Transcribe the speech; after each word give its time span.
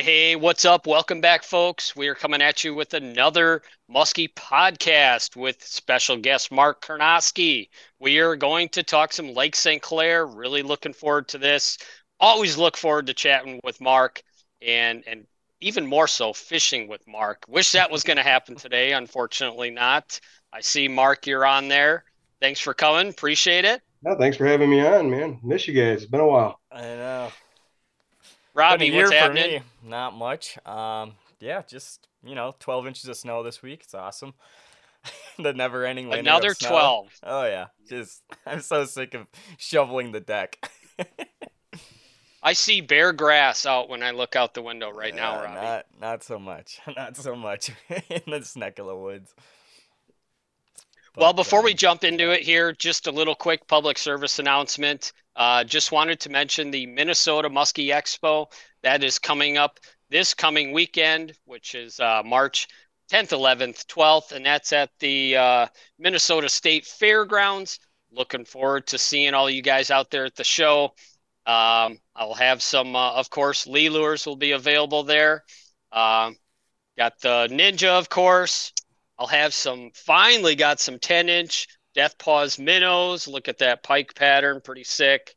Hey, 0.00 0.36
what's 0.36 0.64
up? 0.64 0.86
Welcome 0.86 1.20
back, 1.20 1.42
folks. 1.42 1.96
We 1.96 2.06
are 2.06 2.14
coming 2.14 2.40
at 2.40 2.62
you 2.62 2.72
with 2.72 2.94
another 2.94 3.62
Muskie 3.92 4.32
podcast 4.32 5.34
with 5.34 5.60
special 5.64 6.16
guest 6.16 6.52
Mark 6.52 6.80
Karnoski. 6.80 7.68
We 7.98 8.20
are 8.20 8.36
going 8.36 8.68
to 8.70 8.84
talk 8.84 9.12
some 9.12 9.34
Lake 9.34 9.56
St. 9.56 9.82
Clair. 9.82 10.24
Really 10.24 10.62
looking 10.62 10.92
forward 10.92 11.26
to 11.28 11.38
this. 11.38 11.78
Always 12.20 12.56
look 12.56 12.76
forward 12.76 13.08
to 13.08 13.14
chatting 13.14 13.58
with 13.64 13.80
Mark 13.80 14.22
and 14.62 15.02
and 15.08 15.26
even 15.60 15.84
more 15.84 16.06
so 16.06 16.32
fishing 16.32 16.86
with 16.86 17.04
Mark. 17.08 17.44
Wish 17.48 17.72
that 17.72 17.90
was 17.90 18.04
going 18.04 18.18
to 18.18 18.22
happen 18.22 18.54
today. 18.54 18.92
Unfortunately, 18.92 19.70
not. 19.70 20.20
I 20.52 20.60
see 20.60 20.86
Mark, 20.86 21.26
you're 21.26 21.44
on 21.44 21.66
there. 21.66 22.04
Thanks 22.40 22.60
for 22.60 22.72
coming. 22.72 23.08
Appreciate 23.08 23.64
it. 23.64 23.82
Yeah, 24.06 24.14
thanks 24.14 24.36
for 24.36 24.46
having 24.46 24.70
me 24.70 24.80
on, 24.80 25.10
man. 25.10 25.40
Miss 25.42 25.66
you 25.66 25.74
guys. 25.74 26.02
It's 26.02 26.10
been 26.10 26.20
a 26.20 26.26
while. 26.26 26.60
I 26.70 26.82
know. 26.82 27.32
Robbie, 28.58 28.90
what's 28.90 29.12
happening? 29.12 29.50
me. 29.52 29.62
Not 29.88 30.16
much. 30.16 30.58
Um, 30.66 31.12
yeah, 31.38 31.62
just 31.62 32.08
you 32.24 32.34
know, 32.34 32.56
12 32.58 32.88
inches 32.88 33.04
of 33.08 33.16
snow 33.16 33.44
this 33.44 33.62
week. 33.62 33.82
It's 33.84 33.94
awesome. 33.94 34.34
the 35.38 35.52
never-ending 35.52 36.12
of 36.12 36.18
Another 36.18 36.54
snow. 36.54 36.68
12. 36.70 37.20
Oh 37.22 37.44
yeah, 37.44 37.66
just 37.88 38.22
I'm 38.46 38.60
so 38.60 38.84
sick 38.84 39.14
of 39.14 39.26
shoveling 39.56 40.10
the 40.10 40.20
deck. 40.20 40.70
I 42.42 42.52
see 42.52 42.80
bare 42.80 43.12
grass 43.12 43.64
out 43.64 43.88
when 43.88 44.02
I 44.02 44.10
look 44.10 44.34
out 44.34 44.54
the 44.54 44.62
window 44.62 44.90
right 44.90 45.14
now, 45.14 45.42
Robbie. 45.42 45.54
Not 45.54 45.86
not 46.00 46.24
so 46.24 46.38
much. 46.38 46.80
Not 46.96 47.16
so 47.16 47.36
much 47.36 47.70
in 47.88 48.22
this 48.26 48.56
neck 48.56 48.78
of 48.80 48.86
the 48.86 48.96
woods. 48.96 49.34
Well, 51.18 51.32
before 51.32 51.64
we 51.64 51.72
um, 51.72 51.76
jump 51.76 52.04
into 52.04 52.30
it 52.30 52.42
here, 52.42 52.70
just 52.70 53.08
a 53.08 53.10
little 53.10 53.34
quick 53.34 53.66
public 53.66 53.98
service 53.98 54.38
announcement. 54.38 55.12
Uh, 55.34 55.64
just 55.64 55.90
wanted 55.90 56.20
to 56.20 56.30
mention 56.30 56.70
the 56.70 56.86
Minnesota 56.86 57.50
Muskie 57.50 57.88
Expo 57.88 58.46
that 58.84 59.02
is 59.02 59.18
coming 59.18 59.58
up 59.58 59.80
this 60.10 60.32
coming 60.32 60.70
weekend, 60.70 61.32
which 61.44 61.74
is 61.74 61.98
uh, 61.98 62.22
March 62.24 62.68
10th, 63.10 63.30
11th, 63.30 63.86
12th, 63.86 64.30
and 64.30 64.46
that's 64.46 64.72
at 64.72 64.90
the 65.00 65.36
uh, 65.36 65.66
Minnesota 65.98 66.48
State 66.48 66.86
Fairgrounds. 66.86 67.80
Looking 68.12 68.44
forward 68.44 68.86
to 68.86 68.98
seeing 68.98 69.34
all 69.34 69.50
you 69.50 69.60
guys 69.60 69.90
out 69.90 70.12
there 70.12 70.24
at 70.24 70.36
the 70.36 70.44
show. 70.44 70.94
Um, 71.46 71.98
I'll 72.14 72.34
have 72.34 72.62
some, 72.62 72.94
uh, 72.94 73.14
of 73.14 73.28
course, 73.28 73.66
Lee 73.66 73.88
lures 73.88 74.24
will 74.24 74.36
be 74.36 74.52
available 74.52 75.02
there. 75.02 75.42
Um, 75.90 76.36
got 76.96 77.20
the 77.20 77.48
Ninja, 77.50 77.98
of 77.98 78.08
course. 78.08 78.72
I'll 79.18 79.26
have 79.26 79.54
some, 79.54 79.90
finally 79.94 80.54
got 80.54 80.80
some 80.80 80.98
10 80.98 81.28
inch 81.28 81.66
Death 81.94 82.18
Paws 82.18 82.58
minnows. 82.58 83.26
Look 83.28 83.48
at 83.48 83.58
that 83.58 83.82
pike 83.82 84.14
pattern, 84.14 84.60
pretty 84.62 84.84
sick. 84.84 85.34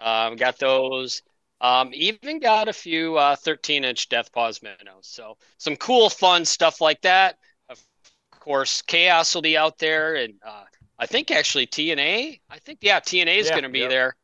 Um, 0.00 0.36
got 0.36 0.58
those. 0.58 1.22
Um, 1.60 1.90
even 1.92 2.40
got 2.40 2.68
a 2.68 2.72
few 2.72 3.16
uh, 3.18 3.36
13 3.36 3.84
inch 3.84 4.08
Death 4.08 4.32
Paws 4.32 4.62
minnows. 4.62 5.06
So 5.06 5.36
some 5.58 5.76
cool, 5.76 6.10
fun 6.10 6.44
stuff 6.44 6.80
like 6.80 7.02
that. 7.02 7.38
Of 7.68 7.82
course, 8.32 8.82
Chaos 8.82 9.34
will 9.34 9.42
be 9.42 9.56
out 9.56 9.78
there, 9.78 10.16
and 10.16 10.34
uh, 10.44 10.64
I 10.98 11.06
think 11.06 11.30
actually 11.30 11.66
TNA. 11.66 12.40
I 12.50 12.58
think 12.60 12.80
yeah, 12.82 13.00
TNA 13.00 13.38
is 13.38 13.50
Yeah, 13.50 13.52
going 13.52 13.64
to 13.64 13.70
be 13.70 13.86
there. 13.86 14.16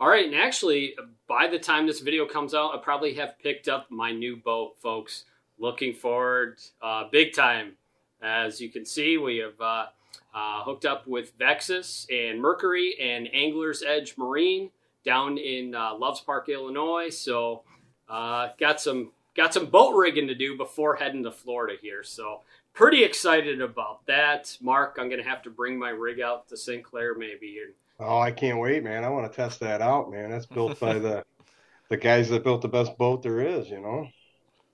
All 0.00 0.08
right, 0.08 0.26
and 0.26 0.34
actually, 0.34 0.96
by 1.28 1.48
the 1.48 1.58
time 1.58 1.86
this 1.86 2.00
video 2.00 2.26
comes 2.26 2.54
out, 2.54 2.74
I 2.74 2.78
probably 2.78 3.14
have 3.14 3.38
picked 3.40 3.68
up 3.68 3.90
my 3.90 4.12
new 4.12 4.36
boat, 4.36 4.76
folks. 4.80 5.24
Looking 5.58 5.92
forward, 5.92 6.60
uh, 6.80 7.08
big 7.10 7.32
time. 7.34 7.77
As 8.22 8.60
you 8.60 8.70
can 8.70 8.84
see, 8.84 9.16
we 9.16 9.38
have 9.38 9.60
uh, 9.60 9.86
uh, 10.34 10.64
hooked 10.64 10.84
up 10.84 11.06
with 11.06 11.36
Vexus 11.38 12.06
and 12.10 12.40
Mercury 12.40 12.94
and 13.00 13.28
Angler's 13.32 13.82
Edge 13.82 14.14
Marine 14.16 14.70
down 15.04 15.38
in 15.38 15.74
uh, 15.74 15.96
Loves 15.96 16.20
Park, 16.20 16.48
Illinois. 16.48 17.10
So, 17.10 17.62
uh, 18.08 18.48
got 18.58 18.80
some 18.80 19.12
got 19.36 19.54
some 19.54 19.66
boat 19.66 19.94
rigging 19.94 20.26
to 20.28 20.34
do 20.34 20.56
before 20.56 20.96
heading 20.96 21.22
to 21.24 21.30
Florida 21.30 21.76
here. 21.80 22.02
So, 22.02 22.40
pretty 22.74 23.04
excited 23.04 23.60
about 23.60 24.04
that. 24.06 24.56
Mark, 24.60 24.96
I'm 24.98 25.08
gonna 25.08 25.22
have 25.22 25.42
to 25.42 25.50
bring 25.50 25.78
my 25.78 25.90
rig 25.90 26.20
out 26.20 26.48
to 26.48 26.56
St. 26.56 26.82
Clair 26.82 27.14
maybe 27.14 27.60
and 27.64 27.74
Oh, 28.00 28.18
I 28.18 28.30
can't 28.30 28.60
wait, 28.60 28.84
man. 28.84 29.04
I 29.04 29.08
want 29.08 29.30
to 29.30 29.36
test 29.36 29.58
that 29.60 29.82
out, 29.82 30.10
man. 30.10 30.30
That's 30.30 30.46
built 30.46 30.78
by 30.78 30.98
the 30.98 31.24
the 31.88 31.96
guys 31.96 32.28
that 32.28 32.44
built 32.44 32.62
the 32.62 32.68
best 32.68 32.96
boat 32.96 33.22
there 33.22 33.40
is, 33.40 33.68
you 33.68 33.80
know. 33.80 34.08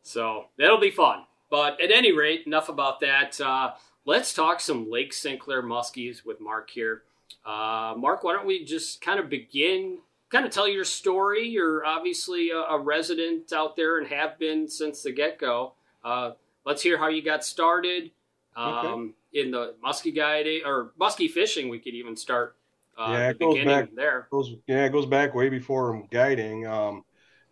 So 0.03 0.47
that'll 0.59 0.81
be 0.81 0.91
fun. 0.91 1.25
But 1.55 1.81
at 1.81 1.93
any 1.93 2.11
rate, 2.11 2.49
enough 2.49 2.69
about 2.69 2.99
that. 2.99 3.41
Uh, 3.41 3.75
let's 4.05 4.35
talk 4.35 4.59
some 4.59 4.91
Lake 4.91 5.13
St. 5.13 5.39
Clair 5.39 5.63
muskies 5.63 6.25
with 6.25 6.41
Mark 6.41 6.69
here. 6.69 7.03
Uh, 7.47 7.95
Mark, 7.97 8.25
why 8.25 8.33
don't 8.33 8.45
we 8.45 8.65
just 8.65 9.01
kind 9.01 9.21
of 9.21 9.29
begin, 9.31 9.99
kind 10.31 10.45
of 10.45 10.51
tell 10.51 10.67
your 10.67 10.83
story? 10.83 11.47
You're 11.47 11.87
obviously 11.87 12.51
a, 12.51 12.57
a 12.59 12.77
resident 12.81 13.53
out 13.53 13.77
there 13.77 13.99
and 13.99 14.09
have 14.09 14.37
been 14.37 14.67
since 14.69 15.05
the 15.05 15.13
get 15.13 15.39
go. 15.39 15.75
Uh, 16.05 16.33
let's 16.67 16.83
hear 16.83 16.99
how 16.99 17.07
you 17.07 17.23
got 17.23 17.45
started 17.45 18.11
um, 18.57 19.15
in 19.33 19.53
the 19.53 19.77
muskie 19.81 20.13
guiding 20.13 20.63
or 20.67 20.91
muskie 21.01 21.31
fishing. 21.31 21.69
We 21.69 21.79
could 21.79 21.95
even 21.95 22.17
start 22.17 22.57
uh, 22.99 23.11
Yeah, 23.11 23.29
it 23.29 23.39
the 23.39 23.45
goes 23.45 23.55
beginning 23.55 23.81
back- 23.87 23.95
there. 23.95 24.27
goes 24.33 24.57
yeah, 24.67 24.87
it 24.87 24.91
goes 24.91 25.07
back 25.07 25.37
way 25.37 25.51
before 25.51 26.05
guiding. 26.11 26.67
Um, 26.67 27.05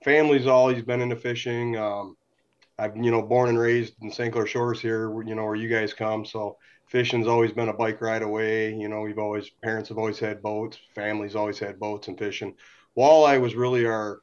family's 0.02 0.48
always 0.48 0.82
been 0.82 1.00
into 1.02 1.14
fishing. 1.14 1.76
Um, 1.76 2.16
I've 2.82 2.97
you 2.97 3.10
know 3.10 3.22
born 3.22 3.48
and 3.48 3.59
raised 3.59 3.94
in 4.03 4.10
St. 4.10 4.32
Clair 4.32 4.47
Shores 4.47 4.81
here, 4.81 5.10
where- 5.10 5.25
you 5.25 5.34
know 5.34 5.44
where 5.44 5.54
you 5.54 5.69
guys 5.69 5.94
come. 5.94 6.25
So 6.25 6.56
fishing's 6.87 7.26
always 7.28 7.53
been 7.53 7.69
a 7.69 7.72
bike 7.72 8.00
ride 8.00 8.22
away. 8.22 8.75
You 8.75 8.88
know, 8.88 9.03
we've 9.03 9.19
always 9.19 9.48
parents 9.62 9.88
have 9.91 9.98
always 9.98 10.19
had 10.19 10.43
boats, 10.43 10.78
families 10.94 11.37
always 11.37 11.59
had 11.59 11.78
boats 11.78 12.09
and 12.09 12.19
fishing. 12.19 12.54
Walleye 12.97 13.41
was 13.41 13.54
really 13.54 13.87
our 13.87 14.19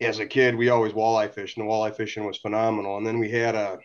as 0.00 0.18
a 0.18 0.26
kid. 0.26 0.54
We 0.56 0.68
always 0.68 0.92
walleye 0.92 1.32
fished, 1.32 1.56
and 1.58 1.66
walleye 1.68 1.96
fishing 1.96 2.24
was 2.26 2.38
phenomenal. 2.38 2.98
And 2.98 3.06
then 3.06 3.18
we 3.18 3.30
had 3.30 3.54
a 3.54 3.78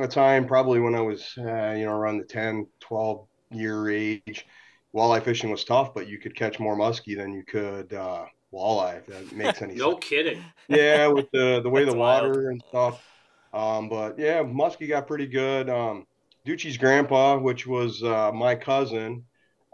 a 0.00 0.06
time 0.06 0.46
probably 0.46 0.78
when 0.78 0.94
I 0.94 1.00
was 1.00 1.34
uh, 1.36 1.72
you 1.76 1.86
know 1.86 1.92
around 1.92 2.18
the 2.18 2.24
10, 2.24 2.66
12 2.80 3.26
year 3.50 3.90
age 3.90 4.46
walleye 4.94 5.22
fishing 5.22 5.50
was 5.50 5.64
tough, 5.64 5.92
but 5.94 6.08
you 6.08 6.18
could 6.18 6.34
catch 6.36 6.58
more 6.60 6.76
muskie 6.76 7.16
than 7.16 7.32
you 7.32 7.44
could 7.44 7.92
uh, 7.92 8.24
walleye. 8.52 8.98
If 8.98 9.06
that 9.06 9.32
makes 9.32 9.60
any 9.62 9.74
No 9.76 9.90
sense. 9.90 9.94
No 9.94 9.96
kidding. 9.96 10.44
Yeah, 10.68 11.08
with 11.08 11.26
the 11.32 11.60
the 11.62 11.70
way 11.70 11.80
the 11.80 11.86
That's 11.86 11.96
wild. 11.96 12.28
water 12.28 12.50
and 12.50 12.62
stuff. 12.68 13.04
Um, 13.52 13.88
but 13.88 14.18
yeah, 14.18 14.42
muskie 14.42 14.88
got 14.88 15.06
pretty 15.06 15.26
good. 15.26 15.68
Um, 15.68 16.06
Ducci's 16.46 16.76
grandpa, 16.76 17.38
which 17.38 17.66
was 17.66 18.02
uh, 18.02 18.30
my 18.32 18.54
cousin, 18.54 19.24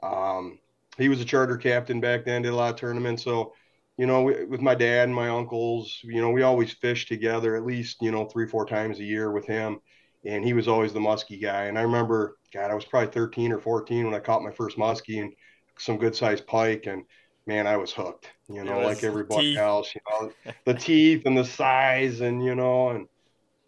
um, 0.03 0.59
he 0.99 1.09
was 1.09 1.21
a 1.21 1.25
charter 1.25 1.57
captain 1.57 2.01
back 2.01 2.25
then. 2.25 2.43
Did 2.43 2.53
a 2.53 2.57
lot 2.57 2.73
of 2.73 2.81
tournaments. 2.81 3.23
So, 3.23 3.53
you 3.97 4.07
know, 4.07 4.23
we, 4.23 4.45
with 4.45 4.61
my 4.61 4.75
dad 4.75 5.05
and 5.05 5.15
my 5.15 5.29
uncles, 5.29 5.99
you 6.03 6.21
know, 6.21 6.31
we 6.31 6.43
always 6.43 6.73
fished 6.73 7.09
together 7.09 7.57
at 7.57 7.65
least 7.67 7.99
you 8.01 8.11
know 8.11 8.25
three 8.27 8.49
four 8.49 8.67
times 8.67 8.99
a 8.99 9.05
year 9.05 9.31
with 9.31 9.47
him. 9.47 9.81
And 10.25 10.45
he 10.45 10.55
was 10.55 10.67
always 10.67 10.93
the 10.93 10.99
muskie 11.01 11.41
guy. 11.41 11.65
And 11.65 11.79
I 11.79 11.83
remember, 11.83 12.37
God, 12.53 12.71
I 12.71 12.75
was 12.75 12.85
probably 12.85 13.13
13 13.13 13.53
or 13.53 13.61
14 13.61 14.07
when 14.07 14.15
I 14.15 14.19
caught 14.19 14.43
my 14.43 14.51
first 14.51 14.77
muskie 14.77 15.23
and 15.23 15.33
some 15.79 15.99
good 15.99 16.17
sized 16.17 16.47
pike. 16.49 16.87
And 16.87 17.05
man, 17.47 17.69
I 17.69 17.77
was 17.77 17.93
hooked, 17.93 18.29
you 18.49 18.65
know, 18.65 18.79
like 18.79 18.89
was 18.97 19.05
everybody 19.05 19.51
teeth. 19.51 19.59
else, 19.59 19.95
you 19.95 20.01
know, 20.11 20.33
the 20.65 20.75
teeth 20.75 21.27
and 21.27 21.39
the 21.39 21.45
size 21.45 22.23
and, 22.23 22.45
you 22.45 22.57
know, 22.57 22.91
and 22.91 23.07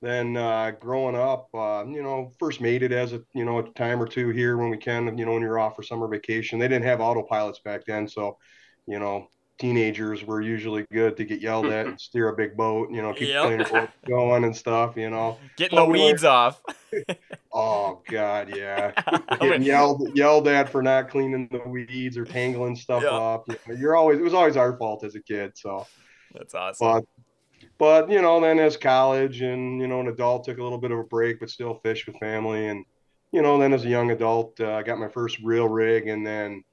then 0.01 0.37
uh, 0.37 0.71
growing 0.81 1.17
up, 1.17 1.49
uh, 1.55 1.85
you 1.87 2.03
know, 2.03 2.31
first 2.39 2.61
made 2.61 2.83
it 2.83 2.93
as 2.93 3.13
a, 3.13 3.21
you 3.35 3.45
know, 3.45 3.59
a 3.59 3.69
time 3.73 4.01
or 4.01 4.07
two 4.07 4.29
here 4.31 4.57
when 4.57 4.71
we 4.71 4.77
can, 4.77 5.19
you 5.19 5.27
know, 5.27 5.33
when 5.33 5.43
you're 5.43 5.59
off 5.59 5.75
for 5.77 5.83
summer 5.83 6.07
vacation. 6.09 6.59
They 6.59 6.69
didn't 6.69 6.85
have 6.85 7.01
autopilots 7.01 7.63
back 7.65 7.85
then. 7.87 8.07
So, 8.09 8.39
you 8.87 8.99
know, 8.99 9.27
teenagers 9.59 10.23
were 10.25 10.41
usually 10.41 10.87
good 10.93 11.17
to 11.17 11.25
get 11.25 11.41
yelled 11.41 11.67
at 11.67 11.87
and 11.89 12.01
steer 12.01 12.29
a 12.29 12.37
big 12.37 12.57
boat, 12.57 12.91
you 12.93 13.03
know, 13.03 13.13
keep 13.13 13.29
Yep. 13.29 13.45
cleaner 13.45 13.65
boat 13.65 13.91
going 14.09 14.45
and 14.45 14.57
stuff, 14.57 14.97
you 14.97 15.11
know. 15.11 15.37
Getting 15.57 15.77
Well, 15.77 15.87
the 15.87 15.93
we 15.93 15.99
were- 15.99 16.05
weeds 16.07 16.25
off. 16.25 16.63
Oh 17.53 18.03
God, 18.09 18.55
yeah. 18.55 18.93
Getting 19.41 19.63
yelled 19.63 20.15
yelled 20.15 20.47
at 20.49 20.69
for 20.69 20.83
not 20.83 21.09
cleaning 21.09 21.49
the 21.51 21.61
weeds 21.67 22.17
or 22.19 22.25
tangling 22.25 22.77
stuff 22.77 23.03
Yeah. 23.03 23.11
up. 23.17 23.45
You 23.49 23.57
know, 23.67 23.75
you're 23.75 23.97
always 23.97 24.19
it 24.19 24.23
was 24.23 24.35
always 24.35 24.57
our 24.57 24.77
fault 24.77 25.03
as 25.03 25.15
a 25.15 25.23
kid. 25.23 25.53
So, 25.57 25.87
That's 26.35 26.55
awesome. 26.55 26.87
but 26.87 27.05
but 27.79 28.11
you 28.11 28.23
know, 28.23 28.41
then 28.41 28.59
as 28.59 28.77
college 28.77 29.41
and 29.43 29.81
you 29.81 29.87
know, 29.89 30.01
an 30.01 30.09
adult 30.09 30.45
took 30.45 30.59
a 30.59 30.63
little 30.63 30.79
bit 30.79 30.91
of 30.93 30.99
a 30.99 31.05
break, 31.05 31.41
but 31.41 31.51
still 31.51 31.75
fish 31.85 32.07
with 32.07 32.19
family. 32.19 32.69
And 32.69 32.85
you 33.33 33.43
know, 33.43 33.59
then 33.59 33.73
as 33.75 33.85
a 33.85 33.89
young 33.89 34.11
adult, 34.11 34.61
uh, 34.61 34.73
I 34.75 34.83
got 34.83 34.99
my 34.99 35.09
first 35.09 35.39
real 35.41 35.69
rig, 35.69 36.09
and 36.09 36.27
then 36.27 36.65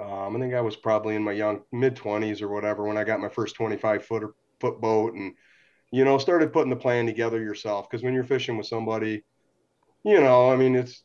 um, 0.00 0.36
I 0.36 0.40
think 0.40 0.54
I 0.54 0.60
was 0.62 0.76
probably 0.76 1.16
in 1.16 1.24
my 1.24 1.32
young 1.32 1.62
mid 1.72 1.96
twenties 1.96 2.42
or 2.42 2.48
whatever 2.48 2.84
when 2.86 2.98
I 2.98 3.04
got 3.04 3.20
my 3.20 3.28
first 3.30 3.56
25 3.56 4.04
foot 4.06 4.24
foot 4.60 4.80
boat, 4.80 5.14
and 5.14 5.34
you 5.92 6.04
know, 6.04 6.18
started 6.18 6.52
putting 6.52 6.70
the 6.70 6.76
plan 6.76 7.06
together 7.06 7.40
yourself. 7.42 7.88
Because 7.90 8.04
when 8.04 8.14
you're 8.14 8.24
fishing 8.24 8.58
with 8.58 8.66
somebody, 8.66 9.24
you 10.04 10.20
know, 10.20 10.50
I 10.50 10.56
mean, 10.56 10.76
it's 10.76 11.02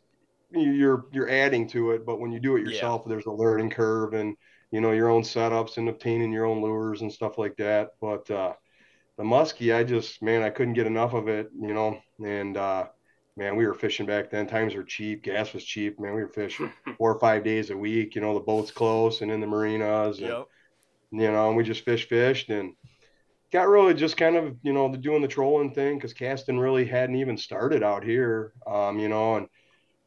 you're 0.52 1.06
you're 1.12 1.30
adding 1.30 1.68
to 1.70 1.92
it, 1.92 2.06
but 2.06 2.20
when 2.20 2.32
you 2.32 2.40
do 2.40 2.56
it 2.58 2.62
Yeah. 2.64 2.64
yourself, 2.64 3.04
there's 3.08 3.26
a 3.26 3.32
learning 3.32 3.72
curve 3.72 4.14
and 4.14 4.36
you 4.72 4.82
know 4.82 4.92
your 4.92 5.10
own 5.10 5.24
setups 5.24 5.78
and 5.78 5.90
obtaining 5.90 6.32
your 6.32 6.46
own 6.46 6.62
lures 6.62 7.02
and 7.02 7.12
stuff 7.12 7.38
like 7.38 7.56
that. 7.58 7.90
But 8.02 8.30
uh, 8.32 8.54
the 9.18 9.24
muskie, 9.24 9.76
I 9.76 9.84
just 9.84 10.22
man, 10.22 10.42
I 10.42 10.50
couldn't 10.50 10.74
get 10.74 10.88
enough 10.88 11.14
of 11.14 11.28
it, 11.28 11.50
you 11.60 11.74
know. 11.74 12.00
And 12.24 12.58
uh, 12.58 12.88
man, 13.38 13.56
we 13.56 13.66
were 13.68 13.74
fishing 13.74 14.06
back 14.06 14.30
then. 14.30 14.48
Times 14.48 14.76
were 14.76 14.84
cheap, 14.84 15.24
gas 15.24 15.54
was 15.54 15.64
cheap. 15.66 16.00
Man, 16.00 16.14
we 16.16 16.22
were 16.22 16.28
fishing 16.30 16.72
four 16.98 17.14
or 17.16 17.20
five 17.20 17.44
days 17.44 17.70
a 17.70 17.78
week. 17.78 18.16
You 18.16 18.22
know, 18.22 18.34
the 18.34 18.40
boat's 18.40 18.72
close 18.72 19.22
and 19.22 19.32
in 19.32 19.42
the 19.42 19.48
marinas, 19.48 20.22
and 20.22 20.28
Yep. 20.30 20.48
you 21.12 21.32
know, 21.32 21.50
and 21.50 21.58
we 21.58 21.64
just 21.64 21.86
fish 21.86 22.08
fished 22.08 22.50
and 22.50 22.74
got 23.52 23.68
really 23.70 23.94
just 23.94 24.18
kind 24.18 24.36
of 24.38 24.58
you 24.64 24.74
know 24.74 24.94
doing 24.96 25.22
the 25.22 25.28
trolling 25.28 25.74
thing 25.74 25.98
because 25.98 26.14
casting 26.14 26.60
really 26.60 26.86
hadn't 26.86 27.16
even 27.18 27.38
started 27.38 27.84
out 27.84 28.04
here. 28.04 28.54
Um, 28.68 29.00
you 29.00 29.10
know, 29.10 29.36
and 29.38 29.48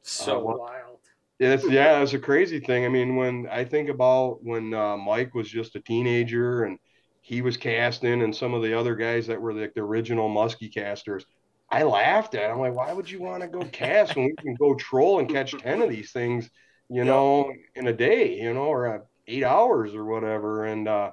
So 0.02 0.38
Uh, 0.38 0.41
wild. 0.41 1.00
it's 1.38 1.69
yeah, 1.69 2.02
it's 2.02 2.14
a 2.14 2.19
crazy 2.19 2.61
thing. 2.61 2.85
I 2.85 2.88
mean, 2.88 3.17
when 3.17 3.47
I 3.50 3.64
think 3.64 3.88
about 3.91 4.43
when 4.43 4.73
uh, 4.75 4.97
Mike 4.97 5.35
was 5.35 5.49
just 5.50 5.76
a 5.76 5.81
teenager 5.81 6.64
and 6.64 6.79
he 7.26 7.43
was 7.43 7.56
casting, 7.56 8.23
and 8.23 8.34
some 8.34 8.55
of 8.55 8.62
the 8.62 8.73
other 8.73 8.94
guys 8.94 9.26
that 9.26 9.43
were 9.43 9.52
like 9.52 9.75
the 9.75 9.81
original 9.81 10.31
muskie 10.31 10.73
casters, 10.73 11.26
I 11.69 11.82
laughed 11.82 12.37
at. 12.37 12.49
it. 12.49 12.52
I'm 12.52 12.61
like, 12.61 12.76
why 12.76 12.93
would 12.93 13.11
you 13.11 13.20
want 13.20 13.43
to 13.43 13.49
go 13.49 13.64
cast 13.64 14.14
when 14.14 14.26
we 14.26 14.34
can 14.37 14.55
go 14.55 14.76
troll 14.76 15.19
and 15.19 15.28
catch 15.28 15.50
ten 15.58 15.82
of 15.82 15.90
these 15.90 16.12
things, 16.12 16.49
you 16.88 17.02
know, 17.02 17.52
in 17.75 17.88
a 17.88 17.93
day, 17.93 18.40
you 18.40 18.55
know, 18.55 18.67
or 18.67 18.94
uh, 18.94 18.99
eight 19.26 19.43
hours 19.43 19.93
or 19.93 20.05
whatever, 20.05 20.67
and 20.67 20.87
uh, 20.87 21.11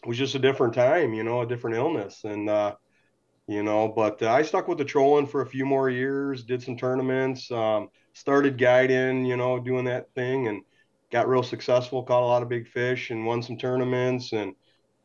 it 0.00 0.08
was 0.08 0.16
just 0.16 0.36
a 0.36 0.38
different 0.38 0.74
time, 0.74 1.12
you 1.12 1.24
know, 1.24 1.40
a 1.40 1.46
different 1.46 1.76
illness, 1.76 2.22
and 2.22 2.48
uh, 2.48 2.76
you 3.48 3.64
know, 3.64 3.88
but 3.88 4.22
uh, 4.22 4.30
I 4.30 4.42
stuck 4.42 4.68
with 4.68 4.78
the 4.78 4.84
trolling 4.84 5.26
for 5.26 5.40
a 5.42 5.46
few 5.46 5.66
more 5.66 5.90
years, 5.90 6.44
did 6.44 6.62
some 6.62 6.76
tournaments, 6.76 7.50
um, 7.50 7.88
started 8.12 8.58
guiding, 8.58 9.26
you 9.26 9.36
know, 9.36 9.58
doing 9.58 9.86
that 9.86 10.06
thing 10.14 10.46
and 10.46 10.62
got 11.10 11.26
real 11.26 11.42
successful, 11.42 12.04
caught 12.04 12.22
a 12.22 12.26
lot 12.26 12.44
of 12.44 12.48
big 12.48 12.68
fish 12.68 13.10
and 13.10 13.26
won 13.26 13.42
some 13.42 13.58
tournaments 13.58 14.32
and, 14.32 14.54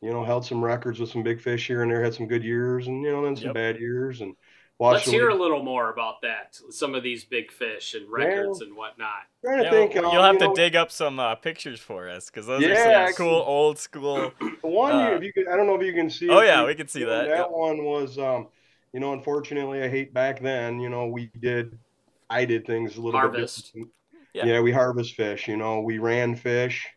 you 0.02 0.12
know, 0.12 0.24
held 0.24 0.46
some 0.46 0.64
records 0.64 1.00
with 1.00 1.10
some 1.10 1.24
big 1.24 1.42
fish 1.42 1.68
here 1.68 1.84
and 1.84 1.92
there, 1.92 2.04
had 2.04 2.14
some 2.14 2.28
good 2.28 2.44
years 2.44 2.88
and, 2.88 3.04
you 3.04 3.12
know, 3.12 3.24
then 3.24 3.36
some 3.36 3.46
Yep. 3.46 3.54
bad 3.54 3.80
years 3.80 4.22
and 4.22 4.36
watched 4.80 4.96
Let's 4.96 5.06
the 5.06 5.12
hear 5.12 5.30
a 5.30 5.36
little 5.36 5.64
more 5.64 5.92
about 5.92 6.22
that. 6.24 6.58
Some 6.72 6.96
of 6.96 7.04
these 7.04 7.24
big 7.24 7.52
fish 7.52 7.94
and 7.94 8.10
records 8.12 8.62
and 8.62 8.76
whatnot. 8.76 9.10
trying 9.46 9.60
to 9.60 9.64
Yeah, 9.66 9.70
think, 9.72 9.96
well, 9.96 10.06
um, 10.06 10.14
you'll 10.14 10.24
have 10.24 10.34
you 10.34 10.40
to 10.40 10.46
know, 10.48 10.56
dig 10.56 10.76
up 10.76 10.92
some 10.92 11.20
uh, 11.20 11.36
pictures 11.36 11.80
for 11.80 12.10
us 12.10 12.30
because 12.32 12.48
those 12.48 12.62
Yeah, 12.64 12.70
are 12.70 12.76
some 12.76 12.94
I- 12.94 13.12
cool 13.14 13.44
old 13.46 13.78
school. 13.78 14.34
one, 14.62 14.92
uh, 14.92 15.16
if 15.18 15.24
you 15.24 15.34
could, 15.34 15.48
I 15.48 15.56
don't 15.56 15.68
know 15.68 15.76
if 15.76 15.86
you 15.86 15.94
can 15.94 16.10
see 16.10 16.30
Oh 16.30 16.40
it, 16.40 16.46
yeah, 16.46 16.62
you- 16.62 16.68
we 16.68 16.76
can 16.76 16.88
see 16.88 17.04
that. 17.04 17.28
That 17.30 17.38
Yep. 17.38 17.50
one 17.52 17.84
was, 17.86 18.18
um, 18.18 18.48
you 18.94 19.00
know, 19.00 19.14
unfortunately, 19.14 19.84
I 19.84 19.88
hate 19.88 20.14
back 20.14 20.40
then. 20.42 20.80
You 20.80 20.90
know, 20.90 21.08
we 21.08 21.32
did, 21.40 21.78
I 22.30 22.46
did 22.46 22.66
things 22.66 22.98
a 22.98 23.02
little 23.02 23.20
Harvest. 23.20 23.74
bit 23.74 23.74
different. 23.74 23.94
Yeah. 24.34 24.46
Yeah. 24.46 24.62
we 24.62 24.72
harvest 24.72 25.16
fish. 25.16 25.48
You 25.48 25.58
know, 25.58 25.82
we 25.82 26.00
ran 26.00 26.36
fish. 26.36 26.88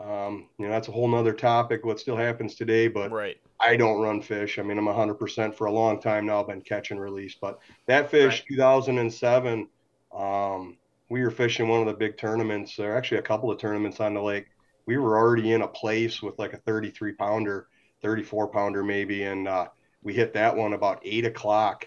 Um, 0.00 0.48
you 0.58 0.66
know, 0.66 0.72
that's 0.72 0.88
a 0.88 0.92
whole 0.92 1.08
nother 1.08 1.32
topic. 1.32 1.84
What 1.84 2.00
still 2.00 2.16
happens 2.16 2.54
today, 2.54 2.88
but 2.88 3.10
Right. 3.10 3.36
I 3.60 3.76
don't 3.76 4.00
run 4.00 4.22
fish. 4.22 4.58
I 4.58 4.62
mean, 4.62 4.78
I'm 4.78 4.88
100% 4.88 5.54
for 5.54 5.66
a 5.66 5.72
long 5.72 6.00
time 6.00 6.26
now. 6.26 6.40
I've 6.40 6.48
been 6.48 6.62
catch 6.62 6.90
and 6.90 7.00
release, 7.00 7.36
but 7.40 7.58
that 7.86 8.10
fish, 8.10 8.38
Right. 8.40 8.44
2007, 8.48 9.68
um, 10.12 10.78
we 11.10 11.22
were 11.22 11.30
fishing 11.30 11.68
one 11.68 11.80
of 11.80 11.86
the 11.86 11.94
big 11.94 12.16
tournaments, 12.16 12.78
or 12.78 12.96
actually 12.96 13.18
a 13.18 13.22
couple 13.22 13.50
of 13.50 13.58
tournaments 13.58 14.00
on 14.00 14.14
the 14.14 14.22
lake. 14.22 14.46
We 14.86 14.96
were 14.96 15.18
already 15.18 15.52
in 15.52 15.62
a 15.62 15.68
place 15.68 16.22
with 16.22 16.38
like 16.38 16.54
a 16.54 16.58
33 16.58 17.12
pounder, 17.12 17.68
34 18.02 18.48
pounder 18.48 18.82
maybe, 18.82 19.24
and 19.24 19.46
uh, 19.46 19.68
we 20.02 20.14
hit 20.14 20.32
that 20.32 20.56
one 20.56 20.72
about 20.72 21.00
eight 21.04 21.26
o'clock. 21.26 21.84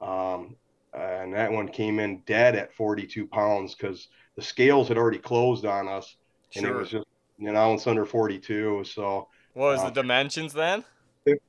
Um, 0.00 0.56
and 0.92 1.32
that 1.34 1.52
one 1.52 1.68
came 1.68 2.00
in 2.00 2.22
dead 2.26 2.56
at 2.56 2.74
42 2.74 3.26
pounds 3.28 3.74
because 3.74 4.08
the 4.36 4.42
scales 4.42 4.88
had 4.88 4.98
already 4.98 5.18
closed 5.18 5.64
on 5.64 5.86
us, 5.86 6.16
and 6.56 6.66
it 6.66 6.74
was 6.74 6.90
just 6.90 7.06
an 7.48 7.56
ounce 7.56 7.86
under 7.86 8.04
42. 8.04 8.84
So 8.84 9.28
What 9.54 9.66
was 9.72 9.80
uh, 9.80 9.84
the 9.84 10.02
dimensions 10.02 10.52
then? 10.52 10.84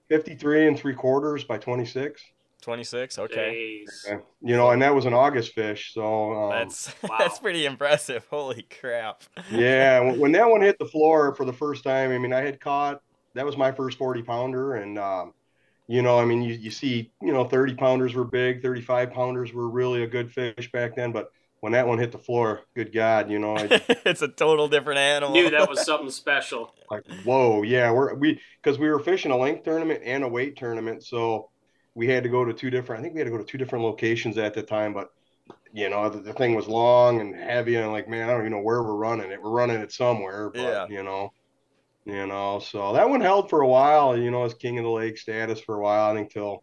53 0.09 0.67
and 0.67 0.77
three 0.77 0.93
quarters 0.93 1.43
by 1.43 1.57
26. 1.57 2.21
Twenty 2.61 2.85
six. 2.85 3.19
Okay. 3.19 3.83
Jeez. 3.85 4.21
You 4.41 4.55
know, 4.55 4.69
and 4.69 4.81
that 4.81 4.95
was 4.95 5.05
an 5.05 5.13
August 5.13 5.51
fish. 5.51 5.93
So, 5.93 6.31
um, 6.33 6.49
That's 6.51 6.93
Wow. 7.03 7.17
that's 7.19 7.37
pretty 7.39 7.65
impressive. 7.65 8.25
Holy 8.29 8.65
crap. 8.79 9.23
yeah, 9.51 9.99
when, 9.99 10.17
when 10.17 10.31
that 10.31 10.49
one 10.49 10.61
hit 10.61 10.79
the 10.79 10.85
floor 10.85 11.35
for 11.35 11.43
the 11.43 11.51
first 11.51 11.83
time, 11.83 12.11
I 12.11 12.17
mean, 12.17 12.31
I 12.31 12.39
had 12.39 12.61
caught, 12.61 13.01
that 13.33 13.45
was 13.45 13.57
my 13.57 13.73
first 13.73 13.97
40 13.97 14.21
pounder. 14.23 14.75
And, 14.75 14.97
um, 14.97 15.33
you 15.87 16.01
know, 16.01 16.17
I 16.17 16.23
mean, 16.23 16.41
you, 16.41 16.53
you 16.53 16.71
see, 16.71 17.11
you 17.21 17.33
know, 17.33 17.43
30 17.43 17.75
pounders 17.75 18.13
were 18.13 18.23
big, 18.23 18.61
35 18.61 19.11
pounders 19.11 19.51
were 19.51 19.67
really 19.67 20.03
a 20.03 20.07
good 20.07 20.31
fish 20.31 20.71
back 20.71 20.95
then. 20.95 21.11
But 21.11 21.31
when 21.63 21.71
that 21.71 21.87
one 21.87 21.97
hit 21.97 22.11
the 22.11 22.17
floor, 22.17 22.59
good 22.75 22.91
God, 22.91 23.31
you 23.31 23.39
know, 23.39 23.55
I 23.55 23.67
it's 24.05 24.21
a 24.21 24.27
total 24.27 24.67
different 24.67 24.99
animal. 24.99 25.33
Knew 25.33 25.49
that 25.49 25.69
was 25.69 25.85
something 25.85 26.09
special. 26.09 26.75
like, 26.91 27.05
whoa, 27.23 27.61
yeah, 27.63 27.89
we're, 27.89 28.15
we, 28.15 28.41
because 28.61 28.77
we 28.77 28.89
were 28.89 28.99
fishing 28.99 29.31
a 29.31 29.37
length 29.37 29.63
tournament 29.63 30.01
and 30.03 30.25
a 30.25 30.27
weight 30.27 30.57
tournament. 30.57 31.05
So 31.05 31.51
we 31.95 32.09
had 32.09 32.23
to 32.23 32.29
go 32.29 32.43
to 32.43 32.51
two 32.51 32.69
different, 32.69 32.99
I 32.99 33.03
think 33.03 33.13
we 33.13 33.21
had 33.21 33.27
to 33.27 33.31
go 33.31 33.37
to 33.37 33.45
two 33.45 33.57
different 33.57 33.85
locations 33.85 34.37
at 34.37 34.53
the 34.53 34.61
time. 34.61 34.93
But, 34.93 35.07
you 35.71 35.89
know, 35.89 36.09
the, 36.09 36.19
the 36.19 36.33
thing 36.33 36.53
was 36.53 36.67
long 36.67 37.21
and 37.21 37.33
heavy. 37.33 37.77
And 37.77 37.93
like, 37.93 38.09
man, 38.09 38.27
I 38.27 38.33
don't 38.33 38.41
even 38.41 38.51
know 38.51 38.59
where 38.59 38.83
we're 38.83 38.95
running 38.95 39.31
it. 39.31 39.41
We're 39.41 39.49
running 39.51 39.79
it 39.79 39.93
somewhere. 39.93 40.49
But, 40.49 40.59
Yeah. 40.59 40.87
you 40.89 41.01
know, 41.01 41.31
you 42.03 42.27
know, 42.27 42.59
so 42.59 42.91
that 42.91 43.09
one 43.09 43.21
held 43.21 43.49
for 43.49 43.61
a 43.61 43.67
while, 43.69 44.17
you 44.17 44.31
know, 44.31 44.43
as 44.43 44.53
king 44.53 44.79
of 44.79 44.83
the 44.83 44.89
lake 44.91 45.17
status 45.17 45.61
for 45.61 45.75
a 45.75 45.81
while, 45.81 46.11
I 46.11 46.13
think 46.13 46.29
till 46.29 46.61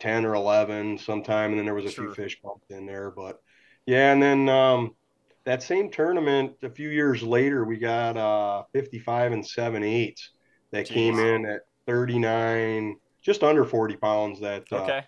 10 0.00 0.26
or 0.26 0.34
11 0.34 0.98
sometime. 0.98 1.52
And 1.52 1.58
then 1.58 1.64
there 1.64 1.74
was 1.74 1.86
a 1.86 1.90
Sure. 1.90 2.12
few 2.12 2.14
fish 2.14 2.38
bumped 2.42 2.70
in 2.70 2.84
there. 2.84 3.10
But 3.10 3.40
yeah, 3.86 4.12
and 4.12 4.22
then 4.22 4.48
um, 4.48 4.96
that 5.44 5.62
same 5.62 5.90
tournament, 5.90 6.52
a 6.62 6.70
few 6.70 6.88
years 6.88 7.22
later, 7.22 7.64
we 7.64 7.78
got 7.78 8.16
uh, 8.16 8.64
55 8.72 9.32
and 9.32 9.46
7 9.46 9.82
eighths 9.82 10.30
that 10.70 10.86
came 10.86 11.18
in 11.18 11.46
at 11.46 11.60
39, 11.86 12.96
just 13.22 13.42
under 13.42 13.64
40 13.64 13.96
pounds. 13.96 14.40
That 14.40 14.64
uh, 14.72 14.76
Okay. 14.76 15.04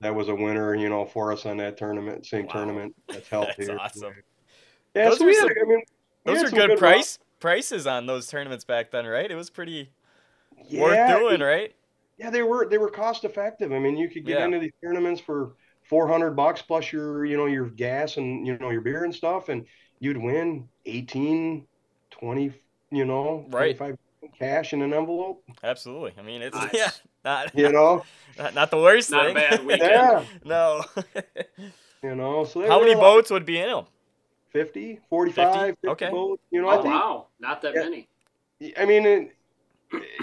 that 0.00 0.14
was 0.14 0.28
a 0.28 0.34
winner, 0.34 0.74
you 0.74 0.88
know, 0.88 1.06
for 1.06 1.32
us 1.32 1.46
on 1.46 1.56
that 1.58 1.76
tournament, 1.76 2.26
same 2.26 2.46
Wow. 2.46 2.52
tournament 2.52 2.94
that's 3.08 3.28
held 3.28 3.46
That's 3.56 3.68
here. 3.68 3.78
awesome. 3.78 4.14
Yeah, 4.94 5.10
Those 5.10 5.18
so 5.18 5.24
were 5.24 5.30
we 5.30 5.36
had, 5.36 5.42
some- 5.42 5.50
I 5.62 5.68
mean, 5.68 5.82
we 6.24 6.32
Those 6.32 6.42
are 6.44 6.50
good 6.50 6.70
luck. 6.70 6.78
price 6.78 7.18
prices 7.38 7.86
on 7.86 8.06
those 8.06 8.26
tournaments 8.26 8.64
back 8.64 8.90
then, 8.90 9.06
right? 9.06 9.30
It 9.30 9.36
was 9.36 9.50
pretty 9.50 9.90
worth 10.72 10.96
Yeah, 10.96 11.18
doing, 11.18 11.40
right? 11.40 11.74
Yeah, 12.18 12.30
they 12.30 12.42
were 12.42 12.66
they 12.68 12.78
were 12.78 12.90
cost 12.90 13.24
effective. 13.24 13.72
I 13.72 13.78
mean, 13.78 13.96
you 13.96 14.08
could 14.08 14.24
get 14.24 14.38
Yeah. 14.38 14.44
into 14.46 14.58
these 14.58 14.72
tournaments 14.82 15.20
for 15.20 15.54
400 15.88 16.32
bucks 16.32 16.62
plus 16.62 16.92
your, 16.92 17.24
you 17.24 17.36
know, 17.36 17.46
your 17.46 17.66
gas 17.70 18.16
and, 18.16 18.46
you 18.46 18.58
know, 18.58 18.70
your 18.70 18.80
beer 18.80 19.04
and 19.04 19.14
stuff 19.14 19.48
and 19.48 19.66
you'd 20.00 20.16
win 20.16 20.68
18, 20.84 21.66
20, 22.10 22.52
you 22.90 23.04
know, 23.04 23.48
Right. 23.50 23.76
25 23.76 23.96
cash 24.38 24.72
in 24.72 24.82
an 24.82 24.92
envelope, 24.92 25.42
Absolutely. 25.62 26.14
I 26.18 26.22
mean, 26.22 26.42
it's 26.42 26.56
Nice. 26.56 26.70
yeah, 26.72 26.90
not 27.24 27.52
you 27.54 27.70
know. 27.70 28.02
not, 28.38 28.54
not 28.54 28.70
the 28.70 28.78
worst 28.78 29.10
Not 29.10 29.26
a 29.26 29.30
thing. 29.30 29.34
bad 29.34 29.64
weekend. 29.64 29.90
yeah, 29.92 30.24
no. 30.44 30.84
you 32.02 32.14
know. 32.14 32.44
So 32.44 32.60
How 32.60 32.78
were 32.78 32.80
many 32.80 32.94
like 32.94 33.00
boats 33.00 33.30
would 33.30 33.46
be 33.46 33.58
in 33.58 33.68
them? 33.68 33.86
50, 34.52 35.00
45, 35.10 35.76
50, 35.82 35.92
Okay. 35.92 36.10
boats, 36.10 36.42
you 36.50 36.62
know, 36.62 36.68
oh, 36.68 36.72
I 36.72 36.76
Oh 36.78 36.82
think 36.82 36.94
wow, 36.94 37.28
not 37.38 37.62
that 37.62 37.74
Yeah. 37.74 37.84
many. 37.84 38.08
I 38.76 38.84
mean, 38.86 39.06
it, 39.06 39.36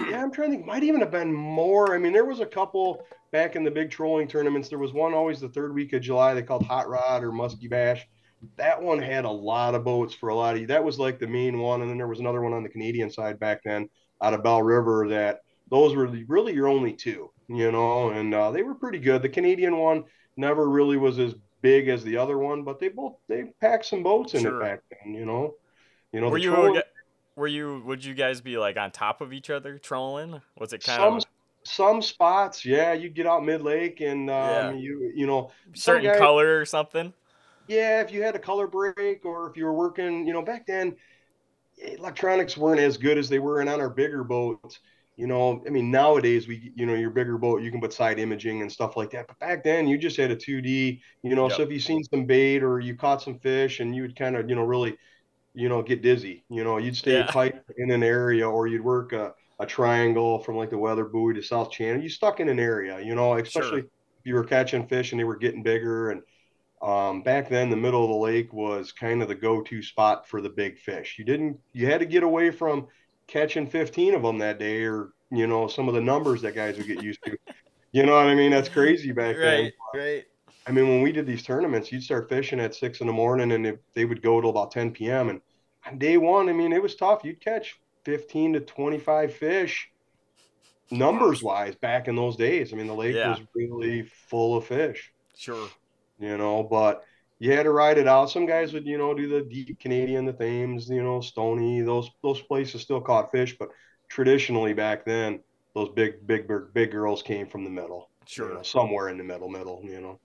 yeah, 0.08 0.22
I'm 0.22 0.30
trying 0.32 0.50
to 0.50 0.56
think. 0.56 0.66
Might 0.66 0.82
even 0.84 1.00
have 1.00 1.10
been 1.10 1.32
more. 1.32 1.94
I 1.94 1.98
mean, 1.98 2.12
there 2.12 2.24
was 2.24 2.40
a 2.40 2.46
couple 2.46 3.04
back 3.34 3.56
in 3.56 3.64
the 3.64 3.70
big 3.70 3.90
trolling 3.90 4.28
tournaments. 4.28 4.68
There 4.68 4.78
was 4.78 4.92
one 4.92 5.12
always 5.12 5.40
the 5.40 5.48
third 5.48 5.74
week 5.74 5.92
of 5.92 6.02
July. 6.02 6.34
They 6.34 6.42
called 6.42 6.64
Hot 6.66 6.88
Rod 6.88 7.24
or 7.24 7.32
Muskie 7.32 7.68
Bash. 7.68 8.06
That 8.54 8.80
one 8.80 9.00
had 9.02 9.24
a 9.24 9.30
lot 9.30 9.74
of 9.74 9.82
boats 9.82 10.14
for 10.14 10.28
a 10.28 10.34
lot 10.36 10.54
of. 10.54 10.60
You. 10.60 10.68
That 10.68 10.84
was 10.84 11.00
like 11.00 11.18
the 11.18 11.26
main 11.26 11.58
one, 11.58 11.80
and 11.80 11.90
then 11.90 11.98
there 11.98 12.06
was 12.06 12.20
another 12.20 12.42
one 12.42 12.52
on 12.52 12.62
the 12.62 12.68
Canadian 12.68 13.10
side 13.10 13.40
back 13.40 13.62
then, 13.64 13.88
out 14.22 14.34
of 14.34 14.44
Belle 14.44 14.62
River. 14.62 15.08
That 15.08 15.40
those 15.68 15.96
were 15.96 16.06
really 16.28 16.54
your 16.54 16.68
only 16.68 16.92
two, 16.92 17.32
you 17.48 17.72
know, 17.72 18.10
and 18.10 18.32
uh, 18.32 18.52
they 18.52 18.62
were 18.62 18.76
pretty 18.76 19.00
good. 19.00 19.20
The 19.20 19.28
Canadian 19.28 19.78
one 19.78 20.04
never 20.36 20.70
really 20.70 20.96
was 20.96 21.18
as 21.18 21.34
big 21.60 21.88
as 21.88 22.04
the 22.04 22.16
other 22.16 22.38
one, 22.38 22.62
but 22.62 22.78
they 22.78 22.88
both 22.88 23.16
they 23.26 23.46
packed 23.60 23.86
some 23.86 24.04
boats 24.04 24.34
in 24.34 24.42
Sure. 24.42 24.60
it 24.60 24.64
back 24.64 24.80
then, 24.90 25.12
you 25.12 25.26
know. 25.26 25.54
You 26.12 26.20
know, 26.20 26.28
were 26.28 26.38
you 26.38 26.52
trolling- 26.52 26.82
were 27.34 27.48
you 27.48 27.82
would 27.84 28.04
you 28.04 28.14
guys 28.14 28.40
be 28.40 28.58
like 28.58 28.76
on 28.76 28.92
top 28.92 29.20
of 29.20 29.32
each 29.32 29.50
other 29.50 29.76
trolling? 29.78 30.40
Was 30.56 30.72
it 30.72 30.84
kind 30.84 31.00
some 31.00 31.16
of 31.16 31.24
some 31.64 32.02
spots, 32.02 32.64
yeah, 32.64 32.92
you 32.92 33.08
get 33.10 33.26
out 33.26 33.44
mid 33.44 33.62
lake 33.62 34.00
and 34.00 34.30
um, 34.30 34.70
Yeah. 34.70 34.74
you 34.74 35.12
you 35.14 35.26
know 35.26 35.50
certain 35.74 36.04
guy- 36.04 36.12
color 36.12 36.58
or 36.60 36.64
something? 36.64 37.14
yeah, 37.66 38.00
if 38.02 38.12
you 38.12 38.22
had 38.22 38.36
a 38.36 38.38
color 38.38 38.66
break 38.66 39.24
or 39.24 39.50
if 39.50 39.56
you 39.56 39.64
were 39.64 39.72
working, 39.74 40.26
you 40.26 40.32
know, 40.32 40.42
back 40.42 40.66
then 40.66 40.96
electronics 41.78 42.56
weren't 42.56 42.80
as 42.80 42.96
good 42.98 43.18
as 43.18 43.28
they 43.28 43.38
were 43.40 43.60
in 43.62 43.68
on 43.68 43.80
our 43.80 43.90
bigger 43.90 44.24
boats. 44.24 44.80
You 45.16 45.26
know, 45.28 45.62
I 45.66 45.70
mean, 45.70 45.90
nowadays 45.90 46.48
we, 46.48 46.72
you 46.76 46.86
know, 46.86 46.94
your 46.94 47.10
bigger 47.10 47.38
boat, 47.38 47.62
you 47.62 47.70
can 47.70 47.80
put 47.80 47.92
side 47.92 48.18
imaging 48.20 48.62
and 48.62 48.72
stuff 48.72 48.96
like 48.96 49.10
that. 49.12 49.28
But 49.28 49.38
back 49.40 49.64
then, 49.64 49.88
you 49.88 49.98
just 49.98 50.16
had 50.16 50.30
a 50.30 50.36
2D. 50.36 51.02
You 51.22 51.36
know, 51.36 51.48
so 51.50 51.62
if 51.62 51.70
you 51.70 51.80
seen 51.80 52.04
some 52.04 52.26
bait 52.26 52.62
or 52.62 52.80
you 52.80 52.96
caught 52.96 53.22
some 53.22 53.38
fish, 53.40 53.80
and 53.80 53.94
you 53.94 54.02
would 54.02 54.16
kind 54.16 54.36
of, 54.36 54.48
you 54.50 54.56
know, 54.56 54.64
really, 54.64 54.96
you 55.54 55.68
know, 55.68 55.82
get 55.82 56.02
dizzy. 56.02 56.44
You 56.50 56.64
know, 56.64 56.78
you'd 56.78 56.96
stay 56.96 57.22
Yeah. 57.22 57.26
tight 57.26 57.56
in 57.78 57.90
an 57.90 58.02
area, 58.02 58.48
or 58.48 58.66
you'd 58.68 58.84
work 58.84 59.12
a, 59.12 59.34
a 59.60 59.66
triangle 59.66 60.38
from 60.38 60.56
like 60.56 60.70
the 60.70 60.78
weather 60.78 61.04
buoy 61.04 61.34
to 61.34 61.42
South 61.42 61.70
Channel. 61.70 62.02
You 62.02 62.08
stuck 62.08 62.40
in 62.40 62.48
an 62.48 62.58
area. 62.58 63.00
You 63.00 63.14
know, 63.14 63.36
especially 63.36 63.80
if 63.80 63.86
you 64.24 64.34
were 64.34 64.44
catching 64.44 64.86
fish 64.86 65.12
and 65.12 65.20
they 65.20 65.24
were 65.24 65.36
getting 65.36 65.62
bigger. 65.62 66.10
And 66.10 66.22
um, 66.82 67.22
back 67.22 67.48
then, 67.48 67.70
the 67.70 67.76
middle 67.76 68.02
of 68.02 68.10
the 68.10 68.16
lake 68.16 68.52
was 68.52 68.92
kind 68.92 69.22
of 69.22 69.28
the 69.28 69.34
go-to 69.34 69.82
spot 69.82 70.26
for 70.26 70.40
the 70.40 70.48
big 70.48 70.78
fish. 70.78 71.16
You 71.18 71.24
didn't, 71.24 71.58
you 71.72 71.86
had 71.86 72.00
to 72.00 72.06
get 72.06 72.22
away 72.22 72.50
from 72.50 72.88
catching 73.26 73.66
15 73.66 74.14
of 74.14 74.22
them 74.22 74.38
that 74.38 74.58
day, 74.58 74.84
or 74.84 75.10
you 75.30 75.46
know, 75.46 75.66
some 75.66 75.88
of 75.88 75.94
the 75.94 76.00
numbers 76.00 76.42
that 76.42 76.54
guys 76.54 76.76
would 76.76 76.86
get 76.86 77.02
used 77.02 77.22
to. 77.24 77.36
You 77.92 78.04
know 78.04 78.16
what 78.16 78.26
I 78.26 78.34
mean? 78.34 78.50
That's 78.50 78.68
crazy 78.68 79.12
back 79.12 79.36
then. 79.36 79.64
Right, 79.64 79.72
right. 79.94 80.24
I 80.66 80.72
mean, 80.72 80.88
when 80.88 81.02
we 81.02 81.12
did 81.12 81.26
these 81.26 81.42
tournaments, 81.42 81.92
you'd 81.92 82.02
start 82.02 82.28
fishing 82.28 82.58
at 82.58 82.74
six 82.74 83.00
in 83.00 83.06
the 83.06 83.12
morning, 83.12 83.52
and 83.52 83.64
they, 83.64 83.74
they 83.94 84.04
would 84.04 84.22
go 84.22 84.40
till 84.40 84.50
about 84.50 84.70
10 84.70 84.92
p.m. 84.92 85.28
And 85.28 85.40
on 85.86 85.98
day 85.98 86.16
one, 86.16 86.48
I 86.48 86.52
mean, 86.52 86.72
it 86.72 86.82
was 86.82 86.96
tough. 86.96 87.22
You'd 87.22 87.40
catch 87.40 87.78
15 88.04 88.54
to 88.54 88.60
25 88.60 89.34
fish 89.34 89.90
numbers 90.90 91.42
wise 91.42 91.74
back 91.76 92.08
in 92.08 92.16
those 92.16 92.36
days. 92.36 92.72
I 92.72 92.76
mean, 92.76 92.86
the 92.86 92.94
lake 92.94 93.14
Yeah. 93.16 93.30
was 93.30 93.40
really 93.54 94.02
full 94.02 94.56
of 94.56 94.66
fish, 94.66 95.12
Sure. 95.36 95.68
you 96.18 96.36
know, 96.36 96.62
but 96.62 97.02
you 97.38 97.52
had 97.52 97.64
to 97.64 97.72
ride 97.72 97.98
it 97.98 98.06
out. 98.06 98.30
Some 98.30 98.46
guys 98.46 98.72
would, 98.72 98.86
you 98.86 98.98
know, 98.98 99.14
do 99.14 99.28
the 99.28 99.42
deep 99.42 99.78
Canadian, 99.80 100.24
the 100.24 100.32
Thames, 100.32 100.88
you 100.88 101.02
know, 101.02 101.20
Stony, 101.20 101.80
those 101.80 102.10
those 102.22 102.40
places 102.42 102.82
still 102.82 103.00
caught 103.00 103.32
fish, 103.32 103.56
but 103.58 103.70
traditionally 104.08 104.72
back 104.74 105.04
then, 105.04 105.40
those 105.74 105.88
big 105.90 106.24
big 106.26 106.46
big, 106.46 106.72
big 106.72 106.90
girls 106.92 107.22
came 107.22 107.46
from 107.46 107.64
the 107.64 107.70
middle. 107.70 108.10
Sure. 108.26 108.46
you 108.46 108.50
Sure. 108.50 108.56
know, 108.58 108.62
somewhere 108.62 109.08
in 109.08 109.18
the 109.18 109.24
middle, 109.24 109.48
middle, 109.48 109.80
you 109.84 110.00
know. 110.00 110.20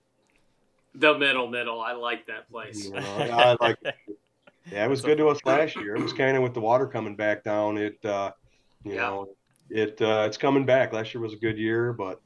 The 0.94 1.16
middle, 1.18 1.48
middle. 1.48 1.80
I 1.80 1.92
like 1.92 2.26
that 2.26 2.50
place. 2.50 2.86
You 2.86 2.92
know, 2.94 3.00
I 3.00 3.56
like 3.60 3.76
Yeah, 4.70 4.84
it 4.84 4.88
was 4.88 5.02
That's 5.02 5.08
good 5.08 5.18
to 5.18 5.28
us 5.28 5.40
last 5.44 5.76
year. 5.76 5.96
It 5.96 6.02
was 6.02 6.12
kind 6.12 6.36
of 6.36 6.42
with 6.42 6.54
the 6.54 6.60
water 6.60 6.86
coming 6.86 7.16
back 7.16 7.42
down. 7.42 7.76
It, 7.76 8.04
uh, 8.04 8.32
you 8.84 8.94
Yeah. 8.94 9.00
know, 9.00 9.28
it 9.68 10.00
uh, 10.00 10.24
it's 10.26 10.36
coming 10.36 10.64
back. 10.64 10.92
Last 10.92 11.14
year 11.14 11.22
was 11.22 11.32
a 11.32 11.38
good 11.38 11.58
year, 11.58 11.92
but 11.92 12.20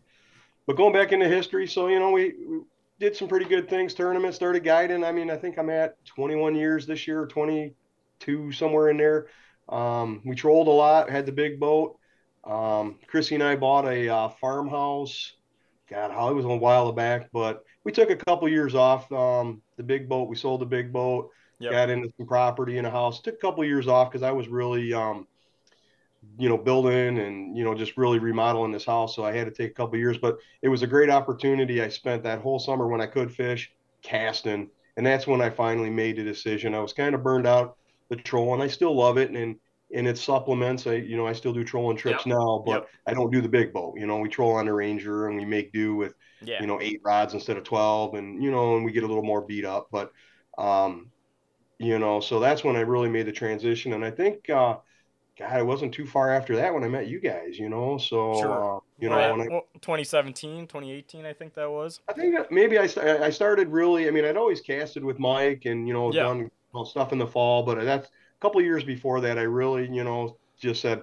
but 0.66 0.76
going 0.76 0.92
back 0.92 1.12
into 1.12 1.28
history, 1.28 1.66
so 1.66 1.88
you 1.88 1.98
know 1.98 2.10
we, 2.10 2.34
we 2.48 2.60
did 2.98 3.16
some 3.16 3.28
pretty 3.28 3.46
good 3.46 3.68
things. 3.68 3.94
Tournament 3.94 4.34
started 4.34 4.64
guiding. 4.64 5.04
I 5.04 5.12
mean, 5.12 5.30
I 5.30 5.36
think 5.36 5.58
I'm 5.58 5.70
at 5.70 6.02
21 6.06 6.54
years 6.54 6.86
this 6.86 7.06
year, 7.06 7.26
22 7.26 8.52
somewhere 8.52 8.88
in 8.88 8.96
there. 8.96 9.26
Um, 9.68 10.22
we 10.24 10.34
trolled 10.34 10.68
a 10.68 10.70
lot. 10.70 11.10
Had 11.10 11.26
the 11.26 11.32
big 11.32 11.58
boat. 11.60 11.98
Um, 12.44 12.98
Chrissy 13.06 13.34
and 13.34 13.44
I 13.44 13.56
bought 13.56 13.86
a 13.86 14.08
uh, 14.08 14.28
farmhouse. 14.28 15.32
God, 15.88 16.10
how 16.12 16.28
it 16.28 16.34
was 16.34 16.46
a 16.46 16.48
while 16.48 16.92
back, 16.92 17.28
but 17.30 17.62
we 17.84 17.92
took 17.92 18.08
a 18.08 18.16
couple 18.16 18.48
years 18.48 18.74
off. 18.74 19.10
Um, 19.12 19.60
the 19.76 19.82
big 19.82 20.08
boat, 20.08 20.28
we 20.30 20.36
sold 20.36 20.62
the 20.62 20.66
big 20.66 20.92
boat 20.92 21.30
Yep. 21.58 21.72
got 21.72 21.90
into 21.90 22.10
some 22.16 22.26
property 22.26 22.78
in 22.78 22.84
a 22.84 22.90
house. 22.90 23.20
Took 23.20 23.34
a 23.34 23.38
couple 23.38 23.62
of 23.62 23.68
years 23.68 23.88
off 23.88 24.10
because 24.10 24.22
I 24.22 24.32
was 24.32 24.48
really, 24.48 24.92
um, 24.92 25.26
you 26.38 26.48
know, 26.48 26.56
building 26.56 27.18
and 27.18 27.56
you 27.56 27.64
know 27.64 27.74
just 27.74 27.96
really 27.96 28.18
remodeling 28.18 28.72
this 28.72 28.84
house. 28.86 29.14
So 29.14 29.24
I 29.24 29.32
had 29.32 29.46
to 29.46 29.52
take 29.52 29.70
a 29.70 29.74
couple 29.74 29.94
of 29.94 30.00
years, 30.00 30.18
but 30.18 30.38
it 30.62 30.68
was 30.68 30.82
a 30.82 30.86
great 30.86 31.10
opportunity. 31.10 31.82
I 31.82 31.88
spent 31.88 32.22
that 32.22 32.40
whole 32.40 32.58
summer 32.58 32.88
when 32.88 33.00
I 33.00 33.06
could 33.06 33.32
fish 33.32 33.70
casting, 34.02 34.70
and 34.96 35.06
that's 35.06 35.26
when 35.26 35.40
I 35.40 35.50
finally 35.50 35.90
made 35.90 36.16
the 36.16 36.24
decision. 36.24 36.74
I 36.74 36.80
was 36.80 36.92
kind 36.92 37.14
of 37.14 37.22
burned 37.22 37.46
out 37.46 37.76
the 38.08 38.16
trolling. 38.16 38.62
I 38.62 38.68
still 38.68 38.96
love 38.96 39.18
it, 39.18 39.30
and 39.30 39.56
and 39.94 40.08
its 40.08 40.20
supplements. 40.22 40.86
I 40.86 40.94
you 40.94 41.16
know 41.16 41.26
I 41.26 41.34
still 41.34 41.52
do 41.52 41.62
trolling 41.62 41.96
trips 41.98 42.24
Yep. 42.26 42.36
now, 42.36 42.62
but 42.66 42.72
Yep. 42.82 42.88
I 43.06 43.14
don't 43.14 43.30
do 43.30 43.42
the 43.42 43.48
big 43.48 43.72
boat. 43.72 43.94
You 43.98 44.06
know, 44.06 44.18
we 44.18 44.28
troll 44.28 44.52
on 44.52 44.66
the 44.66 44.72
Ranger 44.72 45.28
and 45.28 45.36
we 45.36 45.44
make 45.44 45.72
do 45.72 45.94
with 45.94 46.14
Yeah. 46.40 46.60
you 46.60 46.66
know 46.66 46.80
eight 46.80 47.00
rods 47.04 47.34
instead 47.34 47.56
of 47.58 47.64
12 47.64 48.14
and 48.14 48.42
you 48.42 48.50
know 48.50 48.76
and 48.76 48.84
we 48.84 48.92
get 48.92 49.04
a 49.04 49.06
little 49.06 49.22
more 49.22 49.42
beat 49.42 49.64
up 49.64 49.88
but 49.90 50.10
um 50.58 51.10
you 51.78 51.98
know 51.98 52.20
so 52.20 52.40
that's 52.40 52.64
when 52.64 52.76
i 52.76 52.80
really 52.80 53.08
made 53.08 53.26
the 53.26 53.32
transition 53.32 53.92
and 53.92 54.04
i 54.04 54.10
think 54.10 54.48
uh 54.50 54.76
god 55.38 55.60
it 55.60 55.66
wasn't 55.66 55.92
too 55.92 56.06
far 56.06 56.30
after 56.30 56.56
that 56.56 56.72
when 56.72 56.84
i 56.84 56.88
met 56.88 57.08
you 57.08 57.20
guys 57.20 57.58
you 57.58 57.68
know 57.68 57.98
so 57.98 58.40
Sure. 58.40 58.76
uh, 58.76 58.80
you 58.98 59.08
know 59.08 59.16
I, 59.16 59.48
well, 59.48 59.62
2017, 59.80 60.66
2018, 60.66 61.26
I 61.26 61.32
think 61.32 61.54
that 61.54 61.70
was. 61.70 62.00
I 62.08 62.12
think 62.12 62.50
maybe 62.50 62.78
I, 62.78 62.84
I 62.84 63.30
started 63.30 63.68
really 63.68 64.08
i 64.08 64.10
mean 64.10 64.24
i'd 64.24 64.36
always 64.36 64.60
casted 64.60 65.04
with 65.04 65.18
mike 65.18 65.62
and 65.64 65.86
you 65.88 65.94
know 65.94 66.12
Yeah. 66.12 66.22
done 66.22 66.50
stuff 66.84 67.12
in 67.12 67.18
the 67.18 67.26
fall 67.26 67.62
but 67.62 67.82
that's 67.84 68.06
a 68.06 68.10
couple 68.40 68.60
of 68.60 68.66
years 68.66 68.84
before 68.84 69.20
that 69.22 69.38
i 69.38 69.42
really 69.42 69.88
you 69.90 70.04
know 70.04 70.36
just 70.60 70.82
said 70.82 71.02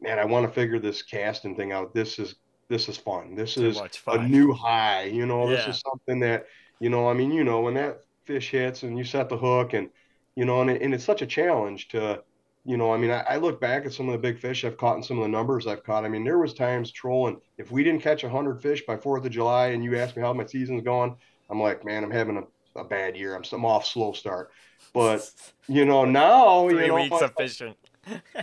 man 0.00 0.18
i 0.18 0.24
want 0.24 0.46
to 0.46 0.52
figure 0.52 0.78
this 0.78 1.02
casting 1.02 1.56
thing 1.56 1.72
out 1.72 1.94
this 1.94 2.18
is 2.18 2.34
this 2.68 2.88
is 2.88 2.96
fun 2.96 3.34
this 3.34 3.54
Too 3.54 3.62
is 3.62 3.76
much 3.76 4.02
a 4.06 4.18
new 4.18 4.52
high. 4.52 5.04
You 5.04 5.26
know, 5.26 5.50
this 5.50 5.66
is 5.66 5.80
something 5.80 6.20
that, 6.20 6.44
you 6.80 6.88
know, 6.88 7.06
I 7.08 7.12
mean, 7.12 7.30
you 7.30 7.44
know, 7.44 7.60
when 7.60 7.74
that 7.74 7.98
fish 8.24 8.50
hits 8.50 8.82
and 8.82 8.96
you 8.96 9.04
set 9.04 9.28
the 9.28 9.36
hook 9.36 9.74
and, 9.74 9.90
you 10.36 10.44
know, 10.44 10.60
and, 10.60 10.70
it, 10.70 10.82
and 10.82 10.94
it's 10.94 11.04
such 11.04 11.22
a 11.22 11.26
challenge 11.26 11.88
to, 11.88 12.22
you 12.64 12.76
know, 12.76 12.92
I 12.92 12.96
mean, 12.96 13.10
I, 13.10 13.20
I 13.22 13.36
look 13.36 13.60
back 13.60 13.84
at 13.86 13.92
some 13.92 14.08
of 14.08 14.12
the 14.12 14.18
big 14.18 14.38
fish 14.38 14.64
I've 14.64 14.76
caught 14.78 14.96
and 14.96 15.04
some 15.04 15.18
of 15.18 15.22
the 15.24 15.28
numbers 15.28 15.66
I've 15.66 15.84
caught. 15.84 16.04
I 16.04 16.08
mean, 16.08 16.24
there 16.24 16.38
was 16.38 16.54
times 16.54 16.90
trolling, 16.92 17.40
if 17.58 17.70
we 17.70 17.82
didn't 17.84 18.02
catch 18.02 18.22
a 18.22 18.28
100 18.28 18.62
fish 18.62 18.84
by 18.86 18.96
4th 18.96 19.24
of 19.24 19.30
July 19.30 19.68
and 19.68 19.82
you 19.84 19.96
asked 19.98 20.16
me 20.16 20.22
how 20.22 20.32
my 20.32 20.46
season's 20.46 20.82
going, 20.82 21.14
I'm 21.50 21.60
like, 21.60 21.84
man, 21.84 22.04
I'm 22.04 22.10
having 22.10 22.38
a, 22.38 22.80
a 22.80 22.84
bad 22.84 23.16
year. 23.16 23.34
I'm, 23.34 23.42
I'm 23.52 23.64
off 23.64 23.86
slow 23.86 24.12
start. 24.12 24.50
But, 24.94 25.30
you 25.68 25.84
know, 25.84 26.04
now, 26.04 26.68
Three 26.68 26.82
you 26.82 26.88
know, 26.88 26.94
weeks 26.96 27.20
I- 27.20 27.24
of 27.26 27.34
fishing. 27.36 27.74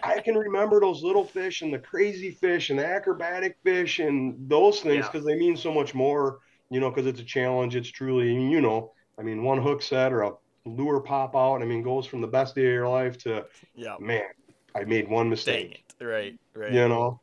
I 0.03 0.21
can 0.21 0.35
remember 0.35 0.79
those 0.79 1.03
little 1.03 1.25
fish 1.25 1.61
and 1.63 1.73
the 1.73 1.79
crazy 1.79 2.31
fish 2.31 2.69
and 2.69 2.79
the 2.79 2.85
acrobatic 2.85 3.57
fish 3.61 3.99
and 3.99 4.35
those 4.49 4.79
things 4.79 5.03
Yeah. 5.03 5.09
because 5.11 5.25
they 5.25 5.35
mean 5.35 5.57
so 5.57 5.73
much 5.73 5.93
more, 5.93 6.39
you 6.69 6.79
know, 6.79 6.89
because 6.89 7.05
it's 7.07 7.19
a 7.19 7.25
challenge. 7.25 7.75
It's 7.75 7.89
truly, 7.89 8.33
you 8.33 8.61
know, 8.61 8.93
I 9.19 9.23
mean, 9.23 9.43
one 9.43 9.61
hook 9.61 9.81
set 9.81 10.13
or 10.13 10.21
a 10.21 10.31
lure 10.75 10.99
pop 10.99 11.35
out, 11.35 11.61
I 11.61 11.65
mean, 11.65 11.81
goes 11.81 12.05
from 12.05 12.21
the 12.21 12.27
best 12.27 12.55
day 12.55 12.65
of 12.67 12.73
your 12.73 12.87
life 12.89 13.17
to, 13.19 13.45
Yeah. 13.75 13.95
man, 13.99 14.23
I 14.75 14.83
made 14.83 15.07
one 15.09 15.25
Dang 15.25 15.29
mistake, 15.31 15.83
it. 15.99 16.03
Right. 16.05 16.37
Right. 16.53 16.71
you 16.71 16.87
know? 16.87 17.19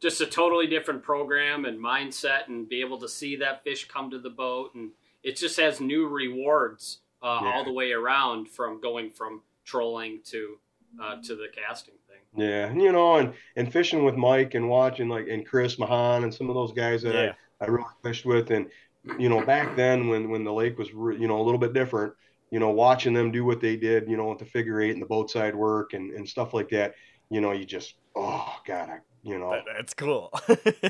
Just 0.00 0.20
a 0.20 0.26
totally 0.26 0.66
different 0.66 1.02
program 1.02 1.64
and 1.64 1.78
mindset, 1.78 2.48
and 2.48 2.68
be 2.68 2.80
able 2.80 2.98
to 2.98 3.08
see 3.08 3.36
that 3.36 3.64
fish 3.64 3.88
come 3.88 4.10
to 4.10 4.18
the 4.18 4.30
boat, 4.30 4.74
and 4.74 4.90
it 5.22 5.36
just 5.36 5.58
has 5.58 5.80
new 5.80 6.06
rewards 6.08 6.98
uh, 7.22 7.40
Yeah. 7.42 7.52
all 7.52 7.64
the 7.64 7.72
way 7.72 7.92
around 7.92 8.48
from 8.50 8.80
going 8.80 9.10
from 9.10 9.40
trolling 9.64 10.20
to 10.26 10.58
uh, 11.00 11.16
to 11.22 11.34
the 11.34 11.48
casting 11.48 11.94
thing. 12.06 12.18
Yeah. 12.36 12.66
And, 12.68 12.80
you 12.80 12.92
know, 12.92 13.16
and, 13.16 13.32
and 13.56 13.72
fishing 13.72 14.04
with 14.04 14.14
Mike 14.14 14.54
and 14.54 14.68
watching 14.68 15.08
like, 15.08 15.26
and 15.26 15.44
Chris 15.44 15.76
Mahan 15.78 16.22
and 16.22 16.32
some 16.32 16.48
of 16.48 16.54
those 16.54 16.70
guys 16.72 17.02
that 17.02 17.14
Yeah. 17.14 17.32
I, 17.60 17.64
I 17.64 17.68
really 17.68 17.84
fished 18.04 18.24
with. 18.26 18.50
And, 18.52 18.70
you 19.18 19.28
know, 19.28 19.44
back 19.44 19.74
then 19.74 20.06
when, 20.08 20.28
when 20.30 20.44
the 20.44 20.52
lake 20.52 20.78
was, 20.78 20.92
re- 20.94 21.18
you 21.18 21.26
know, 21.26 21.40
a 21.40 21.42
little 21.42 21.58
bit 21.58 21.72
different, 21.72 22.12
you 22.54 22.60
know, 22.60 22.70
watching 22.70 23.12
them 23.12 23.32
do 23.32 23.44
what 23.44 23.60
they 23.60 23.76
did, 23.76 24.08
you 24.08 24.16
know, 24.16 24.28
with 24.28 24.38
the 24.38 24.44
figure 24.44 24.80
eight 24.80 24.92
and 24.92 25.02
the 25.02 25.06
boat 25.06 25.28
side 25.28 25.56
work 25.56 25.92
and, 25.92 26.12
and 26.12 26.28
stuff 26.28 26.54
like 26.54 26.68
that, 26.68 26.94
you 27.28 27.40
know, 27.40 27.50
you 27.50 27.64
just, 27.64 27.94
oh 28.14 28.48
God, 28.64 28.90
I, 28.90 28.98
you 29.24 29.40
know, 29.40 29.50
That- 29.50 29.64
that's 29.76 29.92
cool. 29.92 30.32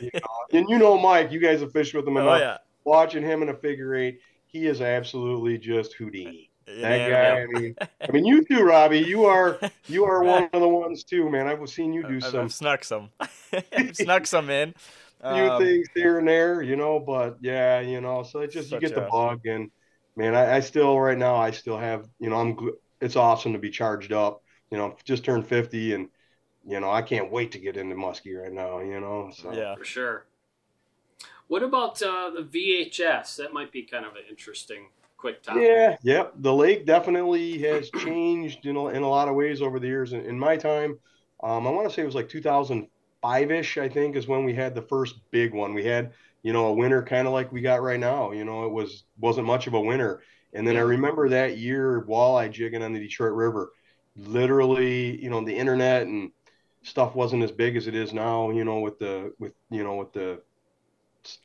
and 0.53 0.69
you 0.69 0.77
know, 0.79 0.99
Mike, 0.99 1.33
you 1.33 1.41
guys 1.41 1.63
have 1.63 1.73
fished 1.73 1.95
with 1.95 2.07
him 2.07 2.19
oh 2.19 2.21
enough. 2.21 2.41
yeah. 2.41 2.57
Watching 2.85 3.23
him 3.23 3.41
in 3.41 3.49
a 3.49 3.55
figure 3.55 3.95
eight, 3.95 4.19
he 4.45 4.67
is 4.67 4.83
absolutely 4.83 5.57
just 5.57 5.95
Houdini. 5.95 6.51
That 6.67 6.77
Yeah, 6.77 7.09
guy, 7.09 7.09
yeah. 7.09 7.45
I 7.45 7.47
mean, 7.47 7.77
I 8.07 8.13
mean, 8.13 8.27
you 8.27 8.45
too, 8.45 8.63
Robbie. 8.63 8.99
You 9.01 9.25
are 9.25 9.59
you 9.89 10.05
are 10.05 10.23
one 10.35 10.51
of 10.53 10.61
the 10.61 10.69
ones 10.69 11.03
too, 11.03 11.31
man. 11.31 11.47
I've 11.47 11.67
seen 11.71 11.95
you 11.95 12.03
do 12.07 12.17
I've, 12.17 12.25
some 12.25 12.45
I've 12.45 12.53
snuck 12.53 12.85
some. 12.85 13.09
Snuck 13.95 14.27
some 14.27 14.51
in. 14.51 14.75
few 15.19 15.31
Um, 15.51 15.63
things 15.63 15.89
here 15.95 16.19
and 16.19 16.29
there, 16.29 16.61
you 16.61 16.77
know. 16.77 17.01
But 17.01 17.39
yeah, 17.41 17.81
you 17.81 18.03
know, 18.03 18.23
so 18.23 18.41
it's 18.41 18.53
just 18.53 18.71
you 18.71 18.81
get 18.81 18.95
the 18.95 19.09
bug, 19.11 19.47
and 19.47 19.71
man, 20.17 20.35
I, 20.35 20.57
I 20.57 20.61
still 20.61 20.99
right 20.99 21.19
now 21.19 21.37
I 21.37 21.51
still 21.51 21.79
have, 21.79 22.09
you 22.19 22.31
know, 22.31 22.37
I'm. 22.37 22.71
It's 23.01 23.17
awesome 23.17 23.53
to 23.53 23.59
be 23.59 23.71
charged 23.71 24.13
up. 24.13 24.43
You 24.71 24.79
know, 24.79 24.97
just 25.05 25.25
turned 25.25 25.47
fifty, 25.47 25.95
and 25.95 26.09
you 26.67 26.81
know, 26.81 26.91
I 26.91 27.03
can't 27.03 27.31
wait 27.31 27.53
to 27.53 27.59
get 27.59 27.77
into 27.77 27.97
muskie 27.97 28.41
right 28.41 28.53
now. 28.53 28.81
You 28.81 29.01
know, 29.01 29.31
so 29.35 29.53
Yeah. 29.53 29.75
For 29.77 29.85
sure. 29.85 30.27
What 31.49 31.63
about 31.63 32.01
uh, 32.03 32.31
the 32.31 32.43
VHS? 32.43 33.37
That 33.37 33.53
might 33.53 33.71
be 33.71 33.83
kind 33.83 34.07
of 34.07 34.13
an 34.13 34.23
interesting 34.31 34.87
quick 35.25 35.43
topic. 35.43 35.63
Yeah, 35.63 35.97
yep. 36.03 36.33
The 36.37 36.53
lake 36.53 36.85
definitely 36.85 37.59
has 37.59 37.91
changed, 37.99 38.65
you 38.65 38.73
know, 38.73 38.89
in 38.89 39.03
a 39.03 39.09
lot 39.09 39.29
of 39.29 39.35
ways 39.35 39.63
over 39.63 39.79
the 39.79 39.87
years. 39.87 40.13
In, 40.13 40.21
in 40.21 40.39
my 40.39 40.57
time, 40.57 40.99
um, 41.43 41.67
I 41.67 41.71
want 41.71 41.89
to 41.89 41.95
say 41.95 42.03
it 42.03 42.07
was 42.07 42.15
like 42.15 42.29
2005-ish, 42.29 43.79
I 43.79 43.89
think, 43.89 44.17
is 44.17 44.27
when 44.27 44.45
we 44.45 44.55
had 44.55 44.75
the 44.75 44.83
first 44.83 45.17
big 45.31 45.55
one. 45.55 45.75
We 45.75 45.85
had, 45.85 46.13
you 46.45 46.53
know, 46.53 46.67
a 46.67 46.73
winter 46.73 47.03
kind 47.03 47.27
of 47.27 47.33
like 47.33 47.51
we 47.51 47.61
got 47.63 47.83
right 47.83 47.99
now. 47.99 48.31
You 48.31 48.45
know, 48.45 48.67
it 48.67 48.73
was 48.73 49.05
wasn't 49.19 49.49
much 49.49 49.67
of 49.67 49.75
a 49.75 49.81
winter. 49.81 50.23
And 50.53 50.65
then 50.69 50.77
I 50.77 50.81
remember 50.81 51.31
that 51.31 51.59
year 51.59 52.05
walleye 52.09 52.53
jigging 52.53 52.83
on 52.85 52.93
the 52.93 53.01
Detroit 53.01 53.33
River. 53.33 53.73
Literally, 54.15 55.21
you 55.21 55.31
know, 55.31 55.45
the 55.45 55.57
internet 55.57 56.07
and 56.07 56.31
stuff 56.85 57.17
wasn't 57.17 57.43
as 57.43 57.51
big 57.51 57.77
as 57.77 57.89
it 57.89 57.97
is 57.97 58.13
now. 58.13 58.51
You 58.51 58.65
know, 58.65 58.79
with 58.79 59.01
the 59.01 59.33
with 59.41 59.53
you 59.71 59.83
know 59.83 59.97
with 59.97 60.13
the 60.13 60.43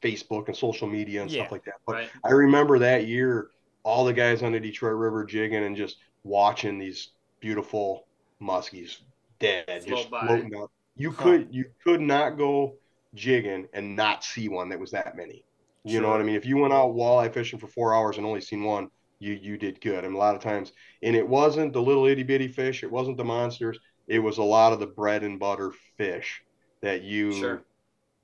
Facebook 0.04 0.48
and 0.48 0.56
social 0.56 0.88
media 0.88 1.22
and 1.22 1.32
Yeah. 1.32 1.42
stuff 1.44 1.52
like 1.54 1.64
that. 1.66 1.76
But 1.88 1.96
Right. 1.96 2.10
I 2.24 2.32
remember 2.32 2.80
that 2.80 3.08
year, 3.08 3.50
all 3.84 4.04
the 4.06 4.14
guys 4.14 4.44
on 4.44 4.52
the 4.52 4.60
Detroit 4.60 4.96
River 4.98 5.24
jigging 5.26 5.64
and 5.64 5.76
just 5.76 5.98
watching 6.24 6.78
these 6.78 7.14
beautiful 7.40 8.08
muskies 8.42 8.98
dead, 9.40 9.66
Float 9.66 9.86
just 9.86 10.12
by. 10.12 10.28
floating 10.28 10.54
up. 10.62 10.70
You 10.98 11.14
could 11.14 11.48
you 11.52 11.72
could 11.84 12.02
not 12.02 12.38
go 12.38 12.76
jigging 13.16 13.68
and 13.74 13.96
not 13.96 14.24
see 14.24 14.50
one 14.50 14.70
that 14.70 14.80
was 14.80 14.92
that 14.92 15.16
many. 15.18 15.44
You 15.86 16.02
know 16.02 16.10
what 16.10 16.20
I 16.20 16.24
mean? 16.24 16.36
If 16.36 16.46
you 16.46 16.58
went 16.58 16.74
out 16.74 16.94
walleye 16.94 17.34
fishing 17.34 17.58
for 17.58 17.68
four 17.68 17.96
hours 17.96 18.18
and 18.18 18.26
only 18.26 18.42
seen 18.42 18.64
one, 18.64 18.90
you 19.20 19.34
you 19.34 19.58
did 19.58 19.82
good. 19.82 20.04
And 20.06 20.14
a 20.14 20.18
lot 20.18 20.36
of 20.36 20.42
times, 20.42 20.74
and 21.02 21.16
it 21.16 21.28
wasn't 21.28 21.74
the 21.74 21.82
little 21.82 22.06
itty 22.06 22.24
bitty 22.24 22.48
fish, 22.50 22.84
it 22.84 22.92
wasn't 22.92 23.18
the 23.18 23.24
monsters, 23.24 23.80
it 24.08 24.20
was 24.20 24.38
a 24.38 24.44
lot 24.44 24.74
of 24.74 24.80
the 24.80 24.88
bread 24.88 25.24
and 25.24 25.40
butter 25.40 25.72
fish 25.98 26.44
that 26.82 27.02
you 27.04 27.32
Sure. 27.34 27.64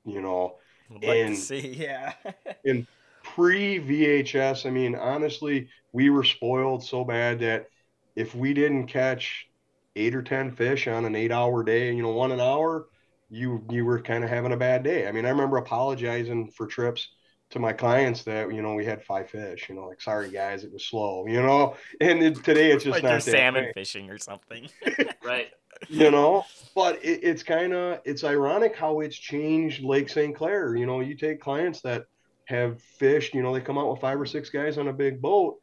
you 0.05 0.21
know 0.21 0.57
Would 0.89 1.03
like 1.03 1.17
And- 1.17 1.35
to 1.35 1.41
see. 1.41 1.67
Yeah. 1.69 2.13
And 2.65 2.85
pre 3.23 3.79
VHS, 3.79 4.65
I 4.65 4.69
mean, 4.69 4.95
honestly, 4.95 5.67
we 5.93 6.09
were 6.09 6.23
spoiled 6.23 6.83
so 6.83 7.03
bad 7.03 7.39
that 7.39 7.67
if 8.15 8.35
we 8.35 8.53
didn't 8.53 8.87
catch 8.87 9.47
eight 9.95 10.13
or 10.15 10.21
ten 10.21 10.51
fish 10.51 10.87
on 10.87 11.05
an 11.05 11.15
eight-hour 11.15 11.63
day, 11.63 11.91
you 11.93 12.01
know, 12.03 12.11
one 12.11 12.31
an 12.31 12.39
hour, 12.41 12.87
you 13.29 13.63
you 13.69 13.85
were 13.85 14.01
kind 14.01 14.23
of 14.23 14.29
having 14.29 14.51
a 14.51 14.57
bad 14.57 14.83
day. 14.83 15.07
I 15.07 15.11
mean, 15.11 15.25
I 15.25 15.29
remember 15.29 15.57
apologizing 15.57 16.51
for 16.51 16.67
trips 16.67 17.09
to 17.51 17.59
my 17.59 17.73
clients 17.73 18.23
that 18.23 18.53
you 18.53 18.61
know 18.61 18.73
we 18.73 18.85
had 18.85 19.03
five 19.03 19.29
fish. 19.29 19.67
You 19.69 19.75
know, 19.75 19.87
like 19.87 20.01
sorry 20.01 20.29
guys, 20.29 20.63
it 20.63 20.71
was 20.71 20.85
slow. 20.85 21.25
You 21.27 21.41
know, 21.41 21.75
and 22.01 22.21
it, 22.21 22.43
today 22.43 22.71
it's 22.71 22.83
just 22.83 22.95
like 22.95 23.03
not 23.03 23.23
salmon 23.23 23.65
way. 23.65 23.71
fishing 23.73 24.09
or 24.09 24.17
something. 24.17 24.69
Right. 25.23 25.49
you 25.89 26.11
know, 26.11 26.45
but 26.75 27.03
it, 27.03 27.21
it's 27.23 27.41
kind 27.41 27.73
of 27.73 27.99
it's 28.05 28.23
ironic 28.23 28.75
how 28.75 28.99
it's 28.99 29.17
changed 29.17 29.83
Lake 29.83 30.07
St. 30.07 30.35
Clair. 30.35 30.75
You 30.75 30.85
know, 30.85 30.99
you 30.99 31.15
take 31.15 31.41
clients 31.41 31.81
that 31.81 32.05
have 32.45 32.79
fished, 32.79 33.33
you 33.33 33.41
know, 33.41 33.51
they 33.51 33.59
come 33.59 33.79
out 33.79 33.89
with 33.89 33.99
five 33.99 34.21
or 34.21 34.25
six 34.27 34.51
guys 34.51 34.77
on 34.77 34.87
a 34.87 34.93
big 34.93 35.19
boat 35.19 35.57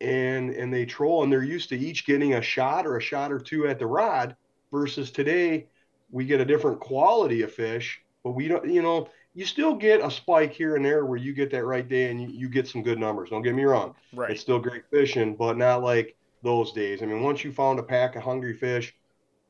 and 0.00 0.50
and 0.50 0.72
they 0.72 0.84
troll 0.84 1.22
and 1.22 1.32
they're 1.32 1.44
used 1.44 1.68
to 1.68 1.78
each 1.78 2.06
getting 2.06 2.34
a 2.34 2.42
shot 2.42 2.86
or 2.86 2.96
a 2.96 3.00
shot 3.00 3.32
or 3.32 3.38
two 3.38 3.68
at 3.68 3.78
the 3.78 3.86
rod 3.86 4.34
versus 4.70 5.10
today 5.10 5.68
we 6.12 6.26
get 6.26 6.40
a 6.40 6.44
different 6.44 6.78
quality 6.78 7.42
of 7.42 7.52
fish, 7.52 8.00
but 8.22 8.32
we 8.32 8.46
don't, 8.46 8.68
you 8.70 8.82
know, 8.82 9.08
you 9.34 9.46
still 9.46 9.74
get 9.74 10.04
a 10.04 10.10
spike 10.10 10.52
here 10.52 10.76
and 10.76 10.84
there 10.84 11.06
where 11.06 11.18
you 11.18 11.32
get 11.32 11.50
that 11.50 11.64
right 11.64 11.88
day 11.88 12.10
and 12.10 12.20
you, 12.20 12.28
you 12.28 12.48
get 12.48 12.68
some 12.68 12.82
good 12.82 13.00
numbers. 13.00 13.30
Don't 13.30 13.42
get 13.42 13.54
me 13.54 13.64
wrong. 13.64 13.94
Right. 14.12 14.30
It's 14.30 14.42
still 14.42 14.58
great 14.58 14.84
fishing, 14.90 15.34
but 15.34 15.56
not 15.56 15.82
like 15.82 16.14
those 16.42 16.72
days. 16.72 17.02
I 17.02 17.06
mean, 17.06 17.22
once 17.22 17.42
you 17.42 17.50
found 17.50 17.78
a 17.78 17.82
pack 17.82 18.14
of 18.14 18.22
hungry 18.22 18.54
fish, 18.54 18.94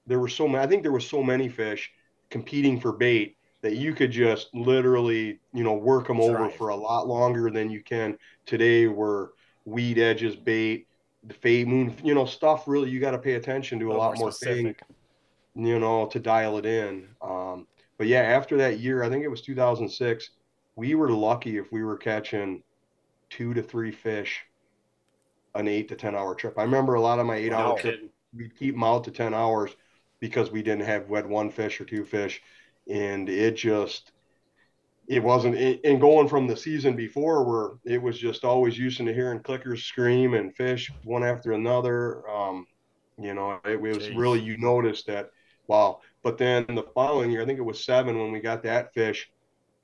there 0.06 0.20
were 0.20 0.28
so 0.28 0.46
many, 0.46 0.62
I 0.62 0.68
think 0.68 0.82
there 0.82 0.92
was 0.92 1.06
so 1.06 1.22
many 1.22 1.48
fish 1.48 1.90
competing 2.30 2.80
for 2.80 2.92
bait 2.92 3.36
that 3.62 3.76
you 3.76 3.92
could 3.92 4.12
just 4.12 4.54
literally, 4.54 5.40
you 5.52 5.64
know, 5.64 5.74
work 5.74 6.06
them 6.06 6.20
over 6.20 6.44
Right. 6.44 6.56
for 6.56 6.68
a 6.68 6.76
lot 6.76 7.08
longer 7.08 7.50
than 7.50 7.70
you 7.70 7.82
can 7.82 8.16
today 8.46 8.86
where 8.86 9.30
weed 9.64 9.98
edges, 9.98 10.36
bait, 10.36 10.86
the 11.24 11.34
fade 11.34 11.68
moon, 11.68 11.94
you 12.02 12.14
know, 12.14 12.24
stuff 12.24 12.66
really 12.66 12.90
you 12.90 13.00
got 13.00 13.12
to 13.12 13.18
pay 13.18 13.34
attention 13.34 13.78
to 13.78 13.86
a, 13.86 13.88
little 13.88 14.02
lot 14.02 14.18
more 14.18 14.32
things, 14.32 14.76
you 15.54 15.78
know, 15.78 16.06
to 16.06 16.20
dial 16.20 16.58
it 16.58 16.66
in. 16.66 17.08
Um, 17.20 17.66
but 17.98 18.06
yeah, 18.06 18.22
after 18.22 18.58
that 18.58 18.80
year, 18.80 19.02
I 19.02 19.08
think 19.10 19.24
it 19.24 19.28
was 19.28 19.42
2006, 19.42 20.30
we 20.76 20.94
were 20.94 21.10
lucky 21.12 21.58
if 21.58 21.70
we 21.72 21.84
were 21.84 21.98
catching 21.98 22.62
two 23.30 23.54
to 23.54 23.62
three 23.62 23.92
fish 23.92 24.40
an 25.54 25.68
eight 25.68 25.88
to 25.88 25.96
10 25.96 26.14
hour 26.14 26.34
trip. 26.34 26.58
I 26.58 26.62
remember 26.62 26.94
a 26.94 27.00
lot 27.00 27.18
of 27.18 27.26
my 27.26 27.36
eight 27.36 27.52
hour 27.52 27.72
Wow. 27.72 27.74
trips 27.74 27.98
Kidding. 27.98 28.10
we'd 28.34 28.56
keep 28.58 28.74
them 28.74 28.84
out 28.84 29.04
to 29.04 29.10
10 29.10 29.34
hours 29.34 29.70
because 30.20 30.50
we 30.50 30.62
didn't 30.62 30.86
have 30.86 31.08
we 31.08 31.16
had 31.16 31.26
one 31.26 31.50
fish 31.50 31.80
or 31.80 31.84
two 31.84 32.04
fish 32.04 32.40
and 32.88 33.28
it 33.28 33.56
just 33.56 34.12
it 35.08 35.22
wasn't 35.22 35.56
and 35.84 36.00
going 36.00 36.28
from 36.28 36.46
the 36.46 36.56
season 36.56 36.96
before 36.96 37.44
where 37.44 37.72
it 37.84 38.00
was 38.02 38.18
just 38.18 38.44
always 38.44 38.78
used 38.78 38.98
to 38.98 39.12
hearing 39.14 39.40
clickers 39.40 39.82
scream 39.84 40.34
and 40.34 40.54
fish 40.56 40.94
one 41.02 41.24
after 41.24 41.52
another 41.52 42.28
um 42.30 42.66
you 43.18 43.34
know 43.34 43.60
it, 43.64 43.80
was 43.80 44.10
Jeez. 44.10 44.10
really 44.10 44.40
you 44.40 44.56
noticed 44.58 45.06
that 45.06 45.28
wow. 45.66 46.00
But 46.22 46.38
then 46.38 46.66
the 46.68 46.84
following 46.94 47.30
year 47.30 47.42
i 47.42 47.46
think 47.46 47.58
it 47.58 47.62
was 47.62 47.84
seven 47.84 48.18
when 48.18 48.32
we 48.32 48.40
got 48.40 48.62
that 48.64 48.94
fish 48.94 49.30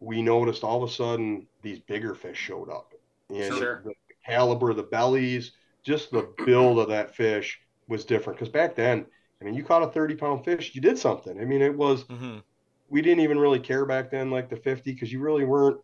we 0.00 0.22
noticed 0.22 0.62
all 0.64 0.82
of 0.82 0.88
a 0.90 0.92
sudden 0.92 1.46
these 1.62 1.80
bigger 1.80 2.14
fish 2.14 2.38
showed 2.38 2.70
up. 2.70 2.94
And 3.30 3.54
Sure. 3.54 3.82
the 3.84 3.94
caliber 4.26 4.70
of 4.70 4.76
the 4.76 4.82
bellies 4.84 5.52
just 5.84 6.10
the 6.10 6.32
build 6.44 6.78
of 6.78 6.88
that 6.88 7.14
fish 7.16 7.58
was 7.88 8.04
different. 8.04 8.38
Because 8.38 8.52
back 8.52 8.74
then 8.76 9.06
i 9.40 9.44
mean 9.44 9.54
you 9.54 9.64
caught 9.64 9.82
a 9.82 9.88
30 9.88 10.14
pound 10.16 10.44
fish 10.44 10.74
you 10.74 10.80
did 10.80 10.98
something. 10.98 11.40
I 11.40 11.44
mean 11.44 11.62
it 11.62 11.74
was 11.76 12.02
hmm 12.04 12.38
we 12.90 13.02
didn't 13.02 13.20
even 13.20 13.38
really 13.38 13.60
care 13.60 13.84
back 13.84 14.10
then 14.10 14.30
like 14.30 14.48
the 14.48 14.56
50 14.56 14.92
because 14.92 15.12
you 15.12 15.20
really 15.20 15.44
weren't 15.44 15.78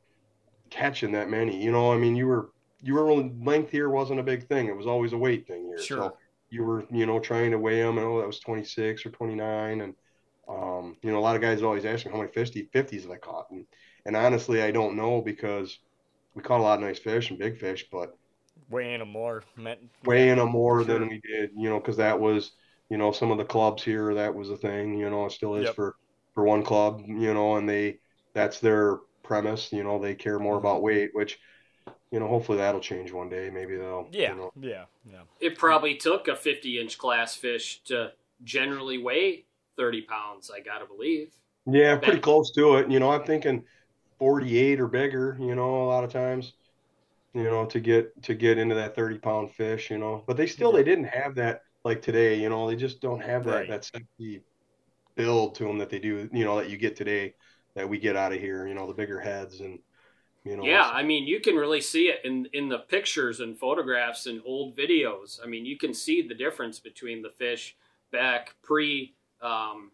catching 0.71 1.13
that 1.13 1.29
many. 1.31 1.63
You 1.63 1.73
know 1.73 1.93
i 1.93 1.97
mean 1.97 2.17
you 2.17 2.27
were 2.27 2.51
you 2.83 2.95
were 2.95 3.05
really 3.07 3.33
length 3.43 3.71
here 3.71 3.89
wasn't 3.89 4.21
a 4.21 4.23
big 4.23 4.47
thing. 4.49 4.67
It 4.69 4.77
was 4.77 4.87
always 4.87 5.13
a 5.13 5.19
weight 5.19 5.47
thing 5.47 5.65
here. 5.67 5.79
Sure. 5.79 5.99
so 5.99 6.17
you 6.55 6.65
were 6.65 6.85
you 6.93 7.07
know 7.07 7.21
trying 7.21 7.53
to 7.53 7.59
weigh 7.59 7.83
them 7.83 7.99
and 7.99 8.07
oh 8.07 8.21
that 8.21 8.29
was 8.29 8.41
26 8.41 9.07
or 9.07 9.11
29 9.11 9.83
and 9.83 9.95
um, 10.49 10.97
you 11.03 11.11
know 11.13 11.19
a 11.19 11.21
lot 11.21 11.37
of 11.37 11.43
guys 11.43 11.63
always 11.63 11.87
ask 11.87 12.07
me 12.07 12.13
how 12.13 12.19
many 12.19 12.33
50 12.33 12.69
50s 12.73 13.03
have 13.05 13.13
i 13.13 13.19
caught 13.19 13.47
and, 13.53 13.67
and 14.07 14.17
honestly 14.17 14.63
i 14.63 14.71
don't 14.73 14.97
know 14.97 15.23
because 15.23 15.79
we 16.35 16.43
caught 16.43 16.61
a 16.61 16.65
lot 16.65 16.79
of 16.79 16.85
nice 16.85 16.99
fish 17.01 17.31
and 17.31 17.39
big 17.41 17.59
fish 17.59 17.87
but 17.93 18.11
Weighing 18.69 19.01
them 19.01 19.09
more 19.11 19.45
meant 19.57 19.91
weighing 20.05 20.37
them 20.37 20.51
more 20.51 20.85
Sure. 20.85 21.01
than 21.01 21.09
we 21.09 21.21
did, 21.21 21.51
you 21.57 21.69
know, 21.69 21.81
because 21.81 21.97
that 21.97 22.21
was, 22.21 22.53
you 22.91 22.99
know, 22.99 23.13
some 23.13 23.31
of 23.31 23.39
the 23.39 23.45
clubs 23.45 23.83
here, 23.83 24.15
that 24.15 24.35
was 24.35 24.51
a 24.51 24.57
thing, 24.57 24.99
you 24.99 25.11
know, 25.11 25.27
it 25.27 25.33
still 25.33 25.57
is 25.57 25.69
Yep. 25.69 25.71
for, 25.71 25.95
for 26.35 26.45
one 26.45 26.63
club, 26.63 27.03
you 27.07 27.35
know, 27.35 27.57
and 27.57 27.69
they, 27.69 27.99
that's 28.35 28.61
their 28.61 28.99
premise, 29.23 29.73
you 29.73 29.85
know, 29.85 29.99
they 29.99 30.15
care 30.15 30.39
more 30.39 30.57
Mm-hmm. 30.57 30.59
about 30.59 30.83
weight, 30.83 31.11
which, 31.15 31.39
you 32.15 32.21
know, 32.21 32.29
hopefully 32.29 32.59
that'll 32.59 32.81
change 32.81 33.13
one 33.13 33.29
day. 33.29 33.51
Maybe 33.51 33.77
they'll, 33.77 34.09
Yeah, 34.13 34.31
you 34.31 34.37
know, 34.37 34.53
yeah, 34.61 34.85
yeah. 35.05 35.23
It 35.41 35.59
probably 35.59 35.97
took 35.97 36.29
a 36.29 36.37
50 36.37 36.81
inch 36.81 36.97
class 36.97 37.35
fish 37.35 37.83
to 37.87 38.13
generally 38.45 38.99
weigh 38.99 39.45
30 39.77 40.03
pounds, 40.03 40.51
I 40.51 40.61
gotta 40.61 40.87
believe. 40.87 41.35
yeah, 41.67 41.97
pretty 41.97 42.21
close 42.21 42.53
to 42.53 42.77
it. 42.77 42.91
You 42.91 43.01
know, 43.01 43.11
I'm 43.11 43.25
thinking 43.25 43.65
48 44.19 44.81
or 44.81 44.87
bigger, 44.89 45.37
you 45.41 45.55
know, 45.55 45.83
a 45.85 45.89
lot 45.89 46.05
of 46.05 46.13
times, 46.13 46.53
you 47.35 47.45
know, 47.45 47.67
to 47.67 47.81
get, 47.81 48.23
to 48.25 48.35
get 48.35 48.59
into 48.59 48.77
that 48.77 48.95
30 48.97 49.19
pound 49.19 49.53
fish, 49.53 49.91
you 49.91 49.99
know, 49.99 50.25
but 50.27 50.37
they 50.37 50.47
still, 50.47 50.73
Yeah. 50.73 50.79
they 50.79 50.85
didn't 50.85 51.07
have 51.07 51.37
that 51.37 51.63
like 51.85 52.03
today, 52.03 52.41
you 52.41 52.49
know, 52.49 52.69
they 52.69 52.77
just 52.77 53.01
don't 53.01 53.23
have 53.23 53.45
that, 53.47 53.51
Right. 53.51 53.69
that 53.69 53.85
sexy 53.85 54.45
build 55.17 55.57
to 55.57 55.65
them 55.65 55.79
that 55.79 55.91
they 55.91 55.99
do, 56.01 56.29
you 56.33 56.45
know, 56.45 56.59
that 56.59 56.71
you 56.71 56.77
get 56.79 56.97
today 56.97 57.35
that 57.77 57.89
we 57.89 57.99
get 57.99 58.17
out 58.17 58.33
of 58.33 58.41
here, 58.41 58.67
you 58.67 58.75
know, 58.75 58.87
the 58.87 58.95
bigger 58.95 59.21
heads 59.21 59.61
and, 59.61 59.79
you 60.45 60.57
know, 60.57 60.67
Yeah, 60.69 60.91
I 60.93 61.03
mean, 61.03 61.27
you 61.27 61.41
can 61.41 61.57
really 61.57 61.81
see 61.81 62.09
it 62.09 62.21
in 62.25 62.47
in 62.53 62.69
the 62.69 62.79
pictures 62.79 63.41
and 63.41 63.59
photographs 63.59 64.27
and 64.27 64.41
old 64.45 64.77
videos. 64.77 65.41
I 65.43 65.47
mean, 65.47 65.67
you 65.67 65.77
can 65.77 65.95
see 65.95 66.23
the 66.23 66.35
difference 66.35 66.79
between 66.81 67.23
the 67.23 67.31
fish 67.31 67.77
back 68.11 68.55
pre 68.63 69.15
um, 69.43 69.93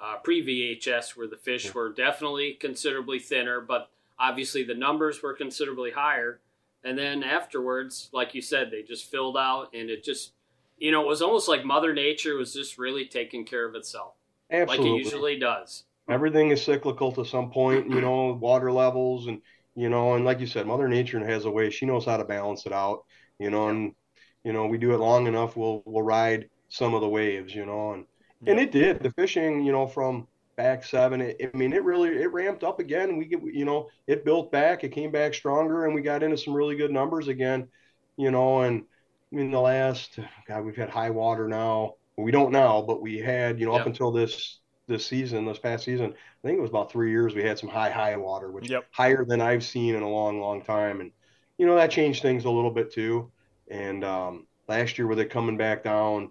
uh, 0.00 0.16
pre 0.22 0.42
VHS, 0.42 1.16
where 1.16 1.26
the 1.28 1.36
fish 1.36 1.64
Yeah. 1.64 1.72
were 1.74 1.90
definitely 1.92 2.54
considerably 2.54 3.18
thinner, 3.18 3.60
but 3.60 3.90
obviously 4.18 4.62
the 4.64 4.74
numbers 4.74 5.22
were 5.22 5.34
considerably 5.34 5.90
higher. 5.92 6.40
And 6.84 6.98
then 6.98 7.22
afterwards, 7.24 8.08
like 8.12 8.34
you 8.34 8.42
said, 8.42 8.70
they 8.70 8.82
just 8.82 9.10
filled 9.10 9.36
out, 9.36 9.70
and 9.74 9.90
it 9.90 10.04
just 10.04 10.32
you 10.78 10.92
know 10.92 11.02
it 11.02 11.08
was 11.08 11.22
almost 11.22 11.48
like 11.48 11.64
Mother 11.64 11.92
Nature 11.94 12.36
was 12.36 12.54
just 12.54 12.78
really 12.78 13.06
taking 13.06 13.44
care 13.44 13.66
of 13.66 13.74
itself, 13.74 14.14
absolutely. 14.50 14.66
like 14.66 14.84
it 14.84 14.94
usually 14.98 15.38
does. 15.38 15.84
everything 16.08 16.50
is 16.50 16.62
cyclical 16.64 17.12
to 17.12 17.24
some 17.24 17.50
point, 17.50 17.88
you 17.90 18.00
know, 18.00 18.32
water 18.34 18.70
levels 18.72 19.26
and 19.26 19.40
you 19.76 19.88
know, 19.90 20.14
and 20.14 20.24
like 20.24 20.40
you 20.40 20.46
said, 20.46 20.66
Mother 20.66 20.88
Nature 20.88 21.24
has 21.24 21.44
a 21.44 21.50
way. 21.50 21.70
She 21.70 21.86
knows 21.86 22.06
how 22.06 22.16
to 22.16 22.24
balance 22.24 22.66
it 22.66 22.72
out, 22.72 23.04
you 23.38 23.50
know, 23.50 23.68
and 23.68 23.94
you 24.42 24.52
know, 24.52 24.66
we 24.66 24.78
do 24.78 24.94
it 24.94 24.98
long 24.98 25.26
enough, 25.26 25.56
we'll 25.56 25.82
we'll 25.84 26.02
ride 26.02 26.48
some 26.68 26.94
of 26.94 27.00
the 27.00 27.08
waves, 27.08 27.54
you 27.54 27.66
know, 27.66 27.92
and 27.92 28.06
and 28.46 28.58
it 28.58 28.72
did. 28.72 29.02
The 29.02 29.12
fishing, 29.12 29.64
you 29.64 29.72
know, 29.72 29.86
from 29.86 30.26
back 30.56 30.84
seven, 30.84 31.20
it, 31.20 31.50
I 31.52 31.56
mean, 31.56 31.72
it 31.72 31.84
really 31.84 32.10
it 32.10 32.32
ramped 32.32 32.64
up 32.64 32.80
again. 32.80 33.16
We 33.16 33.26
get, 33.26 33.40
you 33.42 33.64
know, 33.64 33.88
it 34.06 34.24
built 34.24 34.50
back, 34.50 34.82
it 34.82 34.90
came 34.90 35.10
back 35.10 35.34
stronger, 35.34 35.84
and 35.84 35.94
we 35.94 36.00
got 36.00 36.22
into 36.22 36.38
some 36.38 36.54
really 36.54 36.76
good 36.76 36.90
numbers 36.90 37.28
again, 37.28 37.68
you 38.16 38.30
know, 38.30 38.62
and 38.62 38.84
in 39.32 39.50
the 39.50 39.60
last, 39.60 40.18
God, 40.46 40.64
we've 40.64 40.76
had 40.76 40.88
high 40.88 41.10
water 41.10 41.48
now. 41.48 41.94
We 42.16 42.30
don't 42.30 42.52
now, 42.52 42.80
but 42.80 43.02
we 43.02 43.18
had, 43.18 43.60
you 43.60 43.66
know, 43.66 43.74
up 43.74 43.86
until 43.86 44.10
this 44.10 44.60
this 44.88 45.06
season, 45.06 45.44
this 45.44 45.58
past 45.58 45.84
season, 45.84 46.12
I 46.14 46.46
think 46.46 46.58
it 46.58 46.62
was 46.62 46.70
about 46.70 46.90
three 46.92 47.10
years. 47.10 47.34
We 47.34 47.42
had 47.42 47.58
some 47.58 47.68
high 47.68 47.90
high 47.90 48.16
water, 48.16 48.50
which 48.50 48.70
Yep. 48.70 48.86
higher 48.92 49.24
than 49.24 49.40
I've 49.40 49.64
seen 49.64 49.94
in 49.94 50.02
a 50.02 50.08
long, 50.08 50.40
long 50.40 50.62
time, 50.62 51.00
and 51.00 51.10
you 51.58 51.66
know 51.66 51.76
that 51.76 51.90
changed 51.90 52.22
things 52.22 52.44
a 52.44 52.50
little 52.50 52.70
bit 52.70 52.92
too. 52.92 53.30
And 53.68 54.04
um, 54.04 54.46
last 54.68 54.98
year 54.98 55.06
with 55.06 55.18
it 55.18 55.30
coming 55.30 55.56
back 55.56 55.82
down, 55.82 56.30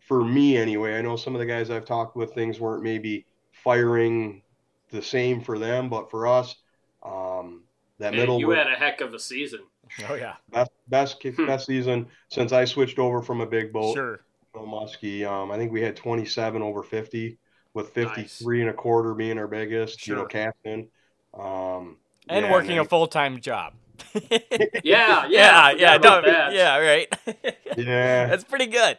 for 0.00 0.22
me 0.24 0.56
anyway, 0.56 0.98
I 0.98 1.02
know 1.02 1.16
some 1.16 1.34
of 1.34 1.38
the 1.38 1.46
guys 1.46 1.70
I've 1.70 1.86
talked 1.86 2.16
with, 2.16 2.34
things 2.34 2.60
weren't 2.60 2.82
maybe 2.82 3.26
firing 3.52 4.42
the 4.90 5.02
same 5.02 5.40
for 5.40 5.58
them, 5.58 5.88
but 5.88 6.10
for 6.10 6.26
us, 6.26 6.56
um, 7.02 7.64
that 7.98 8.10
Man, 8.12 8.20
middle 8.20 8.38
you 8.40 8.50
had 8.50 8.66
a 8.66 8.74
heck 8.74 9.00
of 9.00 9.14
a 9.14 9.18
season. 9.18 9.60
Oh 10.08 10.14
yeah, 10.14 10.34
best 10.50 10.70
best 10.88 11.20
kick- 11.20 11.36
Hmm. 11.36 11.46
best 11.46 11.66
season 11.66 12.06
since 12.28 12.52
I 12.52 12.64
switched 12.64 12.98
over 12.98 13.22
from 13.22 13.40
a 13.40 13.46
big 13.46 13.72
boat. 13.72 13.94
sure. 13.94 14.20
Muskie. 14.54 15.24
Um, 15.26 15.50
I 15.50 15.56
think 15.56 15.72
we 15.72 15.80
had 15.80 15.96
27 15.96 16.60
over 16.60 16.82
50, 16.82 17.38
with 17.74 17.90
53 17.90 18.60
and 18.62 18.70
a 18.70 18.74
quarter 18.74 19.14
being 19.14 19.38
our 19.38 19.48
biggest. 19.48 20.06
You 20.06 20.14
know, 20.14 20.26
captain. 20.26 20.88
Um, 21.34 21.98
And 22.28 22.46
yeah, 22.46 22.52
working 22.52 22.76
man. 22.76 22.80
a 22.80 22.84
full 22.84 23.06
time 23.06 23.40
job. 23.40 23.74
Yeah, 24.82 25.26
yeah, 25.28 25.70
yeah, 25.70 25.94
forgot 25.94 26.24
yeah, 26.26 26.48
no, 26.48 26.54
yeah, 26.54 26.78
right. 26.78 27.08
Yeah, 27.76 28.26
That's 28.26 28.44
pretty 28.44 28.66
good. 28.66 28.98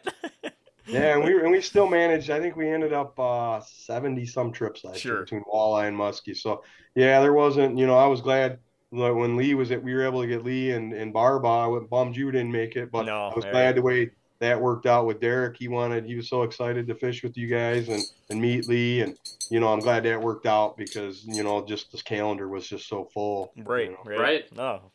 yeah, 0.86 1.14
and 1.14 1.24
we 1.24 1.38
and 1.40 1.50
we 1.50 1.60
still 1.60 1.88
managed. 1.88 2.30
I 2.30 2.40
think 2.40 2.56
we 2.56 2.68
ended 2.68 2.92
up 2.92 3.18
uh, 3.18 3.60
70 3.60 4.26
some 4.26 4.52
trips 4.52 4.84
last 4.84 5.08
year 5.08 5.16
Sure. 5.16 5.24
between 5.24 5.42
walleye 5.44 5.88
and 5.88 5.96
muskie. 5.96 6.36
So 6.36 6.62
yeah, 6.94 7.20
there 7.20 7.32
wasn't. 7.32 7.78
You 7.78 7.86
know, 7.86 7.96
I 7.96 8.06
was 8.06 8.20
glad 8.20 8.58
that 8.92 9.14
when 9.14 9.36
Lee 9.36 9.54
was 9.54 9.70
at, 9.70 9.82
we 9.82 9.94
were 9.94 10.04
able 10.06 10.20
to 10.22 10.28
get 10.28 10.44
Lee 10.44 10.72
and 10.72 10.92
and 10.92 11.12
Barba. 11.12 11.48
I 11.48 11.66
was 11.66 11.84
bummed 11.90 12.16
you 12.16 12.30
didn't 12.30 12.52
make 12.52 12.76
it, 12.76 12.90
but 12.90 13.06
No, 13.06 13.28
I 13.28 13.34
was 13.34 13.44
yeah. 13.44 13.50
glad 13.50 13.76
the 13.76 13.82
way 13.82 14.10
that 14.40 14.60
worked 14.60 14.86
out 14.86 15.06
with 15.06 15.20
Derek. 15.20 15.56
He 15.56 15.68
wanted, 15.68 16.04
he 16.04 16.16
was 16.16 16.28
so 16.28 16.42
excited 16.42 16.86
to 16.88 16.94
fish 16.94 17.22
with 17.22 17.36
you 17.36 17.46
guys 17.46 17.88
and 17.88 18.02
and 18.30 18.40
meet 18.40 18.68
Lee, 18.68 19.00
and 19.02 19.16
you 19.50 19.60
know, 19.60 19.72
I'm 19.72 19.80
glad 19.80 20.02
that 20.04 20.20
worked 20.20 20.46
out 20.46 20.76
because 20.76 21.24
you 21.24 21.42
know, 21.44 21.64
just 21.64 21.92
this 21.92 22.02
calendar 22.02 22.48
was 22.48 22.66
just 22.66 22.88
so 22.88 23.04
full. 23.12 23.52
you 23.54 23.62
Right, 23.64 23.90
know. 23.90 23.98
right, 24.04 24.18
Right. 24.18 24.52
No. 24.56 24.90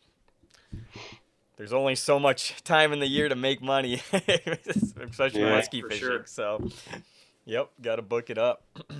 There's 1.58 1.74
only 1.74 1.96
so 1.96 2.20
much 2.20 2.64
time 2.64 2.94
in 2.94 3.00
the 3.00 3.08
year 3.08 3.28
to 3.28 3.36
make 3.36 3.62
money, 3.62 3.96
especially 4.14 5.42
Yeah. 5.42 5.60
muskie 5.60 5.82
fishing. 5.88 6.00
sure. 6.00 6.24
So, 6.26 6.70
yep, 7.46 7.70
got 7.82 7.98
to 7.98 8.02
book 8.02 8.30
it 8.30 8.38
up. 8.38 8.64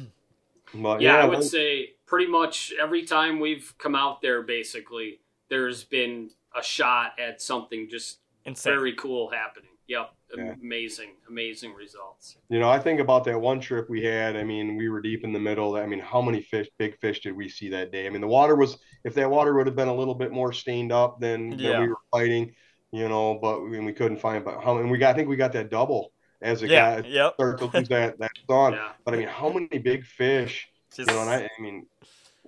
But 0.72 1.02
yeah, 1.02 1.16
I 1.16 1.20
yeah, 1.22 1.26
would 1.26 1.40
then- 1.40 1.44
say 1.48 1.94
pretty 2.06 2.30
much 2.30 2.72
every 2.80 3.04
time 3.04 3.40
we've 3.40 3.74
come 3.80 3.96
out 3.96 4.22
there, 4.22 4.44
basically, 4.44 5.20
there's 5.50 5.84
been 5.84 6.30
a 6.56 6.62
shot 6.62 7.14
at 7.20 7.42
something 7.42 7.88
just 7.90 8.20
Insane. 8.46 8.74
very 8.76 8.94
cool 8.94 9.32
happening. 9.32 9.72
Yep. 9.88 10.12
Yeah. 10.38 10.54
Amazing, 10.62 11.16
amazing 11.28 11.74
results. 11.74 12.38
You 12.50 12.60
know, 12.60 12.70
I 12.70 12.80
think 12.80 13.00
about 13.00 13.24
that 13.26 13.40
one 13.40 13.60
trip 13.60 13.90
we 13.90 14.04
had. 14.04 14.36
I 14.36 14.44
mean, 14.44 14.76
we 14.76 14.90
were 14.90 15.02
deep 15.02 15.24
in 15.24 15.34
the 15.34 15.40
middle. 15.40 15.76
I 15.76 15.86
mean, 15.86 16.00
how 16.00 16.22
many 16.22 16.42
fish, 16.42 16.68
big 16.78 16.98
fish, 17.00 17.22
did 17.22 17.36
we 17.36 17.50
see 17.50 17.70
that 17.70 17.92
day? 17.92 18.06
I 18.06 18.10
mean, 18.10 18.22
the 18.22 18.28
water 18.28 18.56
was, 18.56 18.78
if 19.04 19.14
that 19.16 19.30
water 19.30 19.56
would 19.56 19.68
have 19.68 19.76
been 19.76 19.88
a 19.88 19.96
little 19.96 20.16
bit 20.16 20.32
more 20.32 20.54
stained 20.54 20.92
up, 20.92 21.20
then, 21.20 21.52
yeah. 21.54 21.72
then 21.72 21.82
we 21.82 21.88
were 21.90 21.98
fighting. 22.12 22.54
You 22.92 23.08
know, 23.08 23.38
but 23.40 23.60
I 23.60 23.66
mean, 23.66 23.86
we 23.86 23.94
couldn't 23.94 24.18
find. 24.18 24.44
But 24.44 24.64
how? 24.64 24.80
And 24.80 24.90
we 24.90 24.98
got, 24.98 25.12
I 25.12 25.14
think 25.14 25.30
we 25.30 25.36
got 25.36 25.54
that 25.54 25.70
double 25.70 26.12
as 26.42 26.64
a 26.64 26.68
yeah, 26.68 27.02
guy 27.02 27.08
yep. 27.08 27.36
start 27.36 27.60
to 27.60 27.66
lose 27.66 27.88
that 27.90 28.18
that 28.18 28.32
on. 28.50 28.74
Yeah. 28.74 28.90
But 29.06 29.14
I 29.14 29.18
mean, 29.18 29.28
how 29.28 29.50
many 29.50 29.78
big 29.78 30.04
fish? 30.04 30.68
Just, 30.96 31.08
you 31.08 31.16
know, 31.16 31.22
and 31.22 31.30
I, 31.30 31.44
I 31.44 31.62
mean, 31.62 31.86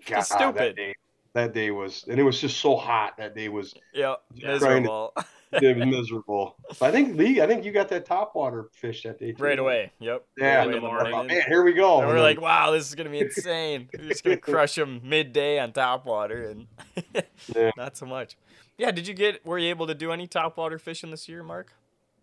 God, 0.08 0.22
stupid. 0.22 0.56
That 0.56 0.76
day, 0.76 0.96
that 1.34 1.54
day 1.54 1.72
was, 1.72 2.06
and 2.10 2.20
it 2.20 2.24
was 2.24 2.39
just 2.39 2.58
so 2.58 2.76
hot. 2.76 3.17
That 3.17 3.36
day 3.36 3.50
was. 3.50 3.74
Yeah, 3.94 4.15
miserable. 4.36 5.13
To, 5.17 5.26
it 5.65 5.78
was 5.78 5.86
miserable. 5.86 6.56
But 6.80 6.88
I 6.88 6.91
think 6.91 7.17
Lee, 7.17 7.41
I 7.41 7.48
think 7.48 7.63
you 7.63 7.72
got 7.72 7.89
that 7.89 8.06
top 8.06 8.36
water 8.36 8.70
fish 8.74 9.04
that 9.04 9.20
day. 9.20 9.32
Too. 9.32 9.44
Right 9.44 9.60
away. 9.60 9.91
Yep. 10.00 10.26
Yeah. 10.38 10.63
in 10.65 10.72
the 10.72 10.82
morning. 10.82 11.28
Man, 11.28 11.41
here 11.48 11.63
we 11.63 11.74
go. 11.74 12.00
And 12.00 12.08
we're 12.08 12.22
like, 12.22 12.41
wow, 12.41 12.72
this 12.72 12.88
is 12.88 12.96
gonna 12.96 13.10
be 13.10 13.20
insane. 13.20 13.89
we're 13.98 14.10
just 14.10 14.24
gonna 14.24 14.38
crush 14.38 14.76
them 14.76 15.02
midday 15.04 15.60
on 15.60 15.72
top 15.72 16.06
water, 16.06 16.50
and 16.50 16.67
yeah. 17.56 17.72
not 17.78 17.98
so 17.98 18.06
much. 18.06 18.38
Yeah. 18.78 18.91
Did 18.91 19.08
you 19.08 19.13
get? 19.13 19.46
Were 19.46 19.58
you 19.58 19.70
able 19.70 19.88
to 19.88 19.96
do 19.96 20.12
any 20.12 20.28
top 20.28 20.58
water 20.58 20.78
fishing 20.78 21.12
this 21.12 21.30
year, 21.30 21.44
Mark? 21.44 21.74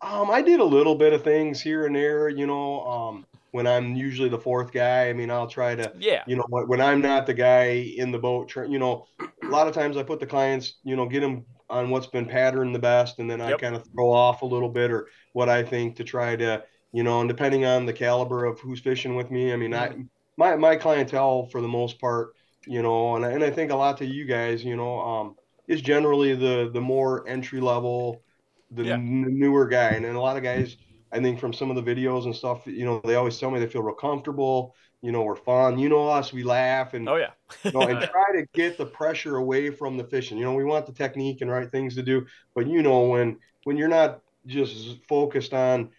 Um, 0.00 0.30
I 0.30 0.42
did 0.42 0.60
a 0.60 0.64
little 0.64 0.94
bit 0.94 1.12
of 1.12 1.24
things 1.24 1.60
here 1.60 1.86
and 1.86 1.96
there. 1.96 2.28
You 2.28 2.46
know, 2.46 2.86
um, 2.86 3.26
when 3.50 3.66
I'm 3.66 3.94
usually 3.94 4.28
the 4.28 4.38
fourth 4.38 4.72
guy, 4.72 5.08
I 5.08 5.12
mean, 5.12 5.30
I'll 5.30 5.46
try 5.46 5.74
to. 5.74 5.92
Yeah. 5.98 6.22
You 6.26 6.36
know, 6.36 6.46
when 6.50 6.80
I'm 6.80 7.00
not 7.00 7.26
the 7.26 7.34
guy 7.34 7.94
in 7.96 8.10
the 8.10 8.18
boat, 8.18 8.54
you 8.68 8.78
know, 8.78 9.06
a 9.20 9.46
lot 9.46 9.66
of 9.66 9.74
times 9.74 9.96
I 9.96 10.02
put 10.02 10.20
the 10.20 10.26
clients, 10.26 10.74
you 10.84 10.96
know, 10.96 11.06
get 11.06 11.20
them 11.20 11.44
on 11.70 11.90
what's 11.90 12.06
been 12.06 12.26
patterned 12.26 12.74
the 12.74 12.78
best, 12.78 13.18
and 13.18 13.30
then 13.30 13.40
I 13.40 13.50
yep. 13.50 13.60
kind 13.60 13.74
of 13.74 13.86
throw 13.92 14.10
off 14.10 14.42
a 14.42 14.46
little 14.46 14.68
bit 14.68 14.90
or 14.90 15.08
what 15.32 15.48
I 15.48 15.62
think 15.62 15.96
to 15.96 16.04
try 16.04 16.36
to, 16.36 16.62
you 16.92 17.02
know, 17.02 17.20
and 17.20 17.28
depending 17.28 17.64
on 17.64 17.86
the 17.86 17.92
caliber 17.92 18.44
of 18.44 18.58
who's 18.60 18.80
fishing 18.80 19.14
with 19.16 19.30
me, 19.30 19.52
I 19.52 19.56
mean, 19.56 19.74
I 19.74 19.88
mm-hmm. 19.88 20.02
my 20.36 20.56
my 20.56 20.76
clientele 20.76 21.46
for 21.46 21.60
the 21.60 21.68
most 21.68 22.00
part, 22.00 22.34
you 22.66 22.82
know, 22.82 23.16
and 23.16 23.24
I, 23.24 23.30
and 23.32 23.44
I 23.44 23.50
think 23.50 23.70
a 23.70 23.76
lot 23.76 23.98
to 23.98 24.06
you 24.06 24.24
guys, 24.24 24.64
you 24.64 24.76
know, 24.76 25.00
um, 25.00 25.36
is 25.66 25.82
generally 25.82 26.34
the 26.34 26.70
the 26.72 26.80
more 26.80 27.28
entry 27.28 27.60
level, 27.60 28.22
the 28.70 28.84
yeah. 28.84 28.94
n- 28.94 29.38
newer 29.38 29.66
guy, 29.66 29.90
and, 29.90 30.06
and 30.06 30.16
a 30.16 30.20
lot 30.20 30.36
of 30.36 30.42
guys. 30.42 30.76
I 31.12 31.20
think 31.20 31.40
from 31.40 31.52
some 31.52 31.70
of 31.70 31.76
the 31.76 31.94
videos 31.94 32.24
and 32.24 32.34
stuff, 32.34 32.66
you 32.66 32.84
know, 32.84 33.00
they 33.04 33.14
always 33.14 33.38
tell 33.38 33.50
me 33.50 33.60
they 33.60 33.66
feel 33.66 33.82
real 33.82 33.94
comfortable 33.94 34.74
you 35.00 35.12
know, 35.12 35.22
we're 35.22 35.36
fun. 35.36 35.78
You 35.78 35.88
know 35.88 36.08
us, 36.08 36.32
we 36.32 36.42
laugh 36.42 36.94
and 36.94 37.08
oh 37.08 37.16
yeah, 37.16 37.30
you 37.62 37.72
know, 37.72 37.82
and 37.82 38.00
try 38.10 38.32
to 38.34 38.46
get 38.52 38.78
the 38.78 38.86
pressure 38.86 39.36
away 39.36 39.70
from 39.70 39.96
the 39.96 40.04
fishing. 40.04 40.38
You 40.38 40.44
know, 40.44 40.54
we 40.54 40.64
want 40.64 40.86
the 40.86 40.92
technique 40.92 41.40
and 41.40 41.50
right 41.50 41.70
things 41.70 41.94
to 41.96 42.02
do, 42.02 42.26
but 42.54 42.66
you 42.66 42.82
know, 42.82 43.02
when 43.02 43.38
when 43.64 43.76
you're 43.76 43.88
not 43.88 44.20
just 44.46 44.98
focused 45.08 45.54
on 45.54 45.90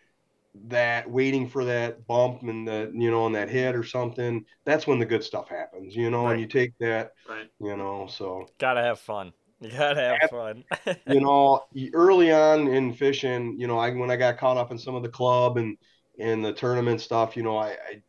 that 0.67 1.09
waiting 1.09 1.47
for 1.47 1.63
that 1.63 2.05
bump 2.07 2.41
and 2.41 2.67
the 2.67 2.91
you 2.93 3.11
know 3.11 3.27
and 3.27 3.35
that 3.35 3.49
hit 3.49 3.75
or 3.75 3.83
something 3.83 4.43
that's 4.65 4.87
when 4.87 4.97
the 4.97 5.05
good 5.05 5.23
stuff 5.23 5.47
happens 5.47 5.95
you 5.95 6.09
know 6.09 6.25
right. 6.25 6.31
and 6.31 6.41
you 6.41 6.47
take 6.47 6.73
that 6.79 7.11
right 7.29 7.47
you 7.61 7.77
know 7.77 8.07
so 8.09 8.47
gotta 8.57 8.81
have 8.81 8.99
fun 8.99 9.31
you 9.59 9.69
gotta 9.71 10.17
have 10.19 10.29
fun 10.29 10.63
you 11.07 11.19
know 11.21 11.63
early 11.93 12.31
on 12.31 12.67
in 12.67 12.93
fishing 12.93 13.59
you 13.59 13.67
know 13.67 13.77
i 13.77 13.91
when 13.91 14.11
i 14.11 14.15
got 14.15 14.37
caught 14.37 14.57
up 14.57 14.71
in 14.71 14.77
some 14.77 14.95
of 14.95 15.03
the 15.03 15.09
club 15.09 15.57
and 15.57 15.77
and 16.19 16.43
the 16.43 16.53
tournament 16.53 17.01
stuff 17.01 17.35
you 17.35 17.43
know 17.43 17.57
i, 17.57 17.69
I 17.69 18.01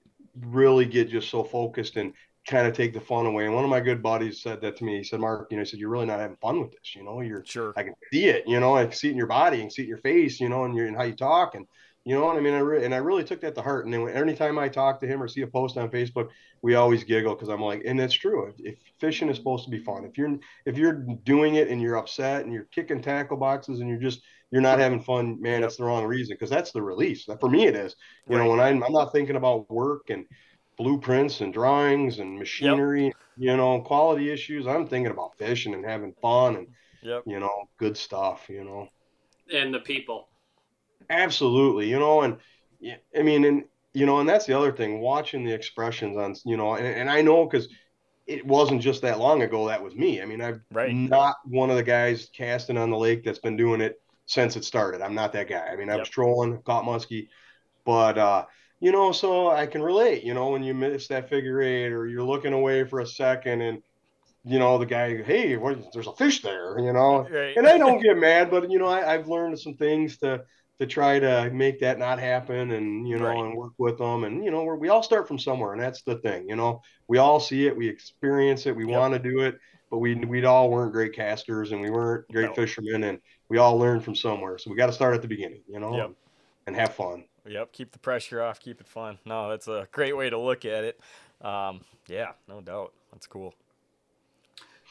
really 0.47 0.87
get 0.87 1.11
just 1.11 1.29
so 1.29 1.43
focused 1.43 1.97
and 1.97 2.13
kind 2.47 2.67
of 2.67 2.75
take 2.75 2.93
the 2.93 3.01
fun 3.01 3.27
away. 3.27 3.45
And 3.45 3.55
one 3.55 3.65
of 3.65 3.71
my 3.71 3.81
good 3.81 4.03
buddies 4.03 4.41
said 4.43 4.61
that 4.63 4.77
to 4.79 4.85
me. 4.85 4.99
He 4.99 5.05
said, 5.05 5.21
Mark, 5.21 5.49
you 5.51 5.57
know, 5.57 5.63
he 5.63 5.69
said, 5.69 5.79
you're 5.79 5.91
really 5.91 6.07
not 6.07 6.21
having 6.21 6.37
fun 6.37 6.61
with 6.61 6.71
this. 6.73 6.95
You 6.95 7.05
know, 7.05 7.21
you're 7.21 7.45
sure 7.45 7.73
I 7.77 7.83
can 7.83 7.95
see 8.13 8.27
it, 8.27 8.45
you 8.47 8.61
know, 8.61 8.77
I 8.77 8.85
can 8.85 8.93
see 8.93 9.09
it 9.09 9.13
in 9.13 9.17
your 9.17 9.27
body 9.27 9.61
and 9.61 9.73
see 9.73 9.83
it 9.83 9.85
in 9.85 9.89
your 9.91 9.99
face, 9.99 10.41
you 10.41 10.49
know, 10.49 10.65
and, 10.65 10.75
you 10.75 10.87
and 10.87 10.97
how 10.97 11.03
you 11.03 11.15
talk. 11.15 11.55
And, 11.55 11.67
you 12.05 12.15
know 12.15 12.25
what 12.25 12.37
I 12.37 12.41
mean? 12.41 12.55
I 12.55 12.61
re- 12.61 12.85
and 12.85 12.95
I 12.95 12.99
really 12.99 13.25
took 13.25 13.43
that 13.43 13.55
to 13.57 13.63
heart. 13.63 13.85
And 13.85 13.93
then 13.93 14.09
anytime 14.09 14.59
I 14.59 14.69
talk 14.69 15.01
to 15.01 15.07
him 15.07 15.23
or 15.23 15.29
see 15.29 15.43
a 15.43 15.47
post 15.47 15.77
on 15.77 15.91
Facebook, 15.91 16.31
we 16.63 16.75
always 16.75 17.05
giggle 17.05 17.35
because 17.35 17.49
I'm 17.49 17.61
like, 17.61 17.83
and 17.85 18.01
that's 18.01 18.15
true. 18.15 18.49
If, 18.49 18.55
if, 18.59 18.79
fishing 18.99 19.29
is 19.29 19.37
supposed 19.37 19.65
to 19.65 19.71
be 19.71 19.79
fun, 19.79 20.05
if 20.05 20.17
you're 20.17 20.39
if 20.65 20.79
you're 20.79 21.05
doing 21.25 21.57
it 21.57 21.69
and 21.69 21.81
you're 21.81 21.97
upset 21.97 22.45
and 22.45 22.55
you're 22.55 22.69
kicking 22.73 23.03
tackle 23.03 23.37
boxes 23.37 23.81
and 23.81 23.89
you're 23.89 23.99
just 23.99 24.23
you're 24.51 24.63
not 24.63 24.79
having 24.79 25.01
fun, 25.01 25.41
man, 25.43 25.61
yep. 25.61 25.69
it's 25.69 25.77
the 25.77 25.85
wrong 25.85 26.05
reason 26.05 26.35
because 26.35 26.51
that's 26.51 26.73
the 26.73 26.83
release. 26.83 27.27
That, 27.27 27.39
For 27.39 27.51
me, 27.51 27.67
it 27.67 27.77
is. 27.77 27.95
You 28.29 28.37
right. 28.37 28.45
know, 28.45 28.51
when 28.51 28.61
I'm 28.61 28.83
I'm 28.83 28.93
not 28.93 29.13
thinking 29.13 29.37
about 29.37 29.71
work 29.71 30.09
and 30.09 30.25
blueprints 30.79 31.43
and 31.43 31.53
drawings 31.53 32.19
and 32.19 32.39
machinery, 32.39 33.07
yep. 33.07 33.15
you 33.37 33.57
know, 33.59 33.83
quality 33.83 34.31
issues. 34.31 34.67
I'm 34.67 34.87
thinking 34.87 35.13
about 35.13 35.37
fishing 35.37 35.75
and 35.75 35.85
having 35.85 36.15
fun 36.23 36.57
and 36.57 36.69
yep. 37.03 37.25
you 37.27 37.41
know, 37.41 37.69
good 37.77 37.99
stuff, 37.99 38.47
you 38.49 38.65
know. 38.65 38.89
And 39.53 39.75
the 39.75 39.81
people. 39.81 40.30
Absolutely, 41.11 41.89
you 41.91 41.99
know, 41.99 42.23
and 42.23 42.39
I 43.17 43.23
mean, 43.23 43.45
and 43.45 43.65
you 43.93 44.07
know, 44.07 44.21
and 44.21 44.29
that's 44.29 44.47
the 44.47 44.57
other 44.57 44.73
thing. 44.73 45.01
Watching 45.01 45.45
the 45.45 45.53
expressions 45.53 46.17
on, 46.17 46.35
you 46.47 46.57
know, 46.57 46.75
and, 46.75 46.87
and 46.87 47.11
I 47.11 47.21
know 47.21 47.45
because 47.45 47.69
it 48.27 48.47
wasn't 48.47 48.81
just 48.81 49.03
that 49.03 49.19
long 49.19 49.43
ago 49.43 49.69
that 49.69 49.83
was 49.83 49.95
me. 49.95 50.23
I 50.23 50.25
mean, 50.25 50.41
I'm 50.41 50.63
right. 50.73 50.95
not 50.95 51.37
one 51.45 51.69
of 51.69 51.77
the 51.77 51.83
guys 51.83 52.31
casting 52.33 52.79
on 52.79 52.91
the 52.91 52.97
lake 52.97 53.25
that's 53.25 53.41
been 53.41 53.57
doing 53.57 53.81
it 53.81 54.01
since 54.27 54.55
it 54.57 54.65
started. 54.65 55.03
I'm 55.03 55.17
not 55.17 55.33
that 55.33 55.49
guy. 55.49 55.67
I 55.67 55.75
mean, 55.75 55.91
I 55.91 55.95
yep. 55.95 56.03
was 56.03 56.09
trolling, 56.09 56.63
caught 56.63 56.85
muskie, 56.85 57.27
but 57.85 58.17
uh, 58.17 58.45
you 58.81 58.93
know, 58.93 59.13
so 59.13 59.51
I 59.51 59.67
can 59.67 59.83
relate, 59.83 60.25
you 60.25 60.33
know, 60.33 60.51
when 60.51 60.63
you 60.63 60.73
miss 60.73 61.09
that 61.09 61.29
figure 61.29 61.61
eight 61.61 61.93
or 61.93 62.07
you're 62.07 62.25
looking 62.25 62.55
away 62.55 62.85
for 62.85 63.01
a 63.01 63.07
second 63.07 63.61
and, 63.61 63.83
you 64.45 64.59
know, 64.59 64.79
the 64.79 64.87
guy, 64.87 65.23
hey, 65.23 65.57
what, 65.59 65.93
there's 65.93 66.07
a 66.07 66.15
fish 66.15 66.41
there, 66.41 66.79
you 66.79 66.93
know, 66.93 67.29
right. 67.29 67.57
and 67.57 67.67
I 67.67 67.77
don't 67.77 68.01
get 68.03 68.17
mad, 68.17 68.51
but, 68.51 68.71
you 68.71 68.79
know, 68.79 68.87
I, 68.87 69.13
have 69.13 69.29
learned 69.29 69.59
some 69.59 69.75
things 69.75 70.17
to, 70.19 70.45
to 70.81 70.87
try 70.87 71.19
to 71.19 71.51
make 71.51 71.79
that 71.79 71.99
not 71.99 72.19
happen 72.19 72.73
and, 72.73 73.07
you 73.07 73.19
know, 73.19 73.27
right. 73.27 73.39
and 73.39 73.55
work 73.55 73.75
with 73.77 73.99
them. 73.99 74.25
And, 74.25 74.43
you 74.43 74.51
know, 74.51 74.65
we 74.65 74.89
all 74.89 75.03
start 75.03 75.29
from 75.29 75.39
somewhere 75.39 75.75
and 75.75 75.83
that's 75.83 76.03
the 76.03 76.17
thing, 76.17 76.49
you 76.49 76.57
know, 76.57 76.81
we 77.07 77.19
all 77.19 77.39
see 77.39 77.67
it, 77.67 77.77
we 77.77 77.87
experience 77.87 78.65
it, 78.65 78.75
we 78.75 78.89
yep. 78.89 78.99
want 78.99 79.13
to 79.13 79.19
do 79.19 79.41
it, 79.41 79.59
but 79.91 79.99
we, 79.99 80.15
we 80.15 80.43
all 80.47 80.71
weren't 80.71 80.93
great 80.93 81.13
casters 81.13 81.73
and 81.73 81.83
we 81.83 81.91
weren't 81.91 82.27
great 82.33 82.49
no. 82.49 82.55
fishermen 82.55 83.05
and 83.05 83.19
we 83.51 83.59
all 83.59 83.77
learned 83.77 84.03
from 84.03 84.15
somewhere. 84.15 84.57
So 84.57 84.71
we 84.71 84.77
got 84.77 84.87
to 84.87 84.93
start 84.93 85.15
at 85.15 85.21
the 85.21 85.29
beginning, 85.29 85.63
you 85.69 85.79
know, 85.79 85.95
yep. 85.95 86.11
and 86.67 86.75
have 86.75 86.95
fun. 86.95 87.25
Yep, 87.47 87.73
keep 87.73 87.93
the 87.93 87.99
pressure 87.99 88.43
off, 88.43 88.59
keep 88.59 88.81
it 88.81 88.89
fun. 88.89 89.19
No, 89.27 89.51
that's 89.51 89.69
a 89.69 89.87
great 89.93 90.17
way 90.17 90.31
to 90.31 90.39
look 90.39 90.65
at 90.65 90.85
it. 90.85 91.01
Um, 91.43 91.83
yeah, 92.07 92.33
no 92.49 92.63
doubt. 92.63 92.95
That's 93.13 93.27
cool. 93.27 93.55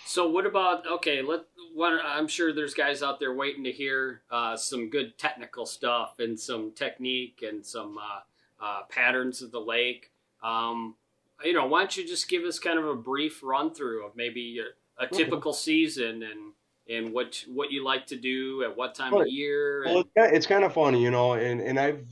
So 0.09 0.27
what 0.27 0.47
about 0.47 0.87
okay? 0.87 1.21
Let 1.21 1.41
one. 1.75 1.99
I'm 2.03 2.27
sure 2.27 2.51
there's 2.51 2.73
guys 2.73 3.03
out 3.03 3.19
there 3.19 3.35
waiting 3.35 3.63
to 3.65 3.71
hear 3.71 4.23
uh, 4.31 4.57
some 4.57 4.89
good 4.89 5.19
technical 5.19 5.67
stuff 5.67 6.17
and 6.17 6.37
some 6.39 6.71
technique 6.71 7.43
and 7.47 7.63
some 7.63 7.99
uh, 7.99 8.65
uh, 8.65 8.79
patterns 8.89 9.43
of 9.43 9.51
the 9.51 9.59
lake. 9.59 10.11
Um, 10.41 10.95
you 11.43 11.53
know, 11.53 11.67
why 11.67 11.81
don't 11.81 11.95
you 11.95 12.07
just 12.07 12.27
give 12.27 12.43
us 12.43 12.57
kind 12.57 12.79
of 12.79 12.87
a 12.87 12.95
brief 12.95 13.43
run 13.43 13.71
through 13.71 14.03
of 14.03 14.15
maybe 14.15 14.59
a, 14.59 15.03
a 15.03 15.07
typical 15.07 15.53
season 15.53 16.23
and 16.23 16.53
and 16.89 17.13
what 17.13 17.45
what 17.47 17.71
you 17.71 17.85
like 17.85 18.07
to 18.07 18.15
do 18.15 18.63
at 18.63 18.75
what 18.75 18.95
time 18.95 19.13
right. 19.13 19.21
of 19.21 19.27
year. 19.27 19.83
And... 19.83 19.93
Well, 19.93 20.03
it's 20.15 20.47
kind 20.47 20.63
of 20.63 20.73
funny, 20.73 21.03
you 21.03 21.11
know, 21.11 21.33
and 21.33 21.61
and 21.61 21.79
I've 21.79 22.09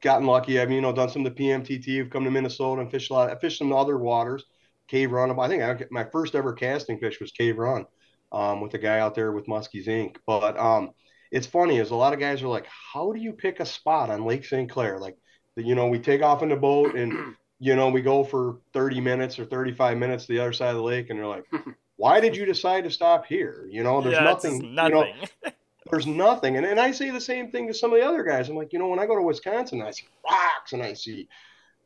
gotten 0.00 0.28
lucky. 0.28 0.60
I've 0.60 0.70
you 0.70 0.80
know 0.80 0.92
done 0.92 1.08
some 1.08 1.26
of 1.26 1.34
the 1.34 1.44
PMTT. 1.44 2.02
I've 2.02 2.10
come 2.10 2.22
to 2.22 2.30
Minnesota 2.30 2.82
and 2.82 2.90
fished 2.90 3.10
a 3.10 3.14
lot. 3.14 3.30
I 3.30 3.34
fished 3.34 3.58
some 3.58 3.72
other 3.72 3.98
waters, 3.98 4.44
Cave 4.90 5.12
Run. 5.12 5.38
I 5.38 5.48
think 5.48 5.62
I, 5.62 5.84
my 5.90 6.04
first 6.04 6.34
ever 6.34 6.52
casting 6.52 6.98
fish 6.98 7.20
was 7.20 7.32
Cave 7.32 7.58
Run, 7.58 7.86
um, 8.32 8.60
with 8.60 8.74
a 8.74 8.78
guy 8.78 8.98
out 8.98 9.14
there 9.14 9.32
with 9.32 9.46
Muskies 9.46 9.86
Inc. 9.86 10.16
But 10.26 10.58
um, 10.58 10.90
it's 11.30 11.46
funny 11.46 11.78
is 11.78 11.90
a 11.90 11.96
lot 11.96 12.12
of 12.12 12.20
guys 12.20 12.42
are 12.42 12.48
like, 12.48 12.66
how 12.92 13.12
do 13.12 13.20
you 13.20 13.32
pick 13.32 13.60
a 13.60 13.66
spot 13.66 14.10
on 14.10 14.24
Lake 14.24 14.44
St. 14.44 14.70
Clair? 14.70 14.98
Like, 14.98 15.16
you 15.56 15.74
know, 15.74 15.88
we 15.88 15.98
take 15.98 16.22
off 16.22 16.42
in 16.42 16.48
the 16.48 16.56
boat 16.56 16.94
and 16.94 17.36
you 17.62 17.76
know 17.76 17.90
we 17.90 18.00
go 18.00 18.24
for 18.24 18.60
30 18.72 19.02
minutes 19.02 19.38
or 19.38 19.44
35 19.44 19.98
minutes 19.98 20.24
to 20.24 20.32
the 20.32 20.40
other 20.40 20.52
side 20.52 20.70
of 20.70 20.76
the 20.76 20.82
lake, 20.82 21.10
and 21.10 21.18
they're 21.18 21.26
like 21.26 21.44
why 22.00 22.18
did 22.18 22.34
you 22.34 22.46
decide 22.46 22.84
to 22.84 22.90
stop 22.90 23.26
here? 23.26 23.68
You 23.70 23.82
know, 23.82 24.00
there's 24.00 24.14
yeah, 24.14 24.24
nothing. 24.24 24.74
nothing. 24.74 24.96
You 24.96 25.26
know, 25.44 25.52
there's 25.90 26.06
nothing. 26.06 26.56
And, 26.56 26.64
and 26.64 26.80
I 26.80 26.92
say 26.92 27.10
the 27.10 27.20
same 27.20 27.50
thing 27.50 27.68
to 27.68 27.74
some 27.74 27.92
of 27.92 28.00
the 28.00 28.06
other 28.06 28.24
guys. 28.24 28.48
I'm 28.48 28.56
like, 28.56 28.72
you 28.72 28.78
know, 28.78 28.88
when 28.88 28.98
I 28.98 29.04
go 29.04 29.16
to 29.16 29.22
Wisconsin, 29.22 29.82
I 29.82 29.90
see 29.90 30.06
rocks 30.24 30.72
and 30.72 30.82
I 30.82 30.94
see, 30.94 31.28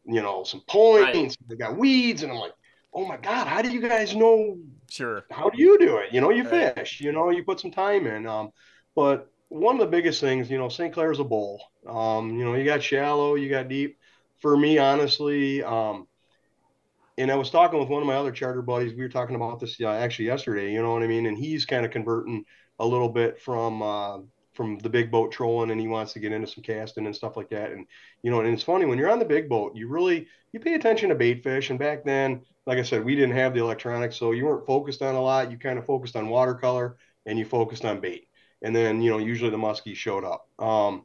you 0.05 0.23
know, 0.23 0.45
some 0.45 0.63
points. 0.69 1.37
Right. 1.41 1.49
They 1.49 1.57
got 1.57 1.77
weeds, 1.77 2.23
and 2.23 2.31
I'm 2.31 2.39
like, 2.39 2.53
oh 2.95 3.07
my 3.07 3.17
god, 3.17 3.47
how 3.47 3.61
do 3.63 3.71
you 3.71 3.81
guys 3.81 4.15
know? 4.15 4.59
Sure. 4.89 5.25
How 5.31 5.51
do 5.51 5.61
you 5.61 5.79
do 5.79 5.97
it? 5.99 6.13
You 6.13 6.21
know, 6.21 6.31
you 6.31 6.49
right. 6.49 6.75
fish. 6.77 7.01
You 7.01 7.13
know, 7.13 7.31
you 7.31 7.43
put 7.43 7.61
some 7.61 7.71
time 7.71 8.07
in. 8.07 8.27
Um, 8.27 8.51
but 8.95 9.31
one 9.49 9.77
of 9.77 9.81
the 9.81 9.87
biggest 9.87 10.21
things, 10.21 10.51
you 10.51 10.59
know, 10.59 10.69
St. 10.69 10.93
Clair's 10.93 11.19
a 11.19 11.25
bowl. 11.25 11.63
Um, 11.87 12.39
you 12.39 12.45
know, 12.45 12.55
you 12.55 12.65
got 12.65 12.83
shallow, 12.83 13.35
you 13.35 13.49
got 13.49 13.69
deep. 13.69 13.99
For 14.41 14.57
me, 14.57 14.79
honestly, 14.79 15.63
um, 15.63 16.07
and 17.17 17.31
I 17.31 17.37
was 17.37 17.51
talking 17.51 17.79
with 17.79 17.89
one 17.89 18.03
of 18.03 18.09
my 18.09 18.17
other 18.17 18.33
charter 18.33 18.63
buddies. 18.63 18.95
We 18.95 19.03
were 19.03 19.09
talking 19.09 19.37
about 19.37 19.61
this 19.61 19.81
uh, 19.81 19.89
actually 19.89 20.27
yesterday. 20.27 20.73
You 20.73 20.83
know 20.83 20.93
what 20.93 21.03
I 21.03 21.07
mean? 21.07 21.27
And 21.27 21.39
he's 21.39 21.65
kind 21.65 21.87
of 21.87 21.93
converting 21.93 22.45
a 22.79 22.87
little 22.87 23.09
bit 23.09 23.41
from 23.41 23.83
uh, 23.83 24.19
from 24.55 24.79
the 24.79 24.89
big 24.89 25.11
boat 25.11 25.33
trolling, 25.33 25.71
and 25.71 25.81
he 25.81 25.89
wants 25.89 26.13
to 26.13 26.21
get 26.21 26.33
into 26.33 26.47
some 26.47 26.63
casting 26.63 27.07
and 27.07 27.15
stuff 27.15 27.37
like 27.37 27.51
that. 27.51 27.73
And 27.73 27.87
you 28.23 28.31
know, 28.31 28.41
and 28.41 28.53
it's 28.53 28.63
funny 28.63 28.87
when 28.87 28.99
you're 28.99 29.11
on 29.11 29.19
the 29.19 29.25
big 29.25 29.49
boat, 29.49 29.75
you 29.75 29.89
really 29.89 30.27
you 30.53 30.61
pay 30.61 30.75
attention 30.75 31.09
to 31.09 31.15
bait 31.15 31.43
fish. 31.43 31.71
And 31.71 31.79
back 31.79 32.05
then, 32.05 32.43
like 32.67 32.79
I 32.79 32.83
said, 32.83 33.05
we 33.05 33.15
didn't 33.15 33.37
have 33.37 33.55
the 33.55 33.61
electronics, 33.61 34.17
so 34.17 34.33
you 34.33 34.47
weren't 34.47 34.67
focused 34.67 35.03
on 35.03 35.15
a 35.15 35.21
lot. 35.21 35.51
You 35.51 35.59
kind 35.59 35.79
of 35.79 35.87
focused 35.87 36.17
on 36.17 36.29
watercolor 36.29 36.97
and 37.27 37.39
you 37.39 37.45
focused 37.45 37.85
on 37.85 38.01
bait. 38.01 38.29
And 38.63 38.75
then 38.75 39.03
you 39.03 39.11
know, 39.11 39.19
usually 39.19 39.51
the 39.51 39.57
muskies 39.57 39.97
showed 39.97 40.25
up. 40.25 40.49
Um, 40.59 41.05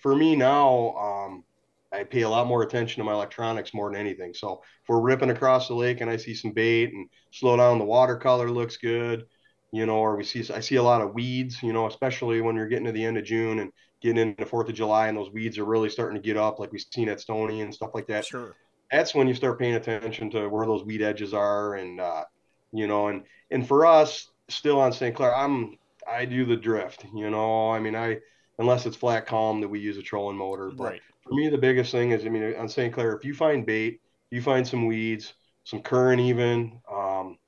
for 0.00 0.14
me 0.14 0.36
now, 0.36 0.94
um, 0.96 1.44
I 1.92 2.04
pay 2.04 2.22
a 2.22 2.28
lot 2.28 2.46
more 2.46 2.62
attention 2.62 3.00
to 3.00 3.04
my 3.04 3.12
electronics 3.12 3.72
more 3.72 3.90
than 3.90 4.00
anything. 4.00 4.34
So 4.34 4.62
if 4.82 4.88
we're 4.88 5.00
ripping 5.00 5.30
across 5.30 5.68
the 5.68 5.74
lake 5.74 6.00
and 6.00 6.10
I 6.10 6.16
see 6.16 6.34
some 6.34 6.52
bait 6.52 6.92
and 6.92 7.08
slow 7.30 7.56
down, 7.56 7.78
the 7.78 7.84
watercolor 7.84 8.50
looks 8.50 8.76
good, 8.76 9.26
you 9.72 9.86
know, 9.86 9.96
or 9.96 10.16
we 10.16 10.24
see 10.24 10.44
I 10.52 10.60
see 10.60 10.76
a 10.76 10.82
lot 10.82 11.02
of 11.02 11.14
weeds, 11.14 11.62
you 11.62 11.72
know, 11.72 11.86
especially 11.86 12.40
when 12.40 12.56
you're 12.56 12.68
getting 12.68 12.86
to 12.86 12.92
the 12.92 13.04
end 13.04 13.18
of 13.18 13.24
June 13.24 13.58
and 13.58 13.72
getting 14.00 14.18
into 14.18 14.46
Fourth 14.46 14.68
of 14.68 14.74
July 14.74 15.08
and 15.08 15.16
those 15.16 15.30
weeds 15.30 15.58
are 15.58 15.64
really 15.64 15.88
starting 15.88 16.20
to 16.20 16.26
get 16.26 16.36
up, 16.36 16.58
like 16.58 16.72
we've 16.72 16.84
seen 16.92 17.08
at 17.08 17.20
Stony 17.20 17.62
and 17.62 17.74
stuff 17.74 17.90
like 17.94 18.06
that. 18.06 18.24
Sure. 18.24 18.54
That's 18.90 19.14
when 19.14 19.26
you 19.26 19.34
start 19.34 19.58
paying 19.58 19.74
attention 19.74 20.30
to 20.30 20.48
where 20.48 20.66
those 20.66 20.84
weed 20.84 21.02
edges 21.02 21.34
are, 21.34 21.74
and 21.74 22.00
uh, 22.00 22.24
you 22.72 22.86
know, 22.86 23.08
and 23.08 23.24
and 23.50 23.66
for 23.66 23.84
us, 23.84 24.30
still 24.48 24.80
on 24.80 24.92
St. 24.92 25.14
Clair, 25.14 25.34
I'm 25.34 25.76
I 26.08 26.24
do 26.24 26.44
the 26.44 26.56
drift. 26.56 27.04
You 27.14 27.30
know, 27.30 27.70
I 27.70 27.80
mean, 27.80 27.96
I 27.96 28.18
unless 28.58 28.86
it's 28.86 28.96
flat 28.96 29.26
calm 29.26 29.60
that 29.60 29.68
we 29.68 29.80
use 29.80 29.96
a 29.98 30.02
trolling 30.02 30.36
motor. 30.36 30.70
But 30.70 30.84
right. 30.84 31.00
for 31.22 31.34
me, 31.34 31.48
the 31.48 31.58
biggest 31.58 31.90
thing 31.90 32.12
is, 32.12 32.24
I 32.24 32.28
mean, 32.28 32.54
on 32.54 32.68
St. 32.68 32.94
Clair, 32.94 33.14
if 33.14 33.24
you 33.24 33.34
find 33.34 33.66
bait, 33.66 34.00
you 34.30 34.40
find 34.40 34.66
some 34.66 34.86
weeds, 34.86 35.34
some 35.64 35.80
current, 35.82 36.20
even. 36.20 36.80
Um, 36.90 37.38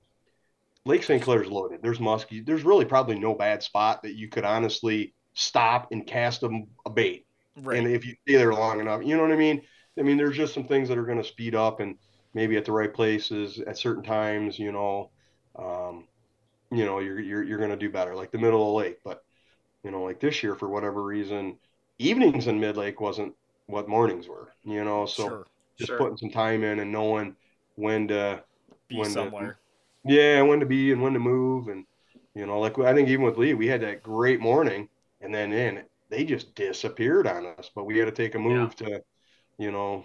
Lake 0.85 1.03
St. 1.03 1.23
Clair 1.23 1.43
is 1.43 1.51
loaded. 1.51 1.83
There's 1.83 1.99
muskie. 1.99 2.45
There's 2.45 2.63
really 2.63 2.85
probably 2.85 3.19
no 3.19 3.35
bad 3.35 3.63
spot 3.63 4.03
that 4.03 4.15
you 4.15 4.29
could 4.29 4.45
honestly 4.45 5.15
stop 5.35 5.89
and 5.93 6.07
cast 6.07 6.43
a, 6.43 6.63
a 6.87 6.91
bait. 6.91 7.27
Right. 7.57 7.79
And 7.79 7.89
if 7.89 8.07
you 8.07 8.15
stay 8.23 8.37
there 8.37 8.53
long 8.53 8.81
enough, 8.81 9.03
you 9.05 9.17
know 9.17 9.23
what 9.23 9.33
I 9.33 9.37
mean? 9.37 9.63
I 9.99 10.03
mean, 10.03 10.17
there's 10.17 10.37
just 10.37 10.55
some 10.55 10.65
things 10.65 10.89
that 10.89 10.99
are 10.99 11.05
going 11.05 11.19
to 11.19 11.25
speed 11.25 11.55
up 11.55 11.81
and 11.81 11.97
maybe 12.35 12.57
at 12.57 12.65
the 12.65 12.73
right 12.73 12.93
places 12.93 13.59
at 13.59 13.79
certain 13.79 14.03
times, 14.03 14.59
you 14.59 14.73
know, 14.73 15.11
um, 15.57 16.05
you 16.71 16.85
know, 16.85 17.01
you're, 17.01 17.19
you're, 17.19 17.43
you're 17.43 17.59
going 17.59 17.71
to 17.71 17.77
do 17.77 17.91
better, 17.91 18.15
like 18.15 18.31
the 18.31 18.39
middle 18.39 18.63
of 18.63 18.69
the 18.69 18.89
lake. 18.89 18.99
But, 19.05 19.25
you 19.83 19.91
know, 19.91 20.03
like 20.05 20.21
this 20.21 20.43
year, 20.43 20.55
for 20.55 20.69
whatever 20.69 21.03
reason, 21.03 21.59
evenings 21.99 22.47
in 22.47 22.61
Mid 22.61 22.77
Lake 22.77 23.01
wasn't 23.01 23.35
what 23.67 23.89
mornings 23.89 24.29
were, 24.29 24.53
you 24.65 24.85
know, 24.85 25.07
so 25.07 25.29
sure. 25.29 25.47
just 25.79 25.89
sure. 25.89 25.99
putting 25.99 26.17
some 26.17 26.31
time 26.31 26.63
in 26.65 26.79
and 26.79 26.93
knowing 26.93 27.35
when 27.75 28.09
to 28.09 28.43
be 28.89 28.99
when 28.99 29.11
somewhere. 29.11 29.53
To, 29.53 29.68
yeah, 30.09 30.43
when 30.43 30.61
to 30.61 30.67
be 30.67 30.93
and 30.93 31.03
when 31.03 31.13
to 31.13 31.19
move. 31.19 31.69
And, 31.69 31.85
you 32.35 32.47
know, 32.47 32.59
like 32.59 32.79
I 32.79 32.95
think 32.95 33.09
even 33.09 33.25
with 33.25 33.39
Lee, 33.39 33.55
we 33.55 33.67
had 33.67 33.83
that 33.83 34.03
great 34.03 34.41
morning 34.41 34.89
and 35.21 35.35
then 35.35 35.53
in 35.53 35.85
they 36.11 36.25
just 36.25 36.55
disappeared 36.55 37.27
on 37.27 37.47
us, 37.47 37.71
but 37.75 37.85
we 37.85 37.99
had 37.99 38.07
to 38.07 38.13
take 38.13 38.35
a 38.35 38.39
move 38.39 38.75
yeah. 38.81 38.87
to, 38.87 39.03
you 39.59 39.71
know, 39.71 40.05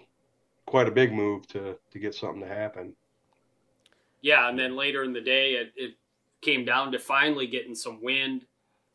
quite 0.65 0.87
a 0.87 0.91
big 0.91 1.13
move 1.13 1.47
to, 1.47 1.77
to 1.91 1.99
get 1.99 2.13
something 2.13 2.41
to 2.41 2.47
happen. 2.47 2.93
Yeah. 4.21 4.49
And 4.49 4.59
then 4.59 4.75
later 4.75 5.03
in 5.03 5.13
the 5.13 5.21
day, 5.21 5.53
it, 5.53 5.73
it 5.75 5.95
came 6.41 6.65
down 6.65 6.91
to 6.91 6.99
finally 6.99 7.47
getting 7.47 7.75
some 7.75 8.03
wind 8.03 8.45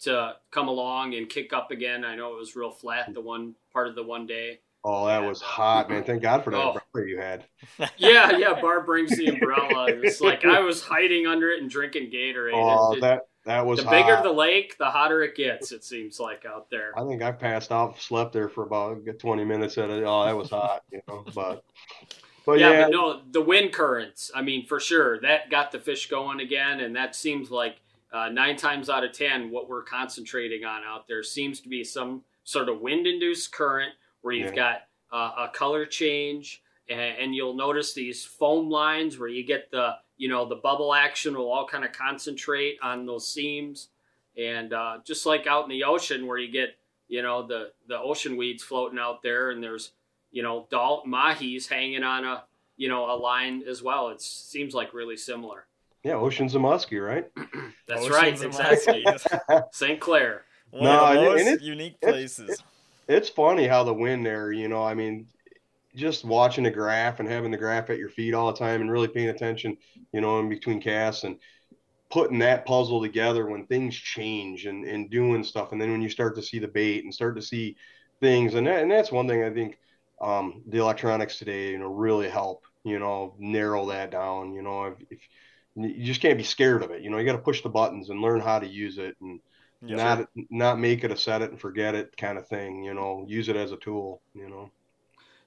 to 0.01 0.35
come 0.51 0.69
along 0.69 1.15
and 1.15 1.29
kick 1.29 1.53
up 1.53 1.71
again. 1.71 2.05
I 2.05 2.15
know 2.15 2.35
it 2.35 2.39
was 2.39 2.55
real 2.55 2.71
flat 2.71 3.13
the 3.13 3.21
one 3.21 3.55
part 3.73 3.89
of 3.89 3.95
the 3.95 4.03
one 4.03 4.27
day. 4.27 4.61
Oh, 4.85 5.07
that 5.07 5.19
was 5.19 5.41
hot, 5.41 5.91
man! 5.91 6.05
Thank 6.05 6.23
God 6.23 6.45
for 6.45 6.51
that 6.51 6.57
oh. 6.57 6.79
umbrella 6.95 7.09
you 7.09 7.19
had. 7.19 7.45
Yeah, 7.97 8.37
yeah. 8.37 8.61
Barb 8.61 8.87
brings 8.87 9.17
the 9.17 9.27
umbrella. 9.27 9.87
It's 9.89 10.21
like 10.21 10.45
I 10.45 10.61
was 10.61 10.83
hiding 10.83 11.27
under 11.27 11.51
it 11.51 11.61
and 11.61 11.71
drinking 11.71 12.11
Gatorade. 12.11 12.53
Oh, 12.55 12.95
it, 12.95 13.01
that 13.01 13.23
that 13.45 13.67
was 13.67 13.81
the 13.81 13.85
hot. 13.87 13.91
bigger 13.91 14.21
the 14.23 14.33
lake, 14.33 14.77
the 14.79 14.91
hotter 14.91 15.23
it 15.23 15.35
gets. 15.35 15.73
It 15.73 15.85
seems 15.85 16.21
like 16.21 16.45
out 16.47 16.71
there. 16.71 16.93
I 16.97 17.05
think 17.07 17.23
I 17.23 17.33
passed 17.33 17.73
out, 17.73 18.01
slept 18.01 18.33
there 18.33 18.49
for 18.49 18.65
about 18.65 18.99
twenty 19.19 19.45
minutes. 19.45 19.79
At 19.79 19.91
it. 19.91 20.05
Oh, 20.05 20.25
that 20.25 20.37
was 20.37 20.51
hot, 20.51 20.83
you 20.93 21.01
know. 21.09 21.25
But 21.35 21.65
but 22.47 22.59
yeah, 22.59 22.71
yeah, 22.71 22.83
but 22.85 22.91
no, 22.93 23.21
the 23.31 23.43
wind 23.43 23.73
currents. 23.73 24.31
I 24.35 24.43
mean, 24.43 24.67
for 24.67 24.81
sure, 24.81 25.21
that 25.21 25.51
got 25.51 25.73
the 25.73 25.79
fish 25.79 26.09
going 26.09 26.41
again, 26.41 26.81
and 26.81 26.95
that 26.97 27.17
seems 27.17 27.51
like 27.51 27.81
uh, 28.13 28.29
nine 28.29 28.57
times 28.57 28.89
out 28.89 29.05
of 29.05 29.13
ten, 29.13 29.51
what 29.51 29.69
we're 29.69 29.83
concentrating 29.83 30.65
on 30.65 30.83
out 30.85 31.07
there 31.09 31.23
seems 31.23 31.61
to 31.61 31.69
be 31.69 31.85
some 31.85 32.23
sort 32.45 32.69
of 32.69 32.81
wind-induced 32.81 33.53
current 33.53 33.93
where 34.23 34.35
you've 34.35 34.55
yeah. 34.55 34.79
got 35.11 35.13
uh, 35.13 35.47
a 35.47 35.53
color 35.53 35.87
change, 35.87 36.63
and, 36.89 37.01
and, 37.01 37.35
you'll 37.35 37.55
notice 37.55 37.95
these 37.95 38.25
foam 38.25 38.69
lines 38.69 39.19
where 39.19 39.29
you 39.29 39.45
get 39.45 39.71
the 39.71 39.93
you 40.17 40.29
know 40.29 40.47
the 40.47 40.57
bubble 40.57 40.95
action 40.95 41.37
will 41.37 41.51
all 41.51 41.67
kind 41.67 41.85
of 41.85 41.93
concentrate 41.93 42.77
on 42.83 43.07
those 43.07 43.33
seams, 43.33 43.89
and 44.37 44.73
uh, 44.73 44.99
just 45.05 45.27
like 45.27 45.47
out 45.47 45.65
in 45.65 45.71
the 45.71 45.85
ocean 45.85 46.27
where 46.27 46.39
you 46.39 46.51
get 46.51 46.77
you 47.09 47.23
know 47.23 47.47
the 47.47 47.73
the 47.87 47.99
ocean 47.99 48.37
weeds 48.37 48.63
floating 48.63 48.99
out 48.99 49.23
there, 49.23 49.51
and 49.51 49.63
there's 49.63 49.93
you 50.31 50.43
know, 50.43 50.67
Dalt 50.71 51.07
Mahi's 51.07 51.67
hanging 51.67 52.03
on 52.03 52.25
a 52.25 52.45
you 52.77 52.89
know 52.89 53.11
a 53.11 53.17
line 53.17 53.63
as 53.69 53.83
well. 53.83 54.09
It 54.09 54.21
seems 54.21 54.75
like 54.75 54.95
really 54.95 55.17
similar. 55.17 55.67
Yeah, 56.05 56.15
Oceans 56.15 56.55
of 56.55 56.63
Muskie, 56.63 57.05
right? 57.05 57.27
That's 57.89 58.03
Oceans 58.03 58.11
right, 58.11 58.43
exactly. 58.43 59.07
St. 59.73 60.01
Clair. 60.01 60.43
One 60.71 60.85
no, 60.85 61.01
of 61.01 61.15
the 61.15 61.23
most 61.23 61.41
and 61.41 61.49
it, 61.49 61.63
unique 61.63 62.01
places. 62.01 62.51
It's, 62.51 62.53
it's 62.53 62.63
funny 63.31 63.67
how 63.67 63.85
the 63.85 63.95
wind 63.95 64.25
there, 64.25 64.53
you 64.53 64.69
know, 64.69 64.85
I 64.85 64.95
mean, 64.95 65.29
just 65.97 66.25
watching 66.25 66.65
the 66.65 66.71
graph 66.71 67.21
and 67.21 67.29
having 67.29 67.51
the 67.51 67.57
graph 67.57 67.91
at 67.91 67.99
your 67.99 68.11
feet 68.11 68.35
all 68.35 68.53
the 68.53 68.59
time 68.59 68.81
and 68.81 68.91
really 68.91 69.09
paying 69.09 69.31
attention, 69.31 69.77
you 70.13 70.21
know, 70.21 70.39
in 70.39 70.49
between 70.49 70.81
casts 70.81 71.25
and 71.25 71.39
putting 72.11 72.39
that 72.39 72.65
puzzle 72.65 73.01
together 73.01 73.47
when 73.47 73.67
things 73.67 73.95
change 73.95 74.67
and, 74.67 74.85
and 74.85 75.11
doing 75.11 75.43
stuff. 75.43 75.73
And 75.73 75.81
then 75.81 75.91
when 75.91 76.03
you 76.03 76.09
start 76.09 76.35
to 76.37 76.43
see 76.43 76.59
the 76.59 76.69
bait 76.69 77.05
and 77.05 77.15
start 77.15 77.37
to 77.37 77.43
see 77.43 77.77
things, 78.21 78.55
and 78.55 78.67
that, 78.67 78.83
and 78.83 78.91
that's 78.91 79.13
one 79.13 79.27
thing 79.27 79.43
I 79.43 79.51
think 79.51 79.79
um, 80.21 80.63
the 80.67 80.79
electronics 80.79 81.39
today, 81.39 81.71
you 81.71 81.79
know, 81.79 81.89
really 81.89 82.29
help, 82.29 82.65
you 82.85 82.99
know, 82.99 83.35
narrow 83.39 83.87
that 83.87 84.11
down. 84.11 84.53
You 84.53 84.63
know, 84.63 84.85
if, 84.85 84.95
if 85.11 85.19
you 85.75 86.05
just 86.05 86.21
can't 86.21 86.39
be 86.39 86.45
scared 86.45 86.83
of 86.83 86.91
it, 86.91 87.03
you 87.03 87.11
know, 87.11 87.19
you 87.19 87.27
got 87.27 87.33
to 87.33 87.39
push 87.39 87.63
the 87.63 87.69
buttons 87.69 88.11
and 88.11 88.21
learn 88.21 88.41
how 88.41 88.59
to 88.59 88.67
use 88.67 88.99
it 88.99 89.17
and 89.21 89.41
yes, 89.83 89.97
not 89.97 90.19
sir. 90.19 90.43
not 90.51 90.79
make 90.79 91.05
it 91.05 91.11
a 91.11 91.17
set 91.17 91.43
it 91.43 91.51
and 91.51 91.61
forget 91.61 91.95
it 91.95 92.17
kind 92.17 92.39
of 92.39 92.47
thing. 92.49 92.83
You 92.85 92.95
know, 92.95 93.25
use 93.29 93.49
it 93.49 93.57
as 93.57 93.73
a 93.73 93.77
tool. 93.77 94.23
You 94.35 94.49
know. 94.49 94.71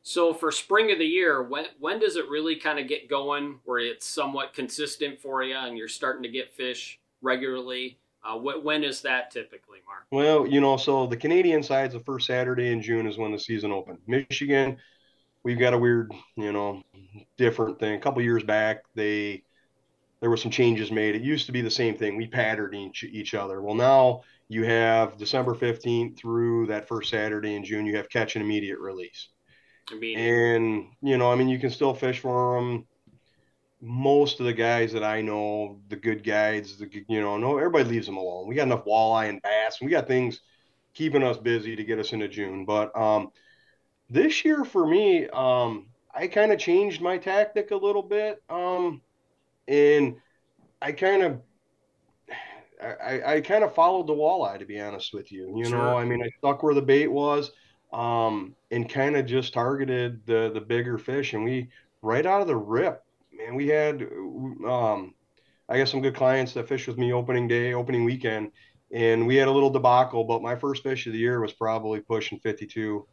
So 0.04 0.34
for 0.34 0.52
spring 0.52 0.92
of 0.92 0.98
the 0.98 1.06
year, 1.06 1.44
when 1.44 1.66
when 1.80 2.00
does 2.00 2.16
it 2.16 2.28
really 2.30 2.56
kind 2.56 2.80
of 2.80 2.88
get 2.88 3.10
going 3.10 3.60
where 3.66 3.80
it's 3.80 4.06
somewhat 4.06 4.54
consistent 4.54 5.20
for 5.20 5.44
you 5.44 5.56
and 5.56 5.78
you're 5.78 5.88
starting 5.88 6.24
to 6.24 6.30
get 6.30 6.54
fish 6.54 7.00
regularly? 7.22 7.98
Uh, 8.24 8.38
wh- 8.38 8.64
when 8.64 8.84
is 8.84 9.02
that 9.02 9.32
typically, 9.32 9.80
Mark? 9.86 10.06
Well, 10.12 10.46
you 10.46 10.62
know, 10.62 10.78
so 10.78 11.08
the 11.08 11.18
Canadian 11.18 11.64
side's 11.64 11.94
the 11.94 12.00
first 12.00 12.28
Saturday 12.28 12.72
in 12.72 12.82
June 12.82 13.08
is 13.08 13.18
when 13.18 13.32
the 13.32 13.40
season 13.40 13.72
opened. 13.72 13.98
Michigan, 14.06 14.78
we've 15.44 15.58
got 15.58 15.74
a 15.74 15.78
weird, 15.78 16.14
you 16.36 16.52
know, 16.52 16.84
different 17.38 17.80
thing. 17.80 17.96
A 17.96 18.00
couple 18.00 18.22
years 18.22 18.44
back, 18.44 18.84
they 18.94 19.44
there 20.22 20.30
were 20.30 20.38
some 20.38 20.52
changes 20.52 20.92
made. 20.92 21.16
It 21.16 21.24
used 21.24 21.48
to 21.48 21.52
be 21.52 21.62
the 21.62 21.72
same 21.72 21.98
thing. 21.98 22.16
We 22.16 22.28
patterned 22.28 22.76
each 22.76 23.04
each 23.04 23.34
other. 23.34 23.62
Well, 23.62 23.76
now 23.76 24.22
you 24.48 24.64
have 24.64 25.18
December 25.18 25.56
15th 25.56 26.18
through 26.18 26.68
that 26.68 26.88
first 26.88 27.10
Saturday 27.10 27.56
in 27.56 27.66
June. 27.66 27.86
You 27.86 27.98
have 27.98 28.10
catch 28.10 28.36
and 28.36 28.44
immediate 28.44 28.80
release. 28.80 29.30
Immediate. 29.92 30.20
And 30.20 30.86
you 31.02 31.18
know, 31.18 31.32
I 31.32 31.36
mean, 31.36 31.50
you 31.50 31.60
can 31.60 31.72
still 31.72 31.94
fish 31.94 32.20
for 32.20 32.56
them 32.56 32.86
most 33.82 34.40
of 34.40 34.46
the 34.46 34.54
guys 34.54 34.94
that 34.94 35.04
I 35.04 35.22
know, 35.22 35.80
the 35.90 35.96
good 35.96 36.24
guides, 36.24 36.78
the 36.78 36.88
you 37.08 37.20
know, 37.20 37.38
no, 37.38 37.58
everybody 37.58 37.86
leaves 37.86 38.06
them 38.06 38.18
alone. 38.18 38.48
We 38.48 38.56
got 38.56 38.68
enough 38.68 38.86
walleye 38.86 39.30
and 39.30 39.42
bass, 39.42 39.78
and 39.80 39.88
we 39.88 39.92
got 39.92 40.08
things 40.08 40.42
keeping 40.94 41.24
us 41.24 41.38
busy 41.38 41.76
to 41.76 41.84
get 41.84 41.98
us 42.00 42.14
into 42.14 42.28
June. 42.28 42.66
But 42.66 42.96
um, 42.96 43.32
this 44.10 44.46
year 44.46 44.64
for 44.64 44.86
me, 44.86 45.28
um, 45.30 45.88
I 46.14 46.28
kind 46.28 46.52
of 46.52 46.60
changed 46.60 47.02
my 47.02 47.18
tactic 47.18 47.72
a 47.72 47.76
little 47.76 48.04
bit, 48.04 48.44
um, 48.50 49.02
and 49.72 50.18
I 50.82 50.92
kind 50.92 51.24
of. 51.24 51.42
I, 52.82 53.36
I 53.36 53.42
kind 53.42 53.64
of 53.64 53.76
followed 53.76 54.08
the 54.08 54.14
walleye 54.14 54.58
to 54.58 54.66
be 54.66 54.80
honest 54.80 55.14
with 55.14 55.32
you. 55.32 55.54
You 55.56 55.66
sure. 55.66 55.78
know, 55.78 55.98
I 55.98 56.04
mean, 56.04 56.24
I 56.24 56.30
stuck 56.40 56.64
where 56.64 56.74
the 56.74 56.82
bait 56.82 57.10
was, 57.10 57.52
um, 57.94 58.56
and 58.72 58.90
kind 58.90 59.16
of 59.16 59.28
just 59.28 59.54
targeted 59.54 60.26
the 60.26 60.50
the 60.52 60.62
bigger 60.62 60.98
fish. 60.98 61.34
And 61.34 61.44
we 61.44 61.70
right 62.02 62.26
out 62.26 62.42
of 62.42 62.48
the 62.48 62.56
rip, 62.56 63.04
man, 63.32 63.54
we 63.54 63.68
had, 63.68 64.02
um, 64.68 65.14
I 65.70 65.78
guess 65.78 65.92
some 65.92 66.02
good 66.02 66.16
clients 66.16 66.54
that 66.54 66.68
fished 66.68 66.88
with 66.88 66.98
me 66.98 67.14
opening 67.14 67.48
day, 67.48 67.74
opening 67.74 68.04
weekend, 68.04 68.52
and 68.92 69.28
we 69.28 69.36
had 69.36 69.48
a 69.48 69.52
little 69.52 69.70
debacle. 69.70 70.24
But 70.24 70.42
my 70.42 70.56
first 70.56 70.82
fish 70.82 71.06
of 71.06 71.14
the 71.14 71.20
year 71.20 71.40
was 71.40 71.54
probably 71.54 72.00
pushing 72.00 72.40
52. 72.40 73.06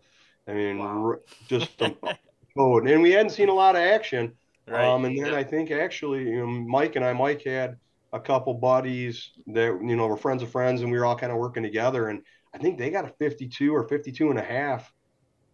I 0.46 0.54
mean, 0.54 0.78
wow. 0.78 1.16
just 1.46 1.78
code, 2.56 2.88
and 2.88 3.02
we 3.02 3.10
hadn't 3.10 3.32
seen 3.32 3.50
a 3.50 3.54
lot 3.54 3.76
of 3.76 3.82
action. 3.82 4.32
Right. 4.68 4.84
Um, 4.84 5.04
and 5.04 5.16
then 5.16 5.34
I 5.34 5.42
think 5.42 5.70
actually, 5.70 6.24
you 6.24 6.40
know, 6.40 6.46
Mike 6.46 6.96
and 6.96 7.04
I, 7.04 7.12
Mike 7.12 7.42
had 7.42 7.76
a 8.12 8.20
couple 8.20 8.54
buddies 8.54 9.30
that 9.48 9.78
you 9.82 9.96
know 9.96 10.06
were 10.06 10.16
friends 10.16 10.42
of 10.42 10.50
friends, 10.50 10.82
and 10.82 10.90
we 10.90 10.98
were 10.98 11.04
all 11.04 11.16
kind 11.16 11.32
of 11.32 11.38
working 11.38 11.62
together. 11.62 12.08
And 12.08 12.22
I 12.54 12.58
think 12.58 12.78
they 12.78 12.90
got 12.90 13.04
a 13.04 13.12
52 13.18 13.74
or 13.74 13.86
52 13.88 14.30
and 14.30 14.38
a 14.38 14.42
half 14.42 14.92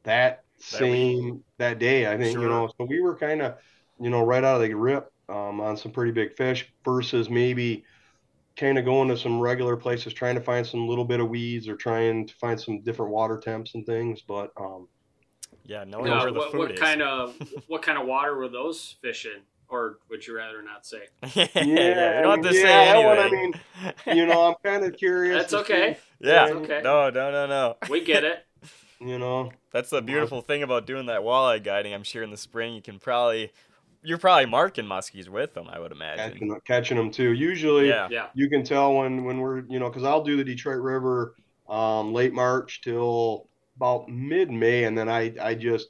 that, 0.05 0.43
that 0.43 0.65
same 0.65 1.25
week. 1.25 1.43
that 1.59 1.79
day. 1.79 2.11
I 2.11 2.17
think 2.17 2.35
sure. 2.35 2.43
you 2.43 2.49
know, 2.49 2.69
so 2.79 2.87
we 2.87 3.01
were 3.01 3.17
kind 3.17 3.43
of 3.43 3.57
you 4.01 4.11
know, 4.11 4.25
right 4.25 4.45
out 4.45 4.61
of 4.61 4.69
the 4.69 4.75
rip 4.75 5.11
um, 5.29 5.61
on 5.61 5.77
some 5.77 5.93
pretty 5.93 6.13
big 6.13 6.35
fish 6.37 6.73
versus 6.85 7.31
maybe 7.31 7.85
kind 8.57 8.79
of 8.79 8.85
going 8.85 9.09
to 9.09 9.17
some 9.17 9.41
regular 9.41 9.77
places, 9.77 10.13
trying 10.13 10.35
to 10.35 10.41
find 10.41 10.67
some 10.67 10.89
little 10.89 11.05
bit 11.05 11.21
of 11.21 11.29
weeds 11.29 11.69
or 11.69 11.77
trying 11.77 12.27
to 12.27 12.35
find 12.35 12.61
some 12.61 12.83
different 12.83 13.13
water 13.13 13.39
temps 13.39 13.75
and 13.75 13.87
things. 13.87 14.23
But 14.27 14.51
um, 14.57 14.89
yeah, 15.65 15.85
knowing 15.85 16.11
where 16.11 16.31
the 16.31 16.39
what, 16.39 16.53
food 16.53 16.59
what 16.59 16.71
is. 16.73 16.81
kind 16.81 17.03
of 17.03 17.35
what 17.69 17.83
kind 17.83 17.99
of 17.99 18.07
water 18.07 18.37
were 18.37 18.49
those 18.49 18.97
fish 19.01 19.27
in? 19.27 19.43
Or 19.69 19.99
would 20.11 20.27
you 20.27 20.37
rather 20.37 20.63
not 20.63 20.87
say? 20.87 21.09
yeah, 21.35 21.49
yeah, 21.55 22.19
you 22.19 22.23
don't 22.23 22.45
yeah, 22.45 22.51
say 22.51 22.89
anyway. 22.91 23.19
I 23.19 23.31
mean, 23.31 23.55
you 24.17 24.27
know, 24.27 24.49
I'm 24.49 24.55
kind 24.63 24.85
of 24.85 24.97
curious. 24.97 25.39
That's 25.39 25.55
okay. 25.55 25.99
Yeah. 26.21 26.47
That's 26.47 26.53
okay. 26.53 26.81
No, 26.85 27.11
no, 27.11 27.31
no, 27.33 27.47
no. 27.47 27.77
We 27.89 28.05
get 28.05 28.25
it. 28.25 28.45
You 29.01 29.19
know, 29.19 29.53
that's 29.73 29.91
the 29.91 30.01
beautiful 30.01 30.43
thing 30.43 30.63
about 30.63 30.87
doing 30.87 31.07
that 31.07 31.23
walleye 31.23 31.65
guiding. 31.65 31.93
I'm 31.93 32.05
sure 32.05 32.23
in 32.23 32.31
the 32.31 32.37
spring 32.37 32.75
you 32.75 32.83
can 32.83 32.99
probably 32.99 33.51
you're 34.03 34.19
probably 34.19 34.47
marking 34.47 34.85
muskies 34.85 35.29
with 35.29 35.55
them, 35.55 35.67
I 35.69 35.79
would 35.79 35.91
imagine. 35.91 36.33
Catching, 36.33 36.61
catching 36.67 36.97
them 36.97 37.11
too. 37.11 37.33
Usually, 37.33 37.89
yeah. 37.89 38.07
Yeah. 38.11 38.27
you 38.35 38.49
can 38.49 38.65
tell 38.65 38.95
when 38.95 39.25
when 39.25 39.41
we're 39.41 39.61
you 39.61 39.79
know 39.79 39.89
because 39.89 40.05
I'll 40.05 40.23
do 40.23 40.37
the 40.37 40.45
Detroit 40.45 40.81
River 40.81 41.35
um, 41.69 42.13
late 42.13 42.35
March 42.35 42.83
till 42.83 43.49
about 43.77 44.09
mid 44.09 44.51
May, 44.51 44.85
and 44.85 44.97
then 44.97 45.09
I 45.09 45.35
I 45.41 45.55
just 45.55 45.89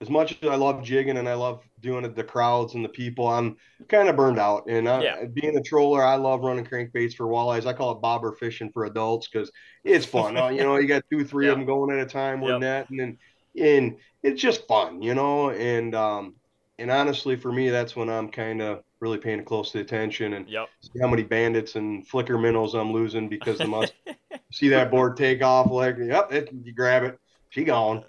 as 0.00 0.10
much 0.10 0.32
as 0.42 0.48
I 0.48 0.56
love 0.56 0.82
jigging 0.82 1.16
and 1.16 1.28
I 1.28 1.34
love 1.34 1.62
doing 1.80 2.04
it, 2.04 2.16
the 2.16 2.24
crowds 2.24 2.74
and 2.74 2.84
the 2.84 2.88
people, 2.88 3.28
I'm 3.28 3.56
kind 3.88 4.08
of 4.08 4.16
burned 4.16 4.38
out. 4.38 4.64
And 4.68 4.88
I, 4.88 5.02
Yeah. 5.02 5.24
being 5.32 5.56
a 5.56 5.62
troller, 5.62 6.02
I 6.04 6.16
love 6.16 6.40
running 6.42 6.64
crankbaits 6.64 7.14
for 7.14 7.26
walleyes. 7.26 7.66
I 7.66 7.72
call 7.72 7.92
it 7.92 8.00
bobber 8.02 8.32
fishing 8.32 8.70
for 8.72 8.84
adults 8.84 9.28
because 9.28 9.52
it's 9.84 10.04
fun. 10.04 10.36
Uh, 10.36 10.48
you 10.48 10.64
know, 10.64 10.76
you 10.76 10.88
got 10.88 11.04
two, 11.10 11.24
three 11.24 11.48
of 11.48 11.56
them 11.58 11.66
going 11.66 11.96
at 11.96 12.04
a 12.04 12.08
time 12.10 12.40
with 12.40 12.56
Yep. 12.56 12.56
net, 12.56 12.88
and 12.90 12.98
then 12.98 13.18
and 13.56 13.98
it's 14.24 14.40
just 14.42 14.66
fun, 14.66 15.02
you 15.02 15.14
know. 15.14 15.50
And 15.50 15.94
um, 15.94 16.34
and 16.78 16.90
honestly, 16.90 17.36
for 17.36 17.52
me, 17.52 17.70
that's 17.70 17.94
when 17.94 18.08
I'm 18.08 18.28
kind 18.30 18.60
of 18.60 18.82
really 19.02 19.18
paying 19.18 19.44
close 19.44 19.74
attention 19.74 20.34
and 20.34 20.48
Yep. 20.48 20.68
see 20.80 21.00
how 21.00 21.08
many 21.08 21.24
bandits 21.24 21.74
and 21.74 22.06
flicker 22.06 22.38
minnows 22.38 22.74
I'm 22.74 22.92
losing 22.92 23.28
because 23.28 23.58
the 23.58 23.66
must 23.66 23.92
see 24.52 24.68
that 24.68 24.90
board 24.90 25.16
take 25.16 25.42
off 25.42 25.70
like 25.70 25.96
yep, 25.98 26.32
it, 26.32 26.50
you 26.52 26.72
grab 26.72 27.02
it, 27.02 27.18
she 27.50 27.64
gone. 27.64 28.04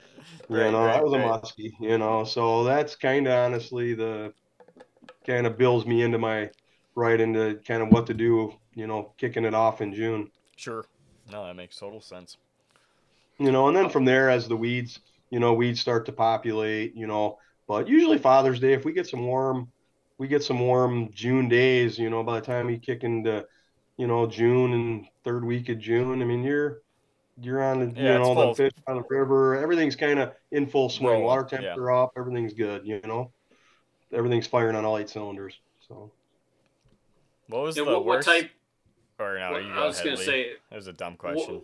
You 0.49 0.58
know, 0.58 0.86
right, 0.86 0.93
that 0.93 1.03
was 1.03 1.13
right. 1.13 1.25
a 1.25 1.27
muskie, 1.27 1.73
you 1.79 1.97
know. 1.97 2.23
So 2.23 2.63
that's 2.63 2.95
kind 2.95 3.27
of 3.27 3.34
honestly 3.34 3.95
the 3.95 4.34
kind 5.25 5.47
of 5.47 5.58
builds 5.58 5.88
me 5.88 6.03
into 6.03 6.19
my 6.19 6.51
right 6.95 7.19
into 7.19 7.60
kind 7.67 7.82
of 7.82 7.89
what 7.89 8.06
to 8.08 8.13
do, 8.13 8.53
you 8.75 8.86
know, 8.86 9.13
kicking 9.17 9.45
it 9.45 9.56
off 9.56 9.82
in 9.82 9.93
June. 9.93 10.29
Sure. 10.58 10.86
No, 11.32 11.45
that 11.45 11.56
makes 11.56 11.77
total 11.77 12.01
sense. 12.01 12.38
You 13.39 13.51
know, 13.51 13.67
and 13.67 13.75
then 13.75 13.89
from 13.89 14.06
there 14.06 14.29
as 14.29 14.47
the 14.47 14.56
weeds, 14.56 14.99
you 15.32 15.39
know, 15.39 15.53
weeds 15.53 15.79
start 15.79 16.06
to 16.06 16.12
populate, 16.12 16.95
you 16.95 17.08
know, 17.08 17.39
but 17.67 17.88
usually 17.88 18.19
Father's 18.19 18.60
Day 18.60 18.73
if 18.73 18.86
we 18.86 18.93
get 18.93 19.08
some 19.08 19.25
warm 19.25 19.71
we 20.23 20.29
get 20.29 20.41
some 20.41 20.62
warm 20.62 21.09
June 21.13 21.49
days, 21.49 21.99
you 21.99 22.09
know, 22.09 22.23
by 22.23 22.39
the 22.39 22.45
time 22.45 22.69
you 22.69 22.77
kick 22.77 23.03
into, 23.03 23.45
you 23.97 24.07
know, 24.07 24.25
June 24.25 24.71
and 24.71 25.05
third 25.25 25.43
week 25.43 25.67
of 25.67 25.79
June, 25.79 26.21
I 26.21 26.25
mean, 26.25 26.43
you're 26.43 26.79
you're 27.41 27.62
on 27.62 27.81
the, 27.81 27.86
you 27.88 28.05
Yeah, 28.07 28.19
it's 28.19 28.25
know, 28.29 28.47
the 28.47 28.55
fish 28.55 28.71
on 28.88 28.95
the 28.95 29.03
river, 29.09 29.57
everything's 29.57 29.97
kind 29.97 30.19
of 30.19 30.31
in 30.51 30.65
full 30.67 30.88
swing. 30.88 31.09
Rolling, 31.09 31.23
Water 31.25 31.45
yeah. 31.51 31.57
temperature 31.57 31.91
up, 31.91 32.13
everything's 32.15 32.53
good, 32.53 32.88
you 32.88 33.01
know. 33.03 33.31
Everything's 34.13 34.47
firing 34.47 34.77
on 34.77 34.86
all 34.86 34.97
eight 34.97 35.09
cylinders. 35.09 35.55
So 35.89 36.09
What 37.49 37.63
was 37.63 37.77
And 37.77 37.86
the 37.86 37.91
what, 37.91 38.05
what 38.05 38.15
worst? 38.15 38.29
type? 38.29 38.49
Or 39.19 39.38
no, 39.38 39.51
what- 39.51 39.65
you 39.65 39.73
I 39.73 39.86
was 39.86 39.99
gonna 39.99 40.15
say. 40.15 40.53
That 40.69 40.77
was 40.77 40.88
a 40.88 40.93
dumb 40.93 41.17
question. 41.17 41.63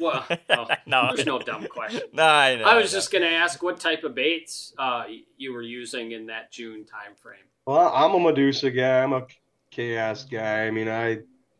Well, 0.00 0.26
oh, 0.50 0.66
no, 0.86 1.10
there's 1.14 1.26
no 1.26 1.38
dumb 1.38 1.68
question. 1.68 2.02
No, 2.12 2.24
I 2.24 2.56
know. 2.56 2.64
I 2.64 2.74
was 2.76 2.92
know. 2.92 2.98
just 2.98 3.12
gonna 3.12 3.26
ask 3.26 3.62
what 3.62 3.78
type 3.78 4.02
of 4.02 4.16
baits 4.16 4.74
uh, 4.78 5.04
you 5.36 5.52
were 5.52 5.62
using 5.62 6.10
in 6.10 6.26
that 6.26 6.50
June 6.50 6.84
time 6.84 7.14
frame. 7.14 7.38
Well, 7.66 7.90
I'm 7.94 8.12
a 8.14 8.20
Medusa 8.20 8.70
guy. 8.70 9.02
I'm 9.02 9.12
a 9.12 9.26
chaos 9.70 10.24
guy. 10.24 10.66
I 10.66 10.70
mean, 10.70 10.88
I 10.88 11.18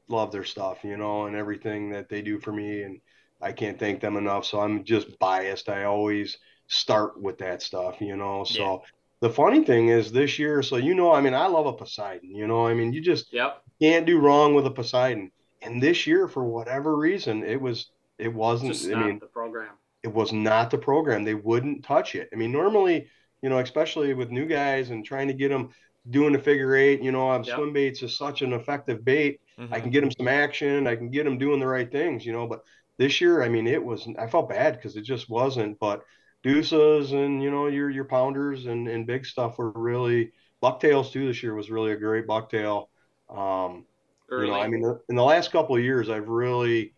love 0.09 0.33
their 0.33 0.45
stuff, 0.45 0.79
you 0.85 0.97
know, 0.97 1.27
and 1.27 1.37
everything 1.37 1.90
that 1.90 2.09
they 2.09 2.21
do 2.23 2.38
for 2.38 2.53
me, 2.53 2.83
and 2.83 3.01
I 3.40 3.53
can't 3.53 3.79
thank 3.79 4.01
them 4.01 4.17
enough. 4.17 4.45
So 4.45 4.61
I'm 4.61 4.85
just 4.85 5.19
biased. 5.19 5.69
I 5.69 5.85
always 5.85 6.37
start 6.69 7.21
with 7.21 7.38
that 7.38 7.62
stuff, 7.62 8.01
you 8.01 8.17
know. 8.17 8.45
So 8.45 8.83
the 9.21 9.31
funny 9.31 9.64
thing 9.64 9.88
is 9.88 10.12
this 10.12 10.38
year, 10.38 10.62
so 10.62 10.77
you 10.77 10.95
know, 10.95 11.12
I 11.12 11.21
mean, 11.21 11.35
I 11.35 11.47
love 11.47 11.67
a 11.67 11.73
Poseidon, 11.73 12.35
you 12.35 12.47
know. 12.47 12.67
I 12.67 12.75
mean, 12.75 12.93
you 12.93 13.01
just 13.01 13.33
Yep. 13.33 13.62
can't 13.81 14.07
do 14.07 14.19
wrong 14.19 14.55
with 14.55 14.67
a 14.67 14.71
Poseidon. 14.71 15.31
And 15.62 15.83
this 15.83 16.07
year, 16.07 16.29
for 16.29 16.45
whatever 16.45 16.97
reason, 16.97 17.43
it 17.45 17.61
was 17.61 17.90
it 18.19 18.33
wasn't. 18.33 18.73
Just 18.73 18.90
I 18.93 19.07
mean, 19.07 19.19
the 19.19 19.27
program. 19.27 19.73
it 20.03 20.12
was 20.12 20.33
not 20.35 20.71
the 20.71 20.79
program. 20.79 21.25
They 21.25 21.35
wouldn't 21.35 21.83
touch 21.85 22.14
it. 22.14 22.29
I 22.33 22.37
mean, 22.37 22.53
normally, 22.53 23.09
you 23.40 23.49
know, 23.49 23.59
especially 23.59 24.12
with 24.12 24.31
new 24.31 24.45
guys 24.47 24.90
and 24.90 25.03
trying 25.05 25.29
to 25.29 25.35
get 25.35 25.49
them 25.49 25.71
doing 26.11 26.33
the 26.33 26.38
figure 26.38 26.75
eight, 26.77 27.03
you 27.03 27.12
know, 27.12 27.31
um, 27.31 27.45
Yep. 27.45 27.57
swim 27.57 27.73
baits 27.73 28.03
is 28.03 28.17
such 28.17 28.43
an 28.43 28.53
effective 28.53 29.05
bait. 29.05 29.40
Mhm. 29.59 29.73
I 29.73 29.81
can 29.81 29.90
get 29.90 30.01
them 30.03 30.11
some 30.11 30.29
action. 30.29 30.87
I 30.87 30.97
can 30.97 31.11
get 31.11 31.25
them 31.25 31.38
doing 31.38 31.61
the 31.61 31.67
right 31.67 31.90
things, 31.90 32.27
you 32.27 32.33
know. 32.33 32.47
But 32.47 32.61
this 32.99 33.21
year, 33.21 33.43
I 33.43 33.49
mean, 33.49 33.67
it 33.67 33.83
was. 33.83 34.07
I 34.19 34.27
felt 34.27 34.49
bad 34.49 34.75
because 34.75 34.97
it 34.97 35.03
just 35.03 35.29
wasn't. 35.29 35.79
But 35.79 36.03
Deuces 36.43 37.12
and 37.12 37.43
you 37.43 37.51
know 37.51 37.69
your 37.69 37.88
your 37.88 38.05
pounders 38.05 38.67
and 38.67 38.87
and 38.87 39.07
big 39.07 39.25
stuff 39.25 39.57
were 39.59 39.71
really 39.71 40.33
bucktails 40.61 41.11
too. 41.11 41.27
This 41.27 41.43
year 41.43 41.55
was 41.55 41.71
really 41.71 41.93
a 41.93 41.97
great 41.97 42.27
bucktail. 42.27 42.88
Um, 43.31 43.87
Early. 44.29 44.47
you 44.47 44.53
know, 44.53 44.61
I 44.61 44.69
mean, 44.69 44.85
in 45.09 45.17
the 45.17 45.23
last 45.23 45.51
couple 45.53 45.75
of 45.77 45.83
years, 45.83 46.11
I've 46.11 46.29
really, 46.29 46.95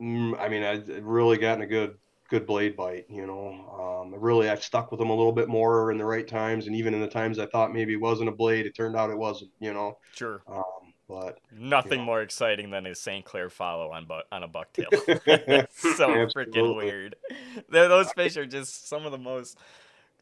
mm, 0.00 0.38
I 0.38 0.48
mean, 0.48 0.62
I've 0.62 0.88
really 1.04 1.38
gotten 1.38 1.62
a 1.62 1.66
good, 1.66 1.96
good 2.30 2.46
blade 2.46 2.76
bite. 2.76 3.04
You 3.10 3.26
know, 3.26 4.02
um, 4.10 4.14
really, 4.20 4.48
I've 4.48 4.62
stuck 4.62 4.90
with 4.90 4.98
them 5.00 5.10
a 5.10 5.14
little 5.14 5.32
bit 5.32 5.48
more 5.48 5.90
in 5.92 5.98
the 5.98 6.04
right 6.06 6.26
times, 6.26 6.66
and 6.66 6.74
even 6.76 6.94
in 6.94 7.00
the 7.00 7.08
times 7.08 7.38
I 7.38 7.46
thought 7.46 7.72
maybe 7.72 7.92
it 7.92 8.00
wasn't 8.00 8.28
a 8.28 8.32
blade, 8.32 8.64
it 8.66 8.74
turned 8.74 8.96
out 8.96 9.10
it 9.10 9.18
wasn't. 9.18 9.50
You 9.60 9.74
know, 9.74 9.98
Sure. 10.14 10.42
um, 10.46 10.62
but 11.08 11.40
Nothing 11.52 11.98
Yeah. 12.00 12.04
more 12.06 12.22
exciting 12.22 12.70
than 12.70 12.86
a 12.86 12.94
St. 12.94 13.24
Clair 13.24 13.50
follow 13.50 13.90
on 13.90 14.06
bu- 14.06 14.22
on 14.32 14.42
a 14.44 14.48
bucktail. 14.48 14.88
so 15.72 16.08
freaking 16.28 16.76
weird. 16.76 17.16
Those 17.68 18.12
fish 18.12 18.36
are 18.36 18.46
just 18.46 18.88
some 18.88 19.04
of 19.04 19.12
the 19.12 19.18
most 19.18 19.58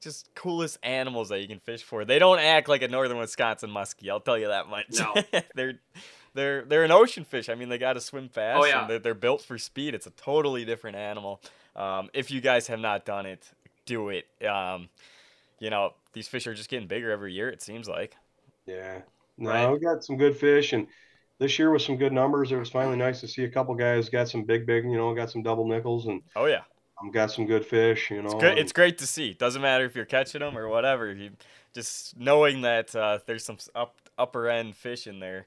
just 0.01 0.33
coolest 0.35 0.79
animals 0.85 1.29
that 1.29 1.41
you 1.41 1.49
can 1.49 1.59
fish 1.59 1.83
for. 1.83 2.05
They 2.05 2.19
don't 2.21 2.39
act 2.39 2.69
like 2.69 2.83
a 2.83 2.89
northern 2.89 3.19
Wisconsin 3.19 3.69
muskie. 3.71 4.09
I'll 4.09 4.21
tell 4.21 4.39
you 4.39 4.47
that 4.47 4.69
much. 4.69 4.87
No. 4.93 5.15
they're 5.57 5.81
they're 6.35 6.65
they're 6.65 6.85
an 6.85 6.93
ocean 6.93 7.25
fish. 7.25 7.49
I 7.49 7.55
mean, 7.57 7.69
they 7.69 7.79
got 7.79 7.95
to 7.95 8.01
swim 8.01 8.29
fast. 8.29 8.61
Oh, 8.61 8.65
yeah. 8.65 8.83
and 8.83 8.91
they're, 8.91 8.99
they're 9.01 9.15
built 9.15 9.43
for 9.43 9.59
speed. 9.59 9.95
It's 9.95 10.07
a 10.07 10.11
totally 10.13 10.65
different 10.65 10.97
animal. 10.97 11.43
Um, 11.79 12.11
if 12.13 12.31
you 12.31 12.41
guys 12.41 12.67
have 12.67 12.81
not 12.81 13.05
done 13.07 13.25
it, 13.25 13.49
do 13.87 14.09
it. 14.11 14.27
Um, 14.47 14.89
you 15.61 15.71
know, 15.71 15.95
these 16.13 16.29
fish 16.29 16.47
are 16.47 16.55
just 16.55 16.69
getting 16.69 16.89
bigger 16.89 17.11
every 17.11 17.33
year. 17.33 17.49
It 17.49 17.63
seems 17.63 17.89
like. 17.89 18.17
yeah, 18.67 19.01
no, 19.39 19.51
Right. 19.51 19.71
we 19.73 19.79
got 19.79 20.03
some 20.05 20.17
good 20.17 20.37
fish, 20.37 20.73
and 20.73 20.87
this 21.39 21.59
year 21.59 21.71
with 21.71 21.83
some 21.83 21.97
good 21.97 22.13
numbers, 22.13 22.51
it 22.53 22.57
was 22.57 22.69
finally 22.69 22.97
nice 22.97 23.21
to 23.21 23.29
see 23.29 23.45
a 23.45 23.49
couple 23.49 23.75
guys 23.75 24.09
got 24.09 24.29
some 24.29 24.43
big, 24.45 24.67
big, 24.67 24.85
you 24.85 24.97
know, 24.97 25.15
got 25.15 25.31
some 25.31 25.43
double 25.43 25.67
nickels 25.67 26.07
and 26.07 26.21
Oh 26.35 26.47
yeah. 26.47 26.63
um, 27.01 27.13
got 27.13 27.31
some 27.31 27.47
good 27.47 27.65
fish. 27.65 28.11
You 28.11 28.23
know, 28.23 28.27
It's 28.31 28.35
good. 28.35 28.59
It's 28.59 28.73
great 28.73 28.99
to 28.99 29.07
see. 29.07 29.35
Doesn't 29.35 29.63
matter 29.63 29.85
if 29.85 29.95
you're 29.95 30.05
catching 30.05 30.41
them 30.41 30.59
or 30.59 30.69
whatever. 30.69 31.13
You 31.13 31.31
just 31.73 32.19
knowing 32.19 32.63
that 32.63 32.95
uh, 32.97 33.21
there's 33.27 33.45
some 33.45 33.59
up 33.77 33.95
upper 34.19 34.49
end 34.49 34.75
fish 34.75 35.07
in 35.07 35.21
there, 35.21 35.47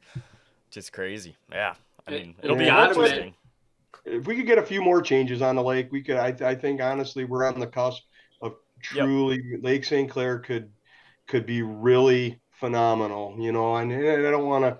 just 0.70 0.94
crazy. 0.94 1.36
Yeah, 1.52 1.74
I 2.08 2.12
mean 2.12 2.36
it'll 2.42 2.56
it'll 2.56 2.58
be 2.58 2.64
be 2.66 2.72
be- 2.72 2.78
interesting. 2.78 3.34
If 4.06 4.26
we 4.28 4.36
could 4.36 4.46
get 4.46 4.58
a 4.58 4.64
few 4.64 4.82
more 4.82 5.02
changes 5.02 5.42
on 5.42 5.56
the 5.56 5.64
lake, 5.64 5.92
we 5.92 6.02
could. 6.02 6.18
I, 6.18 6.36
I 6.44 6.56
think 6.56 6.82
honestly, 6.82 7.26
we're 7.26 7.46
on 7.46 7.60
the 7.60 7.68
cusp 7.68 8.04
of 8.42 8.54
Yep. 8.96 9.06
truly 9.06 9.58
Lake 9.62 9.84
St. 9.86 10.10
Clair 10.10 10.40
could 10.40 10.72
could 11.28 11.46
be 11.46 11.62
really 11.62 12.40
phenomenal. 12.52 13.36
You 13.40 13.52
know, 13.52 13.76
and, 13.76 13.92
and 13.92 14.28
I 14.28 14.32
don't 14.32 14.48
want 14.48 14.66
to 14.66 14.78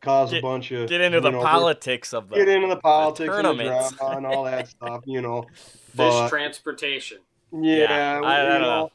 cause 0.00 0.32
a 0.32 0.40
bunch 0.40 0.72
of 0.72 0.88
Get 0.88 1.00
into 1.00 1.20
the 1.20 1.30
know, 1.30 1.42
politics 1.42 2.12
of 2.14 2.28
the. 2.28 2.36
get 2.36 2.48
into 2.48 2.66
the 2.68 2.76
politics 2.76 3.28
and 3.34 3.44
the 3.46 3.52
tournaments. 3.64 3.94
and 4.00 4.26
all 4.26 4.44
that 4.44 4.68
stuff. 4.76 5.02
You 5.06 5.20
know, 5.20 5.42
Fish 5.52 5.96
but 5.96 6.28
transportation. 6.28 7.18
yeah, 7.52 8.20
I- 8.24 8.40
I 8.40 8.44
don't 8.44 8.60
know, 8.62 8.68
know. 8.68 8.90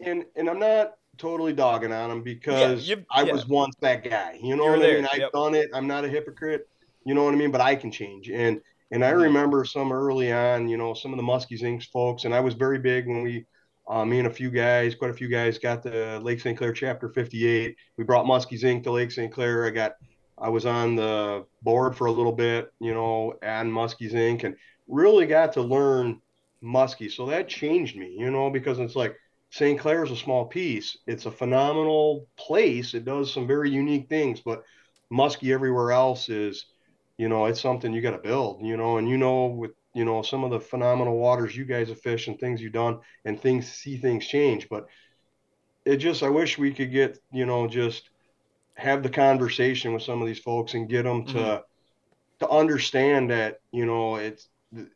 and 0.00 0.24
and 0.36 0.50
I'm 0.50 0.58
not 0.58 0.94
totally 1.16 1.52
dogging 1.52 1.92
on 1.92 2.10
him 2.10 2.22
because 2.22 2.88
you- 2.88 3.04
I 3.10 3.22
yeah. 3.22 3.32
was 3.32 3.46
once 3.48 3.74
that 3.80 4.04
guy. 4.04 4.38
You 4.40 4.54
know 4.54 4.64
You 4.64 4.70
were 4.70 4.76
what 4.76 4.84
I 4.84 4.86
there, 4.88 4.96
mean? 4.98 5.08
I've 5.12 5.18
yep. 5.18 5.32
done 5.32 5.54
it. 5.54 5.68
I'm 5.74 5.86
not 5.88 6.04
a 6.04 6.08
hypocrite. 6.08 6.68
You 7.04 7.14
know 7.14 7.24
what 7.24 7.34
I 7.34 7.36
mean? 7.38 7.50
But 7.50 7.60
I 7.62 7.74
can 7.74 7.90
change. 7.90 8.28
And 8.30 8.60
and 8.90 9.04
I 9.04 9.12
Mhm. 9.12 9.22
remember 9.22 9.64
some 9.64 9.92
early 9.92 10.32
on, 10.32 10.68
you 10.68 10.76
know, 10.76 10.94
some 10.94 11.12
of 11.12 11.16
the 11.18 11.22
Muskies 11.22 11.62
Inc. 11.62 11.84
folks, 11.90 12.24
and 12.24 12.34
I 12.34 12.40
was 12.40 12.54
very 12.54 12.78
big 12.78 13.06
when 13.06 13.22
we, 13.22 13.46
uh, 13.88 14.04
me 14.04 14.18
and 14.18 14.28
a 14.28 14.30
few 14.30 14.50
guys, 14.50 14.94
quite 14.94 15.10
a 15.10 15.14
few 15.14 15.28
guys, 15.28 15.58
got 15.58 15.82
the 15.82 16.20
Lake 16.22 16.40
St. 16.40 16.56
Clair 16.56 16.72
Chapter 16.72 17.08
58. 17.08 17.76
We 17.96 18.04
brought 18.04 18.26
Muskies 18.26 18.64
Inc. 18.64 18.84
to 18.84 18.92
Lake 18.92 19.10
St. 19.10 19.32
Clair. 19.32 19.64
I 19.66 19.70
got, 19.70 19.92
I 20.38 20.48
was 20.50 20.66
on 20.66 20.96
the 20.96 21.44
board 21.62 21.96
for 21.96 22.06
a 22.06 22.12
little 22.12 22.32
bit, 22.32 22.68
you 22.80 22.94
know, 22.94 23.34
and 23.42 23.72
Muskies 23.72 24.12
Inc. 24.12 24.44
and 24.44 24.56
really 24.86 25.26
got 25.26 25.52
to 25.54 25.62
learn 25.62 26.20
Muskie. 26.62 27.10
So 27.10 27.26
that 27.26 27.48
changed 27.48 27.96
me, 27.96 28.14
you 28.18 28.30
know, 28.30 28.50
because 28.50 28.78
it's 28.78 28.96
like 28.96 29.16
St. 29.50 29.78
Clair 29.78 30.04
is 30.04 30.10
a 30.10 30.16
small 30.16 30.46
piece. 30.46 30.96
It's 31.06 31.26
a 31.26 31.30
phenomenal 31.30 32.26
place. 32.38 32.94
It 32.94 33.04
does 33.04 33.32
some 33.32 33.46
very 33.46 33.70
unique 33.70 34.08
things, 34.08 34.40
but 34.40 34.62
Muskie 35.12 35.52
everywhere 35.52 35.92
else 35.92 36.28
is, 36.28 36.66
you 37.18 37.28
know, 37.28 37.46
it's 37.46 37.60
something 37.60 37.92
you 37.92 38.00
got 38.00 38.12
to 38.12 38.18
build, 38.18 38.64
you 38.64 38.76
know, 38.76 38.96
and 38.98 39.08
you 39.08 39.18
know, 39.18 39.46
with, 39.46 39.72
you 39.94 40.04
know, 40.04 40.22
some 40.22 40.44
of 40.44 40.50
the 40.50 40.60
phenomenal 40.60 41.18
waters 41.18 41.56
you 41.56 41.64
guys 41.64 41.88
have 41.88 42.00
fished 42.00 42.28
and 42.28 42.38
things 42.38 42.62
you've 42.62 42.72
done 42.72 43.00
and 43.24 43.40
things, 43.40 43.66
see 43.70 43.96
things 43.96 44.26
change. 44.26 44.68
But 44.68 44.86
it 45.84 45.96
just, 45.96 46.22
I 46.22 46.28
wish 46.28 46.56
we 46.58 46.72
could 46.72 46.92
get, 46.92 47.18
you 47.32 47.44
know, 47.46 47.66
just 47.66 48.08
have 48.74 49.02
the 49.02 49.08
conversation 49.10 49.92
with 49.92 50.02
some 50.04 50.20
of 50.22 50.28
these 50.28 50.38
folks 50.38 50.74
and 50.74 50.88
get 50.88 51.02
them 51.02 51.24
to, 51.26 51.32
Mhm. 51.34 51.62
to 52.40 52.48
understand 52.48 53.30
that, 53.30 53.58
you 53.72 53.84
know, 53.86 54.16
it's, 54.16 54.48
you 54.72 54.86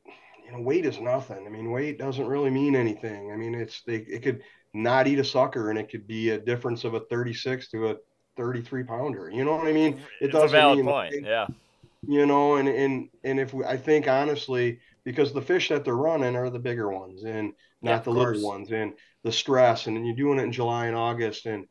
know, 0.53 0.61
weight 0.61 0.87
is 0.87 1.01
nothing. 1.01 1.45
I 1.47 1.51
mean, 1.51 1.73
weight 1.73 1.99
doesn't 1.99 2.27
really 2.27 2.51
mean 2.51 2.77
anything. 2.77 3.33
I 3.33 3.37
mean, 3.37 3.55
it's, 3.57 3.83
they, 3.83 3.97
it 3.97 4.23
could 4.23 4.43
not 4.73 5.09
eat 5.09 5.19
a 5.19 5.25
sucker 5.25 5.71
and 5.71 5.79
it 5.79 5.91
could 5.91 6.07
be 6.07 6.31
a 6.31 6.39
difference 6.39 6.85
of 6.85 6.95
a 6.95 7.01
36 7.01 7.69
to 7.71 7.91
a 7.91 7.97
33 8.37 8.85
pounder. 8.85 9.29
You 9.31 9.45
know 9.45 9.57
what 9.57 9.67
I 9.67 9.73
mean? 9.73 9.95
It 10.21 10.27
it's 10.27 10.35
a 10.35 10.39
doesn't 10.39 10.51
valid 10.57 10.77
mean- 10.79 10.87
point. 10.87 11.15
Yeah. 11.25 11.47
You 12.07 12.27
know, 12.27 12.57
and 12.57 12.69
and 12.69 13.09
and 13.25 13.41
if 13.41 13.55
we, 13.55 13.65
I 13.65 13.77
think 13.77 14.09
honestly, 14.09 14.81
because 15.05 15.33
the 15.33 15.43
fish 15.43 15.69
that 15.69 15.85
they're 15.85 15.97
running 15.97 16.37
are 16.37 16.51
the 16.51 16.59
bigger 16.59 16.91
ones 16.91 17.25
and 17.25 17.53
not 17.81 17.91
yeah, 17.91 17.99
the 18.01 18.11
little 18.11 18.47
ones, 18.47 18.73
and 18.73 18.95
the 19.23 19.33
stress, 19.33 19.87
and 19.87 20.07
you're 20.07 20.17
doing 20.17 20.39
it 20.39 20.45
in 20.45 20.53
July 20.53 20.87
and 20.87 20.97
August, 20.97 21.47
and 21.47 21.67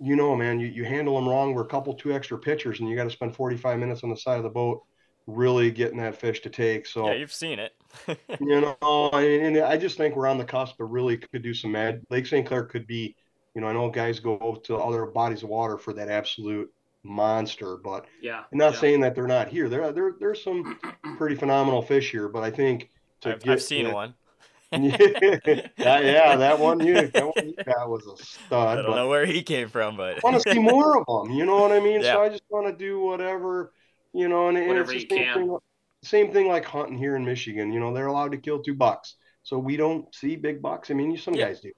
you 0.00 0.16
know, 0.16 0.34
man, 0.34 0.58
you, 0.58 0.66
you 0.66 0.84
handle 0.84 1.14
them 1.14 1.28
wrong. 1.28 1.54
We're 1.54 1.62
a 1.62 1.68
couple, 1.68 1.94
two 1.94 2.12
extra 2.12 2.38
pitchers, 2.38 2.80
and 2.80 2.88
you 2.88 2.96
got 2.96 3.04
to 3.04 3.10
spend 3.10 3.36
45 3.36 3.78
minutes 3.78 4.02
on 4.02 4.10
the 4.10 4.16
side 4.16 4.36
of 4.36 4.42
the 4.42 4.50
boat 4.50 4.82
really 5.26 5.70
getting 5.70 5.98
that 5.98 6.16
fish 6.16 6.40
to 6.40 6.50
take. 6.50 6.86
So 6.86 7.06
yeah, 7.06 7.14
you've 7.14 7.32
seen 7.32 7.58
it. 7.58 7.72
you 8.40 8.60
know, 8.60 9.10
and 9.12 9.58
I 9.58 9.76
just 9.76 9.96
think 9.96 10.16
we're 10.16 10.26
on 10.26 10.38
the 10.38 10.44
cusp 10.44 10.80
of 10.80 10.90
really 10.90 11.18
could 11.18 11.42
do 11.42 11.54
some 11.54 11.72
mad. 11.72 12.02
Lake 12.10 12.26
St. 12.26 12.46
Clair 12.46 12.64
could 12.64 12.86
be, 12.86 13.14
you 13.54 13.60
know, 13.60 13.68
I 13.68 13.72
know 13.72 13.90
guys 13.90 14.18
go 14.18 14.60
to 14.64 14.76
other 14.76 15.06
bodies 15.06 15.42
of 15.42 15.50
water 15.50 15.78
for 15.78 15.92
that 15.94 16.08
absolute 16.08 16.72
monster, 17.04 17.76
but 17.76 18.06
yeah, 18.20 18.44
I'm 18.52 18.58
not 18.58 18.74
yeah. 18.74 18.80
saying 18.80 19.00
that 19.00 19.14
they're 19.14 19.26
not 19.26 19.48
here. 19.48 19.68
There, 19.68 19.92
there, 19.92 20.14
there's 20.18 20.42
some 20.42 20.78
pretty 21.16 21.36
phenomenal 21.36 21.82
fish 21.82 22.10
here, 22.10 22.28
but 22.28 22.42
I 22.42 22.50
think 22.50 22.90
I've, 23.24 23.40
get, 23.40 23.52
I've, 23.52 23.62
seen 23.62 23.92
one. 23.92 24.14
yeah, 24.72 25.38
yeah, 25.76 26.36
that 26.36 26.58
one 26.58 26.80
you 26.80 26.94
that 27.08 27.26
one 27.26 27.48
you 27.48 27.54
got 27.64 27.90
was 27.90 28.06
a 28.06 28.24
stud. 28.24 28.78
I 28.78 28.82
don't 28.82 28.96
know 28.96 29.08
where 29.08 29.26
he 29.26 29.42
came 29.42 29.68
from, 29.68 29.96
but 29.98 30.16
I 30.16 30.20
want 30.22 30.42
to 30.42 30.50
see 30.50 30.58
more 30.58 30.98
of 30.98 31.06
them. 31.06 31.34
You 31.34 31.44
know 31.44 31.60
what 31.60 31.72
I 31.72 31.80
mean? 31.80 32.00
Yeah. 32.00 32.14
So 32.14 32.22
I 32.22 32.28
just 32.30 32.42
want 32.48 32.66
to 32.66 32.72
do 32.72 33.00
whatever, 33.00 33.72
you 34.14 34.28
know, 34.28 34.48
and, 34.48 34.56
and 34.56 34.78
it's 34.78 34.90
the 34.90 35.06
same 35.10 35.34
thing, 35.34 35.58
same 36.02 36.32
thing 36.32 36.48
like 36.48 36.64
hunting 36.64 36.96
here 36.96 37.16
in 37.16 37.24
Michigan. 37.24 37.70
You 37.70 37.80
know, 37.80 37.92
they're 37.92 38.06
allowed 38.06 38.32
to 38.32 38.38
kill 38.38 38.62
two 38.62 38.74
bucks, 38.74 39.16
so 39.42 39.58
we 39.58 39.76
don't 39.76 40.12
see 40.14 40.36
big 40.36 40.62
bucks. 40.62 40.90
I 40.90 40.94
mean, 40.94 41.18
some 41.18 41.34
yeah. 41.34 41.48
guys 41.48 41.60
do. 41.60 41.72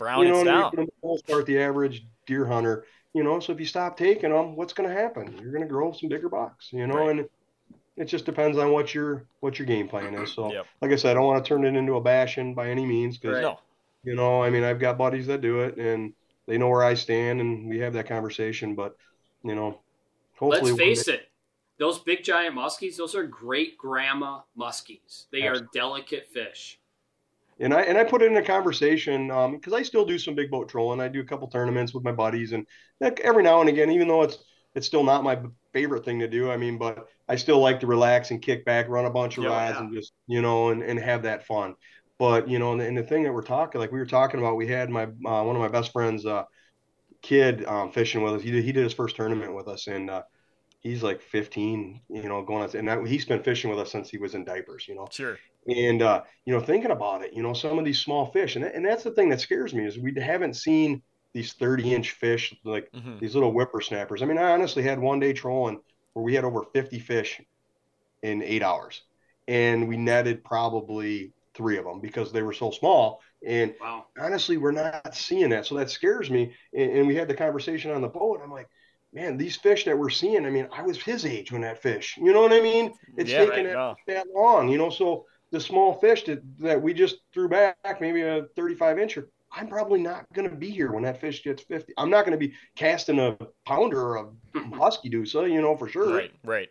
Brown 0.00 0.26
you 0.26 0.32
know, 0.32 0.42
down. 0.42 0.70
For 0.72 0.86
the 0.86 0.92
most 1.04 1.28
part, 1.28 1.46
the 1.46 1.60
average 1.60 2.04
deer 2.26 2.46
hunter, 2.46 2.84
you 3.12 3.24
know, 3.24 3.40
so 3.40 3.52
if 3.52 3.60
you 3.60 3.66
stop 3.66 3.96
taking 3.96 4.30
them, 4.30 4.56
what's 4.56 4.72
going 4.72 4.88
to 4.88 4.94
happen? 4.94 5.36
You're 5.40 5.52
going 5.52 5.64
to 5.64 5.68
grow 5.68 5.92
some 5.92 6.08
bigger 6.08 6.28
bucks, 6.28 6.68
you 6.72 6.86
know, 6.86 6.96
right. 6.96 7.10
and 7.10 7.28
it 7.96 8.06
just 8.06 8.24
depends 8.24 8.56
on 8.56 8.72
what 8.72 8.94
your 8.94 9.26
what 9.40 9.58
your 9.58 9.66
game 9.66 9.88
plan 9.88 10.14
is. 10.14 10.32
So, 10.32 10.52
yep. 10.52 10.66
like 10.80 10.90
I 10.90 10.96
said, 10.96 11.10
I 11.10 11.14
don't 11.14 11.26
want 11.26 11.44
to 11.44 11.48
turn 11.48 11.64
it 11.64 11.76
into 11.76 11.94
a 11.94 12.00
bashing 12.00 12.54
by 12.54 12.70
any 12.70 12.86
means 12.86 13.18
because 13.18 13.42
no. 13.42 13.58
you 14.04 14.14
know, 14.14 14.42
I 14.42 14.50
mean, 14.50 14.64
I've 14.64 14.78
got 14.78 14.96
buddies 14.96 15.26
that 15.26 15.40
do 15.40 15.60
it 15.60 15.76
and 15.76 16.12
they 16.46 16.56
know 16.56 16.68
where 16.68 16.82
I 16.82 16.94
stand 16.94 17.40
and 17.40 17.68
we 17.68 17.78
have 17.80 17.92
that 17.92 18.08
conversation. 18.08 18.74
But 18.74 18.96
you 19.44 19.54
know, 19.54 19.80
hopefully, 20.36 20.72
let's 20.72 20.78
face 20.78 21.04
day- 21.04 21.14
it. 21.14 21.26
Those 21.78 21.98
big 21.98 22.22
giant 22.22 22.54
muskies, 22.54 22.96
those 22.96 23.14
are 23.14 23.26
great 23.26 23.78
grandma 23.78 24.40
muskies. 24.58 25.24
They 25.32 25.42
Absolutely. 25.42 25.66
are 25.66 25.68
delicate 25.72 26.28
fish. 26.30 26.78
And 27.60 27.74
I 27.74 27.82
and 27.82 27.98
I 27.98 28.04
put 28.04 28.22
it 28.22 28.30
in 28.30 28.36
a 28.38 28.42
conversation 28.42 29.28
because 29.28 29.72
um, 29.72 29.74
I 29.74 29.82
still 29.82 30.06
do 30.06 30.18
some 30.18 30.34
big 30.34 30.50
boat 30.50 30.68
trolling. 30.68 31.00
I 31.00 31.08
do 31.08 31.20
a 31.20 31.24
couple 31.24 31.46
tournaments 31.48 31.92
with 31.92 32.02
my 32.02 32.12
buddies, 32.12 32.52
and 32.52 32.66
every 33.00 33.42
now 33.42 33.60
and 33.60 33.68
again, 33.68 33.90
even 33.90 34.08
though 34.08 34.22
it's 34.22 34.38
it's 34.74 34.86
still 34.86 35.04
not 35.04 35.24
my 35.24 35.38
favorite 35.72 36.04
thing 36.04 36.20
to 36.20 36.28
do. 36.28 36.50
I 36.50 36.56
mean, 36.56 36.78
but 36.78 37.06
I 37.28 37.36
still 37.36 37.58
like 37.58 37.80
to 37.80 37.86
relax 37.86 38.30
and 38.30 38.40
kick 38.40 38.64
back, 38.64 38.88
run 38.88 39.04
a 39.04 39.10
bunch 39.10 39.36
of 39.36 39.44
rides, 39.44 39.76
yeah. 39.76 39.84
and 39.84 39.94
just 39.94 40.12
you 40.26 40.40
know, 40.40 40.70
and, 40.70 40.82
and 40.82 40.98
have 40.98 41.22
that 41.24 41.46
fun. 41.46 41.74
But 42.18 42.48
you 42.48 42.58
know, 42.58 42.72
and, 42.72 42.80
and, 42.80 42.96
the 42.96 43.02
thing 43.02 43.24
that 43.24 43.32
we're 43.32 43.42
talking, 43.42 43.80
like 43.80 43.92
we 43.92 43.98
were 43.98 44.06
talking 44.06 44.40
about, 44.40 44.56
we 44.56 44.66
had 44.66 44.90
my 44.90 45.04
uh, 45.04 45.42
one 45.42 45.56
of 45.56 45.62
my 45.62 45.68
best 45.68 45.92
friends, 45.92 46.24
uh, 46.24 46.44
kid, 47.22 47.64
um, 47.66 47.92
fishing 47.92 48.22
with 48.22 48.34
us. 48.34 48.42
He 48.42 48.50
did, 48.50 48.64
he 48.64 48.72
did 48.72 48.84
his 48.84 48.94
first 48.94 49.16
tournament 49.16 49.54
with 49.54 49.68
us, 49.68 49.86
and 49.86 50.08
uh, 50.08 50.22
he's 50.80 51.02
like 51.02 51.20
15, 51.20 52.00
you 52.08 52.22
know, 52.22 52.42
going 52.42 52.62
on, 52.62 52.76
and 52.76 52.88
that, 52.88 53.06
he's 53.06 53.24
been 53.24 53.42
fishing 53.42 53.70
with 53.70 53.78
us 53.78 53.90
since 53.90 54.10
he 54.10 54.18
was 54.18 54.34
in 54.34 54.44
diapers, 54.44 54.86
you 54.88 54.94
know. 54.94 55.08
Sure. 55.10 55.38
And 55.66 56.02
uh, 56.02 56.22
you 56.44 56.54
know, 56.54 56.60
thinking 56.60 56.90
about 56.90 57.22
it, 57.22 57.32
you 57.32 57.42
know, 57.42 57.52
some 57.52 57.78
of 57.78 57.84
these 57.84 58.00
small 58.00 58.26
fish, 58.26 58.56
and 58.56 58.64
and 58.64 58.84
that's 58.84 59.04
the 59.04 59.10
thing 59.10 59.28
that 59.30 59.40
scares 59.40 59.74
me 59.74 59.86
is 59.86 59.98
we 59.98 60.14
haven't 60.14 60.54
seen 60.54 61.02
these 61.32 61.52
30 61.52 61.94
inch 61.94 62.10
fish, 62.12 62.54
like 62.64 62.90
mm-hmm. 62.92 63.18
these 63.18 63.34
little 63.34 63.52
whippersnappers. 63.52 64.22
I 64.22 64.26
mean, 64.26 64.38
I 64.38 64.52
honestly 64.52 64.82
had 64.82 64.98
one 64.98 65.20
day 65.20 65.32
trolling 65.32 65.80
where 66.14 66.24
we 66.24 66.34
had 66.34 66.44
over 66.44 66.64
50 66.72 66.98
fish 66.98 67.40
in 68.22 68.42
eight 68.42 68.62
hours, 68.62 69.02
and 69.46 69.88
we 69.88 69.96
netted 69.96 70.44
probably 70.44 71.32
three 71.54 71.78
of 71.78 71.84
them 71.84 72.00
because 72.00 72.32
they 72.32 72.42
were 72.42 72.52
so 72.52 72.70
small. 72.70 73.20
And 73.46 73.74
wow. 73.80 74.06
honestly, 74.18 74.56
we're 74.56 74.72
not 74.72 75.14
seeing 75.14 75.50
that, 75.50 75.66
so 75.66 75.76
that 75.76 75.90
scares 75.90 76.30
me. 76.30 76.54
And, 76.74 76.90
and 76.90 77.06
we 77.06 77.14
had 77.14 77.28
the 77.28 77.34
conversation 77.34 77.90
on 77.90 78.02
the 78.02 78.08
boat. 78.08 78.40
I'm 78.42 78.52
like, 78.52 78.68
man, 79.12 79.36
these 79.36 79.56
fish 79.56 79.84
that 79.84 79.98
we're 79.98 80.10
seeing. 80.10 80.46
I 80.46 80.50
mean, 80.50 80.68
I 80.72 80.82
was 80.82 81.02
his 81.02 81.24
age 81.24 81.52
when 81.52 81.62
that 81.62 81.82
fish. 81.82 82.16
You 82.16 82.32
know 82.32 82.42
what 82.42 82.52
I 82.52 82.60
mean? 82.60 82.92
It's 83.16 83.30
yeah, 83.30 83.46
taken 83.46 83.66
right, 83.66 83.96
that 84.06 84.26
long. 84.34 84.68
You 84.68 84.78
know, 84.78 84.90
so 84.90 85.26
the 85.50 85.60
small 85.60 85.94
fish 85.94 86.24
that, 86.24 86.42
that 86.58 86.80
we 86.80 86.94
just 86.94 87.16
threw 87.32 87.48
back, 87.48 87.76
maybe 88.00 88.22
a 88.22 88.44
35 88.56 88.96
incher, 88.96 89.26
I'm 89.52 89.66
probably 89.66 90.00
not 90.00 90.26
going 90.32 90.48
to 90.48 90.54
be 90.54 90.70
here 90.70 90.92
when 90.92 91.02
that 91.02 91.20
fish 91.20 91.42
gets 91.42 91.62
50. 91.62 91.92
I'm 91.98 92.10
not 92.10 92.24
going 92.24 92.38
to 92.38 92.46
be 92.46 92.54
casting 92.76 93.18
a 93.18 93.36
pounder 93.66 94.16
of 94.16 94.32
husky 94.54 95.10
dusa, 95.10 95.50
you 95.52 95.60
know, 95.60 95.76
for 95.76 95.88
sure. 95.88 96.14
Right, 96.14 96.32
right. 96.44 96.68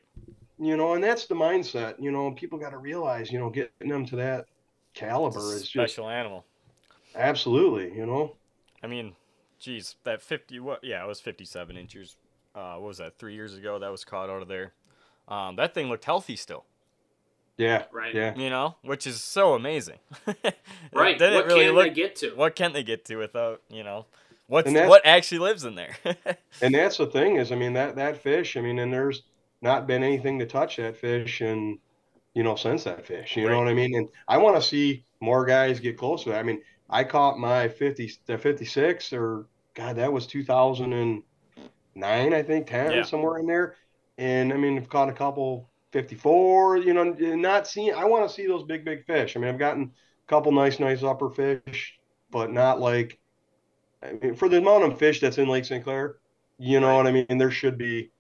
You 0.58 0.78
know, 0.78 0.94
and 0.94 1.04
that's 1.04 1.26
the 1.26 1.36
mindset. 1.36 2.02
You 2.02 2.12
know, 2.12 2.32
people 2.32 2.58
got 2.58 2.72
to 2.72 2.78
realize, 2.78 3.32
you 3.32 3.40
know, 3.40 3.50
getting 3.50 3.90
them 3.90 4.06
to 4.08 4.16
that 4.18 4.46
caliber 4.94 5.40
is 5.40 5.46
special 5.46 5.84
just 5.84 5.94
special 5.94 6.10
animal. 6.10 6.46
Absolutely, 7.16 7.96
you 7.98 8.06
know. 8.06 8.36
I 8.84 8.88
mean, 8.88 9.16
geez, 9.60 9.96
that 10.04 10.22
50. 10.22 10.60
What? 10.60 10.84
Yeah, 10.84 11.04
it 11.04 11.08
was 11.08 11.20
57 11.20 11.76
inches. 11.76 12.18
Uh, 12.56 12.76
what 12.76 12.88
was 12.88 12.98
that? 12.98 13.18
Three 13.18 13.36
years 13.36 13.56
ago, 13.56 13.80
that 13.80 13.92
was 13.92 14.04
caught 14.04 14.30
out 14.30 14.42
of 14.42 14.48
there. 14.48 14.74
Um, 15.28 15.56
that 15.58 15.74
thing 15.74 15.88
looked 15.90 16.06
healthy 16.06 16.36
still. 16.36 16.66
Yeah. 17.60 17.84
Right. 17.91 18.16
Yeah. 18.16 18.36
You 18.36 18.49
know, 18.49 18.76
which 18.84 19.05
is 19.05 19.22
so 19.22 19.53
amazing. 19.53 19.99
right. 20.93 21.20
What 21.20 21.45
really 21.45 21.66
can 21.66 21.76
look, 21.76 21.84
they 21.84 21.89
get 21.89 22.16
to? 22.18 22.30
What 22.32 22.55
can 22.55 22.72
they 22.72 22.84
get 22.84 23.03
to 23.05 23.18
without 23.18 23.62
you 23.70 23.84
know? 23.84 24.05
What's 24.47 24.72
what 24.72 25.05
actually 25.05 25.39
lives 25.39 25.66
in 25.66 25.76
there? 25.76 25.95
and 26.62 26.74
that's 26.74 26.97
the 26.97 27.05
thing 27.05 27.36
is, 27.36 27.51
I 27.51 27.55
mean 27.55 27.74
that 27.74 27.97
that 27.97 28.24
fish. 28.24 28.55
I 28.55 28.62
mean, 28.62 28.80
and 28.80 28.91
there's 28.91 29.24
not 29.62 29.88
been 29.88 30.03
anything 30.03 30.39
to 30.39 30.45
touch 30.45 30.78
that 30.78 30.95
fish, 30.95 31.41
and 31.41 31.78
you 32.34 32.43
know, 32.43 32.55
since 32.55 32.86
that 32.86 33.05
fish. 33.05 33.36
You 33.36 33.45
right. 33.45 33.51
know 33.51 33.60
what 33.60 33.68
I 33.68 33.74
mean? 33.74 33.93
And 33.93 34.07
I 34.28 34.38
want 34.38 34.55
to 34.55 34.62
see 34.62 35.03
more 35.20 35.45
guys 35.45 35.82
get 35.82 35.97
closer. 35.97 36.34
I 36.34 36.43
mean, 36.43 36.62
I 36.89 37.03
caught 37.03 37.38
my 37.38 37.68
50, 37.68 38.14
the 38.26 38.38
56, 38.38 39.12
or 39.12 39.47
God, 39.74 39.97
that 39.97 40.14
was 40.14 40.26
2009, 40.28 41.24
I 42.34 42.43
think, 42.43 42.68
10, 42.68 42.91
yeah. 42.91 43.03
somewhere 43.03 43.39
in 43.39 43.45
there. 43.45 43.76
And 44.18 44.53
I 44.53 44.57
mean, 44.57 44.78
I've 44.78 44.89
caught 44.89 45.10
a 45.10 45.14
couple 45.14 45.70
54, 45.92 46.78
you 46.78 46.94
know, 46.94 47.04
not 47.04 47.68
seeing, 47.68 47.94
I 47.94 48.06
want 48.06 48.28
to 48.28 48.34
see 48.34 48.48
those 48.48 48.64
big, 48.64 48.86
big 48.86 49.06
fish. 49.06 49.36
I 49.36 49.40
mean, 49.40 49.50
I've 49.50 49.60
gotten 49.60 49.84
a 49.84 50.30
couple 50.30 50.52
nice, 50.52 50.80
nice 50.80 51.04
upper 51.04 51.30
fish, 51.30 51.98
but 52.32 52.52
not 52.52 52.80
like, 52.80 53.20
I 54.04 54.14
mean, 54.14 54.36
for 54.36 54.50
the 54.50 54.58
amount 54.58 54.84
of 54.84 55.00
fish 55.00 55.20
that's 55.20 55.38
in 55.38 55.48
Lake 55.48 55.66
St. 55.66 55.84
Clair, 55.84 56.18
you 56.58 56.80
know 56.80 56.88
right. 56.88 56.96
what 56.98 57.08
I 57.08 57.12
mean? 57.12 57.38
There 57.38 57.52
should 57.52 57.78
be, 57.78 58.12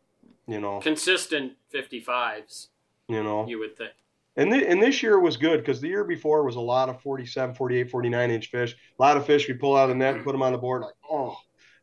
you 0.47 0.59
know, 0.59 0.79
consistent 0.79 1.53
55s, 1.73 2.67
you 3.07 3.23
know, 3.23 3.47
you 3.47 3.59
would 3.59 3.77
think. 3.77 3.91
And, 4.35 4.51
th- 4.51 4.65
and 4.67 4.81
this 4.81 5.03
year 5.03 5.19
was 5.19 5.37
good 5.37 5.59
because 5.59 5.81
the 5.81 5.89
year 5.89 6.05
before 6.05 6.43
was 6.43 6.55
a 6.55 6.61
lot 6.61 6.87
of 6.87 7.01
47, 7.01 7.55
48, 7.55 7.91
49 7.91 8.31
inch 8.31 8.49
fish. 8.49 8.73
A 8.97 9.01
lot 9.01 9.17
of 9.17 9.25
fish 9.25 9.47
we 9.47 9.53
pull 9.53 9.75
out 9.75 9.83
of 9.83 9.89
the 9.89 9.95
net 9.95 10.15
and 10.15 10.23
put 10.23 10.31
them 10.31 10.41
on 10.41 10.53
the 10.53 10.57
board. 10.57 10.81
Like, 10.81 10.93
oh, 11.09 11.37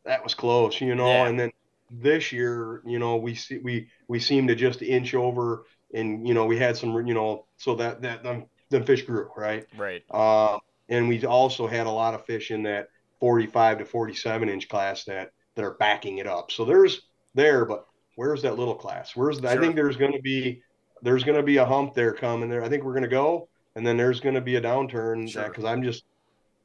that 0.05 0.23
was 0.23 0.33
close, 0.33 0.81
you 0.81 0.95
know. 0.95 1.07
Yeah. 1.07 1.27
And 1.27 1.39
then 1.39 1.51
this 1.91 2.31
year, 2.31 2.81
you 2.85 2.99
know, 2.99 3.17
we 3.17 3.35
see 3.35 3.59
we 3.59 3.89
we 4.07 4.19
seem 4.19 4.47
to 4.47 4.55
just 4.55 4.81
inch 4.81 5.13
over 5.13 5.65
and 5.93 6.27
you 6.27 6.33
know 6.33 6.45
we 6.45 6.57
had 6.57 6.77
some 6.77 7.05
you 7.07 7.13
know 7.13 7.45
so 7.57 7.75
that 7.75 8.01
that 8.01 8.23
them, 8.23 8.45
them 8.69 8.83
fish 8.83 9.03
grew 9.03 9.29
right? 9.35 9.65
Right. 9.77 10.03
Uh, 10.09 10.57
and 10.89 11.07
we 11.07 11.25
also 11.25 11.67
had 11.67 11.87
a 11.87 11.91
lot 11.91 12.13
of 12.13 12.25
fish 12.25 12.51
in 12.51 12.63
that 12.63 12.89
45 13.19 13.79
to 13.79 13.85
47 13.85 14.49
inch 14.49 14.69
class 14.69 15.03
that 15.05 15.31
that 15.55 15.65
are 15.65 15.75
backing 15.75 16.19
it 16.19 16.27
up. 16.27 16.51
So 16.51 16.65
there's 16.65 17.01
there 17.33 17.65
but 17.65 17.85
where's 18.15 18.41
that 18.43 18.57
little 18.57 18.75
class? 18.75 19.15
Where's 19.15 19.39
the, 19.39 19.49
sure. 19.49 19.57
i 19.57 19.61
think 19.61 19.75
there's 19.75 19.97
going 19.97 20.13
to 20.13 20.21
be 20.21 20.61
there's 21.03 21.23
going 21.23 21.37
to 21.37 21.43
be 21.43 21.57
a 21.57 21.65
hump 21.65 21.93
there 21.93 22.13
coming 22.13 22.49
there. 22.49 22.63
I 22.63 22.69
think 22.69 22.83
we're 22.83 22.93
going 22.93 23.03
to 23.03 23.09
go 23.09 23.49
and 23.77 23.85
then 23.85 23.95
there's 23.95 24.19
going 24.19 24.35
to 24.35 24.41
be 24.41 24.55
a 24.55 24.61
downturn 24.61 25.25
because 25.25 25.63
sure. 25.63 25.67
i'm 25.67 25.83
just 25.83 26.03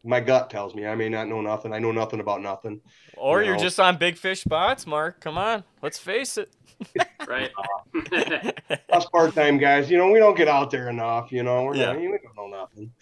my 0.04 0.20
gut 0.20 0.50
tells 0.50 0.74
me 0.74 0.86
I 0.86 0.94
may 0.94 1.08
not 1.08 1.28
know 1.28 1.40
nothing. 1.40 1.72
I 1.72 1.78
know 1.78 1.92
nothing 1.92 2.20
about 2.20 2.42
nothing. 2.42 2.80
Or 3.16 3.42
you 3.42 3.52
are 3.52 3.56
just 3.56 3.78
on 3.78 3.98
big 3.98 4.16
fish 4.16 4.40
spots, 4.40 4.86
Mark. 4.86 5.20
Come 5.20 5.38
on, 5.38 5.64
let's 5.82 5.98
face 5.98 6.38
it. 6.38 6.52
right. 7.28 7.50
Us 8.92 9.06
part-time 9.06 9.58
guys, 9.58 9.90
you 9.90 9.96
know, 9.96 10.10
we 10.10 10.18
don't 10.18 10.36
get 10.36 10.48
out 10.48 10.70
there 10.70 10.88
enough. 10.88 11.30
You 11.30 11.42
know, 11.42 11.64
we're 11.64 11.76
yeah. 11.76 11.92
not, 11.92 12.00
we 12.00 12.06
don't 12.08 12.36
know 12.36 12.58
nothing. 12.58 12.92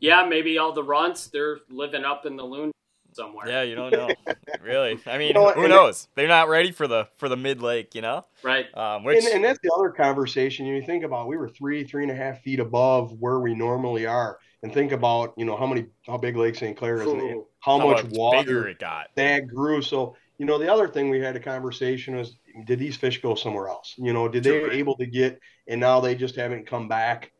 Yeah, 0.00 0.26
maybe 0.26 0.58
all 0.58 0.72
the 0.72 0.84
runts 0.84 1.28
they're 1.28 1.58
living 1.70 2.04
up 2.04 2.26
in 2.26 2.36
the 2.36 2.44
loon 2.44 2.72
somewhere. 3.14 3.48
Yeah, 3.48 3.62
you 3.62 3.74
don't 3.74 3.92
know. 3.92 4.10
really, 4.62 4.98
I 5.06 5.18
mean, 5.18 5.28
you 5.28 5.34
know, 5.34 5.52
who 5.52 5.68
knows? 5.68 6.08
They're 6.14 6.28
not 6.28 6.48
ready 6.48 6.72
for 6.72 6.86
the 6.86 7.08
for 7.16 7.28
the 7.28 7.36
mid 7.36 7.62
lake, 7.62 7.94
you 7.94 8.02
know. 8.02 8.26
Right. 8.42 8.66
Um, 8.76 9.04
which 9.04 9.24
and, 9.24 9.34
and 9.34 9.44
that's 9.44 9.58
the 9.62 9.72
other 9.74 9.90
conversation. 9.90 10.66
You 10.66 10.82
think 10.82 11.04
about 11.04 11.28
we 11.28 11.36
were 11.36 11.48
three 11.48 11.84
three 11.84 12.02
and 12.02 12.12
a 12.12 12.16
half 12.16 12.40
feet 12.42 12.60
above 12.60 13.12
where 13.20 13.40
we 13.40 13.54
normally 13.54 14.06
are 14.06 14.38
and 14.62 14.72
think 14.72 14.92
about 14.92 15.34
you 15.36 15.44
know 15.44 15.56
how 15.56 15.66
many 15.66 15.86
how 16.06 16.16
big 16.16 16.36
Lake 16.36 16.54
St. 16.54 16.76
Clair 16.76 17.02
is 17.02 17.10
and 17.10 17.44
how, 17.60 17.78
how 17.78 17.86
much 17.86 18.04
water 18.10 18.68
it 18.68 18.78
got 18.78 19.08
that 19.16 19.46
grew. 19.46 19.82
So 19.82 20.16
you 20.38 20.46
know 20.46 20.58
the 20.58 20.72
other 20.72 20.88
thing 20.88 21.10
we 21.10 21.20
had 21.20 21.36
a 21.36 21.40
conversation 21.40 22.16
was 22.16 22.36
did 22.64 22.78
these 22.78 22.96
fish 22.96 23.20
go 23.20 23.34
somewhere 23.34 23.68
else? 23.68 23.94
You 23.98 24.12
know, 24.12 24.28
did 24.28 24.44
they 24.44 24.60
sure. 24.60 24.70
able 24.70 24.96
to 24.96 25.06
get 25.06 25.40
and 25.66 25.80
now 25.80 26.00
they 26.00 26.14
just 26.14 26.36
haven't 26.36 26.66
come 26.66 26.88
back? 26.88 27.32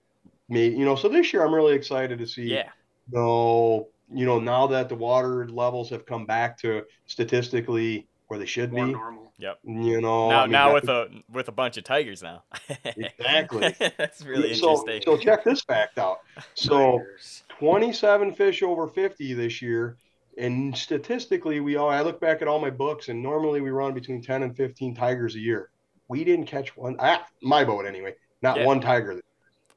Maybe 0.49 0.77
you 0.77 0.85
know. 0.85 0.97
So 0.97 1.09
this 1.09 1.33
year 1.33 1.45
I'm 1.45 1.55
really 1.55 1.75
excited 1.75 2.19
to 2.19 2.27
see. 2.27 2.45
Yeah. 2.45 2.69
No, 3.11 3.89
you 4.13 4.27
know 4.27 4.39
now 4.39 4.67
that 4.69 4.89
the 4.89 4.95
water 4.95 5.49
levels 5.49 5.91
have 5.91 6.07
come 6.07 6.27
back 6.27 6.59
to 6.59 6.83
statistically 7.07 8.09
where 8.29 8.39
they 8.39 8.47
should 8.47 8.73
More 8.73 8.87
be. 8.87 8.93
normal. 8.93 9.32
Yep. 9.43 9.59
You 9.65 10.01
know, 10.01 10.31
Now, 10.31 10.41
I 10.41 10.45
mean, 10.45 10.53
now 10.53 10.73
with 10.73 10.89
a 10.89 11.09
with 11.29 11.49
a 11.49 11.53
bunch 11.53 11.77
of 11.77 11.83
tigers 11.83 12.23
now. 12.23 12.45
Exactly. 12.85 13.75
That's 13.99 14.23
really 14.25 14.55
so, 14.55 14.71
interesting. 14.71 15.03
So 15.05 15.17
check 15.19 15.43
this 15.43 15.63
fact 15.63 15.99
out. 15.99 16.19
So 16.55 16.99
Tigers. 16.99 17.43
27 17.59 18.35
fish 18.35 18.63
over 18.63 18.87
50 18.87 19.35
this 19.35 19.61
year. 19.61 19.97
And 20.39 20.77
statistically, 20.77 21.59
we 21.59 21.75
all 21.75 21.91
I 21.91 22.03
look 22.03 22.21
back 22.21 22.41
at 22.41 22.47
all 22.47 22.61
my 22.61 22.71
books, 22.71 23.09
and 23.09 23.21
normally 23.21 23.61
we 23.61 23.71
run 23.71 23.95
between 23.95 24.23
10 24.23 24.45
and 24.45 24.57
15 24.57 24.95
tigers 24.95 25.35
a 25.35 25.41
year. 25.41 25.71
We 26.07 26.23
didn't 26.23 26.47
catch 26.47 26.77
one. 26.77 26.95
Ah, 27.01 27.27
my 27.43 27.65
boat 27.65 27.85
anyway. 27.85 28.15
Not 28.43 28.59
Yeah. 28.59 28.67
one 28.67 28.81
tiger. 28.81 29.21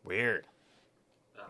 Weird. 0.04 0.46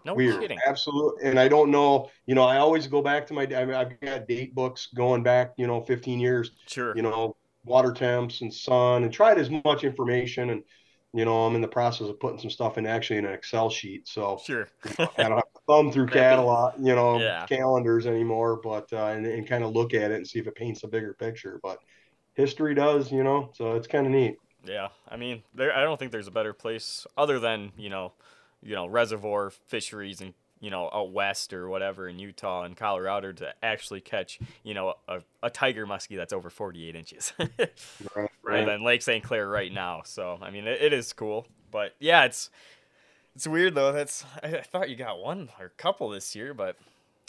No 0.06 0.14
Weird, 0.14 0.40
kidding. 0.40 0.60
absolute. 0.66 1.18
And 1.22 1.38
I 1.40 1.48
don't 1.50 1.70
know. 1.70 2.10
You 2.28 2.36
know, 2.36 2.44
I 2.44 2.58
always 2.58 2.88
go 2.88 3.02
back 3.02 3.28
to 3.28 3.34
my. 3.34 3.42
I've 3.42 4.00
got 4.00 4.28
date 4.28 4.56
books 4.56 4.88
going 4.96 5.22
back. 5.22 5.54
You 5.58 5.68
know, 5.68 5.82
15 5.82 6.20
years. 6.20 6.52
Sure. 6.68 6.96
You 6.96 7.02
know, 7.02 7.36
water 7.66 7.94
temps 7.94 8.42
and 8.42 8.54
sun, 8.54 9.04
and 9.04 9.14
tried 9.14 9.40
as 9.40 9.50
much 9.50 9.84
information. 9.84 10.50
And 10.52 10.64
you 11.14 11.26
know, 11.26 11.46
I'm 11.46 11.56
in 11.56 11.62
the 11.62 11.68
process 11.68 12.08
of 12.10 12.20
putting 12.20 12.40
some 12.40 12.50
stuff 12.50 12.78
in 12.78 12.86
actually 12.86 13.18
in 13.18 13.26
an 13.26 13.34
Excel 13.34 13.70
sheet. 13.70 14.08
So 14.08 14.38
Sure. 14.46 14.68
I 15.00 15.24
don't 15.30 15.38
have 15.38 15.54
to 15.54 15.62
thumb 15.68 15.92
through 15.92 16.08
catalog, 16.08 16.74
you 16.80 16.94
know, 16.96 17.20
Yeah. 17.20 17.46
calendars 17.46 18.06
anymore, 18.06 18.60
but 18.62 18.92
uh, 18.92 19.06
and, 19.08 19.26
and 19.26 19.48
kind 19.48 19.64
of 19.64 19.72
look 19.74 19.94
at 19.94 20.12
it 20.12 20.16
and 20.16 20.28
see 20.28 20.40
if 20.40 20.48
it 20.48 20.56
paints 20.56 20.84
a 20.84 20.88
bigger 20.88 21.14
picture. 21.14 21.60
But 21.64 21.80
history 22.34 22.76
does, 22.76 23.12
you 23.12 23.24
know, 23.24 23.52
so 23.56 23.76
it's 23.76 23.88
kind 23.88 24.06
of 24.06 24.12
neat. 24.12 24.36
Yeah, 24.66 24.90
I 25.08 25.16
mean, 25.16 25.44
there. 25.54 25.76
I 25.76 25.84
don't 25.84 25.98
think 25.98 26.12
there's 26.12 26.28
a 26.28 26.32
better 26.32 26.54
place 26.54 27.06
other 27.18 27.40
than 27.40 27.72
you 27.78 27.90
know, 27.90 28.14
you 28.64 28.76
know, 28.76 28.88
reservoir 28.88 29.52
fisheries 29.52 30.22
and 30.22 30.34
you 30.62 30.70
know 30.70 30.90
out 30.94 31.12
west 31.12 31.54
or 31.54 31.68
whatever 31.70 32.08
in 32.08 32.18
Utah 32.20 32.64
and 32.64 32.76
Colorado 32.78 33.32
to 33.34 33.54
actually 33.64 34.02
catch 34.02 34.40
you 34.64 34.74
know 34.74 34.96
a, 35.08 35.20
a 35.44 35.50
tiger 35.50 35.86
muskie 35.86 36.18
that's 36.18 36.34
over 36.34 36.50
48 36.50 36.96
inches, 36.96 37.34
Right. 38.16 38.30
rather 38.44 38.66
than 38.66 38.84
Lake 38.84 39.02
St. 39.02 39.24
Clair 39.24 39.48
right 39.48 39.72
now. 39.72 40.02
So 40.06 40.38
I 40.42 40.50
mean, 40.52 40.68
it, 40.68 40.82
it 40.82 40.94
is 40.94 41.14
cool, 41.14 41.48
but 41.72 41.94
yeah, 42.00 42.26
it's 42.26 42.50
it's 43.36 43.48
weird 43.48 43.76
though. 43.76 43.92
That's 43.92 44.24
I, 44.44 44.58
I 44.58 44.62
thought 44.62 44.90
you 44.90 44.96
got 44.96 45.20
one 45.20 45.50
or 45.60 45.66
a 45.68 45.70
couple 45.70 46.10
this 46.10 46.36
year, 46.36 46.54
but 46.54 46.78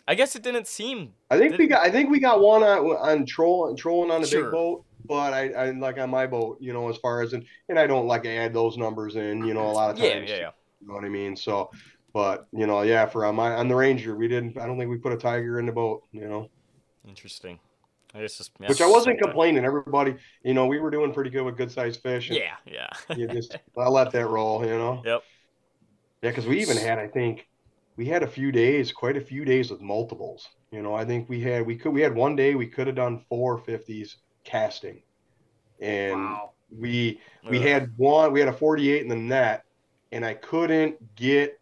I 0.09 0.15
guess 0.15 0.37
it 0.37 0.43
didn't 0.43 0.69
seem. 0.69 1.15
I 1.31 1.39
think 1.39 1.59
we 1.59 1.67
got. 1.67 1.85
I 1.85 1.91
think 1.91 2.11
we 2.11 2.21
got 2.21 2.41
one 2.41 2.63
on 2.63 2.79
on 2.79 3.27
troll 3.27 3.75
trolling 3.75 4.11
on 4.11 4.23
a 4.23 4.27
Sure. 4.27 4.45
big 4.45 4.53
boat, 4.53 4.85
but 5.05 5.33
I, 5.33 5.51
I 5.51 5.71
like 5.73 5.99
on 5.99 6.11
my 6.11 6.27
boat, 6.27 6.59
you 6.61 6.73
know, 6.73 6.89
as 6.89 6.97
far 6.99 7.23
as 7.23 7.33
and 7.33 7.45
and 7.69 7.79
I 7.79 7.87
don't 7.89 8.07
like 8.07 8.25
add 8.25 8.55
those 8.55 8.77
numbers 8.77 9.17
in, 9.17 9.45
you 9.45 9.53
know, 9.55 9.69
a 9.69 9.73
lot 9.73 9.91
of 9.91 9.97
times. 9.97 10.31
Yeah, 10.31 10.37
yeah, 10.37 10.41
yeah. 10.43 10.51
You 10.81 10.89
know 10.89 10.95
what 10.95 11.05
I 11.05 11.09
mean? 11.09 11.35
So, 11.35 11.71
but 12.17 12.47
you 12.51 12.67
know, 12.67 12.81
yeah, 12.81 13.05
for 13.05 13.27
on 13.27 13.35
my 13.35 13.53
on 13.57 13.69
the 13.69 13.75
Ranger, 13.75 14.17
we 14.17 14.27
didn't. 14.27 14.57
I 14.57 14.67
don't 14.67 14.79
think 14.79 14.89
we 14.91 14.97
put 14.97 15.13
a 15.13 15.19
tiger 15.19 15.61
in 15.61 15.67
the 15.67 15.73
boat, 15.73 16.03
you 16.13 16.27
know. 16.27 16.49
Interesting. 17.07 17.59
I 18.15 18.23
guess 18.23 18.39
just 18.39 18.53
yeah, 18.59 18.69
Which 18.69 18.81
I 18.81 18.87
wasn't 18.87 19.19
sometime- 19.19 19.25
complaining. 19.25 19.65
Everybody, 19.67 20.15
you 20.43 20.55
know, 20.55 20.65
we 20.67 20.79
were 20.79 20.91
doing 20.91 21.13
pretty 21.13 21.29
good 21.29 21.43
with 21.43 21.59
good 21.59 21.71
sized 21.71 22.01
fish. 22.01 22.31
Yeah, 22.31 22.55
yeah. 22.65 22.89
you 23.15 23.29
just 23.29 23.59
I 23.77 23.89
let 23.89 24.13
that 24.13 24.29
roll, 24.29 24.65
you 24.65 24.79
know. 24.79 25.03
Yep. 25.05 25.23
Yeah, 26.23 26.31
because 26.31 26.47
we 26.47 26.59
even 26.63 26.79
had, 26.79 26.99
I 26.99 27.07
think, 27.07 27.47
we 27.97 28.07
had 28.07 28.23
a 28.23 28.27
few 28.27 28.51
days, 28.51 28.93
quite 28.93 29.19
a 29.19 29.21
few 29.21 29.45
days 29.45 29.71
with 29.71 29.83
multiples. 29.83 30.49
You 30.71 30.81
know, 30.81 30.95
I 30.95 31.05
think 31.05 31.29
we 31.29 31.43
had 31.43 31.67
we 31.67 31.77
could 31.77 31.91
we 31.93 32.01
had 32.01 32.15
one 32.15 32.35
day 32.35 32.55
we 32.55 32.67
could 32.67 32.87
have 32.87 32.97
done 32.97 33.27
four 33.29 33.59
fifties 33.59 34.17
casting, 34.43 35.03
and 35.81 36.15
Wow. 36.19 36.53
we 36.75 37.21
we 37.51 37.59
Ugh. 37.59 37.63
had 37.63 37.93
one 37.99 38.33
we 38.33 38.41
had 38.41 38.49
a 38.49 38.55
forty 38.55 38.91
eight 38.91 39.03
in 39.03 39.09
the 39.09 39.17
net, 39.17 39.67
and 40.13 40.25
I 40.25 40.33
couldn't 40.33 41.15
get 41.15 41.61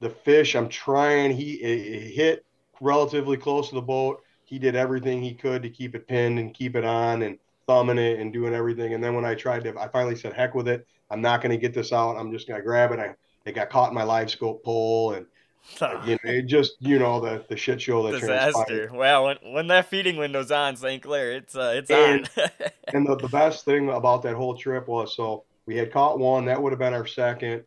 the 0.00 0.10
fish. 0.10 0.54
I'm 0.54 0.68
trying. 0.68 1.32
He 1.32 1.54
it, 1.54 1.94
it 1.94 2.10
hit 2.14 2.44
relatively 2.80 3.36
close 3.36 3.68
to 3.70 3.74
the 3.74 3.82
boat. 3.82 4.22
He 4.44 4.58
did 4.58 4.76
everything 4.76 5.22
he 5.22 5.34
could 5.34 5.62
to 5.62 5.70
keep 5.70 5.94
it 5.94 6.06
pinned 6.06 6.38
and 6.38 6.54
keep 6.54 6.76
it 6.76 6.84
on 6.84 7.22
and 7.22 7.38
thumbing 7.66 7.98
it 7.98 8.20
and 8.20 8.32
doing 8.32 8.54
everything. 8.54 8.94
And 8.94 9.02
then 9.02 9.14
when 9.14 9.24
I 9.24 9.34
tried 9.34 9.64
to, 9.64 9.78
I 9.78 9.88
finally 9.88 10.16
said, 10.16 10.32
"Heck 10.32 10.54
with 10.54 10.68
it! 10.68 10.86
I'm 11.10 11.20
not 11.20 11.40
going 11.40 11.50
to 11.50 11.56
get 11.58 11.74
this 11.74 11.92
out. 11.92 12.16
I'm 12.16 12.30
just 12.32 12.46
going 12.46 12.60
to 12.60 12.64
grab 12.64 12.92
it." 12.92 12.98
I 12.98 13.14
it 13.44 13.54
got 13.54 13.70
caught 13.70 13.88
in 13.88 13.94
my 13.94 14.02
live 14.02 14.30
scope 14.30 14.64
pole, 14.64 15.12
and 15.14 15.26
you 16.06 16.12
know, 16.12 16.18
it 16.24 16.42
just 16.46 16.74
you 16.80 16.98
know 16.98 17.20
the 17.20 17.44
the 17.48 17.56
shit 17.56 17.80
show 17.80 18.02
that 18.10 18.20
transpired. 18.20 18.52
disaster. 18.52 18.90
Well, 18.92 19.24
when 19.24 19.36
when 19.52 19.66
that 19.68 19.86
feeding 19.88 20.16
window's 20.16 20.50
on 20.50 20.76
St. 20.76 21.02
Clair, 21.02 21.32
it's 21.32 21.56
uh, 21.56 21.72
it's 21.76 21.90
And- 21.90 22.28
on. 22.36 22.50
And 22.94 23.04
the, 23.04 23.16
the 23.16 23.28
best 23.28 23.64
thing 23.64 23.88
about 23.90 24.22
that 24.22 24.36
whole 24.36 24.56
trip 24.56 24.86
was 24.86 25.16
so 25.16 25.42
we 25.66 25.76
had 25.76 25.92
caught 25.92 26.20
one 26.20 26.44
that 26.44 26.62
would 26.62 26.70
have 26.70 26.78
been 26.78 26.94
our 26.94 27.04
second. 27.06 27.64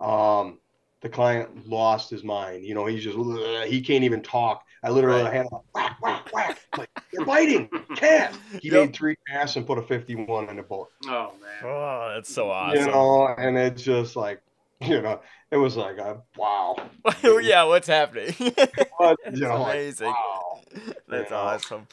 Um, 0.00 0.58
the 1.02 1.08
client 1.08 1.68
lost 1.68 2.10
his 2.10 2.22
mind. 2.24 2.64
You 2.64 2.74
know, 2.74 2.86
he's 2.86 3.02
just 3.04 3.16
he 3.68 3.80
can't 3.80 4.04
even 4.04 4.22
talk. 4.22 4.64
I 4.84 4.90
literally 4.90 5.22
Right. 5.22 5.32
had 5.32 5.46
a 5.46 5.56
whack 5.74 5.96
whack 6.02 6.32
whack. 6.32 6.58
I'm 6.72 6.78
like 6.80 6.90
they're 7.12 7.24
biting 7.24 7.68
cat. 7.96 8.36
He 8.60 8.68
Yep. 8.70 8.86
made 8.86 8.94
three 8.96 9.16
casts 9.28 9.56
and 9.56 9.66
put 9.66 9.78
a 9.78 9.82
51 9.82 10.48
in 10.48 10.56
the 10.56 10.62
boat. 10.62 10.88
Oh 11.06 11.32
man. 11.40 11.64
oh, 11.64 12.12
that's 12.14 12.32
so 12.32 12.50
awesome. 12.50 12.78
You 12.80 12.86
know, 12.86 13.34
and 13.38 13.56
it's 13.58 13.82
just 13.82 14.16
like 14.16 14.42
you 14.80 15.00
know, 15.02 15.20
it 15.50 15.56
was 15.56 15.76
like 15.76 15.98
a 15.98 16.22
wow. 16.36 16.76
yeah, 17.22 17.64
what's 17.64 17.86
happening? 17.88 18.34
But, 18.38 18.56
That's 19.24 19.38
you 19.38 19.46
know, 19.46 19.60
like, 19.62 19.74
amazing. 19.74 20.06
wow. 20.08 20.60
That's 21.08 21.30
You 21.30 21.36
know. 21.36 21.42
awesome. 21.42 21.86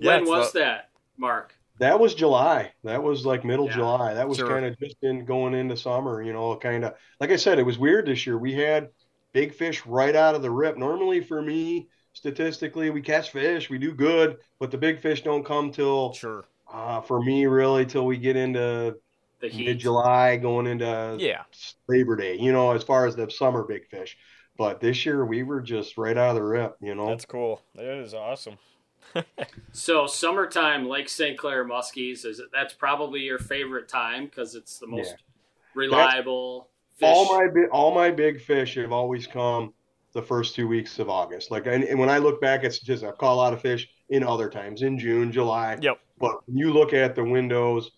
when 0.00 0.22
it's 0.22 0.30
was 0.30 0.54
lo- 0.54 0.60
that, 0.60 0.88
Mark? 1.16 1.54
That 1.82 1.98
was 1.98 2.14
July. 2.14 2.70
That 2.84 3.02
was 3.02 3.26
like 3.26 3.44
middle 3.44 3.66
Yeah. 3.66 3.72
July. 3.72 4.14
That 4.14 4.28
was 4.28 4.38
Sure. 4.38 4.46
kind 4.48 4.64
of 4.64 4.78
just 4.78 4.96
in 5.02 5.24
going 5.24 5.52
into 5.52 5.76
summer, 5.76 6.22
you 6.22 6.32
know, 6.32 6.54
kind 6.54 6.84
of 6.84 6.94
like 7.18 7.30
I 7.32 7.36
said, 7.36 7.58
it 7.58 7.64
was 7.64 7.76
weird 7.76 8.06
this 8.06 8.24
year. 8.24 8.38
We 8.38 8.52
had 8.54 8.90
big 9.32 9.52
fish 9.52 9.84
right 9.84 10.14
out 10.14 10.36
of 10.36 10.42
the 10.42 10.50
rip. 10.50 10.76
Normally 10.76 11.20
for 11.20 11.42
me, 11.42 11.88
statistically, 12.12 12.90
we 12.90 13.00
catch 13.02 13.30
fish, 13.30 13.68
we 13.68 13.78
do 13.78 13.92
good, 13.92 14.36
but 14.60 14.70
the 14.70 14.78
big 14.78 15.00
fish 15.00 15.22
don't 15.22 15.44
come 15.44 15.72
till 15.72 16.12
Sure. 16.12 16.44
uh, 16.72 17.00
for 17.00 17.20
me 17.20 17.46
really 17.46 17.84
till 17.84 18.06
we 18.06 18.16
get 18.16 18.36
into 18.36 18.96
The 19.40 19.50
mid 19.52 19.80
July, 19.80 20.36
going 20.36 20.68
into 20.68 21.16
Yeah. 21.18 21.42
Labor 21.88 22.14
Day, 22.14 22.36
you 22.38 22.52
know, 22.52 22.70
as 22.70 22.84
far 22.84 23.06
as 23.06 23.16
the 23.16 23.28
summer 23.28 23.64
big 23.64 23.88
fish. 23.88 24.16
But 24.56 24.78
this 24.78 25.04
year 25.04 25.24
we 25.24 25.42
were 25.42 25.60
just 25.60 25.98
right 25.98 26.16
out 26.16 26.28
of 26.28 26.34
the 26.36 26.44
rip, 26.44 26.76
you 26.80 26.94
know. 26.94 27.08
That's 27.08 27.24
cool. 27.24 27.60
That 27.74 27.86
is 27.98 28.14
awesome. 28.14 28.56
So 29.72 30.06
summertime 30.06 30.86
Lake 30.86 31.08
St. 31.08 31.38
Clair 31.38 31.64
muskies 31.64 32.24
is 32.24 32.40
that's 32.52 32.74
probably 32.74 33.20
your 33.20 33.38
favorite 33.38 33.88
time 33.88 34.26
because 34.26 34.54
it's 34.54 34.78
the 34.78 34.86
most 34.86 35.14
reliable 35.74 36.68
fish. 36.96 37.08
all 37.08 37.36
my 37.36 37.46
all 37.72 37.94
my 37.94 38.10
big 38.10 38.40
fish 38.40 38.74
have 38.76 38.92
always 38.92 39.26
come 39.26 39.72
the 40.12 40.22
first 40.22 40.54
two 40.54 40.68
weeks 40.68 40.98
of 40.98 41.08
August. 41.08 41.50
Like, 41.50 41.66
and, 41.66 41.84
and 41.84 41.98
when 41.98 42.10
I 42.10 42.18
look 42.18 42.40
back, 42.40 42.64
it's 42.64 42.78
just 42.78 43.02
I 43.04 43.12
call 43.12 43.40
out 43.40 43.52
of 43.52 43.60
fish 43.60 43.88
in 44.10 44.22
other 44.22 44.48
times 44.48 44.82
in 44.82 44.98
June, 44.98 45.32
July. 45.32 45.78
Yep. 45.80 45.98
But 46.18 46.46
when 46.46 46.56
you 46.56 46.72
look 46.72 46.92
at 46.92 47.14
the 47.14 47.24
windows 47.24 47.90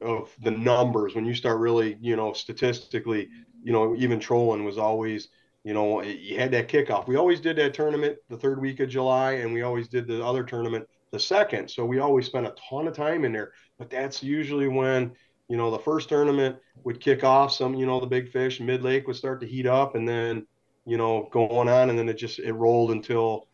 of 0.00 0.34
the 0.42 0.50
numbers, 0.50 1.14
when 1.14 1.24
you 1.24 1.34
start 1.34 1.58
really, 1.58 1.96
you 2.00 2.14
know, 2.16 2.32
statistically, 2.32 3.28
you 3.62 3.72
know, 3.72 3.96
even 3.96 4.20
trolling 4.20 4.64
was 4.64 4.78
always, 4.78 5.28
you 5.64 5.74
know, 5.74 6.02
you 6.02 6.38
had 6.38 6.50
that 6.52 6.68
kickoff. 6.68 7.06
We 7.06 7.16
always 7.16 7.40
did 7.40 7.56
that 7.56 7.74
tournament 7.74 8.18
the 8.28 8.36
third 8.36 8.60
week 8.60 8.80
of 8.80 8.88
July, 8.88 9.32
and 9.32 9.52
we 9.52 9.62
always 9.62 9.88
did 9.88 10.06
the 10.06 10.24
other 10.24 10.42
tournament 10.42 10.88
the 11.10 11.20
second. 11.20 11.70
So 11.70 11.84
we 11.84 11.98
always 11.98 12.26
spent 12.26 12.46
a 12.46 12.54
ton 12.68 12.88
of 12.88 12.94
time 12.94 13.24
in 13.24 13.32
there. 13.32 13.52
But 13.78 13.90
that's 13.90 14.22
usually 14.22 14.68
when, 14.68 15.12
you 15.48 15.56
know, 15.56 15.70
the 15.70 15.78
first 15.78 16.08
tournament 16.08 16.56
would 16.84 17.00
kick 17.00 17.24
off. 17.24 17.52
Some, 17.52 17.74
you 17.74 17.84
know, 17.84 18.00
the 18.00 18.06
big 18.06 18.30
fish 18.30 18.60
mid 18.60 18.82
lake 18.82 19.06
would 19.06 19.16
start 19.16 19.40
to 19.40 19.46
heat 19.46 19.66
up, 19.66 19.96
and 19.96 20.08
then, 20.08 20.46
you 20.86 20.96
know, 20.96 21.28
going 21.30 21.68
on, 21.68 21.90
and 21.90 21.98
then 21.98 22.08
it 22.08 22.14
just 22.14 22.38
it 22.38 22.52
rolled 22.52 22.90
until 22.90 23.46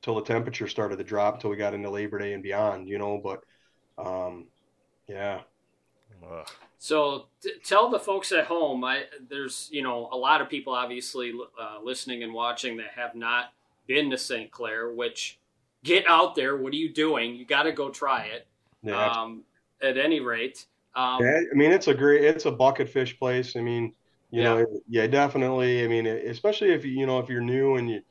till 0.00 0.14
the 0.14 0.22
temperature 0.22 0.68
started 0.68 0.96
to 0.98 1.04
drop 1.04 1.34
until 1.34 1.50
we 1.50 1.56
got 1.56 1.74
into 1.74 1.90
Labor 1.90 2.18
Day 2.18 2.34
and 2.34 2.42
beyond. 2.42 2.88
You 2.88 2.98
know, 2.98 3.20
but 3.22 3.42
um, 3.98 4.46
yeah. 5.08 5.40
Ugh. 6.30 6.48
So 6.78 7.26
t- 7.42 7.54
tell 7.64 7.90
the 7.90 7.98
folks 7.98 8.32
at 8.32 8.46
home. 8.46 8.84
I, 8.84 9.04
there's 9.28 9.68
you 9.72 9.82
know 9.82 10.08
a 10.12 10.16
lot 10.16 10.40
of 10.40 10.48
people 10.48 10.72
obviously 10.72 11.32
uh, 11.60 11.78
listening 11.82 12.22
and 12.22 12.32
watching 12.32 12.76
that 12.78 12.92
have 12.94 13.14
not 13.14 13.52
been 13.86 14.10
to 14.10 14.18
St. 14.18 14.50
Clair. 14.50 14.92
Which 14.92 15.38
get 15.84 16.04
out 16.08 16.34
there. 16.34 16.56
What 16.56 16.72
are 16.72 16.76
you 16.76 16.92
doing? 16.92 17.34
You 17.34 17.44
got 17.44 17.64
to 17.64 17.72
go 17.72 17.90
try 17.90 18.24
it. 18.26 18.46
Yeah. 18.82 19.10
Um, 19.10 19.42
at 19.82 19.96
any 19.96 20.20
rate, 20.20 20.66
um, 20.94 21.22
Yeah, 21.22 21.40
I 21.52 21.54
mean, 21.54 21.70
it's 21.70 21.88
a 21.88 21.94
great, 21.94 22.24
it's 22.24 22.46
a 22.46 22.50
bucket 22.50 22.88
fish 22.88 23.18
place. 23.18 23.56
I 23.56 23.60
mean, 23.60 23.94
you 24.30 24.42
know, 24.42 24.66
yeah, 24.88 25.06
definitely. 25.06 25.84
I 25.84 25.88
mean, 25.88 26.06
especially 26.06 26.72
if 26.72 26.84
you, 26.84 26.92
you 26.92 27.06
know, 27.06 27.18
if 27.18 27.28
you're 27.28 27.40
new 27.40 27.76
and 27.76 27.88
you 27.88 28.02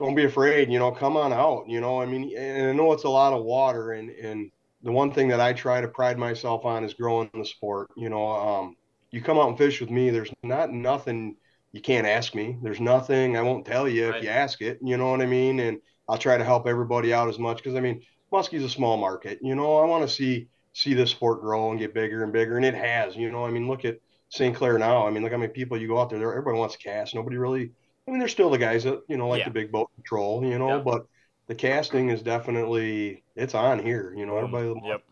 don't 0.00 0.14
be 0.14 0.24
afraid, 0.24 0.70
you 0.72 0.78
know, 0.78 0.90
come 0.90 1.16
on 1.16 1.32
out, 1.32 1.68
you 1.68 1.80
know, 1.80 2.00
I 2.00 2.06
mean, 2.06 2.36
and 2.36 2.68
I 2.68 2.72
know 2.72 2.92
it's 2.92 3.04
a 3.04 3.08
lot 3.08 3.32
of 3.32 3.44
water 3.44 3.92
and, 3.92 4.10
and 4.10 4.50
the 4.82 4.92
one 4.92 5.12
thing 5.12 5.28
that 5.28 5.40
I 5.40 5.52
try 5.52 5.80
to 5.80 5.88
pride 5.88 6.18
myself 6.18 6.64
on 6.64 6.84
is 6.84 6.94
growing 6.94 7.30
the 7.34 7.44
sport. 7.44 7.90
You 7.96 8.08
know, 8.08 8.26
um, 8.26 8.76
you 9.10 9.20
come 9.20 9.38
out 9.38 9.48
and 9.48 9.58
fish 9.58 9.80
with 9.80 9.90
me, 9.90 10.10
there's 10.10 10.32
not 10.42 10.72
nothing 10.72 11.36
you 11.72 11.80
can't 11.80 12.06
ask 12.06 12.34
me. 12.34 12.58
There's 12.62 12.80
nothing 12.80 13.36
I 13.36 13.42
won't 13.42 13.64
tell 13.64 13.88
you 13.88 14.08
Right. 14.10 14.16
if 14.18 14.22
you 14.24 14.28
ask 14.28 14.60
it, 14.60 14.78
you 14.82 14.96
know 14.96 15.10
what 15.10 15.22
I 15.22 15.26
mean? 15.26 15.60
And 15.60 15.78
I'll 16.08 16.18
try 16.18 16.36
to 16.36 16.44
help 16.44 16.66
everybody 16.66 17.14
out 17.14 17.28
as 17.28 17.38
much 17.38 17.58
because 17.58 17.74
I 17.76 17.80
mean, 17.80 18.02
Muskie's 18.32 18.64
a 18.64 18.68
small 18.68 18.96
market. 18.96 19.38
You 19.42 19.54
know, 19.54 19.76
I 19.78 19.84
want 19.86 20.02
to 20.06 20.14
see 20.14 20.48
see 20.74 20.94
this 20.94 21.10
sport 21.10 21.42
grow 21.42 21.70
and 21.70 21.78
get 21.78 21.92
bigger 21.94 22.24
and 22.24 22.32
bigger, 22.32 22.56
and 22.56 22.64
it 22.64 22.74
has. 22.74 23.14
You 23.14 23.30
know, 23.30 23.44
I 23.44 23.50
mean, 23.50 23.68
look 23.68 23.84
at 23.84 23.98
St. 24.30 24.56
Clair 24.56 24.78
now. 24.78 25.06
I 25.06 25.10
mean, 25.10 25.22
look 25.22 25.32
how 25.32 25.36
many 25.38 25.52
people 25.52 25.76
you 25.78 25.86
go 25.86 25.98
out 26.00 26.08
there. 26.08 26.30
everybody 26.30 26.58
wants 26.58 26.76
to 26.76 26.82
cast. 26.82 27.14
Nobody 27.14 27.36
really. 27.36 27.70
I 28.08 28.10
mean, 28.10 28.18
there's 28.18 28.32
still 28.32 28.48
the 28.50 28.58
guys 28.58 28.84
that 28.84 29.02
you 29.08 29.16
know 29.18 29.28
like 29.28 29.40
Yeah. 29.40 29.44
the 29.44 29.50
big 29.52 29.70
boat 29.70 29.90
patrol. 29.96 30.44
You 30.44 30.58
know, 30.58 30.76
Yeah. 30.76 30.82
but 30.82 31.06
the 31.46 31.54
casting 31.54 32.08
is 32.10 32.22
definitely 32.22 33.22
it's 33.34 33.54
on 33.54 33.78
here. 33.78 34.14
You 34.16 34.26
know, 34.26 34.36
everybody 34.36 34.72
Yep. 34.84 35.04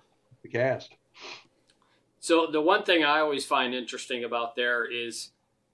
the 0.43 0.49
cast. 0.49 0.95
So 2.21 2.47
the 2.47 2.61
one 2.61 2.85
thing 2.85 3.03
I 3.03 3.21
always 3.21 3.47
find 3.47 3.75
interesting 3.75 4.25
about 4.25 4.55
there 4.55 4.85
is 4.85 5.31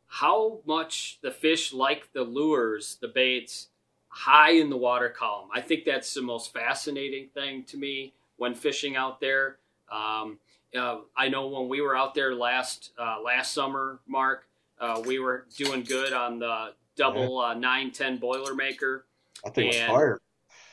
how 0.06 0.60
much 0.64 1.18
the 1.20 1.30
fish 1.30 1.72
like 1.72 2.12
the 2.12 2.22
lures, 2.22 2.98
the 3.00 3.08
baits, 3.08 3.68
high 4.08 4.52
in 4.52 4.70
the 4.70 4.76
water 4.76 5.08
column. 5.08 5.48
I 5.52 5.60
think 5.60 5.84
that's 5.84 6.14
the 6.14 6.22
most 6.22 6.52
fascinating 6.52 7.28
thing 7.34 7.64
to 7.64 7.76
me 7.76 8.14
when 8.36 8.54
fishing 8.54 8.96
out 8.96 9.20
there. 9.20 9.58
Um, 9.90 10.38
uh, 10.76 10.98
I 11.16 11.28
know 11.28 11.48
when 11.48 11.68
we 11.68 11.80
were 11.80 11.96
out 11.96 12.14
there 12.14 12.34
last 12.34 12.92
uh, 12.98 13.20
last 13.22 13.52
summer, 13.52 13.98
Mark, 14.06 14.46
uh, 14.80 15.02
we 15.04 15.18
were 15.18 15.46
doing 15.56 15.82
good 15.82 16.12
on 16.12 16.38
the 16.38 16.72
double 16.96 17.38
uh, 17.40 17.54
nine 17.54 17.90
ten 17.90 18.18
Boilermaker. 18.18 19.02
I 19.44 19.50
think 19.50 19.74
it's 19.74 19.84
fire. 19.84 20.20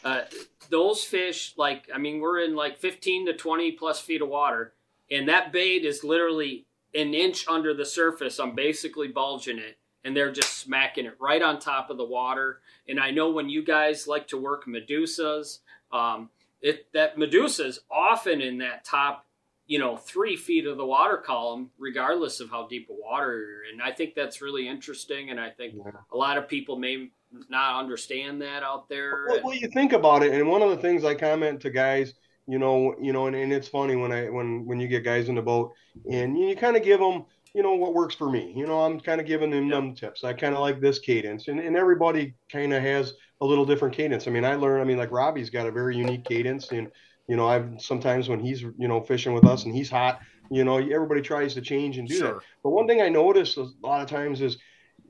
Uh, 0.04 0.24
those 0.70 1.04
fish, 1.04 1.54
like 1.58 1.90
I 1.94 1.98
mean, 1.98 2.20
we're 2.20 2.42
in 2.44 2.56
like 2.56 2.78
fifteen 2.78 3.26
to 3.28 3.34
twenty 3.34 3.72
plus 3.72 4.00
feet 4.00 4.22
of 4.22 4.30
water, 4.30 4.74
and 5.10 5.30
that 5.30 5.52
bait 5.52 5.86
is 5.86 6.04
literally 6.04 6.66
an 6.94 7.14
inch 7.14 7.48
under 7.48 7.74
the 7.74 7.86
surface. 7.86 8.40
I'm 8.40 8.56
basically 8.56 9.08
bulging 9.08 9.58
it, 9.58 9.78
and 10.04 10.16
they're 10.16 10.32
just 10.32 10.58
smacking 10.58 11.06
it 11.06 11.16
right 11.20 11.42
on 11.42 11.60
top 11.60 11.90
of 11.90 11.98
the 11.98 12.06
water. 12.06 12.60
And 12.88 13.00
I 13.00 13.12
know 13.12 13.32
when 13.32 13.50
you 13.50 13.64
guys 13.64 14.08
like 14.08 14.28
to 14.30 14.38
work 14.38 14.66
medusas, 14.66 15.60
um, 15.92 16.30
it 16.62 16.88
that 16.94 17.18
medusa 17.18 17.66
is 17.66 17.80
often 17.90 18.42
in 18.42 18.58
that 18.60 18.84
top, 18.86 19.26
you 19.68 19.80
know, 19.80 19.96
three 19.98 20.36
feet 20.36 20.66
of 20.66 20.78
the 20.78 20.86
water 20.86 21.18
column, 21.18 21.72
regardless 21.78 22.40
of 22.40 22.50
how 22.50 22.68
deep 22.68 22.90
a 22.90 22.94
water 22.94 23.40
you're 23.40 23.74
in. 23.74 23.82
I 23.82 23.92
think 23.92 24.16
that's 24.16 24.42
really 24.42 24.68
interesting, 24.68 25.30
and 25.30 25.40
I 25.40 25.50
think 25.50 25.76
Yeah. 25.76 25.92
a 26.12 26.18
lot 26.18 26.38
of 26.38 26.48
people 26.48 26.78
may 26.78 27.10
not 27.50 27.80
understand 27.80 28.42
that 28.42 28.64
out 28.64 28.90
there. 28.90 29.26
Well, 29.28 29.42
well, 29.44 29.54
you 29.56 29.68
think 29.70 29.94
about 29.94 30.24
it, 30.24 30.34
and 30.34 30.48
one 30.48 30.62
of 30.62 30.70
the 30.70 30.78
things 30.78 31.04
I 31.04 31.16
comment 31.16 31.62
to 31.62 31.70
guys, 31.70 32.14
you 32.48 32.60
know, 32.60 32.96
you 33.02 33.14
know, 33.14 33.28
and, 33.28 33.36
and 33.36 33.52
it's 33.54 33.68
funny 33.68 33.96
when 33.96 34.12
I 34.12 34.30
when 34.30 34.66
when 34.66 34.80
you 34.80 34.88
get 34.88 35.04
guys 35.04 35.30
in 35.30 35.36
the 35.36 35.42
boat, 35.42 35.72
and 36.10 36.38
you, 36.38 36.56
kind 36.56 36.76
of 36.76 36.84
give 36.84 37.00
them, 37.00 37.26
you 37.54 37.64
know, 37.64 37.74
what 37.76 37.94
works 37.94 38.16
for 38.16 38.30
me. 38.30 38.54
You 38.56 38.68
know, 38.68 38.82
I'm 38.82 39.00
kind 39.00 39.22
of 39.22 39.28
giving 39.28 39.50
them 39.50 39.68
Yeah. 39.70 39.76
them 39.76 39.96
tips. 39.96 40.24
I 40.24 40.34
kind 40.34 40.54
of 40.54 40.62
like 40.62 40.80
this 40.80 41.00
cadence, 41.00 41.48
and 41.48 41.60
and 41.60 41.76
everybody 41.76 42.36
kind 42.52 42.74
of 42.74 42.82
has 42.82 43.14
a 43.42 43.46
little 43.46 43.66
different 43.66 43.96
cadence. 43.96 44.28
I 44.28 44.32
mean, 44.32 44.46
I 44.46 44.56
learn. 44.56 44.82
I 44.82 44.84
mean, 44.84 44.98
like 44.98 45.12
Robbie's 45.12 45.50
got 45.50 45.68
a 45.68 45.72
very 45.72 45.98
unique 45.98 46.26
cadence, 46.26 46.72
and 46.72 46.90
you 47.28 47.36
know, 47.36 47.48
I've 47.48 47.80
sometimes 47.80 48.30
when 48.30 48.40
he's 48.40 48.62
you 48.62 48.88
know 48.88 49.02
fishing 49.02 49.34
with 49.34 49.46
us 49.46 49.66
and 49.66 49.74
he's 49.74 49.90
hot, 49.90 50.20
you 50.52 50.64
know, 50.66 50.78
everybody 50.78 51.22
tries 51.22 51.54
to 51.54 51.62
change 51.62 51.98
and 51.98 52.08
do 52.08 52.20
that. 52.20 52.40
But 52.64 52.72
one 52.72 52.88
thing 52.88 53.02
I 53.02 53.10
notice 53.10 53.56
a 53.58 53.68
lot 53.82 54.02
of 54.02 54.10
times 54.10 54.42
is, 54.42 54.58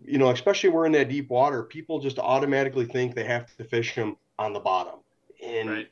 you 0.05 0.17
know, 0.17 0.29
especially 0.29 0.69
we're 0.69 0.85
in 0.85 0.91
that 0.93 1.09
deep 1.09 1.29
water, 1.29 1.63
people 1.63 1.99
just 1.99 2.19
automatically 2.19 2.85
think 2.85 3.15
they 3.15 3.23
have 3.23 3.45
to 3.57 3.63
fish 3.63 3.95
them 3.95 4.17
on 4.39 4.53
the 4.53 4.59
bottom. 4.59 4.99
And 5.43 5.69
Right. 5.69 5.91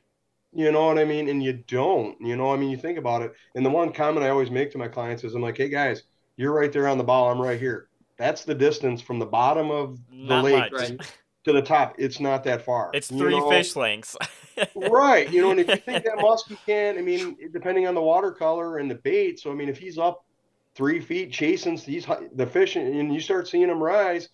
you 0.52 0.70
know 0.72 0.86
what 0.86 0.98
I 0.98 1.04
mean? 1.04 1.28
And 1.28 1.42
you 1.42 1.52
don't, 1.52 2.20
you 2.20 2.36
know, 2.36 2.52
I 2.52 2.56
mean, 2.56 2.70
you 2.70 2.76
think 2.76 2.98
about 2.98 3.22
it. 3.22 3.32
And 3.54 3.64
the 3.64 3.70
one 3.70 3.92
comment 3.92 4.24
I 4.24 4.30
always 4.30 4.50
make 4.50 4.70
to 4.72 4.78
my 4.78 4.88
clients 4.88 5.24
is 5.24 5.34
I'm 5.34 5.42
like, 5.42 5.56
hey 5.56 5.68
guys, 5.68 6.02
you're 6.36 6.52
right 6.52 6.72
there 6.72 6.88
on 6.88 6.98
the 6.98 7.04
bow. 7.04 7.28
I'm 7.30 7.40
right 7.40 7.58
here. 7.58 7.88
That's 8.18 8.44
the 8.44 8.54
distance 8.54 9.00
from 9.00 9.18
the 9.18 9.26
bottom 9.26 9.70
of 9.70 9.98
the 10.10 10.16
Not 10.16 10.44
lake. 10.44 10.72
Right. 10.72 11.00
to 11.44 11.52
the 11.52 11.62
top. 11.62 11.96
It's 11.98 12.20
not 12.20 12.44
that 12.44 12.62
far. 12.62 12.90
It's 12.94 13.10
you 13.10 13.18
three 13.18 13.38
know? 13.38 13.50
fish 13.50 13.74
lengths. 13.74 14.16
right. 14.76 15.30
You 15.30 15.40
know, 15.42 15.50
and 15.50 15.60
if 15.60 15.68
you 15.68 15.76
think 15.76 16.04
that 16.04 16.18
muskie 16.18 16.56
can, 16.64 16.98
I 16.98 17.02
mean, 17.02 17.36
depending 17.52 17.86
on 17.86 17.94
the 17.94 18.02
water 18.02 18.30
color 18.30 18.78
and 18.78 18.90
the 18.90 18.94
bait. 18.96 19.40
So, 19.40 19.50
I 19.50 19.54
mean, 19.54 19.68
if 19.68 19.78
he's 19.78 19.98
up 19.98 20.24
three 20.74 21.00
feet 21.00 21.32
chasing 21.32 21.76
these 21.86 22.06
the 22.34 22.46
fish 22.46 22.76
and 22.76 23.12
you 23.14 23.20
start 23.20 23.48
seeing 23.48 23.68
them 23.68 23.82
rise, 23.82 24.28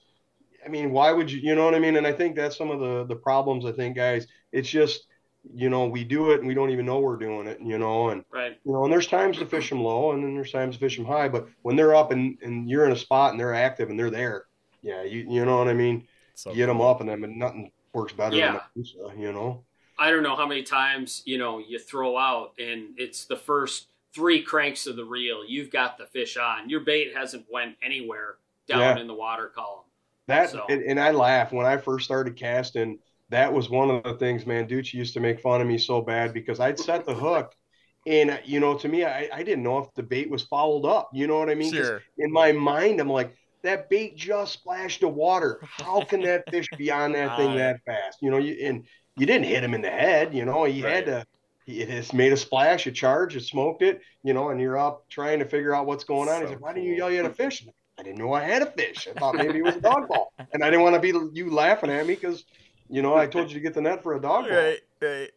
I 0.65 0.69
mean, 0.69 0.91
why 0.93 1.13
would 1.13 1.31
you, 1.31 1.41
you 1.41 1.55
know 1.55 1.65
what 1.65 1.75
I 1.75 1.79
mean? 1.79 1.97
And 1.97 2.07
I 2.07 2.13
think 2.13 2.37
that's 2.37 2.57
some 2.57 2.71
of 2.71 2.81
the, 2.81 3.05
the 3.07 3.17
problems, 3.17 3.65
I 3.65 3.73
think, 3.73 3.97
guys. 3.97 4.27
It's 4.53 4.69
just, 4.69 5.07
you 5.55 5.71
know, 5.71 5.87
we 5.87 6.05
do 6.05 6.33
it 6.33 6.41
and 6.41 6.49
we 6.49 6.55
don't 6.55 6.71
even 6.71 6.87
know 6.87 7.01
we're 7.01 7.17
doing 7.17 7.47
it, 7.47 7.59
you 7.63 7.79
know, 7.79 8.11
and, 8.11 8.25
Right. 8.31 8.59
you 8.65 8.73
know, 8.73 8.85
and 8.85 8.93
there's 8.93 9.07
times 9.07 9.39
to 9.39 9.47
fish 9.47 9.71
them 9.71 9.83
low 9.83 10.13
and 10.13 10.23
then 10.23 10.35
there's 10.35 10.53
times 10.53 10.75
to 10.75 10.81
fish 10.81 10.97
them 10.97 11.07
high. 11.07 11.29
But 11.29 11.49
when 11.63 11.77
they're 11.77 11.95
up 11.95 12.11
and, 12.11 12.37
and 12.43 12.69
you're 12.69 12.85
in 12.87 12.93
a 12.93 12.97
spot 12.97 13.31
and 13.33 13.41
they're 13.41 13.55
active 13.55 13.89
and 13.91 13.99
they're 13.99 14.11
there, 14.11 14.45
yeah, 14.83 15.03
you, 15.03 15.27
you 15.29 15.45
know 15.45 15.59
what 15.59 15.69
I 15.69 15.75
mean? 15.75 16.07
So 16.35 16.55
Get 16.55 16.67
them 16.67 16.79
cool. 16.79 16.89
up 16.89 17.01
and 17.01 17.09
then, 17.09 17.21
but 17.21 17.31
nothing 17.31 17.71
works 17.93 18.13
better 18.13 18.37
Yeah. 18.37 18.53
than 18.53 18.61
Medusa, 18.77 19.21
you 19.21 19.33
know? 19.33 19.65
I 19.99 20.11
don't 20.11 20.23
know 20.23 20.37
how 20.37 20.47
many 20.47 20.63
times 20.63 21.23
you 21.25 21.39
know 21.39 21.59
you 21.59 21.79
throw 21.79 22.17
out 22.17 22.53
and 22.59 22.95
it's 22.99 23.25
the 23.25 23.37
first 23.37 23.89
three 24.19 24.43
cranks 24.43 24.89
of 24.89 24.97
the 24.97 25.05
reel. 25.05 25.45
You've 25.47 25.71
got 25.71 25.97
the 25.97 26.07
fish 26.07 26.37
on. 26.37 26.69
Your 26.69 26.81
bait 26.81 27.15
hasn't 27.15 27.47
went 27.49 27.77
anywhere 27.81 28.35
down 28.67 28.81
Yeah. 28.81 28.99
in 28.99 29.07
the 29.07 29.15
water 29.15 29.47
column. 29.55 29.85
That 30.27 30.51
So- 30.51 30.67
and, 30.69 30.83
and 30.83 30.99
I 30.99 31.13
laugh 31.13 31.53
when 31.53 31.65
I 31.67 31.77
first 31.77 32.05
started 32.05 32.35
casting. 32.37 32.99
That 33.29 33.53
was 33.53 33.71
one 33.71 33.91
of 33.91 34.03
the 34.03 34.15
things, 34.15 34.45
man. 34.45 34.67
Ducci 34.67 34.95
used 34.95 35.15
to 35.15 35.21
make 35.21 35.39
fun 35.39 35.61
of 35.61 35.69
me 35.69 35.79
so 35.79 36.01
bad 36.03 36.35
because 36.35 36.59
I'd 36.59 36.81
set 36.81 37.07
the 37.07 37.15
hook, 37.15 37.55
and 38.07 38.41
you 38.45 38.59
know, 38.59 38.77
to 38.77 38.89
me, 38.89 39.05
I, 39.05 39.29
I 39.33 39.43
didn't 39.45 39.63
know 39.63 39.79
if 39.79 39.95
the 39.95 40.03
bait 40.03 40.29
was 40.29 40.43
fouled 40.43 40.85
up. 40.85 41.11
You 41.13 41.29
know 41.29 41.39
what 41.39 41.49
I 41.49 41.55
mean 41.55 41.73
Sure. 41.73 42.03
In 42.19 42.33
my 42.33 42.51
mind, 42.51 42.99
I'm 43.01 43.09
like, 43.09 43.37
that 43.63 43.89
bait 43.89 44.17
just 44.17 44.53
splashed 44.55 45.01
the 45.03 45.09
water. 45.09 45.61
How 45.63 46.03
can 46.03 46.23
that 46.23 46.51
fish 46.51 46.67
be 46.77 46.91
on 46.91 47.13
that 47.13 47.37
thing 47.37 47.55
that 47.63 47.81
fast? 47.87 48.19
You 48.21 48.31
know, 48.33 48.39
you 48.39 48.57
and 48.67 48.85
you 49.17 49.27
didn't 49.27 49.47
hit 49.47 49.63
him 49.63 49.75
in 49.75 49.83
the 49.83 49.91
head. 49.91 50.35
You 50.35 50.45
know, 50.45 50.65
he 50.65 50.81
had 50.81 51.07
to. 51.07 51.25
He, 51.69 51.83
it 51.83 51.91
has 51.91 52.15
made 52.15 52.33
a 52.33 52.37
splash, 52.37 52.87
you 52.87 52.93
charged, 52.93 53.37
it 53.37 53.43
smoked 53.45 53.83
it, 53.83 54.01
you 54.23 54.33
know, 54.33 54.49
and 54.49 54.59
you're 54.59 54.79
up 54.79 55.07
trying 55.11 55.39
to 55.41 55.45
figure 55.45 55.75
out 55.75 55.85
what's 55.85 56.03
going 56.03 56.27
on. 56.27 56.41
He's 56.41 56.49
So 56.49 56.55
like, 56.55 56.63
"Why 56.63 56.73
didn't 56.73 56.89
you 56.89 56.95
yell 56.95 57.11
you 57.11 57.19
had 57.19 57.27
a 57.27 57.35
fish?" 57.35 57.67
I 57.99 58.03
didn't 58.03 58.19
know 58.19 58.33
I 58.33 58.43
had 58.43 58.63
a 58.63 58.71
fish. 58.71 59.07
I 59.07 59.19
thought 59.19 59.35
maybe 59.35 59.59
it 59.59 59.65
was 59.65 59.77
a 59.77 59.81
dog 59.81 60.09
ball, 60.09 60.33
and 60.53 60.65
I 60.65 60.71
didn't 60.71 60.83
want 60.83 60.95
to 60.95 61.01
be 61.01 61.13
you 61.39 61.51
laughing 61.51 61.91
at 61.91 62.07
me 62.07 62.15
because, 62.15 62.45
you 62.89 63.03
know, 63.03 63.17
I 63.17 63.27
told 63.27 63.51
you 63.51 63.55
to 63.55 63.61
get 63.61 63.75
the 63.75 63.83
net 63.83 64.03
for 64.03 64.15
a 64.15 64.21
dog 64.21 64.49
ball. 64.49 64.57
Right, 64.57 64.81
right. 65.03 65.31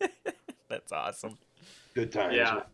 That's 0.68 0.92
awesome. 0.92 1.38
Good 1.94 2.12
times. 2.12 2.36
Yeah. 2.36 2.64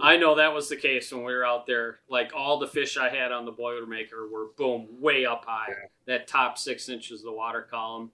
I 0.00 0.16
know 0.16 0.34
that 0.34 0.52
was 0.52 0.68
the 0.68 0.76
case 0.76 1.12
when 1.12 1.22
we 1.22 1.32
were 1.32 1.44
out 1.44 1.66
there. 1.66 2.00
Like 2.08 2.32
all 2.34 2.58
the 2.58 2.66
fish 2.66 2.96
I 2.96 3.08
had 3.08 3.30
on 3.30 3.44
the 3.44 3.52
Boilermaker 3.52 4.28
were 4.32 4.46
boom 4.56 4.88
way 4.98 5.26
up 5.26 5.44
high. 5.46 5.68
Yeah. 5.68 5.74
That 6.06 6.26
top 6.26 6.58
six 6.58 6.88
inches 6.88 7.20
of 7.20 7.26
the 7.26 7.32
water 7.32 7.62
column. 7.70 8.10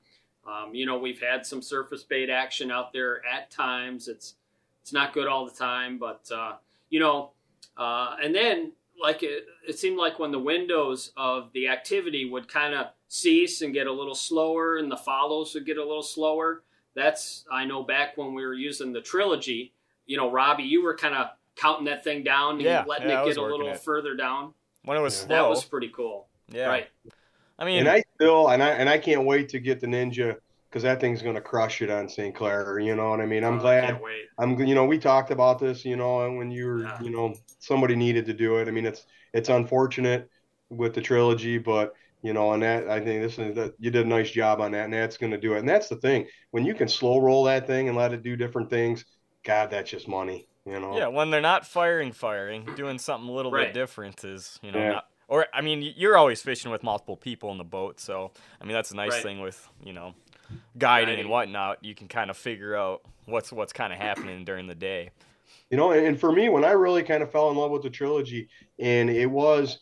Um, 0.47 0.75
you 0.75 0.85
know, 0.85 0.99
we've 0.99 1.21
had 1.21 1.47
some 1.47 1.63
surface 1.63 2.03
bait 2.03 2.29
action 2.29 2.71
out 2.71 2.93
there 2.93 3.23
at 3.25 3.51
times. 3.51 4.09
It's 4.09 4.35
it's 4.83 4.93
not 4.93 5.13
good 5.13 5.27
all 5.29 5.45
the 5.47 5.55
time, 5.55 5.99
but 5.99 6.29
uh, 6.33 6.55
you 6.89 7.01
know, 7.01 7.31
uh, 7.77 8.17
and 8.23 8.35
then 8.35 8.73
like 9.01 9.23
it, 9.23 9.45
it 9.67 9.79
seemed 9.79 9.97
like 9.99 10.19
when 10.19 10.31
the 10.33 10.39
windows 10.39 11.13
of 11.17 11.51
the 11.53 11.69
activity 11.69 12.29
would 12.29 12.49
kind 12.49 12.75
of 12.75 12.89
cease 13.09 13.63
and 13.63 13.73
get 13.75 13.87
a 13.87 13.93
little 13.93 14.15
slower, 14.15 14.77
and 14.79 14.91
the 14.91 14.97
follows 14.97 15.55
would 15.55 15.67
get 15.67 15.79
a 15.79 15.85
little 15.85 16.03
slower. 16.03 16.63
That's 16.95 17.45
I 17.51 17.65
know 17.65 17.83
back 17.83 18.17
when 18.17 18.35
we 18.35 18.45
were 18.45 18.55
using 18.55 18.93
the 18.93 19.01
trilogy. 19.01 19.73
You 20.07 20.17
know, 20.17 20.31
Robbie, 20.31 20.65
you 20.65 20.83
were 20.83 20.97
kind 20.97 21.15
of 21.15 21.29
counting 21.57 21.85
that 21.85 22.03
thing 22.03 22.25
down 22.25 22.55
and 22.55 22.63
Yeah, 22.63 22.85
letting 22.87 23.09
yeah, 23.09 23.23
it 23.23 23.27
get 23.27 23.37
a 23.37 23.43
little 23.43 23.69
it. 23.69 23.81
further 23.81 24.17
down. 24.17 24.55
When 24.85 24.97
it 24.97 25.01
was 25.01 25.15
Yeah. 25.15 25.27
slow. 25.27 25.37
That 25.37 25.49
was 25.49 25.65
pretty 25.65 25.89
cool. 25.89 26.29
yeah. 26.49 26.67
Right. 26.67 26.89
I 27.59 27.65
mean, 27.65 27.81
And 27.81 27.89
I 27.89 28.03
still, 28.17 28.49
and 28.49 28.63
I 28.63 28.71
and 28.71 28.89
I 28.89 28.99
can't 28.99 29.25
wait 29.25 29.51
to 29.51 29.61
get 29.61 29.81
the 29.81 29.87
Ninja 29.87 30.39
because 30.71 30.83
that 30.85 31.01
thing's 31.01 31.23
gonna 31.23 31.41
crush 31.41 31.83
it 31.83 31.91
on 31.91 32.09
St. 32.09 32.35
Clair. 32.35 32.79
You 32.79 32.95
know 32.95 33.11
what 33.11 33.21
I 33.21 33.27
mean? 33.27 33.45
I'm 33.45 33.55
oh, 33.55 33.59
I 33.59 33.61
glad. 33.61 33.91
Can't 33.91 34.03
wait. 34.03 34.27
I'm, 34.39 34.59
you 34.61 34.75
know, 34.75 34.87
we 34.87 34.99
talked 34.99 35.31
about 35.31 35.59
this, 35.59 35.85
you 35.85 35.97
know, 35.97 36.25
and 36.27 36.39
when 36.39 36.51
you 36.51 36.67
were, 36.67 36.85
Yeah. 36.85 37.03
you 37.03 37.11
know, 37.11 37.35
somebody 37.59 37.97
needed 37.97 38.27
to 38.27 38.33
do 38.33 38.57
it. 38.59 38.69
I 38.69 38.71
mean, 38.71 38.87
it's 38.87 39.05
it's 39.35 39.49
unfortunate 39.49 40.29
with 40.71 40.95
the 40.95 41.01
trilogy, 41.03 41.59
but 41.59 41.93
you 42.23 42.33
know, 42.33 42.53
and 42.53 42.63
that 42.63 42.89
I 42.89 43.01
think 43.01 43.23
this 43.23 43.39
is 43.39 43.55
that 43.57 43.75
you 43.79 43.91
did 43.91 44.07
a 44.07 44.09
nice 44.09 44.31
job 44.31 44.61
on 44.61 44.73
that, 44.73 44.85
and 44.85 44.93
that's 44.93 45.17
going 45.17 45.33
to 45.33 45.39
do 45.39 45.55
it. 45.55 45.59
And 45.61 45.69
that's 45.69 45.89
the 45.89 45.97
thing 45.97 46.27
when 46.51 46.65
you 46.65 46.75
can 46.75 46.89
slow 46.89 47.19
roll 47.19 47.45
that 47.45 47.67
thing 47.67 47.89
and 47.89 47.97
let 47.97 48.13
it 48.13 48.23
do 48.23 48.37
different 48.37 48.71
things. 48.71 49.05
God, 49.45 49.71
that's 49.71 49.91
just 49.91 50.07
money, 50.07 50.49
you 50.67 50.79
know. 50.81 50.97
yeah, 50.99 51.07
when 51.07 51.31
they're 51.31 51.41
not 51.41 51.67
firing, 51.67 52.13
firing, 52.13 52.67
doing 52.77 52.99
something 52.99 53.29
a 53.29 53.33
little 53.33 53.51
Right. 53.51 53.69
bit 53.69 53.75
different 53.75 54.23
is, 54.23 54.59
you 54.63 54.71
know, 54.71 54.79
Yeah. 54.79 54.93
not, 54.93 55.07
or 55.29 55.47
I 55.55 55.63
mean, 55.63 55.81
you're 55.97 56.17
always 56.17 56.43
fishing 56.43 56.71
with 56.71 56.83
multiple 56.83 57.17
people 57.17 57.51
in 57.53 57.59
the 57.59 57.65
boat, 57.65 58.01
so 58.01 58.33
I 58.61 58.65
mean 58.65 58.75
that's 58.75 58.91
a 58.91 58.97
nice 58.97 59.13
Right. 59.13 59.23
thing 59.23 59.41
with 59.41 59.67
you 59.83 59.93
know, 59.95 60.15
guiding 60.79 61.07
Guiding. 61.09 61.21
and 61.21 61.31
whatnot. 61.31 61.85
You 61.85 61.95
can 61.95 62.09
kind 62.09 62.31
of 62.31 62.37
figure 62.37 62.77
out 62.77 63.03
what's 63.27 63.53
what's 63.53 63.73
kind 63.73 63.93
of 63.93 63.99
happening 63.99 64.45
during 64.45 64.67
the 64.67 64.75
day. 64.75 65.11
You 65.71 65.77
know, 65.77 65.93
and, 65.93 66.07
and 66.07 66.21
for 66.21 66.33
me, 66.33 66.49
when 66.49 66.65
I 66.65 66.73
really 66.73 67.03
kind 67.03 67.23
of 67.23 67.31
fell 67.31 67.51
in 67.51 67.57
love 67.57 67.71
with 67.71 67.83
the 67.83 67.91
trilogy, 67.91 68.49
and 68.79 69.09
it 69.09 69.27
was, 69.27 69.79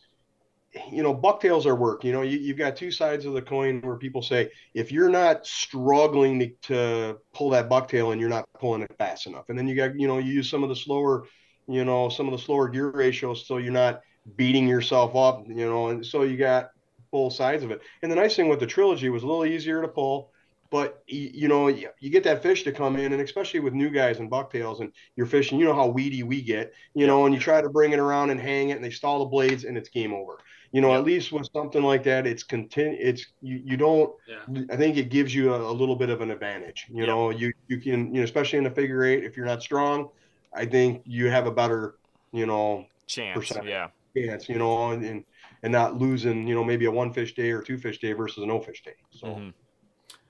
you 0.91 1.01
know, 1.01 1.13
bucktails 1.13 1.65
are 1.65 1.75
work. 1.75 2.03
You 2.03 2.11
know, 2.11 2.21
you, 2.21 2.37
you've 2.37 2.57
got 2.57 2.75
two 2.75 2.91
sides 2.91 3.25
of 3.25 3.33
the 3.33 3.41
coin 3.41 3.81
where 3.81 3.95
people 3.95 4.21
say 4.21 4.51
if 4.75 4.91
you're 4.91 5.09
not 5.09 5.47
struggling 5.47 6.39
to, 6.39 6.49
to 6.63 7.17
pull 7.33 7.49
that 7.51 7.69
bucktail 7.69 8.11
and 8.11 8.21
you're 8.21 8.29
not 8.29 8.47
pulling 8.59 8.83
it 8.83 8.95
fast 8.97 9.25
enough, 9.25 9.49
and 9.49 9.57
then 9.57 9.67
you 9.67 9.75
got, 9.75 9.99
you 9.99 10.07
know, 10.07 10.19
you 10.19 10.31
use 10.31 10.49
some 10.49 10.61
of 10.61 10.69
the 10.69 10.75
slower, 10.75 11.25
you 11.67 11.85
know, 11.85 12.07
some 12.09 12.27
of 12.27 12.31
the 12.33 12.37
slower 12.37 12.69
gear 12.69 12.91
ratios, 12.91 13.47
so 13.47 13.57
you're 13.57 13.71
not 13.71 14.01
beating 14.35 14.67
yourself 14.67 15.15
up, 15.15 15.47
you 15.47 15.65
know, 15.65 15.87
and 15.87 16.05
so 16.05 16.21
you 16.21 16.37
got 16.37 16.69
both 17.09 17.33
sides 17.33 17.63
of 17.63 17.71
it. 17.71 17.81
And 18.03 18.11
the 18.11 18.15
nice 18.15 18.35
thing 18.35 18.47
with 18.47 18.59
the 18.59 18.67
trilogy 18.67 19.09
was 19.09 19.23
a 19.23 19.27
little 19.27 19.45
easier 19.45 19.81
to 19.81 19.87
pull. 19.87 20.31
But 20.71 21.01
you, 21.07 21.47
know, 21.47 21.67
you, 21.67 21.89
get 22.11 22.23
that 22.25 22.43
fish 22.43 22.63
to 22.63 22.71
come 22.71 22.95
in, 22.95 23.11
and 23.11 23.21
especially 23.21 23.59
with 23.59 23.73
new 23.73 23.89
guys 23.89 24.19
and 24.19 24.29
bucktails, 24.29 24.81
and 24.81 24.93
you're 25.15 25.25
fishing. 25.25 25.59
You 25.59 25.65
know 25.65 25.73
how 25.73 25.87
weedy 25.87 26.21
we 26.21 26.41
get, 26.41 26.73
you 26.93 27.07
know, 27.07 27.25
and 27.25 27.33
you 27.33 27.41
try 27.41 27.59
to 27.61 27.69
bring 27.69 27.91
it 27.91 27.99
around 27.99 28.29
and 28.29 28.39
hang 28.39 28.69
it, 28.69 28.73
and 28.73 28.83
they 28.83 28.91
stall 28.91 29.19
the 29.19 29.25
blades, 29.25 29.63
and 29.63 29.77
it's 29.77 29.89
game 29.89 30.13
over. 30.13 30.37
You 30.71 30.81
know, 30.81 30.93
at 30.93 31.03
least 31.03 31.31
with 31.31 31.49
something 31.51 31.81
like 31.81 32.03
that, 32.03 32.27
it's 32.27 32.43
continu 32.43 32.95
It's 32.99 33.25
you. 33.41 33.59
You 33.65 33.77
don't. 33.77 34.13
Yeah. 34.27 34.63
I 34.71 34.75
think 34.75 34.97
it 34.97 35.09
gives 35.09 35.33
you 35.33 35.53
a, 35.53 35.71
a 35.71 35.73
little 35.73 35.95
bit 35.95 36.09
of 36.09 36.21
an 36.21 36.29
advantage. 36.29 36.85
You 36.89 36.99
Yep. 36.99 37.07
know, 37.07 37.29
you 37.31 37.51
you 37.67 37.79
can 37.79 38.13
you 38.13 38.21
know, 38.21 38.23
especially 38.23 38.59
in 38.59 38.63
the 38.65 38.71
figure 38.71 39.03
eight, 39.03 39.23
if 39.23 39.35
you're 39.35 39.47
not 39.47 39.63
strong, 39.63 40.09
I 40.53 40.65
think 40.65 41.01
you 41.05 41.31
have 41.31 41.47
a 41.47 41.51
better, 41.51 41.95
you 42.31 42.45
know, 42.45 42.85
Chance. 43.07 43.39
Percent. 43.39 43.65
Yeah. 43.65 43.87
chance, 44.15 44.49
you 44.49 44.57
know, 44.59 44.91
and, 44.91 45.23
and 45.63 45.71
not 45.71 45.97
losing, 45.97 46.47
you 46.47 46.55
know, 46.55 46.63
maybe 46.63 46.85
a 46.85 46.91
one 46.91 47.13
fish 47.13 47.33
day 47.33 47.51
or 47.51 47.61
two 47.61 47.77
fish 47.77 47.99
day 47.99 48.13
versus 48.13 48.43
a 48.43 48.45
no 48.45 48.59
fish 48.59 48.83
day. 48.83 48.95
So, 49.11 49.27
Mhm. 49.27 49.53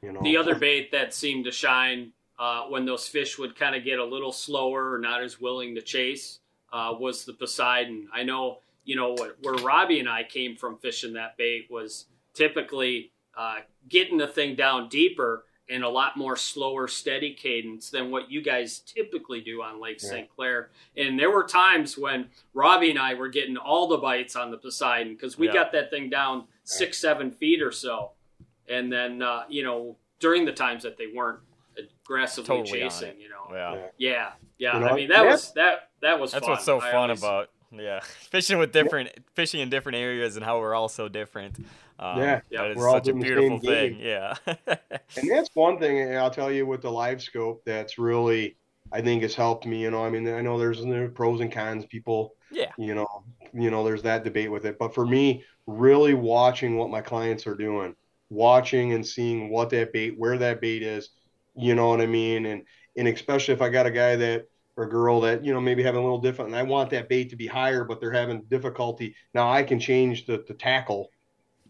You 0.02 0.12
know, 0.12 0.22
The 0.24 0.38
other 0.38 0.56
bait 0.56 0.92
that 0.92 1.14
seemed 1.14 1.46
to 1.46 1.52
shine 1.52 2.12
uh, 2.38 2.64
when 2.64 2.86
those 2.86 3.08
fish 3.08 3.38
would 3.38 3.56
kind 3.56 3.76
of 3.76 3.84
get 3.84 4.00
a 4.00 4.06
little 4.06 4.32
slower 4.32 4.94
or 4.94 4.98
not 5.00 5.24
as 5.24 5.40
willing 5.42 5.76
to 5.76 5.82
chase 5.82 6.40
uh, 6.72 6.94
was 6.98 7.26
the 7.26 7.34
Poseidon. 7.34 8.08
I 8.14 8.24
know, 8.24 8.60
you 8.86 8.96
know, 8.96 9.12
what, 9.14 9.38
where 9.42 9.56
Robbie 9.56 10.00
and 10.00 10.08
I 10.10 10.24
came 10.24 10.56
from 10.56 10.78
fishing 10.78 11.14
that 11.14 11.36
bait 11.38 11.68
was 11.70 12.06
typically 12.34 13.12
uh, 13.38 13.58
getting 13.90 14.18
the 14.18 14.28
thing 14.28 14.56
down 14.56 14.88
deeper 14.90 15.46
and 15.72 15.84
a 15.84 15.90
lot 15.90 16.18
more 16.18 16.36
slower, 16.36 16.88
steady 16.88 17.34
cadence 17.34 17.92
than 17.92 18.10
what 18.10 18.32
you 18.32 18.42
guys 18.42 18.80
typically 18.80 19.40
do 19.42 19.62
on 19.62 19.80
Lake 19.80 20.02
Yeah. 20.02 20.10
St. 20.10 20.30
Clair. 20.36 20.70
And 20.98 21.20
there 21.20 21.30
were 21.30 21.44
times 21.44 21.96
when 21.98 22.30
Robbie 22.56 22.90
and 22.90 22.98
I 22.98 23.14
were 23.14 23.28
getting 23.28 23.56
all 23.58 23.88
the 23.88 23.98
bites 23.98 24.36
on 24.36 24.50
the 24.50 24.58
Poseidon 24.58 25.14
because 25.14 25.38
we 25.38 25.46
Yeah. 25.48 25.54
got 25.54 25.72
that 25.74 25.92
thing 25.92 26.10
down 26.10 26.46
six, 26.64 26.98
seven 26.98 27.30
feet 27.32 27.62
or 27.62 27.72
so. 27.72 28.12
And 28.70 28.92
then, 28.92 29.22
uh, 29.22 29.44
you 29.50 29.64
know, 29.64 29.98
during 30.20 30.46
the 30.46 30.52
times 30.54 30.84
that 30.84 30.98
they 30.98 31.08
weren't 31.14 31.40
aggressively 31.78 32.58
Totally 32.58 32.80
chasing, 32.82 33.20
you 33.20 33.30
know. 33.30 33.56
Yeah. 33.56 33.74
Yeah. 33.74 33.82
Yeah, 33.98 34.32
yeah. 34.58 34.74
You 34.74 34.80
know, 34.80 34.88
I 34.88 34.96
mean, 34.96 35.08
that 35.10 35.24
that's- 35.24 35.32
was 35.48 35.54
that 35.54 35.90
that 36.02 36.20
was 36.20 36.32
That's 36.32 36.46
fun. 36.46 36.52
what's 36.54 36.66
so 36.66 36.80
I 36.82 36.92
fun 36.92 36.96
always- 37.10 37.20
about 37.20 37.50
yeah 37.72 38.00
fishing 38.32 38.58
with 38.58 38.72
different 38.72 39.10
fishing 39.36 39.60
in 39.62 39.70
different 39.70 39.96
areas 39.98 40.36
and 40.36 40.44
how 40.44 40.60
we're 40.60 40.74
all 40.74 40.90
so 40.90 41.08
different. 41.08 41.58
Um, 42.00 42.20
Yeah. 42.20 42.42
Yeah, 42.50 42.64
it's 42.64 42.78
we're 42.80 42.88
all 42.88 42.96
such 42.96 43.10
a 43.10 43.12
doing 43.12 43.20
the 43.22 43.28
same 43.28 43.36
beautiful 43.38 43.60
game. 43.60 43.94
thing. 43.96 44.00
Yeah. 44.02 44.36
and 45.18 45.30
that's 45.32 45.50
one 45.54 45.78
thing 45.80 46.00
and 46.00 46.18
I'll 46.18 46.32
tell 46.32 46.52
you 46.52 46.66
with 46.66 46.82
the 46.82 46.92
live 46.92 47.22
scope 47.22 47.64
that's 47.66 47.98
really 47.98 48.56
I 48.92 49.02
think 49.02 49.22
has 49.22 49.36
helped 49.36 49.66
me. 49.68 49.82
You 49.84 49.92
know, 49.92 50.04
I 50.04 50.10
mean, 50.10 50.28
I 50.28 50.42
know 50.42 50.58
there's 50.58 50.84
there 50.84 51.10
pros 51.10 51.42
and 51.42 51.52
cons. 51.52 51.86
People, 51.86 52.34
yeah. 52.52 52.72
you 52.78 52.96
know, 52.96 53.24
you 53.54 53.70
know, 53.70 53.84
there's 53.84 54.02
that 54.02 54.24
debate 54.24 54.52
with 54.52 54.66
it. 54.66 54.80
But 54.80 54.96
for 54.96 55.06
me, 55.06 55.44
really 55.68 56.16
watching 56.16 56.76
what 56.76 56.90
my 56.90 57.00
clients 57.02 57.46
are 57.46 57.54
doing, 57.54 57.96
watching 58.30 58.94
and 58.94 59.06
seeing 59.06 59.50
what 59.50 59.70
that 59.72 59.94
bait, 59.94 60.18
where 60.18 60.38
that 60.38 60.62
bait 60.62 60.84
is, 60.84 61.10
you 61.56 61.76
know 61.76 61.90
what 61.90 62.02
I 62.02 62.06
mean, 62.06 62.46
and 62.46 62.64
and 62.98 63.08
especially 63.08 63.54
if 63.54 63.62
I 63.62 63.70
got 63.70 63.86
a 63.86 63.92
guy 63.92 64.16
that 64.18 64.46
or 64.78 64.86
a 64.86 64.90
girl 64.90 65.22
that 65.22 65.44
you 65.44 65.54
know 65.54 65.62
maybe 65.62 65.84
having 65.84 66.00
a 66.00 66.04
little 66.04 66.22
different, 66.22 66.50
and 66.52 66.58
I 66.58 66.64
want 66.64 66.90
that 66.92 67.10
bait 67.10 67.30
to 67.32 67.36
be 67.36 67.48
higher, 67.48 67.84
but 67.84 68.00
they're 68.00 68.12
having 68.12 68.44
difficulty. 68.44 69.16
Now 69.34 69.52
I 69.52 69.64
can 69.64 69.80
change 69.80 70.26
the 70.26 70.44
the 70.48 70.54
tackle 70.54 71.12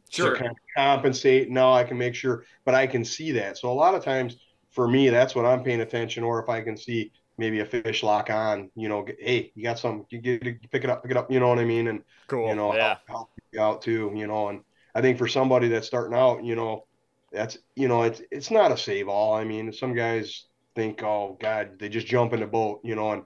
Sure. 0.09 0.31
to 0.31 0.31
kind 0.31 0.51
of 0.51 0.57
compensate. 0.75 1.49
Now 1.49 1.73
I 1.73 1.83
can 1.83 1.97
make 1.97 2.15
sure, 2.15 2.45
but 2.65 2.75
I 2.75 2.87
can 2.87 3.05
see 3.05 3.31
that. 3.33 3.57
So 3.57 3.71
a 3.71 3.73
lot 3.73 3.95
of 3.95 4.03
times 4.03 4.37
for 4.71 4.87
me, 4.87 5.09
that's 5.09 5.35
what 5.35 5.45
I'm 5.45 5.63
paying 5.63 5.81
attention. 5.81 6.23
Or 6.23 6.41
if 6.41 6.49
I 6.49 6.61
can 6.61 6.77
see 6.77 7.11
maybe 7.37 7.59
a 7.59 7.65
fish 7.65 8.03
lock 8.03 8.29
on, 8.29 8.69
you 8.75 8.89
know, 8.89 9.05
hey, 9.19 9.51
you 9.55 9.63
got 9.63 9.79
some, 9.79 10.05
you 10.09 10.19
get 10.19 10.43
you 10.45 10.59
pick 10.71 10.83
it 10.83 10.89
up, 10.89 11.03
pick 11.03 11.11
it 11.11 11.17
up. 11.17 11.31
You 11.31 11.39
know 11.39 11.47
what 11.49 11.59
I 11.59 11.65
mean? 11.65 11.87
And 11.87 12.03
Cool. 12.27 12.47
you 12.49 12.55
know, 12.55 12.71
yeah. 12.71 12.97
help, 13.07 13.29
help 13.29 13.29
you 13.51 13.61
out 13.61 13.81
too. 13.81 14.11
You 14.15 14.27
know, 14.27 14.49
and 14.49 14.61
I 14.95 15.01
think 15.01 15.17
for 15.17 15.27
somebody 15.27 15.67
that's 15.67 15.87
starting 15.87 16.17
out, 16.17 16.43
you 16.43 16.55
know, 16.55 16.85
that's 17.31 17.57
you 17.75 17.87
know, 17.87 18.03
it's 18.03 18.21
it's 18.31 18.51
not 18.51 18.71
a 18.71 18.77
save 18.77 19.07
all. 19.07 19.33
I 19.33 19.43
mean, 19.43 19.71
some 19.71 19.93
guys 19.93 20.45
think, 20.75 21.03
oh 21.03 21.37
God, 21.39 21.79
they 21.79 21.89
just 21.89 22.07
jump 22.07 22.33
in 22.33 22.39
the 22.39 22.47
boat, 22.47 22.81
you 22.83 22.95
know, 22.95 23.11
and 23.11 23.23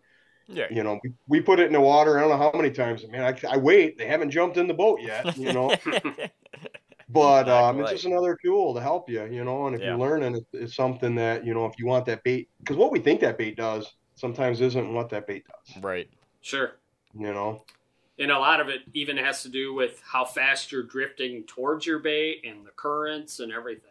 Yeah. 0.47 0.67
you 0.69 0.83
know, 0.83 0.99
we, 1.03 1.11
we 1.27 1.41
put 1.41 1.59
it 1.59 1.67
in 1.67 1.73
the 1.73 1.81
water. 1.81 2.17
I 2.17 2.21
don't 2.21 2.29
know 2.29 2.37
how 2.37 2.51
many 2.53 2.71
times. 2.71 3.05
Man, 3.07 3.23
I, 3.23 3.53
I 3.53 3.57
wait. 3.57 3.97
They 3.97 4.07
haven't 4.07 4.31
jumped 4.31 4.57
in 4.57 4.67
the 4.67 4.73
boat 4.73 5.01
yet. 5.01 5.37
You 5.37 5.53
know. 5.53 5.75
But 7.09 7.47
Not 7.47 7.63
um, 7.75 7.81
it's 7.81 7.91
just 7.91 8.05
another 8.05 8.37
tool 8.43 8.73
to 8.73 8.81
help 8.81 9.09
you, 9.09 9.23
you 9.25 9.43
know. 9.43 9.67
And 9.67 9.75
if 9.75 9.81
Yeah. 9.81 9.89
you're 9.89 9.99
learning, 9.99 10.35
it's, 10.35 10.47
it's 10.53 10.75
something 10.75 11.15
that 11.15 11.45
you 11.45 11.53
know, 11.53 11.65
if 11.65 11.73
you 11.77 11.85
want 11.85 12.05
that 12.05 12.23
bait, 12.23 12.49
because 12.59 12.75
what 12.77 12.91
we 12.91 12.99
think 12.99 13.21
that 13.21 13.37
bait 13.37 13.55
does 13.55 13.93
sometimes 14.15 14.61
isn't 14.61 14.93
what 14.93 15.09
that 15.09 15.27
bait 15.27 15.43
does. 15.45 15.83
right. 15.83 16.09
Sure. 16.41 16.79
You 17.13 17.33
know. 17.33 17.63
And 18.19 18.31
a 18.31 18.37
lot 18.37 18.59
of 18.59 18.69
it 18.69 18.81
even 18.93 19.17
has 19.17 19.41
to 19.43 19.49
do 19.49 19.73
with 19.73 20.01
how 20.05 20.23
fast 20.23 20.71
you're 20.71 20.83
drifting 20.83 21.43
towards 21.45 21.85
your 21.85 21.99
bait 21.99 22.43
and 22.47 22.65
the 22.65 22.71
currents 22.71 23.39
and 23.39 23.51
everything. 23.51 23.89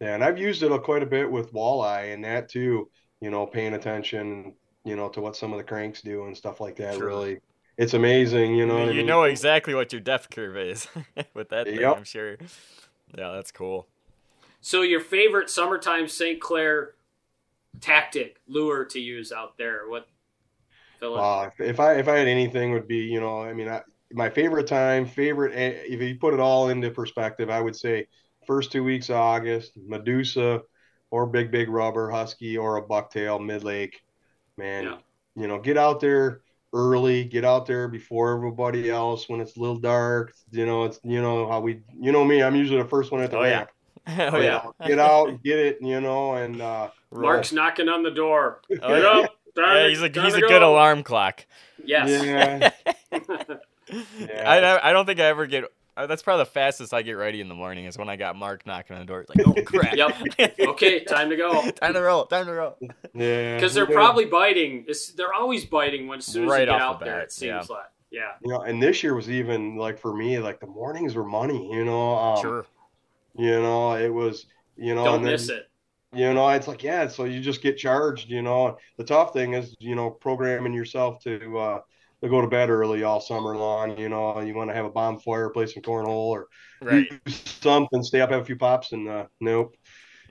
Yeah, 0.00 0.14
and 0.14 0.24
I've 0.24 0.38
used 0.38 0.62
it 0.62 0.82
quite 0.82 1.02
a 1.02 1.06
bit 1.06 1.30
with 1.30 1.52
walleye 1.52 2.14
and 2.14 2.24
that 2.24 2.48
too. 2.48 2.88
You 3.20 3.30
know, 3.30 3.46
paying 3.46 3.74
attention, 3.74 4.54
you 4.84 4.96
know, 4.96 5.10
to 5.10 5.20
what 5.20 5.36
some 5.36 5.52
of 5.52 5.58
the 5.58 5.64
cranks 5.64 6.00
do 6.00 6.24
and 6.24 6.34
stuff 6.34 6.58
like 6.58 6.76
that. 6.76 6.94
Sure. 6.94 7.06
Really, 7.06 7.38
it's 7.76 7.92
amazing. 7.92 8.54
You 8.54 8.64
know, 8.64 8.78
what 8.78 8.88
I 8.88 8.92
you 8.92 8.98
mean? 8.98 9.06
know 9.06 9.24
exactly 9.24 9.74
what 9.74 9.92
your 9.92 10.00
depth 10.00 10.30
curve 10.30 10.56
is 10.56 10.88
with 11.34 11.50
that 11.50 11.66
thing, 11.66 11.84
I'm 11.84 12.04
sure. 12.04 12.38
Yeah, 13.16 13.32
that's 13.32 13.52
cool. 13.52 13.88
So 14.62 14.80
your 14.80 15.00
favorite 15.00 15.50
summertime 15.50 16.08
St. 16.08 16.40
Clair 16.40 16.94
tactic 17.80 18.40
lure 18.48 18.84
to 18.86 19.00
use 19.00 19.32
out 19.32 19.56
there? 19.58 19.88
What? 19.88 20.08
Philip? 21.00 21.26
Uh, 21.26 21.50
if, 21.58 21.60
if 21.60 21.80
I 21.80 21.94
if 21.94 22.08
I 22.08 22.18
had 22.18 22.28
anything, 22.28 22.72
would 22.72 22.88
be 22.88 22.98
you 22.98 23.20
know, 23.20 23.42
I 23.42 23.52
mean, 23.52 23.68
I, 23.68 23.82
my 24.12 24.30
favorite 24.30 24.66
time, 24.66 25.06
favorite. 25.06 25.54
eh, 25.54 25.82
If 25.86 26.00
you 26.00 26.16
put 26.18 26.34
it 26.34 26.40
all 26.40 26.68
into 26.70 26.90
perspective, 26.90 27.50
I 27.50 27.60
would 27.60 27.76
say 27.76 28.06
first 28.46 28.72
two 28.72 28.84
weeks 28.84 29.10
of 29.10 29.16
August, 29.16 29.72
Medusa, 29.76 30.62
or 31.10 31.26
Big 31.26 31.50
Big 31.50 31.68
Rubber, 31.68 32.10
Husky, 32.10 32.56
or 32.58 32.76
a 32.76 32.82
Bucktail, 32.82 33.44
Mid 33.44 33.64
Lake. 33.64 34.00
Man, 34.56 34.84
Yeah. 34.84 34.98
you 35.36 35.46
know, 35.48 35.58
get 35.60 35.76
out 35.78 36.00
there 36.00 36.42
early, 36.72 37.24
get 37.24 37.44
out 37.44 37.66
there 37.66 37.88
before 37.88 38.34
everybody 38.36 38.90
else 38.90 39.28
when 39.28 39.40
it's 39.40 39.56
a 39.56 39.60
little 39.60 39.78
dark. 39.78 40.32
You 40.52 40.66
know, 40.66 40.84
it's 40.84 41.00
you 41.04 41.22
know 41.22 41.48
how 41.50 41.60
we, 41.60 41.82
you 41.98 42.12
know 42.12 42.24
me, 42.24 42.42
I'm 42.42 42.56
usually 42.56 42.82
the 42.82 42.88
first 42.88 43.12
one 43.12 43.22
at 43.22 43.30
the 43.30 43.38
Oh, 43.38 43.42
yeah. 43.44 43.64
ramp. 43.64 43.70
oh 44.06 44.36
You 44.36 44.42
yeah. 44.42 44.62
know, 44.62 44.74
get 44.84 44.98
out, 44.98 45.42
get 45.42 45.58
it, 45.58 45.78
you 45.80 46.00
know, 46.00 46.34
and 46.34 46.60
uh, 46.60 46.90
Mark's 47.12 47.52
knocking 47.52 47.88
on 47.88 48.02
the 48.02 48.10
door. 48.10 48.62
Oh, 48.82 48.94
Get 48.94 49.04
up. 49.04 49.39
Time 49.56 49.76
Yeah, 49.76 49.88
he's 49.88 50.00
a 50.02 50.08
he's 50.08 50.32
to 50.32 50.38
a 50.38 50.40
go. 50.40 50.48
good 50.48 50.62
alarm 50.62 51.02
clock. 51.02 51.44
Yes. 51.84 52.24
yeah, 52.24 52.70
I 54.44 54.60
don't- 54.60 54.84
I 54.84 54.92
don't 54.92 55.06
think 55.06 55.20
I 55.20 55.24
ever 55.24 55.46
get. 55.46 55.64
uh, 55.96 56.06
That's 56.06 56.22
probably 56.22 56.44
the 56.44 56.50
fastest 56.50 56.94
I 56.94 57.02
get 57.02 57.12
ready 57.12 57.40
in 57.40 57.48
the 57.48 57.54
morning 57.54 57.86
is 57.86 57.98
when 57.98 58.08
I 58.08 58.16
got 58.16 58.36
Mark 58.36 58.64
knocking 58.66 58.94
on 58.96 59.00
the 59.00 59.06
door. 59.06 59.20
It's 59.22 59.30
like, 59.34 59.46
oh 59.46 59.54
crap. 59.64 59.94
Yep. 59.96 60.58
Okay, 60.60 61.04
time 61.04 61.30
to 61.30 61.36
go. 61.36 61.70
time 61.72 61.94
to 61.94 62.00
roll. 62.00 62.26
Time 62.26 62.46
to 62.46 62.52
roll. 62.52 62.76
yeah, 63.14 63.56
Because 63.56 63.74
they're 63.74 63.86
probably 63.86 64.26
biting. 64.26 64.84
It's, 64.88 65.12
they're 65.12 65.32
always 65.34 65.64
biting 65.64 66.06
when 66.06 66.18
as 66.18 66.26
soon 66.26 66.44
as 66.44 66.50
Right 66.50 66.60
you 66.60 66.66
get 66.66 66.80
out 66.80 67.00
the 67.00 67.06
there. 67.06 67.20
It 67.20 67.32
seems 67.32 67.68
like. 67.70 67.86
Yeah. 68.10 68.32
You 68.44 68.52
know, 68.52 68.60
and 68.62 68.82
this 68.82 69.02
year 69.02 69.14
was 69.14 69.30
even 69.30 69.76
like 69.76 69.98
for 69.98 70.14
me, 70.14 70.38
like 70.38 70.60
the 70.60 70.66
mornings 70.66 71.14
were 71.14 71.24
money. 71.24 71.72
You 71.72 71.84
know, 71.84 72.16
um, 72.18 72.40
Sure. 72.42 72.66
You 73.36 73.60
know, 73.60 73.92
it 73.94 74.08
was. 74.12 74.46
You 74.76 74.94
know, 74.94 75.04
Don't 75.04 75.16
and 75.16 75.24
then, 75.26 75.32
miss 75.32 75.48
it. 75.48 75.69
You 76.12 76.34
know, 76.34 76.48
it's 76.50 76.66
like 76.66 76.82
yeah, 76.82 77.06
so 77.06 77.24
you 77.24 77.40
just 77.40 77.62
get 77.62 77.76
charged. 77.78 78.28
You 78.28 78.42
know, 78.42 78.78
the 78.98 79.04
tough 79.04 79.32
thing 79.32 79.54
is 79.54 79.76
you 79.78 79.94
know 79.94 80.10
programming 80.10 80.72
yourself 80.72 81.22
to 81.22 81.58
uh, 81.58 81.80
to 82.22 82.28
go 82.28 82.40
to 82.40 82.48
bed 82.48 82.68
early 82.68 83.04
all 83.04 83.20
summer 83.20 83.56
long. 83.56 83.96
You 83.96 84.08
know, 84.08 84.40
you 84.40 84.54
want 84.54 84.70
to 84.70 84.74
have 84.74 84.86
a 84.86 84.90
bonfire, 84.90 85.50
play 85.50 85.66
some 85.66 85.82
cornhole, 85.82 86.08
or 86.30 86.48
Right. 86.80 87.08
do 87.10 87.32
something, 87.32 88.02
stay 88.02 88.20
up, 88.20 88.30
have 88.30 88.42
a 88.42 88.44
few 88.44 88.56
pops, 88.56 88.90
and 88.92 89.08
uh, 89.08 89.26
nope, 89.40 89.76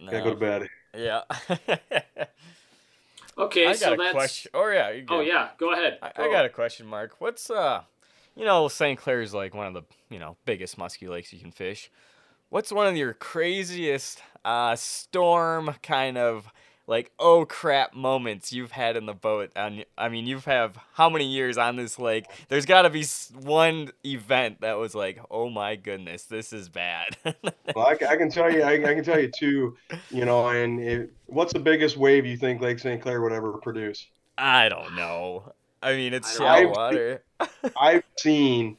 gotta 0.06 0.22
go 0.22 0.32
to 0.32 0.36
bed. 0.36 0.68
Yeah. 0.98 1.22
Okay, 3.38 3.68
I 3.68 3.74
so 3.74 3.94
a 3.94 3.98
that's. 3.98 4.14
question. 4.14 4.52
Oh 4.54 4.70
yeah. 4.70 4.92
you 4.92 5.02
Oh 5.08 5.20
go. 5.20 5.22
yeah, 5.22 5.50
go 5.58 5.72
ahead. 5.72 6.00
I, 6.02 6.12
Go. 6.18 6.24
I 6.26 6.32
got 6.34 6.46
a 6.46 6.50
question, 6.50 6.86
Mark. 6.86 7.16
What's 7.20 7.50
uh, 7.50 7.84
you 8.36 8.46
know, 8.46 8.68
St. 8.68 9.00
Clair's 9.00 9.34
like 9.34 9.54
one 9.54 9.68
of 9.68 9.74
the 9.74 9.84
you 10.10 10.20
know 10.20 10.36
biggest 10.46 10.78
musky 10.78 11.08
lakes 11.08 11.32
you 11.32 11.40
can 11.40 11.52
fish. 11.52 11.90
What's 12.50 12.72
one 12.72 12.88
of 12.88 12.98
your 12.98 13.14
craziest 13.14 14.22
uh 14.46 14.76
storm 14.76 15.76
kind 15.84 16.18
of 16.18 16.52
like 16.88 17.12
oh 17.20 17.46
crap 17.46 17.94
moments 17.94 18.52
you've 18.52 18.72
had 18.72 18.98
in 18.98 19.06
the 19.06 19.14
boat? 19.14 19.52
On 19.56 19.84
I 19.98 20.10
mean, 20.10 20.26
you've 20.26 20.46
have 20.46 20.78
how 20.94 21.10
many 21.10 21.26
years 21.26 21.58
on 21.58 21.76
this 21.76 22.00
lake? 22.00 22.26
There's 22.48 22.66
got 22.66 22.82
to 22.84 22.90
be 22.90 23.06
one 23.34 23.92
event 24.04 24.62
that 24.62 24.78
was 24.80 24.96
like, 24.96 25.20
oh 25.30 25.50
my 25.50 25.76
goodness, 25.76 26.24
this 26.24 26.52
is 26.54 26.70
bad. 26.70 27.16
Well, 27.76 27.86
I, 27.86 27.92
I 27.92 28.16
can 28.18 28.32
tell 28.32 28.52
you, 28.52 28.64
I, 28.64 28.74
I 28.74 28.96
can 28.96 29.04
tell 29.04 29.20
you 29.20 29.30
too. 29.30 29.78
You 30.10 30.26
know, 30.26 30.48
and 30.48 30.80
it, 30.80 31.14
what's 31.28 31.54
the 31.54 31.60
biggest 31.60 31.98
wave 31.98 32.26
you 32.26 32.36
think 32.36 32.62
Lake 32.62 32.80
St. 32.80 33.00
Clair 33.00 33.22
would 33.22 33.32
ever 33.32 33.54
produce? 33.54 34.08
I 34.40 34.70
don't 34.70 34.96
know. 34.96 35.54
I 35.84 35.94
mean, 35.96 36.16
it's 36.16 36.36
shallow 36.36 36.64
don't- 36.64 36.76
water. 36.76 37.24
I've 37.80 38.04
seen, 38.18 38.78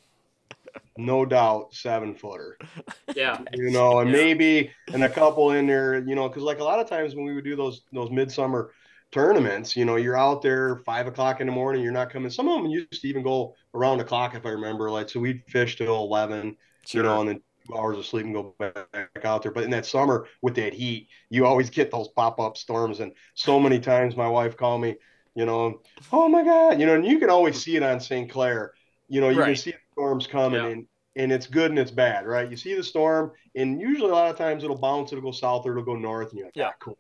no 0.97 1.25
doubt, 1.25 1.75
seven 1.75 2.15
footer. 2.15 2.59
Yeah. 3.15 3.41
You 3.53 3.71
know, 3.71 4.01
and 4.01 4.11
Yeah. 4.11 4.13
maybe 4.13 4.73
and 4.93 5.03
a 5.05 5.09
couple 5.09 5.51
in 5.53 5.67
there. 5.67 5.99
You 5.99 6.15
know, 6.15 6.29
because 6.29 6.43
like 6.43 6.61
a 6.61 6.65
lot 6.65 6.79
of 6.81 6.89
times 6.89 7.15
when 7.15 7.25
we 7.25 7.35
would 7.35 7.45
do 7.45 7.57
those 7.57 7.83
those 7.93 8.11
midsummer 8.11 8.73
tournaments, 9.13 9.77
you 9.77 9.85
know, 9.85 9.97
you're 9.97 10.17
out 10.17 10.43
there 10.43 10.77
five 10.79 11.07
o'clock 11.07 11.41
in 11.41 11.47
the 11.47 11.53
morning. 11.53 11.83
You're 11.83 11.93
not 11.93 12.11
coming. 12.11 12.31
Some 12.31 12.49
of 12.49 12.63
them 12.63 12.71
used 12.71 13.03
to 13.03 13.09
even 13.09 13.23
go 13.23 13.57
around 13.75 13.99
the 13.99 14.05
clock, 14.05 14.35
if 14.35 14.47
I 14.47 14.51
remember. 14.51 14.91
Like, 14.91 15.09
so 15.09 15.21
we'd 15.21 15.43
fish 15.49 15.77
till 15.77 15.97
eleven. 15.97 16.57
You 16.93 17.03
know, 17.03 17.21
and 17.21 17.29
then 17.29 17.41
two 17.67 17.77
hours 17.77 17.99
of 17.99 18.07
sleep 18.07 18.25
and 18.27 18.35
go 18.35 18.55
back 18.59 19.25
out 19.25 19.43
there. 19.43 19.53
But 19.53 19.65
in 19.65 19.71
that 19.71 19.87
summer 19.87 20.27
with 20.43 20.55
that 20.57 20.73
heat, 20.75 21.09
you 21.29 21.47
always 21.47 21.71
get 21.71 21.91
those 21.91 22.09
pop 22.09 22.41
up 22.41 22.57
storms. 22.57 23.01
And 23.01 23.13
so 23.35 23.61
many 23.61 23.79
times 23.81 24.17
my 24.17 24.29
wife 24.29 24.57
called 24.57 24.81
me, 24.83 24.97
you 25.35 25.47
know, 25.47 25.81
oh 26.13 26.29
my 26.29 26.43
God, 26.45 26.81
you 26.81 26.87
know, 26.87 26.95
and 26.95 27.07
you 27.07 27.19
can 27.19 27.31
always 27.31 27.63
see 27.63 27.77
it 27.77 27.83
on 27.83 28.01
St. 28.01 28.31
Clair. 28.31 28.73
You 29.11 29.21
know, 29.21 29.29
you 29.29 29.43
can 29.43 29.57
see 29.57 29.73
the 29.73 29.79
storms 29.93 30.27
coming 30.27 30.61
Yeah. 30.63 30.69
and 30.71 30.87
and 31.17 31.33
it's 31.33 31.47
good 31.49 31.71
and 31.71 31.79
it's 31.79 31.91
bad, 31.91 32.25
right? 32.27 32.49
You 32.49 32.57
see 32.57 32.75
the 32.75 32.85
storm, 32.85 33.33
and 33.57 33.81
usually 33.81 34.11
a 34.11 34.15
lot 34.15 34.31
of 34.31 34.37
times 34.39 34.63
it'll 34.63 34.79
bounce, 34.79 35.13
it'll 35.13 35.25
go 35.25 35.33
south 35.33 35.67
or 35.67 35.73
it'll 35.73 35.83
go 35.85 35.97
north, 35.97 36.31
and 36.31 36.39
you're 36.39 36.47
like, 36.47 36.57
Yeah. 36.57 36.67
yeah, 36.67 36.73
cool. 36.79 36.97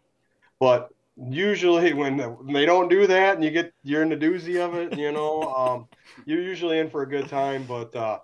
But 0.58 0.88
usually 1.16 1.92
when, 1.92 2.16
they 2.52 2.66
don't 2.66 2.88
do 2.88 3.06
that 3.06 3.34
and 3.36 3.44
you 3.44 3.50
get 3.50 3.72
you're 3.82 4.02
in 4.02 4.08
the 4.08 4.16
doozy 4.16 4.56
of 4.60 4.74
it, 4.74 4.98
you 4.98 5.12
know, 5.12 5.42
um, 5.56 5.86
you're 6.26 6.42
usually 6.42 6.78
in 6.78 6.90
for 6.90 7.02
a 7.02 7.08
good 7.08 7.28
time. 7.28 7.64
But 7.68 7.94
uh, 7.94 8.18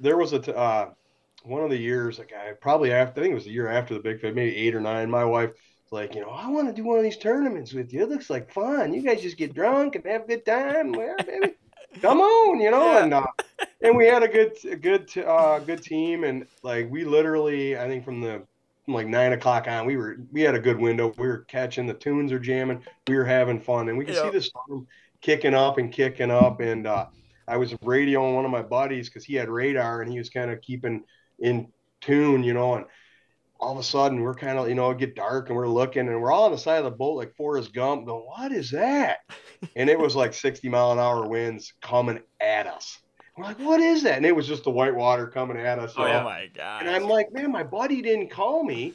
there 0.00 0.16
was 0.16 0.32
a 0.32 0.38
t- 0.38 0.52
uh, 0.52 0.86
one 1.44 1.62
of 1.62 1.70
the 1.70 1.76
years, 1.76 2.18
like 2.18 2.32
I 2.32 2.52
probably 2.52 2.92
after 2.92 3.20
I 3.20 3.24
think 3.24 3.32
it 3.32 3.36
was 3.36 3.44
the 3.44 3.50
year 3.52 3.68
after 3.68 3.94
the 3.94 4.00
big 4.00 4.20
fish, 4.20 4.34
maybe 4.34 4.56
eight 4.56 4.74
or 4.74 4.80
nine. 4.80 5.10
My 5.10 5.24
wife 5.24 5.50
was 5.50 5.92
like, 5.92 6.14
you 6.14 6.22
know, 6.22 6.30
I 6.30 6.48
want 6.48 6.66
to 6.68 6.72
do 6.72 6.84
one 6.84 6.96
of 6.98 7.04
these 7.04 7.18
tournaments 7.18 7.72
with 7.74 7.92
you. 7.92 8.02
It 8.02 8.08
looks 8.08 8.30
like 8.30 8.50
fun. 8.52 8.94
You 8.94 9.02
guys 9.02 9.20
just 9.22 9.36
get 9.36 9.54
drunk 9.54 9.94
and 9.96 10.06
have 10.06 10.22
a 10.22 10.26
good 10.26 10.46
time. 10.46 10.92
Well, 10.92 11.14
baby, 11.18 11.54
come 12.06 12.20
on, 12.20 12.60
you 12.60 12.70
know. 12.70 12.84
Yeah. 12.84 13.04
And 13.04 13.14
uh, 13.14 13.26
and 13.82 13.96
we 13.96 14.06
had 14.06 14.22
a 14.22 14.28
good 14.28 14.52
a 14.64 14.76
good 14.76 15.10
uh, 15.18 15.58
good 15.60 15.82
team, 15.82 16.24
and 16.24 16.46
like 16.62 16.90
we 16.90 17.04
literally, 17.04 17.76
I 17.76 17.86
think 17.88 18.04
from 18.04 18.20
the 18.20 18.42
from 18.84 18.94
like 18.94 19.06
nine 19.06 19.32
o'clock 19.32 19.68
on, 19.68 19.86
we 19.86 19.96
were 19.96 20.16
we 20.32 20.42
had 20.42 20.54
a 20.54 20.60
good 20.60 20.78
window. 20.78 21.12
We 21.18 21.26
were 21.26 21.44
catching 21.48 21.86
the 21.86 21.94
tunes 21.94 22.32
are 22.32 22.38
jamming. 22.38 22.82
We 23.08 23.16
were 23.16 23.24
having 23.24 23.60
fun, 23.60 23.88
and 23.88 23.98
we 23.98 24.04
could 24.04 24.14
Yeah. 24.14 24.22
see 24.24 24.30
the 24.30 24.40
storm 24.42 24.86
kicking 25.20 25.54
up 25.54 25.78
and 25.78 25.92
kicking 25.92 26.30
up. 26.30 26.60
And 26.60 26.86
uh, 26.86 27.06
I 27.48 27.56
was 27.56 27.72
radioing 27.74 28.34
one 28.34 28.44
of 28.44 28.50
my 28.50 28.62
buddies 28.62 29.08
because 29.08 29.24
he 29.24 29.34
had 29.34 29.48
radar 29.48 30.02
and 30.02 30.10
he 30.10 30.18
was 30.18 30.30
kind 30.30 30.50
of 30.50 30.60
keeping 30.60 31.04
in 31.38 31.68
tune, 32.00 32.44
you 32.44 32.54
know. 32.54 32.74
And 32.74 32.86
all 33.66 33.72
of 33.72 33.78
a 33.78 33.82
sudden, 33.82 34.20
we're 34.20 34.32
kind 34.32 34.60
of 34.60 34.68
you 34.68 34.76
know 34.76 34.94
get 34.94 35.16
dark 35.16 35.48
and 35.48 35.56
we're 35.56 35.66
looking 35.66 36.06
and 36.06 36.22
we're 36.22 36.30
all 36.30 36.44
on 36.44 36.52
the 36.52 36.58
side 36.58 36.78
of 36.78 36.84
the 36.84 36.90
boat 36.92 37.16
like 37.16 37.34
Forrest 37.34 37.74
Gump, 37.74 38.06
going, 38.06 38.24
"What 38.24 38.52
is 38.52 38.70
that?" 38.70 39.18
and 39.76 39.90
it 39.90 39.98
was 39.98 40.14
like 40.14 40.34
sixty 40.34 40.68
mile 40.68 40.92
an 40.92 41.00
hour 41.00 41.26
winds 41.26 41.72
coming 41.82 42.20
at 42.40 42.68
us. 42.68 43.00
We're 43.36 43.42
like, 43.42 43.58
"What 43.58 43.80
is 43.80 44.04
that?" 44.04 44.18
And 44.18 44.24
it 44.24 44.36
was 44.36 44.46
just 44.46 44.62
the 44.62 44.70
white 44.70 44.94
water 44.94 45.26
coming 45.26 45.56
at 45.56 45.80
us. 45.80 45.94
Oh, 45.96 46.06
you 46.06 46.12
Oh 46.12 46.22
my 46.22 46.48
god. 46.54 46.86
And 46.86 46.94
I'm 46.94 47.08
like, 47.08 47.32
man, 47.32 47.50
my 47.50 47.64
buddy 47.64 48.02
didn't 48.02 48.30
call 48.30 48.62
me. 48.62 48.94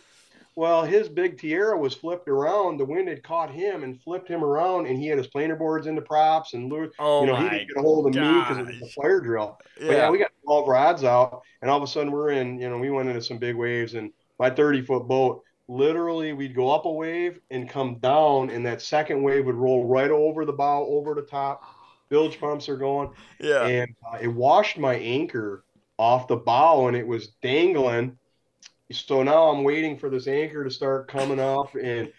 Well, 0.55 0.83
his 0.83 1.09
big 1.09 1.37
Tiara 1.37 1.77
was 1.77 1.93
flipped 1.93 2.29
around. 2.29 2.77
The 2.77 2.85
wind 2.85 3.09
had 3.09 3.23
caught 3.23 3.51
him 3.51 3.83
and 3.83 4.01
flipped 4.01 4.29
him 4.29 4.43
around, 4.43 4.85
and 4.85 4.97
he 4.97 5.07
had 5.07 5.17
his 5.17 5.27
planer 5.27 5.55
boards 5.55 5.87
into 5.87 6.01
props 6.01 6.53
and 6.53 6.69
lure. 6.69 6.91
oh 6.97 7.21
you 7.21 7.27
know, 7.27 7.35
he 7.35 7.49
didn't 7.49 7.67
get 7.67 7.77
a 7.77 7.81
hold 7.81 8.07
of 8.07 8.13
me 8.13 8.21
because 8.21 8.57
it 8.57 8.65
was 8.65 8.75
a 8.77 8.79
gosh. 8.79 8.93
fire 8.93 9.19
drill. 9.19 9.57
yeah. 9.79 9.87
But 9.87 9.93
yeah, 9.97 10.09
we 10.09 10.17
got 10.17 10.31
12 10.45 10.67
rods 10.67 11.03
out, 11.03 11.41
and 11.61 11.69
all 11.69 11.77
of 11.77 11.83
a 11.83 11.87
sudden 11.87 12.11
we're 12.11 12.31
in, 12.31 12.57
you 12.59 12.69
know, 12.69 12.77
we 12.77 12.89
went 12.89 13.09
into 13.09 13.21
some 13.21 13.37
big 13.37 13.55
waves, 13.57 13.95
and 13.95 14.11
my 14.41 14.49
30 14.49 14.81
foot 14.81 15.07
boat, 15.07 15.43
literally, 15.67 16.33
we'd 16.33 16.55
go 16.55 16.71
up 16.71 16.85
a 16.85 16.91
wave 16.91 17.39
and 17.51 17.69
come 17.69 17.99
down, 17.99 18.49
and 18.49 18.65
that 18.65 18.81
second 18.81 19.21
wave 19.21 19.45
would 19.45 19.55
roll 19.55 19.85
right 19.85 20.09
over 20.09 20.45
the 20.45 20.51
bow, 20.51 20.83
over 20.87 21.13
the 21.13 21.21
top. 21.21 21.63
Bilge 22.09 22.39
pumps 22.39 22.67
are 22.67 22.75
going 22.75 23.09
yeah. 23.39 23.65
and 23.65 23.95
uh, 24.05 24.17
it 24.19 24.27
washed 24.27 24.77
my 24.77 24.95
anchor 24.95 25.63
off 25.97 26.27
the 26.27 26.35
bow 26.35 26.87
and 26.87 26.97
it 26.97 27.07
was 27.07 27.29
dangling. 27.41 28.17
So 28.91 29.23
now 29.23 29.45
I'm 29.45 29.63
waiting 29.63 29.97
for 29.97 30.09
this 30.09 30.27
anchor 30.27 30.65
to 30.65 30.69
start 30.69 31.07
coming 31.07 31.39
off 31.39 31.73
and 31.75 32.11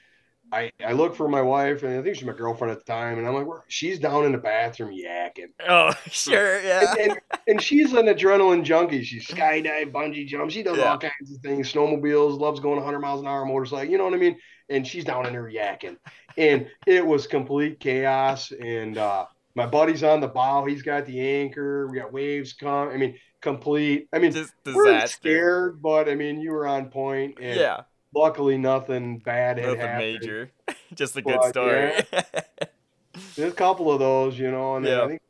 I, 0.52 0.70
I 0.86 0.92
look 0.92 1.16
for 1.16 1.28
my 1.28 1.40
wife 1.42 1.82
and 1.82 1.98
I 1.98 2.02
think 2.02 2.14
she's 2.16 2.26
my 2.26 2.32
girlfriend 2.34 2.70
at 2.72 2.78
the 2.78 2.84
time 2.92 3.18
and 3.18 3.26
I'm 3.26 3.34
like, 3.34 3.46
"Where-" 3.46 3.64
she's 3.68 3.98
down 3.98 4.26
in 4.26 4.32
the 4.32 4.38
bathroom 4.38 4.90
yakking. 4.94 5.48
oh 5.68 5.92
sure. 6.10 6.60
Yeah. 6.62 6.94
And, 7.00 7.10
and, 7.12 7.20
and 7.48 7.62
she's 7.62 7.92
an 7.94 8.06
adrenaline 8.06 8.62
junkie. 8.62 9.02
She 9.02 9.18
skydive, 9.18 9.92
bungee 9.92 10.26
jump. 10.26 10.50
She 10.50 10.62
does 10.62 10.76
Yeah. 10.76 10.90
all 10.92 10.98
kinds 10.98 11.32
of 11.34 11.40
things. 11.42 11.72
Snowmobiles, 11.72 12.38
loves 12.38 12.60
going 12.60 12.76
100 12.76 12.98
miles 13.00 13.20
an 13.22 13.26
hour 13.26 13.44
motorcycle. 13.46 13.90
You 13.90 13.98
know 13.98 14.04
what 14.04 14.14
I 14.14 14.18
mean? 14.18 14.36
And 14.68 14.86
she's 14.86 15.04
down 15.04 15.26
in 15.26 15.32
there 15.32 15.50
yakking. 15.50 15.96
And 16.36 16.66
it 16.86 17.04
was 17.06 17.26
complete 17.26 17.80
chaos. 17.80 18.52
And 18.52 18.98
uh, 18.98 19.26
my 19.54 19.66
buddy's 19.66 20.02
on 20.02 20.20
the 20.20 20.28
bow. 20.28 20.64
He's 20.64 20.82
got 20.82 21.06
the 21.06 21.20
anchor. 21.20 21.86
We 21.88 21.98
got 21.98 22.12
waves 22.12 22.52
come. 22.54 22.88
I 22.88 22.96
mean, 22.96 23.16
complete. 23.42 24.08
I 24.12 24.18
mean, 24.18 24.32
Just 24.32 24.52
we're 24.64 24.84
disaster. 24.84 25.16
scared, 25.16 25.82
but 25.82 26.08
I 26.08 26.14
mean, 26.14 26.40
you 26.40 26.52
were 26.52 26.66
on 26.66 26.90
point. 26.90 27.38
And 27.40 27.58
Yeah. 27.58 27.80
Luckily, 28.14 28.58
nothing 28.58 29.18
bad 29.18 29.58
had 29.58 29.74
Nothing 29.74 29.78
happened. 29.78 29.96
major. 29.96 30.52
Just 30.94 31.16
a 31.16 31.22
good 31.22 31.42
But, 31.42 31.44
story. 31.44 31.92
There's 33.36 33.52
a 33.52 33.56
couple 33.56 33.90
of 33.90 33.98
those, 33.98 34.38
you 34.38 34.50
know, 34.50 34.76
and 34.76 34.86
Yeah. 34.86 35.04
I 35.04 35.06
think 35.08 35.20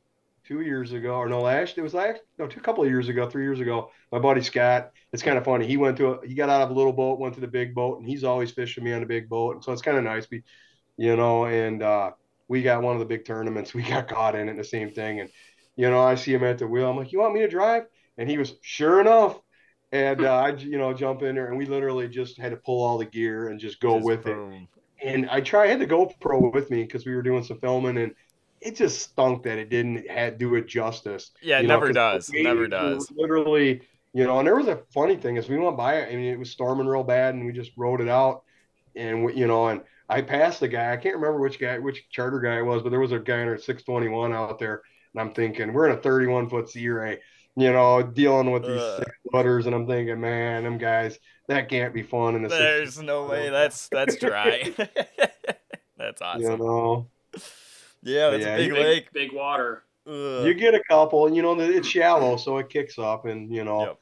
two 0.44 0.60
years 0.62 0.92
ago, 0.92 1.14
or 1.16 1.28
no, 1.28 1.40
last 1.42 1.78
it 1.78 1.82
was 1.82 1.94
last 1.94 2.20
no, 2.38 2.46
two 2.48 2.60
couple 2.60 2.84
of 2.84 2.90
years 2.90 3.08
ago, 3.08 3.28
three 3.30 3.44
years 3.44 3.60
ago. 3.60 3.90
My 4.12 4.18
buddy 4.18 4.42
Scott, 4.42 4.92
it's 5.12 5.22
kind 5.22 5.38
of 5.38 5.44
funny. 5.44 5.66
He 5.66 5.76
went 5.78 5.96
to 5.98 6.08
a, 6.20 6.26
he 6.26 6.34
got 6.34 6.50
out 6.50 6.62
of 6.62 6.70
a 6.70 6.74
little 6.74 6.92
boat, 6.94 7.20
went 7.20 7.34
to 7.36 7.42
the 7.42 7.48
big 7.48 7.74
boat, 7.74 8.00
and 8.00 8.08
he's 8.08 8.24
always 8.24 8.52
fishing 8.52 8.84
me 8.84 8.92
on 8.92 9.00
the 9.00 9.06
big 9.06 9.28
boat, 9.28 9.56
and 9.56 9.64
so 9.64 9.72
it's 9.72 9.82
kind 9.82 9.98
of 9.98 10.04
nice, 10.04 10.26
be, 10.26 10.42
you 10.98 11.16
know. 11.16 11.46
And 11.46 11.82
uh, 11.82 12.12
we 12.48 12.62
got 12.62 12.82
one 12.82 12.94
of 12.94 13.00
the 13.00 13.06
big 13.06 13.26
tournaments. 13.26 13.74
We 13.74 13.82
got 13.84 14.08
caught 14.08 14.36
in 14.36 14.48
it, 14.50 14.56
the 14.56 14.64
same 14.64 14.92
thing, 14.92 15.20
and 15.20 15.30
you 15.76 15.90
know, 15.90 16.00
I 16.02 16.16
see 16.16 16.34
him 16.34 16.44
at 16.44 16.58
the 16.58 16.68
wheel. 16.68 16.90
I'm 16.90 16.96
like, 16.98 17.12
you 17.12 17.20
want 17.20 17.34
me 17.34 17.40
to 17.42 17.48
drive? 17.48 17.84
And 18.18 18.30
he 18.30 18.38
was 18.38 18.54
sure 18.62 19.00
enough. 19.00 19.38
And 19.92 20.24
uh, 20.24 20.34
I, 20.34 20.48
you 20.56 20.78
know, 20.78 20.94
jump 20.94 21.22
in 21.22 21.34
there, 21.34 21.48
and 21.48 21.58
we 21.58 21.66
literally 21.66 22.08
just 22.08 22.38
had 22.38 22.50
to 22.50 22.56
pull 22.56 22.82
all 22.82 22.96
the 22.98 23.04
gear 23.04 23.48
and 23.48 23.60
just 23.60 23.78
go 23.80 23.96
Just 23.96 24.06
with 24.06 24.26
it 24.26 24.36
and 25.02 25.28
I 25.28 25.40
try 25.40 25.64
I 25.64 25.68
had 25.68 25.80
the 25.80 25.86
GoPro 25.86 26.52
with 26.52 26.70
me 26.70 26.82
because 26.84 27.04
we 27.06 27.14
were 27.14 27.22
doing 27.22 27.42
some 27.42 27.58
filming, 27.58 27.98
and 27.98 28.14
it 28.60 28.76
just 28.76 29.00
stunk 29.00 29.42
that 29.44 29.58
it 29.58 29.68
didn't 29.68 30.08
had, 30.08 30.38
do 30.38 30.54
it 30.54 30.66
justice. 30.68 31.32
Yeah, 31.42 31.58
it 31.58 31.62
know, 31.64 31.68
never 31.74 31.86
'cause 31.88 31.94
does. 31.94 32.30
Never 32.32 32.68
does. 32.68 33.10
Literally, 33.14 33.82
you 34.14 34.24
know. 34.24 34.38
And 34.38 34.46
there 34.46 34.56
was 34.56 34.68
a 34.68 34.82
funny 34.94 35.16
thing 35.16 35.38
as 35.38 35.48
we 35.48 35.58
went 35.58 35.76
by 35.76 35.96
it. 35.96 36.12
I 36.12 36.16
mean, 36.16 36.32
it 36.32 36.38
was 36.38 36.50
storming 36.50 36.86
real 36.86 37.04
bad, 37.04 37.34
and 37.34 37.44
we 37.44 37.52
just 37.52 37.72
rode 37.76 38.00
it 38.00 38.08
out, 38.08 38.42
and 38.94 39.24
we, 39.24 39.34
you 39.34 39.46
know, 39.46 39.68
and 39.68 39.82
I 40.08 40.22
passed 40.22 40.60
the 40.60 40.68
guy. 40.68 40.92
I 40.92 40.96
can't 40.96 41.16
remember 41.16 41.40
which 41.40 41.58
guy, 41.58 41.78
which 41.78 42.08
charter 42.10 42.40
guy 42.40 42.58
it 42.58 42.62
was, 42.64 42.82
but 42.82 42.90
there 42.90 43.00
was 43.00 43.12
a 43.12 43.18
guy 43.18 43.40
in 43.40 43.48
a 43.48 43.58
621 43.58 44.32
out 44.32 44.58
there, 44.58 44.82
and 45.14 45.20
I'm 45.20 45.34
thinking 45.34 45.72
we're 45.72 45.86
in 45.86 45.98
a 45.98 46.00
31 46.00 46.48
foot 46.48 46.68
sea 46.68 46.88
ray. 46.88 47.18
You 47.54 47.70
know, 47.72 48.02
dealing 48.02 48.50
with 48.50 48.62
these 48.62 48.80
Ugh. 48.80 48.98
six 49.04 49.10
footers, 49.30 49.66
and 49.66 49.74
I'm 49.74 49.86
thinking, 49.86 50.18
man, 50.20 50.64
them 50.64 50.78
guys, 50.78 51.18
that 51.48 51.68
can't 51.68 51.92
be 51.92 52.02
fun 52.02 52.34
in 52.34 52.42
the 52.42 52.48
six 52.48 52.58
There's 52.60 53.02
no 53.02 53.26
way. 53.26 53.50
That's 53.50 53.88
that's 53.88 54.16
dry. 54.16 54.72
that's 55.98 56.22
awesome. 56.22 56.42
You 56.42 56.56
know, 56.56 57.08
Yeah, 58.02 58.30
it's 58.30 58.44
Yeah, 58.46 58.54
a 58.54 58.56
big 58.56 58.66
you- 58.68 58.74
Big, 58.74 58.82
lake. 58.84 59.12
big 59.12 59.32
water. 59.32 59.84
Ugh. 60.06 60.44
you 60.46 60.54
get 60.54 60.74
a 60.74 60.82
couple, 60.90 61.32
you 61.32 61.42
know 61.42 61.58
it's 61.60 61.86
shallow, 61.86 62.36
so 62.36 62.58
it 62.58 62.68
kicks 62.68 62.98
up, 62.98 63.24
and 63.26 63.54
you 63.54 63.62
know 63.64 63.82
Yep. 63.82 63.98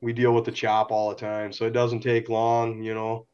we 0.00 0.12
deal 0.12 0.32
with 0.32 0.44
the 0.44 0.52
chop 0.52 0.92
all 0.92 1.08
the 1.08 1.16
time, 1.16 1.52
so 1.52 1.64
it 1.66 1.72
doesn't 1.72 2.00
take 2.00 2.28
long. 2.28 2.82
You 2.82 2.94
know, 2.94 3.26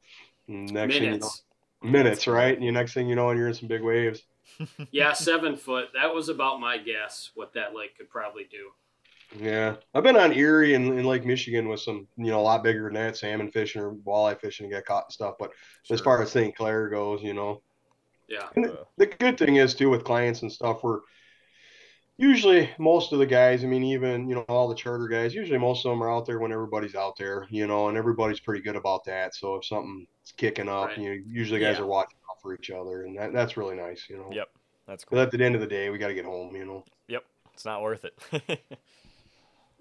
And 0.48 0.72
next 0.72 0.94
thing 0.94 1.02
you 1.02 1.10
Minutes. 1.10 1.42
know, 1.82 1.90
minutes, 1.90 2.26
right? 2.26 2.54
And 2.54 2.64
you 2.64 2.72
next 2.72 2.94
thing 2.94 3.08
you 3.08 3.14
know, 3.16 3.28
and 3.30 3.38
you're 3.38 3.48
in 3.48 3.54
some 3.54 3.68
big 3.68 3.82
waves. 3.82 4.22
Yeah, 4.90 5.12
seven 5.12 5.56
foot. 5.56 5.88
That 5.94 6.14
was 6.14 6.28
about 6.30 6.60
my 6.60 6.78
guess 6.78 7.30
what 7.34 7.52
that 7.54 7.74
lake 7.74 7.96
could 7.98 8.08
probably 8.08 8.44
do. 8.50 8.70
Yeah, 9.36 9.76
I've 9.94 10.02
been 10.02 10.16
on 10.16 10.32
Erie 10.32 10.74
and 10.74 10.98
in 10.98 11.04
Lake 11.04 11.24
Michigan 11.26 11.68
with 11.68 11.80
some, 11.80 12.08
you 12.16 12.30
know, 12.30 12.40
a 12.40 12.42
lot 12.42 12.62
bigger 12.62 12.84
than 12.84 12.94
that, 12.94 13.16
salmon 13.16 13.50
fishing 13.50 13.82
or 13.82 13.94
walleye 13.94 14.40
fishing 14.40 14.64
and 14.64 14.72
get 14.72 14.86
caught 14.86 15.04
and 15.04 15.12
stuff. 15.12 15.34
But 15.38 15.52
as 15.90 16.00
far 16.00 16.22
as 16.22 16.30
St. 16.32 16.56
Clair 16.56 16.88
goes, 16.88 17.22
you 17.22 17.34
know, 17.34 17.62
Yeah. 18.26 18.48
And 18.56 18.66
Uh, 18.66 18.84
the 18.96 19.06
good 19.06 19.38
thing 19.38 19.56
is 19.56 19.74
too 19.74 19.90
with 19.90 20.04
clients 20.04 20.42
and 20.42 20.50
stuff, 20.52 20.82
we're 20.82 21.00
usually 22.16 22.70
most 22.78 23.12
of 23.12 23.18
the 23.18 23.26
guys. 23.26 23.64
I 23.64 23.66
mean, 23.66 23.84
even 23.84 24.28
you 24.28 24.34
know 24.34 24.44
all 24.48 24.68
the 24.68 24.74
charter 24.74 25.08
guys. 25.08 25.34
Usually 25.34 25.58
most 25.58 25.84
of 25.86 25.90
them 25.90 26.02
are 26.02 26.10
out 26.12 26.26
there 26.26 26.38
when 26.38 26.52
everybody's 26.52 26.94
out 26.94 27.16
there, 27.16 27.46
you 27.50 27.66
know, 27.66 27.88
and 27.88 27.96
everybody's 27.96 28.40
pretty 28.40 28.62
good 28.62 28.76
about 28.76 29.04
that. 29.04 29.34
So 29.34 29.56
if 29.56 29.64
something's 29.66 30.08
kicking 30.36 30.68
up, 30.68 30.88
Right. 30.88 30.98
you 30.98 31.08
know, 31.16 31.22
usually 31.28 31.60
guys 31.60 31.76
Yeah. 31.76 31.82
are 31.84 31.86
watching 31.86 32.18
out 32.30 32.40
for 32.42 32.54
each 32.54 32.70
other, 32.70 33.02
and 33.04 33.16
that, 33.18 33.32
that's 33.32 33.56
really 33.56 33.76
nice, 33.76 34.08
you 34.08 34.16
know. 34.18 34.28
Yep. 34.32 34.48
That's 34.86 35.04
But 35.04 35.10
cool. 35.10 35.18
at 35.20 35.30
the 35.30 35.44
end 35.44 35.54
of 35.54 35.60
the 35.60 35.66
day, 35.66 35.90
we 35.90 35.98
got 35.98 36.08
to 36.08 36.14
get 36.14 36.24
home, 36.24 36.56
you 36.56 36.64
know. 36.64 36.84
Yep, 37.08 37.24
it's 37.54 37.64
not 37.66 37.82
worth 37.82 38.04
it. 38.04 38.18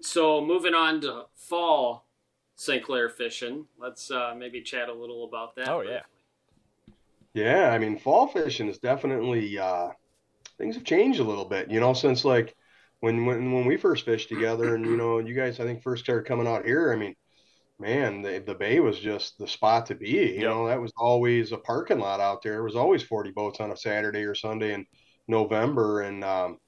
So 0.00 0.40
moving 0.44 0.74
on 0.74 1.00
to 1.02 1.26
fall 1.34 2.06
St. 2.56 2.82
Clair 2.84 3.08
fishing. 3.08 3.66
Let's 3.78 4.10
uh, 4.10 4.34
maybe 4.36 4.60
chat 4.62 4.88
a 4.88 4.92
little 4.92 5.24
about 5.24 5.54
that. 5.56 5.68
Oh, 5.70 5.80
yeah. 5.82 6.02
Yeah, 7.34 7.70
I 7.70 7.78
mean, 7.78 7.98
fall 7.98 8.26
fishing 8.28 8.68
is 8.68 8.78
definitely 8.78 9.58
uh, 9.58 9.90
things 10.58 10.76
have 10.76 10.84
changed 10.84 11.20
a 11.20 11.24
little 11.24 11.44
bit, 11.46 11.70
you 11.70 11.80
know, 11.80 11.94
since 11.94 12.24
like 12.24 12.54
when 13.00 13.26
when 13.26 13.52
when 13.52 13.66
we 13.66 13.76
first 13.76 14.04
fished 14.04 14.28
together, 14.28 14.74
and 14.74 14.86
you 14.86 14.96
know, 14.96 15.18
you 15.20 15.34
guys 15.34 15.60
I 15.60 15.64
think 15.64 15.82
first 15.82 16.04
started 16.04 16.28
coming 16.28 16.46
out 16.48 16.66
here. 16.66 16.92
I 16.92 16.96
mean, 16.96 17.14
man, 17.78 18.22
the 18.22 18.40
the 18.46 18.54
bay 18.56 18.80
was 18.80 19.00
just 19.00 19.38
the 19.38 19.48
spot 19.48 19.86
to 19.86 19.96
be. 19.96 20.08
You 20.38 20.44
Yep. 20.44 20.48
know, 20.48 20.68
that 20.68 20.80
was 20.80 20.92
always 20.98 21.52
a 21.52 21.58
parking 21.58 22.00
lot 22.00 22.20
out 22.20 22.42
there. 22.42 22.58
It 22.60 22.64
was 22.64 22.76
always 22.76 23.02
40 23.02 23.32
boats 23.32 23.60
on 23.60 23.72
a 23.72 23.78
Saturday 23.78 24.24
or 24.24 24.34
Sunday 24.36 24.74
in 24.74 24.86
November, 25.28 26.02
and 26.02 26.24
um, 26.24 26.58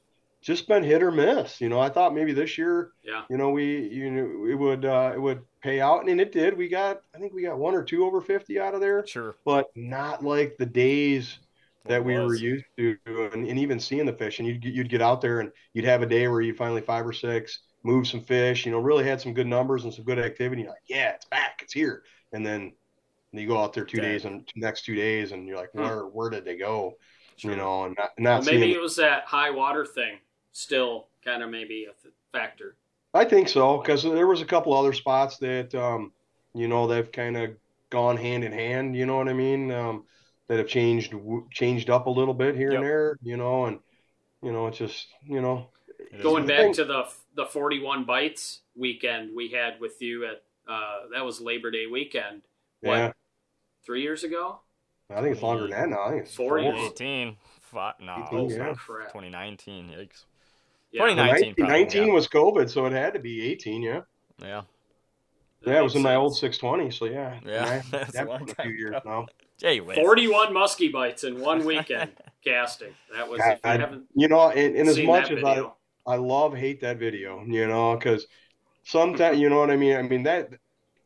just 0.41 0.66
been 0.68 0.82
hit 0.82 1.03
or 1.03 1.11
miss. 1.11 1.61
You 1.61 1.68
know, 1.68 1.78
I 1.80 1.88
thought 1.91 2.14
maybe 2.14 2.32
this 2.32 2.57
year 2.57 2.93
Yeah. 3.05 3.22
you 3.28 3.36
know, 3.36 3.51
we 3.51 3.88
you 3.88 4.11
know 4.11 4.47
it 4.51 4.55
would 4.55 4.84
uh, 4.84 5.12
it 5.14 5.20
would 5.20 5.43
pay 5.62 5.80
out, 5.80 6.09
and 6.09 6.20
it 6.20 6.32
did. 6.32 6.57
We 6.57 6.68
got 6.68 7.03
I 7.14 7.18
think 7.18 7.32
we 7.32 7.43
got 7.43 7.59
one 7.59 7.74
or 7.74 7.82
two 7.84 8.05
over 8.05 8.20
fifty 8.20 8.59
out 8.59 8.74
of 8.74 8.80
there, 8.80 9.07
sure. 9.07 9.36
but 9.45 9.66
not 9.76 10.24
like 10.24 10.57
the 10.59 10.66
days 10.66 11.38
that 11.86 12.05
we 12.05 12.14
were 12.14 12.34
used 12.34 12.64
to, 12.76 12.97
and, 13.07 13.47
and 13.47 13.59
even 13.59 13.80
seeing 13.80 14.07
the 14.07 14.12
fish. 14.12 14.38
And 14.38 14.47
you'd 14.47 14.61
get- 14.61 14.74
you'd 14.74 14.91
get 14.91 15.03
out 15.03 15.20
there, 15.20 15.41
and 15.41 15.51
you'd 15.72 15.84
have 15.86 16.03
a 16.03 16.07
day 16.07 16.28
where 16.28 16.41
you 16.41 16.55
finally 16.55 16.82
five 16.82 17.07
or 17.07 17.12
six 17.12 17.61
move 17.82 18.07
some 18.07 18.20
fish. 18.20 18.66
You 18.66 18.72
know, 18.72 18.78
really 18.78 19.05
had 19.05 19.20
some 19.20 19.32
good 19.34 19.47
numbers 19.47 19.84
and 19.84 19.93
some 19.93 20.05
good 20.05 20.18
activity. 20.18 20.62
You're 20.62 20.70
like, 20.72 20.82
yeah, 20.86 21.11
it's 21.12 21.24
back, 21.26 21.61
it's 21.62 21.72
here. 21.72 22.03
And 22.32 22.45
then 22.45 22.72
you 23.32 23.47
go 23.47 23.59
out 23.59 23.72
there 23.72 23.84
two 23.84 24.01
days 24.01 24.24
and 24.24 24.47
next 24.57 24.84
two 24.84 24.95
days, 24.95 25.32
and 25.32 25.47
you're 25.47 25.57
like, 25.57 25.74
where 25.74 26.03
where 26.07 26.30
did 26.30 26.45
they 26.45 26.57
go? 26.57 26.97
Sure. 27.36 27.51
You 27.53 27.57
know, 27.57 27.84
and 27.84 27.97
not, 28.18 28.41
Well, 28.45 28.53
maybe 28.53 28.72
it 28.74 28.80
was 28.80 28.97
that 28.97 29.24
high 29.24 29.51
water 29.51 29.86
thing 29.86 30.18
still 30.53 31.07
kind 31.24 31.42
of 31.42 31.51
maybe 31.51 31.84
a 31.90 32.03
th- 32.03 32.14
factor. 32.32 32.76
I 33.12 33.24
think 33.24 33.48
so 33.48 33.78
because 33.78 34.03
there 34.03 34.26
was 34.26 34.40
a 34.40 34.46
couple 34.46 34.72
other 34.74 34.92
spots 34.92 35.38
that 35.38 35.74
um, 35.74 36.12
you 36.55 36.68
know 36.68 36.86
they've 36.86 37.11
kind 37.11 37.36
of 37.36 37.51
gone 37.90 38.16
hand 38.16 38.44
in 38.44 38.53
hand. 38.53 38.96
You 38.96 39.07
know 39.07 39.16
what 39.16 39.28
I 39.28 39.32
mean? 39.32 39.70
Um, 39.72 40.05
that 40.48 40.59
have 40.59 40.68
changed 40.68 41.14
changed 41.53 41.90
up 41.90 42.07
a 42.07 42.11
little 42.11 42.34
bit 42.34 42.57
here 42.57 42.70
Yep. 42.72 42.78
and 42.80 42.86
there, 42.86 43.16
you 43.22 43.36
know, 43.36 43.66
and 43.66 43.78
you 44.42 44.53
know, 44.53 44.66
it's 44.68 44.78
just 44.78 45.09
you 45.24 45.40
know, 45.40 45.68
Going 46.22 46.46
back 46.46 46.70
is. 46.70 46.76
to 46.76 46.84
the 46.84 47.05
the 47.36 47.46
41 47.46 48.05
bites 48.05 48.61
weekend 48.76 49.34
we 49.36 49.48
had 49.48 49.80
with 49.80 50.01
you 50.03 50.24
at 50.26 50.42
uh, 50.68 51.03
that 51.12 51.24
was 51.24 51.40
Labor 51.40 51.70
Day 51.70 51.86
weekend. 51.86 52.42
What? 52.80 52.96
yeah. 52.96 53.12
Three 53.84 54.03
years 54.03 54.24
ago? 54.24 54.61
I 55.09 55.20
think 55.20 55.34
it's 55.34 55.42
longer 55.42 55.62
than 55.62 55.70
that 55.70 55.88
now. 55.88 56.05
I 56.05 56.11
think 56.11 56.22
it's 56.22 56.34
Four 56.34 56.61
years. 56.61 56.78
18. 56.92 57.36
Fi- 57.61 57.94
no, 58.01 58.28
Oh, 58.30 58.44
it's 58.46 58.55
yeah. 58.55 58.68
2019. 58.68 59.86
Yikes. 59.88 60.24
Yeah. 60.93 61.03
29. 61.03 61.26
19 61.26 61.55
probably, 61.55 61.74
19 61.78 62.07
yeah. 62.09 62.12
was 62.14 62.28
COVID, 62.28 62.70
so 62.70 62.86
it 62.86 62.93
had 62.93 63.14
to 63.14 63.20
be 63.20 63.43
18. 63.43 63.82
Yeah, 63.82 64.01
Yeah. 64.43 64.62
That 65.62 65.72
yeah, 65.72 65.80
it 65.80 65.82
was 65.82 65.93
makes 65.95 65.97
in 65.97 66.03
my 66.03 66.14
old 66.16 66.36
620. 66.36 66.91
So 66.91 67.05
yeah, 67.05 67.38
Yeah, 67.45 67.64
I- 67.64 67.82
that's 67.91 68.16
a 68.18 68.24
long 68.24 68.41
been 68.41 68.51
a 68.51 68.55
time 68.55 68.66
few 68.68 68.74
years 68.76 68.97
ago. 68.97 69.03
now. 69.05 69.26
Jay 69.59 69.78
Whiz. 69.80 69.99
41 69.99 70.55
muskie 70.55 70.91
bites 70.91 71.22
in 71.24 71.38
one 71.38 71.64
weekend 71.66 72.12
casting. 72.45 72.95
That 73.14 73.28
was, 73.28 73.41
if 73.41 73.47
you 73.47 73.57
God, 73.62 73.80
haven't 73.80 74.07
You 74.14 74.28
know, 74.28 74.49
and, 74.51 74.74
and 74.74 74.88
as 74.88 74.99
much 74.99 75.30
as 75.30 75.45
I. 75.45 75.64
I 76.07 76.16
love 76.16 76.55
hate 76.55 76.80
that 76.80 76.97
video, 76.99 77.45
you 77.47 77.68
know, 77.68 77.95
because 77.95 78.26
sometimes 78.84 79.38
you 79.38 79.51
know 79.51 79.59
what 79.59 79.70
I 79.70 79.76
mean. 79.76 79.97
I 79.97 80.03
mean 80.03 80.22
that, 80.22 80.49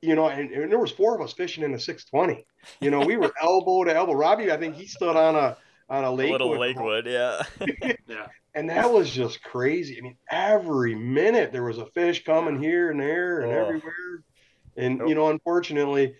you 0.01 0.14
know, 0.14 0.28
and, 0.28 0.51
and 0.53 0.70
there 0.70 0.78
was 0.78 0.93
four 0.93 1.16
of 1.16 1.20
us 1.20 1.32
fishing 1.32 1.64
in 1.64 1.74
a 1.74 1.78
620. 1.80 2.47
You 2.80 2.91
know, 2.93 3.01
we 3.01 3.16
were 3.16 3.32
elbow 3.43 3.82
to 3.85 3.95
elbow. 3.95 4.12
Robbie, 4.12 4.53
I 4.53 4.57
think 4.57 4.76
he 4.76 4.87
stood 4.87 5.16
on 5.16 5.35
a 5.35 5.57
on 5.91 6.05
a 6.05 6.11
A 6.11 6.12
lake, 6.12 6.30
little 6.30 6.57
Lakewood, 6.57 7.07
yeah. 7.07 7.43
yeah. 8.09 8.26
And 8.55 8.70
that 8.70 8.90
was 8.92 9.11
just 9.11 9.42
crazy. 9.42 9.98
I 9.98 10.00
mean, 10.02 10.16
every 10.30 10.94
minute 10.94 11.52
there 11.52 11.64
was 11.64 11.78
a 11.78 11.86
fish 11.86 12.24
coming 12.24 12.62
here 12.62 12.90
and 12.90 13.00
there 13.00 13.40
and 13.40 13.52
Oh. 13.52 13.61
everywhere, 13.61 14.22
and 14.76 14.98
Nope. 14.98 15.09
you 15.09 15.14
know, 15.14 15.30
unfortunately, 15.30 16.14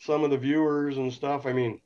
some 0.00 0.24
of 0.24 0.30
the 0.30 0.38
viewers 0.38 0.96
and 0.98 1.12
stuff. 1.12 1.46
I 1.46 1.52
mean, 1.52 1.80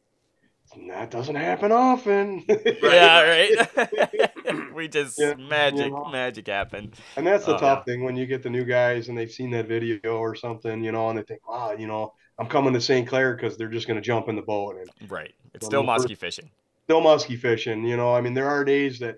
that 0.88 1.10
doesn't 1.10 1.34
happen 1.34 1.72
often. 1.72 2.44
yeah, 2.82 3.22
right. 3.22 4.72
we 4.74 4.88
just 4.88 5.18
Yeah, 5.18 5.34
magic, 5.34 5.86
you 5.86 5.90
know. 5.90 6.06
magic 6.10 6.46
happened. 6.48 6.94
And 7.16 7.26
that's 7.26 7.44
the 7.44 7.54
Oh, 7.56 7.58
tough 7.58 7.84
thing 7.84 8.02
when 8.04 8.16
you 8.16 8.26
get 8.26 8.42
the 8.42 8.50
new 8.50 8.64
guys 8.64 9.08
and 9.08 9.16
they've 9.16 9.30
seen 9.30 9.50
that 9.52 9.66
video 9.68 9.98
or 10.18 10.34
something, 10.34 10.82
you 10.82 10.90
know, 10.92 11.08
and 11.10 11.18
they 11.18 11.22
think, 11.22 11.48
wow, 11.48 11.72
you 11.72 11.86
know, 11.86 12.14
I'm 12.38 12.46
coming 12.48 12.72
to 12.72 12.80
St. 12.80 13.06
Clair 13.06 13.34
because 13.34 13.56
they're 13.56 13.68
just 13.68 13.86
going 13.86 13.96
to 13.96 14.02
jump 14.02 14.28
in 14.28 14.34
the 14.36 14.42
boat 14.42 14.76
and 14.76 15.10
Right. 15.10 15.32
It's 15.54 15.62
Well, 15.64 15.70
still 15.70 15.82
the 15.82 15.86
first- 15.88 15.98
musky 16.02 16.14
fishing. 16.16 16.50
still 16.84 17.00
musky 17.00 17.36
fishing. 17.36 17.84
You 17.84 17.96
know, 17.96 18.12
I 18.14 18.20
mean, 18.20 18.34
there 18.34 18.48
are 18.48 18.64
days 18.64 18.98
that 18.98 19.16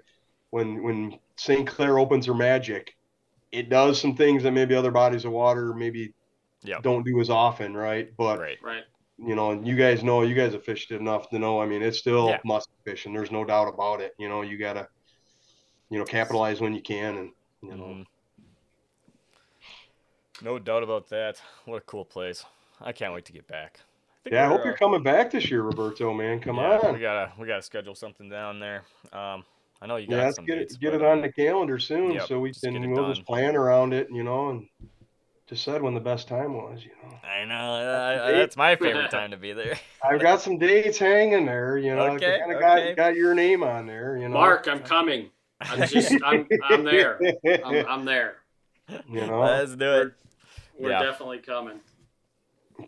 when 0.56 0.82
when 0.82 1.18
St. 1.36 1.66
Clair 1.66 1.98
opens 1.98 2.24
her 2.26 2.34
magic, 2.34 2.96
it 3.52 3.68
does 3.68 4.00
some 4.00 4.16
things 4.16 4.42
that 4.42 4.52
maybe 4.52 4.74
other 4.74 4.90
bodies 4.90 5.26
of 5.26 5.32
water 5.32 5.74
maybe 5.74 6.14
Yep. 6.62 6.82
don't 6.82 7.04
do 7.04 7.20
as 7.20 7.28
often, 7.30 7.76
right? 7.76 8.08
But 8.16 8.38
Right. 8.40 8.58
Right. 8.62 8.84
you 9.18 9.34
know, 9.36 9.50
and 9.52 9.68
you 9.68 9.76
guys 9.76 10.02
know, 10.02 10.22
you 10.22 10.34
guys 10.34 10.52
have 10.54 10.64
fished 10.64 10.90
it 10.90 11.00
enough 11.00 11.28
to 11.30 11.38
know. 11.38 11.60
I 11.60 11.66
mean, 11.66 11.82
it's 11.82 11.98
still 11.98 12.30
Yeah. 12.30 12.40
musky 12.44 12.72
fishing. 12.84 13.12
There's 13.12 13.30
no 13.30 13.44
doubt 13.44 13.68
about 13.68 14.00
it. 14.00 14.14
You 14.18 14.28
know, 14.30 14.40
you 14.42 14.56
gotta, 14.56 14.88
you 15.90 15.98
know, 15.98 16.04
capitalize 16.04 16.60
when 16.60 16.74
you 16.74 16.80
can, 16.82 17.18
and 17.18 17.32
you 17.62 17.74
know. 17.76 17.84
Mhm. 17.84 18.06
No 20.42 20.58
doubt 20.58 20.82
about 20.82 21.08
that. 21.10 21.40
What 21.66 21.76
a 21.76 21.80
cool 21.82 22.04
place. 22.04 22.44
I 22.80 22.92
can't 22.92 23.12
wait 23.14 23.24
to 23.26 23.32
get 23.32 23.46
back. 23.46 23.80
think 24.24 24.34
Yeah, 24.34 24.46
I 24.46 24.48
we're, 24.48 24.56
hope 24.56 24.64
you're 24.64 24.74
uh, 24.74 24.78
coming 24.78 25.02
back 25.02 25.30
this 25.30 25.50
year, 25.50 25.62
Roberto. 25.62 26.12
Man, 26.12 26.40
come 26.40 26.56
yeah, 26.56 26.78
on. 26.80 26.94
We 26.94 27.00
gotta 27.00 27.32
we 27.38 27.46
gotta 27.46 27.62
schedule 27.62 27.94
something 27.94 28.28
down 28.28 28.58
there. 28.58 28.82
Um, 29.12 29.44
I 29.80 29.86
know 29.86 29.96
you 29.96 30.08
got 30.08 30.16
Yeah, 30.16 30.24
let's 30.24 30.36
some 30.36 30.46
get 30.46 30.58
dates, 30.58 30.74
it 30.74 30.80
get 30.80 30.92
but, 30.92 31.02
it 31.02 31.04
on 31.04 31.20
the 31.22 31.32
calendar 31.32 31.78
soon, 31.78 32.12
Yep, 32.12 32.28
so 32.28 32.40
we 32.40 32.50
just 32.50 32.64
can 32.64 32.76
it 32.82 32.86
we'll 32.88 33.06
done. 33.06 33.14
just 33.14 33.26
plan 33.26 33.56
around 33.56 33.92
it, 33.92 34.08
you 34.10 34.22
know, 34.24 34.50
and 34.50 34.68
decide 35.48 35.82
when 35.82 35.94
the 35.94 36.00
best 36.00 36.28
time 36.28 36.54
was. 36.54 36.82
You 36.84 36.90
know, 37.02 37.16
I 37.22 37.44
know 37.44 37.54
I, 37.54 38.28
I, 38.28 38.32
that's 38.32 38.56
my 38.56 38.76
favorite 38.76 39.10
time 39.10 39.30
to 39.32 39.36
be 39.36 39.52
there. 39.52 39.78
I've 40.02 40.20
got 40.20 40.40
some 40.40 40.58
dates 40.58 40.98
hanging 40.98 41.46
there. 41.46 41.76
You 41.78 41.94
know, 41.94 42.06
Okay, 42.14 42.38
kind 42.38 42.52
of 42.52 42.62
okay. 42.62 42.90
got 42.90 42.96
got 42.96 43.16
your 43.16 43.34
name 43.34 43.62
on 43.62 43.86
there. 43.86 44.16
You 44.16 44.28
know, 44.28 44.34
Mark, 44.34 44.66
I'm 44.68 44.80
coming. 44.80 45.30
I'm 45.60 45.86
just, 45.88 46.12
I'm, 46.22 46.46
I'm 46.62 46.84
there. 46.84 47.20
I'm, 47.64 47.86
I'm 47.88 48.04
there. 48.04 48.36
you 49.08 49.26
know, 49.26 49.40
Let's 49.40 49.74
do 49.74 49.84
We're, 49.84 50.02
it. 50.06 50.12
we're 50.78 50.90
Yeah. 50.90 51.02
definitely 51.02 51.38
coming. 51.38 51.80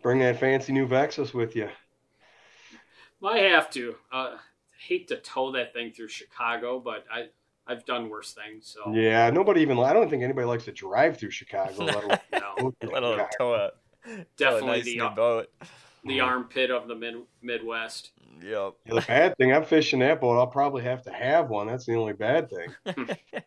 bring 0.03 0.19
that 0.19 0.39
fancy 0.39 0.71
new 0.71 0.87
Vexus 0.87 1.33
with 1.33 1.55
you. 1.55 1.69
Might 3.21 3.43
have 3.43 3.69
to. 3.71 3.95
Uh, 4.11 4.37
hate 4.87 5.07
to 5.09 5.17
tow 5.17 5.51
that 5.53 5.73
thing 5.73 5.91
through 5.91 6.07
Chicago, 6.09 6.79
but 6.79 7.05
I, 7.11 7.27
I've 7.67 7.85
done 7.85 8.09
worse 8.09 8.33
things. 8.33 8.67
So 8.73 8.81
Yeah, 8.91 9.29
nobody 9.29 9.61
even. 9.61 9.77
I 9.79 9.93
don't 9.93 10.09
think 10.09 10.23
anybody 10.23 10.45
likes 10.47 10.65
to 10.65 10.71
drive 10.71 11.17
through 11.17 11.31
Chicago. 11.31 11.89
Let 11.89 12.03
alone 12.03 12.17
no, 12.33 12.53
go 12.57 12.71
through 12.79 12.89
Let 12.91 13.03
alone 13.03 13.25
Chicago. 13.25 13.29
tow 13.29 13.53
a, 13.53 13.71
tow 14.37 14.57
a 14.57 14.61
definitely 14.61 14.61
nice 14.61 14.93
the 14.95 15.09
boat. 15.09 15.49
the 16.03 16.19
armpit 16.19 16.71
of 16.71 16.87
the 16.87 16.95
mid 16.95 17.15
Midwest. 17.41 18.11
Yep. 18.41 18.75
Yeah, 18.85 18.93
the 18.95 19.01
bad 19.01 19.37
thing, 19.37 19.53
I'm 19.53 19.65
fishing 19.65 19.99
that 19.99 20.19
boat. 20.21 20.37
I'll 20.39 20.47
probably 20.47 20.83
have 20.83 21.03
to 21.03 21.11
have 21.11 21.49
one. 21.49 21.67
That's 21.67 21.85
the 21.85 21.95
only 21.95 22.13
bad 22.13 22.49
thing. 22.49 22.75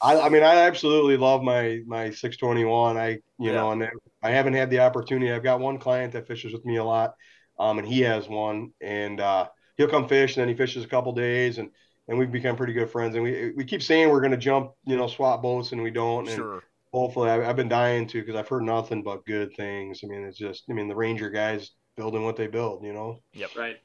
I, 0.00 0.20
I 0.20 0.28
mean, 0.28 0.42
I 0.42 0.56
absolutely 0.56 1.16
love 1.16 1.42
my 1.42 1.80
my 1.86 2.10
621. 2.10 2.96
I, 2.96 3.18
you 3.38 3.52
Yeah. 3.52 3.52
know, 3.52 3.70
and 3.72 3.88
I 4.22 4.30
haven't 4.30 4.54
had 4.54 4.70
the 4.70 4.80
opportunity. 4.80 5.32
I've 5.32 5.42
got 5.42 5.60
one 5.60 5.78
client 5.78 6.12
that 6.12 6.26
fishes 6.26 6.52
with 6.52 6.64
me 6.64 6.76
a 6.76 6.84
lot, 6.84 7.14
um, 7.58 7.78
and 7.78 7.86
he 7.86 8.00
has 8.00 8.28
one, 8.28 8.72
and 8.80 9.20
uh, 9.20 9.48
he'll 9.82 9.90
come 9.90 10.08
fish, 10.08 10.36
and 10.36 10.40
then 10.42 10.48
he 10.48 10.54
fishes 10.54 10.84
a 10.84 10.88
couple 10.88 11.12
days, 11.12 11.58
and 11.58 11.70
and 12.08 12.18
we've 12.18 12.32
become 12.32 12.56
pretty 12.56 12.72
good 12.72 12.90
friends. 12.90 13.14
And 13.14 13.24
we 13.24 13.52
we 13.56 13.64
keep 13.64 13.82
saying 13.82 14.08
we're 14.10 14.20
going 14.20 14.32
to 14.32 14.36
jump, 14.36 14.72
you 14.84 14.96
know, 14.96 15.06
swap 15.06 15.42
boats, 15.42 15.72
and 15.72 15.82
we 15.82 15.90
don't. 15.90 16.26
And 16.28 16.36
Sure. 16.36 16.62
hopefully, 16.92 17.30
I, 17.30 17.48
I've 17.48 17.56
been 17.56 17.68
dying 17.68 18.06
to 18.08 18.20
because 18.20 18.36
I've 18.36 18.48
heard 18.48 18.64
nothing 18.64 19.02
but 19.02 19.24
good 19.26 19.54
things. 19.56 20.00
I 20.02 20.06
mean, 20.08 20.24
it's 20.24 20.38
just, 20.38 20.64
I 20.70 20.72
mean, 20.72 20.88
the 20.88 20.96
Ranger 20.96 21.30
guys 21.30 21.70
building 21.96 22.24
what 22.24 22.36
they 22.36 22.46
build, 22.46 22.84
you 22.84 22.92
know. 22.92 23.20
Yep. 23.34 23.50
Right. 23.56 23.76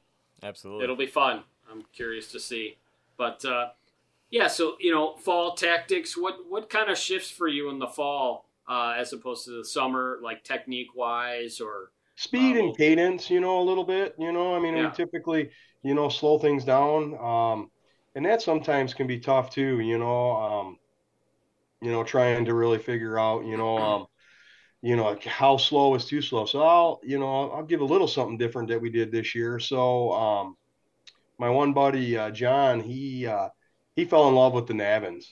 Absolutely. 0.43 0.83
It'll 0.83 0.95
be 0.95 1.07
fun. 1.07 1.43
I'm 1.71 1.83
curious 1.93 2.31
to 2.31 2.39
see. 2.39 2.77
But 3.17 3.43
uh, 3.45 3.69
yeah, 4.29 4.47
so 4.47 4.75
you 4.79 4.91
know, 4.93 5.15
fall 5.17 5.55
tactics. 5.55 6.17
What 6.17 6.37
what 6.49 6.69
kind 6.69 6.89
of 6.89 6.97
shifts 6.97 7.29
for 7.31 7.47
you 7.47 7.69
in 7.69 7.79
the 7.79 7.87
fall 7.87 8.49
uh, 8.67 8.95
as 8.97 9.13
opposed 9.13 9.45
to 9.45 9.51
the 9.57 9.65
summer, 9.65 10.19
like 10.21 10.43
technique 10.43 10.95
wise, 10.95 11.59
or 11.61 11.91
speed 12.15 12.55
Wow. 12.55 12.67
and 12.67 12.77
cadence, 12.77 13.29
you 13.29 13.39
know, 13.39 13.59
a 13.61 13.63
little 13.63 13.83
bit. 13.83 14.15
You 14.19 14.31
know, 14.31 14.55
I 14.55 14.59
mean, 14.59 14.75
Yeah. 14.75 14.89
we 14.89 14.95
typically, 14.95 15.49
you 15.83 15.93
know, 15.93 16.09
slow 16.09 16.39
things 16.39 16.63
down, 16.63 17.17
um, 17.17 17.71
and 18.15 18.25
that 18.25 18.41
sometimes 18.41 18.93
can 18.93 19.07
be 19.07 19.19
tough 19.19 19.49
too. 19.49 19.79
You 19.79 19.97
know, 19.97 20.31
um, 20.31 20.77
you 21.81 21.91
know, 21.91 22.03
trying 22.03 22.45
to 22.45 22.53
really 22.53 22.79
figure 22.79 23.19
out, 23.19 23.45
you 23.45 23.57
know, 23.57 23.77
um, 23.77 24.05
you 24.81 24.95
know, 24.95 25.17
how 25.25 25.57
slow 25.57 25.95
is 25.95 26.05
too 26.05 26.21
slow. 26.21 26.45
So 26.45 26.61
I'll, 26.61 26.99
you 27.03 27.19
know, 27.19 27.27
I'll, 27.27 27.51
I'll 27.57 27.65
give 27.65 27.81
a 27.81 27.85
little 27.85 28.07
something 28.07 28.37
different 28.37 28.69
that 28.69 28.81
we 28.81 28.89
did 28.89 29.11
this 29.11 29.35
year. 29.35 29.59
So 29.59 30.11
um, 30.13 30.55
my 31.37 31.49
one 31.49 31.73
buddy 31.73 32.17
uh, 32.17 32.31
John, 32.31 32.79
he 32.79 33.27
uh, 33.27 33.49
he 33.95 34.05
fell 34.05 34.27
in 34.27 34.35
love 34.35 34.53
with 34.53 34.67
the 34.67 34.73
Navins. 34.73 35.25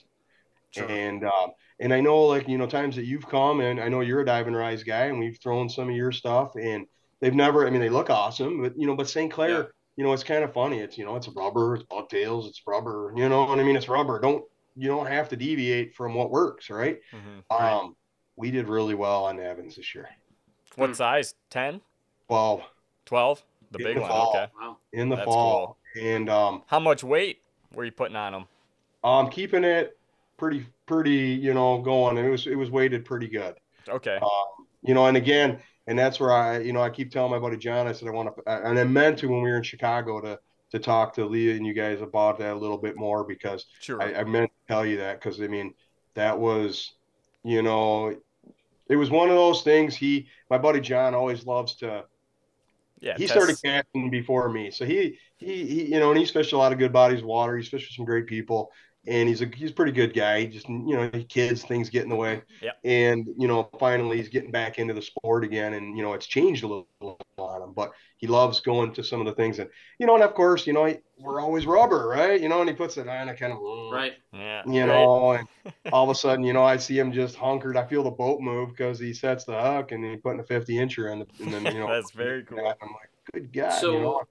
Sure. 0.70 0.90
And 0.90 1.24
um, 1.24 1.52
and 1.80 1.92
I 1.92 2.00
know 2.00 2.24
like 2.24 2.48
you 2.48 2.58
know 2.58 2.66
times 2.66 2.96
that 2.96 3.06
you've 3.06 3.28
come 3.28 3.60
and 3.60 3.80
I 3.80 3.88
know 3.88 4.00
you're 4.00 4.20
a 4.20 4.26
dive 4.26 4.46
and 4.46 4.56
rise 4.56 4.82
guy 4.82 5.06
and 5.06 5.18
we've 5.18 5.38
thrown 5.42 5.68
some 5.68 5.88
of 5.88 5.96
your 5.96 6.12
stuff 6.12 6.52
and 6.60 6.86
they've 7.20 7.34
never 7.34 7.66
I 7.66 7.70
mean 7.70 7.80
they 7.80 7.88
look 7.88 8.10
awesome 8.10 8.62
but 8.62 8.74
you 8.76 8.86
know 8.86 8.96
but 8.96 9.08
St. 9.08 9.32
Clair 9.32 9.50
Yeah. 9.50 9.62
You 9.96 10.04
know 10.04 10.12
it's 10.12 10.24
kind 10.24 10.44
of 10.44 10.52
funny 10.52 10.78
it's 10.80 10.98
you 10.98 11.04
know 11.04 11.16
it's 11.16 11.28
rubber 11.28 11.74
it's 11.74 11.84
bucktails 11.84 12.48
it's 12.48 12.62
rubber 12.66 13.12
you 13.16 13.28
know 13.28 13.44
what 13.44 13.58
I 13.58 13.62
mean 13.64 13.76
it's 13.76 13.88
rubber 13.88 14.20
don't 14.20 14.44
you 14.76 14.88
don't 14.88 15.06
have 15.06 15.28
to 15.30 15.36
deviate 15.36 15.94
from 15.94 16.14
what 16.14 16.30
works 16.30 16.70
right 16.70 16.98
Mhm. 17.12 17.42
Right. 17.50 17.72
um 17.72 17.96
we 18.36 18.50
did 18.50 18.68
really 18.68 18.94
well 18.94 19.24
on 19.24 19.40
Evans 19.40 19.76
this 19.76 19.94
year 19.94 20.08
What 20.76 20.88
Hmm. 20.88 20.94
size? 20.94 21.34
10? 21.50 21.80
12 22.28 22.62
12? 23.04 23.42
The 23.70 23.78
In 23.78 23.84
big 23.84 23.94
the 23.96 24.00
one. 24.02 24.10
fall. 24.10 24.30
Okay. 24.34 24.52
wow, 24.60 24.76
in 24.92 25.08
the 25.08 25.16
That's 25.16 25.26
fall 25.26 25.78
and 26.00 26.28
um 26.28 26.62
How 26.66 26.80
much 26.80 27.02
weight 27.02 27.40
were 27.74 27.84
you 27.84 27.92
putting 27.92 28.16
on 28.16 28.32
them? 28.32 28.46
I'm 29.04 29.30
keeping 29.30 29.64
it 29.64 29.96
pretty 30.36 30.66
pretty 30.86 31.16
you 31.16 31.54
know 31.54 31.80
going 31.80 32.18
it 32.18 32.28
was 32.28 32.46
it 32.46 32.56
was 32.56 32.70
weighted 32.70 33.04
pretty 33.04 33.28
good 33.28 33.54
Okay. 33.88 34.16
Um, 34.20 34.66
you 34.82 34.94
know, 34.94 35.06
and 35.06 35.16
again, 35.16 35.60
and 35.86 35.98
that's 35.98 36.18
where 36.20 36.32
I, 36.32 36.58
you 36.60 36.72
know, 36.72 36.82
I 36.82 36.90
keep 36.90 37.10
telling 37.10 37.30
my 37.30 37.38
buddy 37.38 37.56
John, 37.56 37.86
I 37.86 37.92
said 37.92 38.08
I 38.08 38.12
want 38.12 38.34
to, 38.36 38.42
and 38.68 38.78
I 38.78 38.84
meant 38.84 39.18
to 39.20 39.28
when 39.28 39.42
we 39.42 39.50
were 39.50 39.56
in 39.56 39.62
Chicago 39.62 40.20
to 40.20 40.38
to 40.72 40.78
talk 40.80 41.14
to 41.14 41.24
Leah 41.24 41.54
and 41.54 41.64
you 41.66 41.72
guys 41.74 42.00
about 42.00 42.38
that 42.38 42.52
a 42.54 42.58
little 42.58 42.78
bit 42.78 42.96
more 42.96 43.24
because 43.24 43.66
Sure. 43.80 44.02
I, 44.02 44.14
I 44.20 44.24
meant 44.24 44.50
to 44.50 44.72
tell 44.74 44.84
you 44.84 44.96
that 44.98 45.20
because 45.20 45.40
I 45.40 45.46
mean 45.46 45.74
that 46.14 46.38
was, 46.38 46.92
you 47.44 47.62
know, 47.62 48.16
it 48.88 48.96
was 48.96 49.10
one 49.10 49.28
of 49.28 49.36
those 49.36 49.62
things. 49.62 49.94
He, 49.96 50.28
my 50.50 50.58
buddy 50.58 50.80
John, 50.80 51.14
always 51.14 51.46
loves 51.46 51.76
to. 51.76 52.04
yeah. 53.00 53.14
he 53.16 53.26
test- 53.26 53.32
started 53.32 53.56
casting 53.62 54.10
before 54.10 54.48
me, 54.48 54.70
so 54.70 54.84
he, 54.84 55.18
he, 55.36 55.66
he, 55.66 55.84
you 55.92 56.00
know, 56.00 56.10
and 56.10 56.18
he's 56.18 56.30
fished 56.30 56.52
a 56.52 56.58
lot 56.58 56.72
of 56.72 56.78
good 56.78 56.92
bodies 56.92 57.20
of 57.20 57.26
water. 57.26 57.56
He's 57.56 57.68
fished 57.68 57.88
with 57.88 57.94
some 57.96 58.04
great 58.04 58.26
people, 58.26 58.72
and 59.06 59.28
he's 59.28 59.42
a 59.42 59.46
he's 59.54 59.70
a 59.70 59.74
pretty 59.74 59.92
good 59.92 60.14
guy. 60.14 60.40
He 60.40 60.46
just, 60.46 60.68
you 60.68 60.96
know, 60.96 61.10
he 61.12 61.24
kids 61.24 61.62
things 61.62 61.90
get 61.90 62.02
in 62.02 62.08
the 62.08 62.16
way. 62.16 62.42
Yeah. 62.60 62.72
And 62.84 63.26
you 63.38 63.48
know, 63.48 63.68
finally 63.78 64.16
he's 64.18 64.28
getting 64.28 64.50
back 64.50 64.78
into 64.78 64.94
the 64.94 65.02
sport 65.02 65.44
again, 65.44 65.74
and 65.74 65.96
you 65.96 66.02
know, 66.02 66.12
it's 66.14 66.26
changed 66.26 66.64
a 66.64 66.66
little 66.66 67.18
on 67.38 67.62
him, 67.62 67.72
but 67.74 67.92
he 68.16 68.26
loves 68.26 68.60
going 68.60 68.92
to 68.94 69.04
some 69.04 69.20
of 69.20 69.26
the 69.26 69.34
things, 69.34 69.58
and 69.58 69.68
you 69.98 70.06
know, 70.06 70.14
and 70.14 70.24
of 70.24 70.34
course, 70.34 70.66
you 70.66 70.72
know, 70.72 70.86
he, 70.86 70.96
we're 71.18 71.40
always 71.40 71.66
rubber, 71.66 72.08
right? 72.08 72.40
You 72.40 72.48
know, 72.48 72.60
and 72.60 72.68
he 72.68 72.74
puts 72.74 72.96
it 72.96 73.08
on, 73.08 73.28
I 73.28 73.34
kind 73.34 73.52
of, 73.52 73.58
right? 73.92 74.14
Yeah. 74.32 74.62
you 74.66 74.80
right. 74.80 74.86
know, 74.86 75.32
and 75.32 75.48
all 75.92 76.04
of 76.04 76.10
a 76.10 76.14
sudden, 76.14 76.44
you 76.44 76.52
know, 76.52 76.64
I 76.64 76.76
see 76.76 76.98
him 76.98 77.12
just 77.12 77.36
hunkered. 77.36 77.76
I 77.76 77.86
feel 77.86 78.02
the 78.02 78.10
boat 78.10 78.40
move 78.40 78.70
because 78.70 78.98
he 78.98 79.12
sets 79.12 79.44
the 79.44 79.60
hook 79.60 79.92
and 79.92 80.04
he's 80.04 80.20
putting 80.20 80.40
a 80.40 80.44
50 80.44 80.74
incher 80.74 81.12
in, 81.12 81.20
the, 81.20 81.26
and 81.40 81.52
then 81.52 81.64
you 81.74 81.80
know, 81.80 81.88
That's 81.88 82.10
very 82.10 82.44
cool. 82.44 82.58
I'm 82.58 82.64
like, 82.88 83.10
good 83.32 83.52
God, 83.52 83.72
So- 83.72 83.92
you 83.92 84.00
know, 84.00 84.22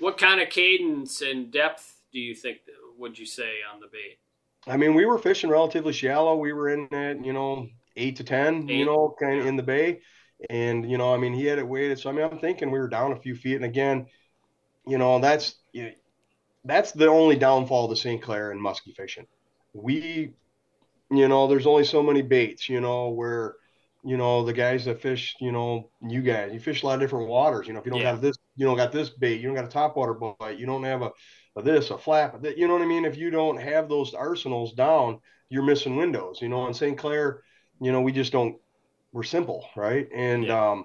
what 0.00 0.16
kind 0.16 0.40
of 0.40 0.48
cadence 0.48 1.20
and 1.22 1.50
depth 1.50 1.96
do 2.12 2.20
you 2.20 2.34
think 2.34 2.58
would 2.98 3.18
you 3.18 3.26
say 3.26 3.56
on 3.72 3.80
the 3.80 3.86
bait? 3.86 4.18
I 4.66 4.76
mean, 4.76 4.94
we 4.94 5.06
were 5.06 5.18
fishing 5.18 5.50
relatively 5.50 5.92
shallow. 5.92 6.36
We 6.36 6.52
were 6.52 6.68
in 6.68 6.92
at 6.92 7.24
you 7.24 7.32
know 7.32 7.68
eight 7.96 8.16
to 8.16 8.24
ten, 8.24 8.68
eight. 8.68 8.76
you 8.76 8.84
know, 8.84 9.14
kind 9.18 9.40
of 9.40 9.46
in 9.46 9.56
the 9.56 9.62
bay, 9.62 10.00
and 10.50 10.88
you 10.90 10.98
know, 10.98 11.14
I 11.14 11.16
mean, 11.16 11.32
he 11.32 11.46
had 11.46 11.58
it 11.58 11.66
weighted. 11.66 11.98
So 11.98 12.10
I 12.10 12.12
mean, 12.12 12.24
I'm 12.24 12.38
thinking 12.38 12.70
we 12.70 12.78
were 12.78 12.88
down 12.88 13.12
a 13.12 13.20
few 13.20 13.34
feet, 13.34 13.56
and 13.56 13.64
again, 13.64 14.06
you 14.86 14.98
know, 14.98 15.18
that's 15.20 15.56
that's 16.64 16.92
the 16.92 17.06
only 17.06 17.36
downfall 17.36 17.84
of 17.84 17.90
the 17.90 17.96
St. 17.96 18.20
Clair 18.20 18.50
and 18.50 18.60
musky 18.60 18.92
fishing. 18.92 19.26
We, 19.72 20.34
you 21.10 21.28
know, 21.28 21.46
there's 21.46 21.66
only 21.66 21.84
so 21.84 22.02
many 22.02 22.22
baits, 22.22 22.68
you 22.68 22.80
know, 22.80 23.10
where 23.10 23.54
you 24.04 24.16
know, 24.16 24.44
the 24.44 24.52
guys 24.52 24.84
that 24.84 25.02
fish, 25.02 25.34
you 25.40 25.52
know, 25.52 25.90
you 26.00 26.22
guys, 26.22 26.52
you 26.52 26.60
fish 26.60 26.82
a 26.82 26.86
lot 26.86 26.94
of 26.94 27.00
different 27.00 27.28
waters. 27.28 27.66
You 27.66 27.72
know, 27.72 27.80
if 27.80 27.86
you 27.86 27.90
don't 27.90 28.00
yeah. 28.00 28.10
have 28.10 28.20
this, 28.20 28.36
you 28.56 28.64
don't 28.64 28.76
got 28.76 28.92
this 28.92 29.10
bait, 29.10 29.40
you 29.40 29.48
don't 29.48 29.56
got 29.56 29.64
a 29.64 29.68
top 29.68 29.96
water 29.96 30.14
bite, 30.14 30.58
you 30.58 30.66
don't 30.66 30.84
have 30.84 31.02
a, 31.02 31.10
a 31.58 31.62
this, 31.62 31.90
a 31.90 31.98
flap, 31.98 32.40
that 32.42 32.56
you 32.56 32.66
know 32.66 32.74
what 32.74 32.82
I 32.82 32.86
mean? 32.86 33.04
If 33.04 33.16
you 33.16 33.30
don't 33.30 33.60
have 33.60 33.88
those 33.88 34.14
arsenals 34.14 34.72
down, 34.72 35.20
you're 35.48 35.62
missing 35.62 35.96
windows, 35.96 36.40
you 36.40 36.48
know, 36.48 36.66
in 36.66 36.74
St. 36.74 36.96
Clair, 36.96 37.42
you 37.80 37.92
know, 37.92 38.00
we 38.00 38.12
just 38.12 38.32
don't, 38.32 38.56
we're 39.12 39.22
simple, 39.22 39.68
right? 39.76 40.08
And, 40.14 40.44
yeah. 40.44 40.70
um, 40.70 40.84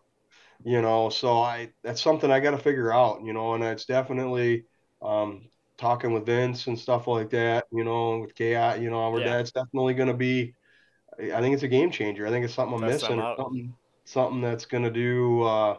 you 0.64 0.82
know, 0.82 1.10
so 1.10 1.42
I, 1.42 1.72
that's 1.84 2.02
something 2.02 2.32
I 2.32 2.40
got 2.40 2.52
to 2.52 2.58
figure 2.58 2.92
out, 2.92 3.24
you 3.24 3.34
know, 3.34 3.54
and 3.54 3.64
it's 3.64 3.86
definitely, 3.86 4.66
um, 5.02 5.50
talking 5.78 6.14
with 6.14 6.26
Vince 6.26 6.68
and 6.68 6.80
stuff 6.80 7.08
like 7.08 7.30
that, 7.32 7.66
you 7.72 7.84
know, 7.84 8.20
with 8.20 8.36
KI, 8.36 8.82
you 8.82 8.90
know, 8.90 9.18
yeah. 9.18 9.26
that's 9.26 9.52
definitely 9.52 9.94
going 9.94 10.08
to 10.08 10.14
be, 10.14 10.56
I 11.20 11.42
think 11.42 11.54
it's 11.54 11.64
a 11.64 11.68
game 11.68 11.92
changer. 11.92 12.26
I 12.26 12.30
think 12.30 12.46
it's 12.46 12.54
something 12.54 12.76
I'm 12.76 12.90
missing. 12.90 13.20
Something, 13.20 13.74
something 14.06 14.42
that's 14.42 14.66
going 14.66 14.84
to 14.84 14.92
do. 14.92 15.44
Uh, 15.44 15.78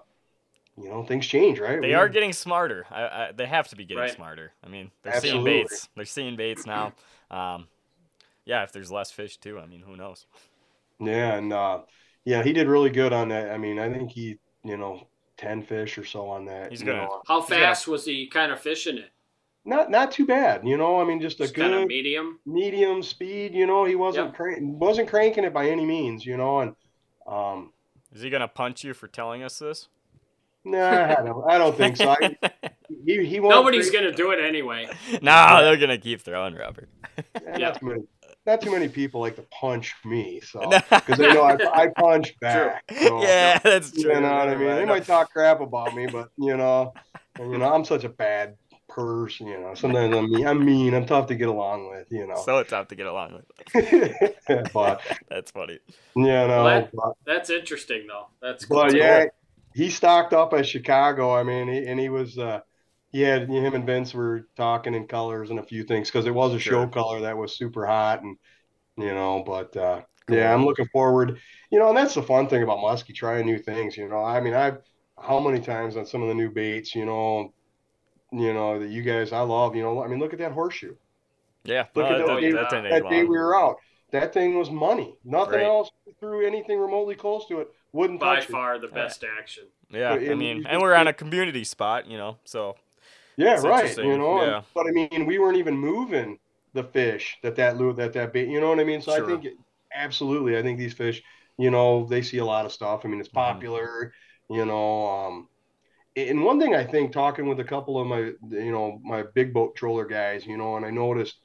you 0.77 0.89
know, 0.89 1.05
things 1.05 1.27
change, 1.27 1.61
right? 1.61 1.81
They 1.81 1.89
we, 1.89 1.95
are 1.95 2.09
getting 2.09 2.33
smarter. 2.33 2.87
I, 2.91 3.03
I, 3.03 3.33
they 3.35 3.47
have 3.47 3.69
to 3.69 3.77
be 3.77 3.85
getting 3.85 4.03
right. 4.03 4.13
smarter. 4.13 4.53
I 4.65 4.69
mean, 4.69 4.91
they're 5.03 5.15
Absolutely. 5.15 5.53
seeing 5.53 5.63
baits. 5.63 5.89
They're 5.95 6.05
seeing 6.05 6.37
baits 6.37 6.67
now. 6.67 6.93
Um, 7.31 7.69
yeah, 8.45 8.63
if 8.63 8.73
there's 8.73 8.91
less 8.91 9.11
fish 9.11 9.37
too, 9.37 9.59
I 9.59 9.67
mean, 9.67 9.81
who 9.81 9.97
knows? 9.97 10.27
Yeah, 11.01 11.35
and 11.35 11.53
uh, 11.53 11.81
yeah, 12.25 12.43
he 12.43 12.53
did 12.53 12.69
really 12.69 12.91
good 12.91 13.13
on 13.13 13.29
that. 13.29 13.51
I 13.51 13.59
mean, 13.59 13.79
I 13.79 13.91
think 13.93 14.11
he, 14.11 14.39
you 14.65 14.77
know, 14.77 15.07
ten 15.37 15.63
fish 15.63 15.97
or 15.97 16.05
so 16.05 16.29
on 16.29 16.45
that. 16.47 16.71
He's 16.71 16.83
gonna. 16.83 17.09
How 17.27 17.41
fast 17.41 17.89
was 17.89 18.05
he 18.05 18.27
kind 18.27 18.53
of 18.53 18.61
fishing 18.61 18.99
it? 18.99 19.11
not 19.65 19.91
not 19.91 20.13
too 20.13 20.27
bad, 20.27 20.67
you 20.67 20.77
know. 20.77 21.01
I 21.01 21.05
mean, 21.05 21.21
just 21.21 21.41
a 21.41 21.45
just 21.45 21.55
good 21.55 21.71
kind 21.71 21.75
of 21.75 21.89
medium 21.89 22.39
medium 22.45 23.03
speed. 23.03 23.55
You 23.55 23.67
know, 23.67 23.85
he 23.85 23.95
wasn't 23.95 24.29
yep. 24.29 24.35
crank, 24.35 24.59
wasn't 24.61 25.09
cranking 25.09 25.45
it 25.45 25.55
by 25.55 25.69
any 25.69 25.85
means, 25.85 26.27
you 26.27 26.37
know. 26.37 26.61
And 26.61 26.75
um, 27.27 27.73
is 28.13 28.23
he 28.23 28.31
gonna 28.31 28.49
punch 28.49 28.85
you 28.85 28.93
for 28.95 29.09
telling 29.09 29.43
us 29.43 29.59
this? 29.59 29.89
Nah, 30.65 31.17
I 31.19 31.23
don't, 31.23 31.51
I 31.51 31.59
don't 31.59 31.77
think 31.77 31.97
so. 31.97 32.11
I, 32.19 32.37
he, 33.07 33.25
he 33.27 33.39
Nobody's 33.39 33.91
gonna 33.91 34.13
do 34.13 34.31
it 34.31 34.43
anyway. 34.43 34.89
no, 35.23 35.63
they're 35.63 35.77
gonna 35.77 35.99
keep 35.99 36.23
throwing 36.23 36.55
Robert. 36.55 36.89
yeah, 37.43 37.59
not, 37.59 37.81
too 37.81 37.87
many, 37.87 38.03
not 38.47 38.61
too 38.63 38.71
many 38.71 38.89
people 38.89 39.21
like 39.21 39.37
to 39.37 39.43
punch 39.43 39.95
me, 40.05 40.41
so 40.41 40.71
because 40.91 41.19
they 41.19 41.33
know 41.33 41.43
I, 41.43 41.83
I 41.83 41.89
punch 41.89 42.35
back. 42.41 42.83
So, 42.91 43.23
yeah, 43.23 43.59
that's 43.59 43.93
true. 43.93 44.15
You 44.15 44.21
know 44.21 44.35
what 44.35 44.49
I 44.49 44.57
mean? 44.57 44.69
They 44.69 44.85
might 44.87 45.05
talk 45.05 45.33
crap 45.33 45.61
about 45.61 45.95
me, 45.95 46.07
but 46.07 46.31
you 46.39 46.57
know, 46.57 46.95
and, 47.39 47.53
you 47.53 47.59
know, 47.59 47.73
I'm 47.73 47.85
such 47.85 48.05
a 48.05 48.09
bad 48.09 48.57
person, 48.89 49.49
you 49.49 49.59
know. 49.59 49.75
Sometimes 49.75 50.17
I'm 50.17 50.31
mean. 50.31 50.47
I'm 50.47 50.65
mean. 50.65 50.95
I'm 50.95 51.07
tough 51.07 51.27
to 51.27 51.35
get 51.35 51.49
along 51.49 51.91
with, 51.91 52.07
you 52.11 52.27
know. 52.27 52.41
So 52.45 52.63
tough 52.63 52.89
to 52.89 52.95
get 52.95 53.07
along 53.07 53.43
with. 53.75 54.35
but 54.73 55.01
that's 55.29 55.51
funny. 55.51 55.79
Yeah, 56.17 56.47
no. 56.47 56.65
Well, 56.65 56.65
that, 56.65 56.91
but, 56.95 57.13
that's 57.27 57.51
interesting, 57.51 58.07
though. 58.07 58.29
That's 58.41 58.65
cool. 58.65 58.83
But 58.83 58.95
yeah, 58.95 59.27
he 59.75 59.91
stocked 59.91 60.33
up 60.33 60.55
at 60.55 60.67
Chicago. 60.67 61.35
I 61.35 61.43
mean, 61.43 61.69
he, 61.69 61.87
and 61.87 62.01
he 62.01 62.09
was. 62.09 62.39
uh 62.39 62.61
he 63.15 63.21
had 63.21 63.49
him 63.49 63.75
and 63.75 63.87
Vince 63.87 64.13
were 64.13 64.49
talking 64.57 64.93
in 64.93 65.07
colors 65.07 65.51
and 65.51 65.61
a 65.61 65.63
few 65.63 65.85
things 65.85 66.11
because 66.11 66.27
it 66.27 66.35
was 66.35 66.53
a 66.53 66.59
sure. 66.59 66.83
show 66.83 66.89
color 66.89 67.21
that 67.21 67.37
was 67.37 67.57
super 67.57 67.87
hot 67.87 68.25
and 68.25 68.37
you 68.97 69.15
know. 69.15 69.45
But 69.47 69.77
uh, 69.77 70.03
cool. 70.27 70.37
yeah, 70.37 70.53
I'm 70.53 70.65
looking 70.65 70.89
forward. 70.93 71.39
You 71.71 71.79
know, 71.79 71.91
and 71.91 71.97
that's 71.97 72.15
the 72.15 72.25
fun 72.25 72.49
thing 72.49 72.65
about 72.65 72.79
Muskie 72.79 73.15
trying 73.15 73.47
new 73.47 73.57
things. 73.59 73.97
You 73.97 74.09
know, 74.09 74.25
I 74.25 74.41
mean, 74.41 74.53
I've 74.53 74.79
how 75.17 75.39
many 75.39 75.61
times 75.61 75.97
on 75.97 76.07
some 76.07 76.23
of 76.23 76.29
the 76.29 76.35
new 76.35 76.51
baits, 76.51 76.93
you 76.97 77.07
know, 77.07 77.55
you 78.33 78.53
know, 78.53 78.81
that 78.81 78.91
you 78.91 79.03
guys 79.03 79.31
I 79.31 79.43
love. 79.43 79.77
You 79.77 79.85
know, 79.85 80.03
I 80.03 80.09
mean, 80.09 80.19
look 80.19 80.33
at 80.33 80.41
that 80.41 80.51
horseshoe. 80.51 80.97
Yeah, 81.63 81.87
look 81.95 82.11
no, 82.11 82.17
at 82.17 82.27
that, 82.27 82.41
day, 82.41 82.51
that, 82.51 82.71
that 82.71 83.11
day 83.11 83.23
we 83.23 83.39
were 83.39 83.57
out. 83.57 83.77
That 84.11 84.35
thing 84.35 84.59
was 84.59 84.73
money. 84.73 85.17
Nothing 85.25 85.61
right. 85.61 85.67
else 85.67 85.89
threw 86.19 86.45
anything 86.45 86.81
remotely 86.81 87.15
close 87.15 87.47
to 87.47 87.61
it. 87.61 87.69
Wouldn't 87.95 88.19
by 88.19 88.41
touch 88.41 88.47
far 88.47 88.75
it. 88.75 88.83
the 88.83 88.89
best 88.89 89.25
action. 89.39 89.65
Yeah, 89.89 90.11
I 90.11 90.35
mean, 90.35 90.67
and 90.69 90.83
we're 90.83 90.95
on 90.95 91.07
a 91.07 91.13
community 91.13 91.63
spot, 91.63 92.11
you 92.11 92.19
know, 92.19 92.39
so. 92.45 92.75
Yeah, 93.37 93.61
right. 93.61 93.97
You 93.97 94.19
know, 94.19 94.45
yeah. 94.45 94.63
but 94.75 94.87
I 94.87 94.91
mean, 94.91 95.27
we 95.27 95.39
weren't 95.39 95.59
even 95.59 95.77
moving 95.77 96.39
the 96.73 96.83
fish 96.83 97.39
that 97.43 97.55
that 97.57 97.77
lure 97.77 97.93
that 97.95 98.13
that 98.13 98.33
bait. 98.33 98.49
You 98.49 98.61
know 98.61 98.69
what 98.69 98.81
I 98.81 98.85
mean? 98.85 99.01
So 99.01 99.15
sure. 99.15 99.25
I 99.25 99.41
think 99.41 99.59
absolutely, 99.95 100.59
I 100.59 100.63
think 100.63 100.77
these 100.77 100.93
fish, 100.93 101.23
you 101.57 101.71
know, 101.71 102.05
they 102.05 102.21
see 102.21 102.39
a 102.39 102.45
lot 102.45 102.67
of 102.67 102.73
stuff. 102.73 103.03
I 103.05 103.09
mean, 103.09 103.21
it's 103.21 103.29
mm-hmm. 103.29 103.39
popular. 103.39 104.13
Mm-hmm. 104.51 104.55
You 104.55 104.67
know, 104.67 105.07
um, 105.07 105.49
and 106.17 106.43
one 106.45 106.61
thing 106.61 106.75
I 106.75 106.85
think 106.85 107.13
talking 107.13 107.49
with 107.49 107.61
a 107.61 107.65
couple 107.65 108.01
of 108.01 108.09
my 108.09 108.33
you 108.51 108.73
know 108.73 109.01
my 109.05 109.23
big 109.35 109.55
boat 109.55 109.77
troller 109.77 110.05
guys, 110.05 110.45
you 110.47 110.57
know, 110.57 110.77
and 110.77 110.85
I 110.85 110.91
noticed 110.91 111.37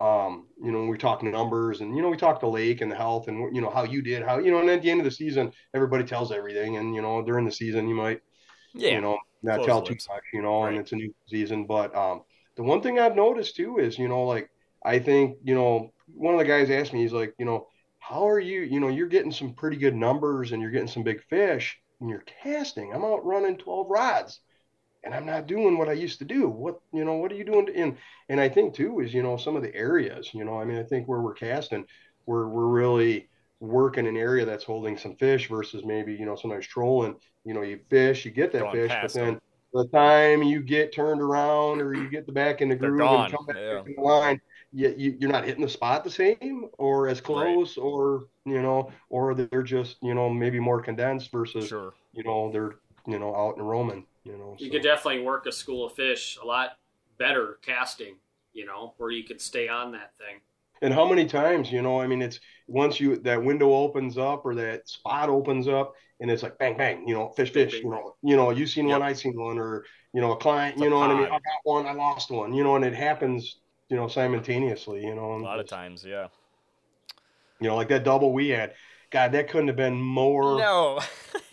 um, 0.00 0.46
you 0.62 0.70
know, 0.70 0.84
we 0.84 0.96
talk 0.96 1.22
numbers 1.22 1.80
and 1.80 1.96
you 1.96 2.02
know, 2.02 2.08
we 2.08 2.16
talk 2.16 2.40
the 2.40 2.46
lake 2.46 2.80
and 2.80 2.90
the 2.90 2.96
health 2.96 3.28
and 3.28 3.54
you 3.54 3.60
know 3.60 3.70
how 3.70 3.82
you 3.82 4.00
did, 4.00 4.22
how 4.22 4.38
you 4.38 4.50
know, 4.50 4.60
and 4.60 4.70
at 4.70 4.82
the 4.82 4.90
end 4.90 5.00
of 5.00 5.04
the 5.04 5.10
season, 5.10 5.52
everybody 5.74 6.04
tells 6.04 6.30
everything, 6.30 6.76
and 6.76 6.94
you 6.94 7.02
know, 7.02 7.22
during 7.22 7.44
the 7.44 7.52
season, 7.52 7.88
you 7.88 7.94
might, 7.94 8.20
yeah, 8.74 8.94
you 8.94 9.00
know, 9.00 9.18
not 9.42 9.64
tell 9.64 9.82
too 9.82 9.96
much, 10.08 10.22
you 10.32 10.42
know, 10.42 10.62
right. 10.62 10.70
and 10.70 10.78
it's 10.78 10.92
a 10.92 10.96
new 10.96 11.12
season. 11.26 11.66
But 11.66 11.94
um, 11.96 12.22
the 12.56 12.62
one 12.62 12.80
thing 12.80 12.98
I've 12.98 13.16
noticed 13.16 13.56
too 13.56 13.78
is, 13.78 13.98
you 13.98 14.08
know, 14.08 14.24
like 14.24 14.50
I 14.84 15.00
think, 15.00 15.38
you 15.42 15.54
know, 15.54 15.92
one 16.06 16.34
of 16.34 16.38
the 16.38 16.46
guys 16.46 16.70
asked 16.70 16.92
me, 16.92 17.02
he's 17.02 17.12
like, 17.12 17.34
you 17.38 17.44
know, 17.44 17.66
how 17.98 18.28
are 18.28 18.40
you, 18.40 18.60
you 18.62 18.78
know, 18.80 18.88
you're 18.88 19.08
getting 19.08 19.32
some 19.32 19.52
pretty 19.52 19.76
good 19.76 19.96
numbers 19.96 20.52
and 20.52 20.62
you're 20.62 20.70
getting 20.70 20.88
some 20.88 21.02
big 21.02 21.22
fish 21.24 21.76
when 21.98 22.08
you're 22.08 22.24
casting. 22.42 22.92
I'm 22.92 23.04
out 23.04 23.24
running 23.24 23.56
12 23.56 23.86
rods 23.90 24.40
and 25.04 25.14
I'm 25.14 25.26
not 25.26 25.46
doing 25.46 25.78
what 25.78 25.88
I 25.88 25.92
used 25.92 26.18
to 26.20 26.24
do. 26.24 26.48
What, 26.48 26.80
you 26.92 27.04
know, 27.04 27.14
what 27.14 27.32
are 27.32 27.36
you 27.36 27.44
doing? 27.44 27.68
And, 27.74 27.96
and 28.28 28.40
I 28.40 28.48
think 28.48 28.74
too, 28.74 29.00
is, 29.00 29.14
you 29.14 29.22
know, 29.22 29.36
some 29.36 29.56
of 29.56 29.62
the 29.62 29.74
areas, 29.74 30.30
you 30.34 30.44
know, 30.44 30.58
I 30.60 30.64
mean, 30.64 30.78
I 30.78 30.82
think 30.82 31.06
where 31.06 31.20
we're 31.20 31.34
casting, 31.34 31.84
we're, 32.26 32.48
we're 32.48 32.66
really 32.66 33.28
working 33.60 34.06
an 34.06 34.16
area 34.16 34.44
that's 34.44 34.64
holding 34.64 34.98
some 34.98 35.16
fish 35.16 35.48
versus 35.48 35.84
maybe, 35.84 36.14
you 36.14 36.26
know, 36.26 36.36
sometimes 36.36 36.66
trolling, 36.66 37.16
you 37.44 37.54
know, 37.54 37.62
you 37.62 37.80
fish, 37.88 38.24
you 38.24 38.30
get 38.30 38.52
that 38.52 38.62
Going 38.62 38.88
fish, 38.88 38.96
but 39.00 39.12
then 39.12 39.40
the 39.72 39.86
time 39.88 40.42
you 40.42 40.60
get 40.60 40.92
turned 40.92 41.20
around 41.20 41.80
or 41.80 41.94
you 41.94 42.08
get 42.08 42.26
the 42.26 42.32
back 42.32 42.60
in 42.60 42.68
the 42.68 42.76
groove 42.76 43.00
and 43.00 43.32
come 43.32 43.46
back 43.46 43.56
yeah. 43.56 43.80
in 43.80 43.94
the 43.96 44.02
line, 44.02 44.40
you, 44.72 45.16
you, 45.18 45.28
are 45.28 45.32
not 45.32 45.44
hitting 45.44 45.62
the 45.62 45.68
spot 45.68 46.04
the 46.04 46.10
same 46.10 46.66
or 46.78 47.08
as 47.08 47.20
close 47.20 47.76
right. 47.76 47.84
or 47.84 48.26
you 48.44 48.60
know 48.60 48.90
or 49.08 49.34
they're 49.34 49.62
just 49.62 49.96
you 50.02 50.14
know 50.14 50.28
maybe 50.28 50.60
more 50.60 50.80
condensed 50.80 51.32
versus 51.32 51.68
sure. 51.68 51.94
you 52.12 52.22
know 52.22 52.50
they're 52.52 52.76
you 53.06 53.18
know 53.18 53.34
out 53.34 53.56
and 53.56 53.66
roaming 53.66 54.04
you 54.28 54.38
know 54.38 54.56
you 54.58 54.66
so. 54.66 54.72
could 54.72 54.82
definitely 54.82 55.22
work 55.22 55.46
a 55.46 55.52
school 55.52 55.86
of 55.86 55.92
fish 55.92 56.38
a 56.42 56.46
lot 56.46 56.78
better 57.18 57.58
casting 57.62 58.16
you 58.52 58.64
know 58.64 58.94
where 58.98 59.10
you 59.10 59.24
could 59.24 59.40
stay 59.40 59.68
on 59.68 59.92
that 59.92 60.16
thing 60.16 60.40
and 60.82 60.94
how 60.94 61.08
many 61.08 61.26
times 61.26 61.72
you 61.72 61.82
know 61.82 62.00
i 62.00 62.06
mean 62.06 62.22
it's 62.22 62.40
once 62.66 63.00
you 63.00 63.16
that 63.16 63.42
window 63.42 63.72
opens 63.72 64.18
up 64.18 64.44
or 64.44 64.54
that 64.54 64.88
spot 64.88 65.28
opens 65.28 65.66
up 65.66 65.94
and 66.20 66.30
it's 66.30 66.42
like 66.42 66.56
bang 66.58 66.76
bang 66.76 67.06
you 67.06 67.14
know 67.14 67.28
fish 67.30 67.52
fish 67.52 67.74
you 67.74 67.90
know 67.90 68.14
you 68.22 68.36
know 68.36 68.50
you 68.50 68.66
seen 68.66 68.88
yep. 68.88 69.00
one 69.00 69.08
i 69.08 69.12
seen 69.12 69.38
one 69.38 69.58
or 69.58 69.84
you 70.12 70.20
know 70.20 70.32
a 70.32 70.36
client 70.36 70.74
it's 70.74 70.82
you 70.82 70.90
know 70.90 70.98
what 70.98 71.10
i 71.10 71.14
mean 71.14 71.24
i 71.24 71.30
got 71.30 71.40
one 71.64 71.86
i 71.86 71.92
lost 71.92 72.30
one 72.30 72.52
you 72.52 72.62
know 72.62 72.76
and 72.76 72.84
it 72.84 72.94
happens 72.94 73.58
you 73.88 73.96
know, 73.96 74.08
simultaneously, 74.08 75.02
you 75.02 75.14
know. 75.14 75.34
A 75.34 75.38
lot 75.38 75.60
of 75.60 75.66
times, 75.66 76.04
yeah. 76.04 76.28
You 77.60 77.68
know, 77.68 77.76
like 77.76 77.88
that 77.88 78.04
double 78.04 78.32
we 78.32 78.48
had. 78.48 78.74
God, 79.10 79.32
that 79.32 79.48
couldn't 79.48 79.68
have 79.68 79.76
been 79.76 80.00
more 80.00 80.58
no 80.58 81.00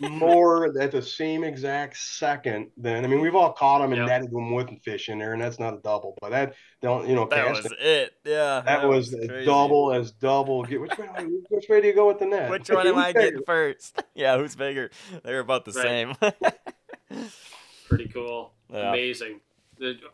more 0.00 0.78
at 0.78 0.92
the 0.92 1.02
same 1.02 1.44
exact 1.44 1.96
second. 1.96 2.70
Then 2.76 3.04
I 3.04 3.08
mean, 3.08 3.20
we've 3.20 3.34
all 3.34 3.52
caught 3.52 3.80
them 3.80 3.92
and 3.92 4.00
yep. 4.00 4.08
netted 4.08 4.30
them 4.30 4.52
with 4.52 4.70
fish 4.82 5.08
in 5.08 5.18
there, 5.18 5.32
and 5.32 5.40
that's 5.40 5.58
not 5.58 5.74
a 5.74 5.78
double, 5.78 6.16
but 6.20 6.30
that 6.30 6.54
don't 6.82 7.08
you 7.08 7.14
know? 7.14 7.26
That 7.26 7.50
was 7.50 7.66
it. 7.78 8.14
Yeah, 8.24 8.62
that, 8.64 8.64
that 8.64 8.88
was, 8.88 9.12
was 9.12 9.46
double 9.46 9.92
as 9.92 10.12
double. 10.12 10.64
Get 10.64 10.80
which 10.80 10.98
way? 10.98 11.08
Which 11.48 11.68
way 11.68 11.80
do 11.80 11.86
you 11.86 11.94
go 11.94 12.08
with 12.08 12.18
the 12.18 12.26
net? 12.26 12.50
Which 12.50 12.68
one 12.70 12.86
am 12.86 12.98
I 12.98 13.12
getting 13.12 13.42
first? 13.44 14.02
Yeah, 14.14 14.38
who's 14.38 14.56
bigger? 14.56 14.90
They're 15.24 15.40
about 15.40 15.66
the 15.66 15.72
right. 15.72 16.16
same. 17.10 17.28
Pretty 17.86 18.08
cool. 18.08 18.54
Yeah. 18.70 18.88
Amazing 18.88 19.40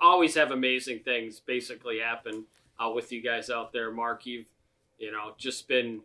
always 0.01 0.35
have 0.35 0.51
amazing 0.51 1.01
things 1.01 1.41
basically 1.41 1.99
happen 1.99 2.45
uh, 2.79 2.91
with 2.91 3.13
you 3.13 3.23
guys 3.23 3.51
out 3.51 3.73
there. 3.73 3.91
Mark, 3.91 4.27
you've 4.27 4.47
you 4.99 5.13
know 5.13 5.33
just 5.39 5.69
been 5.69 6.01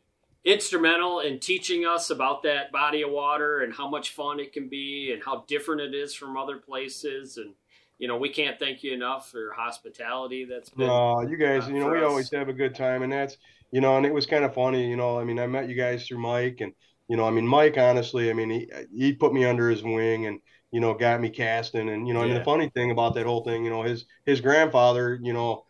instrumental 0.45 1.19
in 1.19 1.39
teaching 1.39 1.85
us 1.85 2.09
about 2.09 2.43
that 2.43 2.71
body 2.71 3.01
of 3.01 3.11
water 3.11 3.61
and 3.61 3.73
how 3.73 3.87
much 3.87 4.11
fun 4.11 4.39
it 4.39 4.53
can 4.53 4.69
be 4.69 5.11
and 5.13 5.21
how 5.23 5.43
different 5.47 5.81
it 5.81 5.93
is 5.93 6.13
from 6.13 6.37
other 6.37 6.57
places 6.57 7.37
and 7.37 7.53
you 7.99 8.07
know 8.07 8.17
we 8.17 8.29
can't 8.29 8.59
thank 8.59 8.83
you 8.83 8.93
enough 8.93 9.29
for 9.29 9.39
your 9.39 9.53
hospitality 9.53 10.45
that's 10.45 10.69
been 10.69 10.87
no 10.87 11.21
you 11.29 11.37
guys 11.37 11.67
uh, 11.67 11.71
you 11.73 11.79
know 11.79 11.89
we 11.89 11.97
us. 11.97 12.03
always 12.03 12.31
have 12.31 12.49
a 12.49 12.53
good 12.53 12.75
time 12.75 13.01
and 13.01 13.11
that's 13.11 13.37
you 13.71 13.81
know 13.81 13.97
and 13.97 14.05
it 14.05 14.13
was 14.13 14.25
kind 14.25 14.45
of 14.45 14.53
funny 14.53 14.89
you 14.89 14.95
know 14.95 15.19
i 15.19 15.23
mean 15.23 15.39
i 15.39 15.47
met 15.47 15.67
you 15.67 15.75
guys 15.75 16.07
through 16.07 16.19
mike 16.19 16.61
and 16.61 16.71
you 17.07 17.15
know, 17.15 17.25
I 17.25 17.31
mean, 17.31 17.47
Mike, 17.47 17.77
honestly, 17.77 18.29
I 18.29 18.33
mean, 18.33 18.49
he 18.49 18.69
he 18.93 19.13
put 19.13 19.33
me 19.33 19.45
under 19.45 19.69
his 19.69 19.83
wing 19.83 20.25
and 20.25 20.39
you 20.71 20.81
know 20.81 20.93
got 20.93 21.21
me 21.21 21.29
casting, 21.29 21.89
and 21.89 22.07
you 22.07 22.13
know, 22.13 22.21
and 22.21 22.31
Yeah. 22.31 22.39
the 22.39 22.43
funny 22.43 22.69
thing 22.69 22.91
about 22.91 23.15
that 23.15 23.25
whole 23.25 23.43
thing, 23.43 23.63
you 23.63 23.69
know, 23.69 23.83
his 23.83 24.05
his 24.25 24.41
grandfather, 24.41 25.17
you 25.21 25.33
know, 25.33 25.63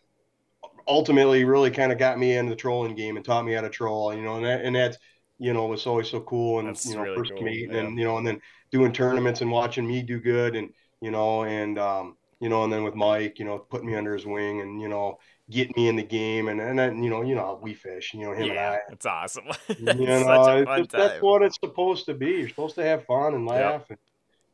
ultimately 0.88 1.44
really 1.44 1.72
kind 1.72 1.92
of 1.92 1.98
got 1.98 2.20
me 2.20 2.36
into 2.36 2.50
the 2.50 2.56
trolling 2.56 2.96
game 2.96 3.18
and 3.18 3.26
taught 3.26 3.46
me 3.46 3.54
how 3.54 3.62
to 3.62 3.70
troll, 3.70 4.14
you 4.14 4.22
know, 4.22 4.38
and 4.38 4.46
that 4.46 4.64
and 4.64 4.76
that's 4.76 4.98
you 5.40 5.54
know 5.54 5.68
was 5.68 5.86
always 5.86 6.10
so 6.10 6.20
cool 6.22 6.60
and 6.60 6.68
That's 6.70 6.86
you 6.86 6.96
know 6.96 7.04
really 7.04 7.18
first 7.18 7.32
cool, 7.34 7.44
meeting 7.44 7.72
yeah. 7.74 7.82
and 7.82 7.98
you 7.98 8.06
know 8.06 8.18
and 8.18 8.26
then 8.26 8.42
doing 8.72 8.92
tournaments 8.92 9.42
and 9.42 9.52
watching 9.52 9.88
me 9.88 10.02
do 10.02 10.20
good 10.20 10.56
and 10.56 10.74
you 11.02 11.12
know 11.12 11.44
and 11.44 11.78
um 11.78 12.18
you 12.40 12.50
know 12.50 12.64
and 12.64 12.74
then 12.74 12.84
with 12.84 12.96
Mike, 12.96 13.40
you 13.40 13.46
know, 13.46 13.60
putting 13.60 13.88
me 13.88 13.96
under 13.96 14.14
his 14.14 14.26
wing 14.26 14.62
and 14.62 14.82
you 14.82 14.88
know 14.88 15.18
getting 15.50 15.74
me 15.78 15.88
in 15.88 15.96
the 15.96 16.04
game 16.04 16.50
and 16.50 16.60
and 16.60 16.78
then 16.78 17.04
you 17.04 17.10
know 17.10 17.22
you 17.22 17.36
know 17.36 17.60
we 17.62 17.74
fish, 17.74 18.14
you 18.14 18.22
know 18.22 18.34
him 18.34 18.50
and 18.50 18.60
I. 18.60 18.74
yeah, 18.74 18.78
it's 18.90 19.06
awesome. 19.06 19.46
You 19.78 19.86
know, 19.86 20.66
it's 20.68 20.92
that's 20.94 21.22
what 21.22 21.42
it's 21.42 21.58
supposed 21.60 22.06
to 22.08 22.14
be. 22.14 22.32
You're 22.32 22.50
supposed 22.50 22.76
to 22.76 22.84
have 22.84 23.06
fun 23.06 23.34
and 23.34 23.46
laugh 23.46 23.90
and 23.90 24.00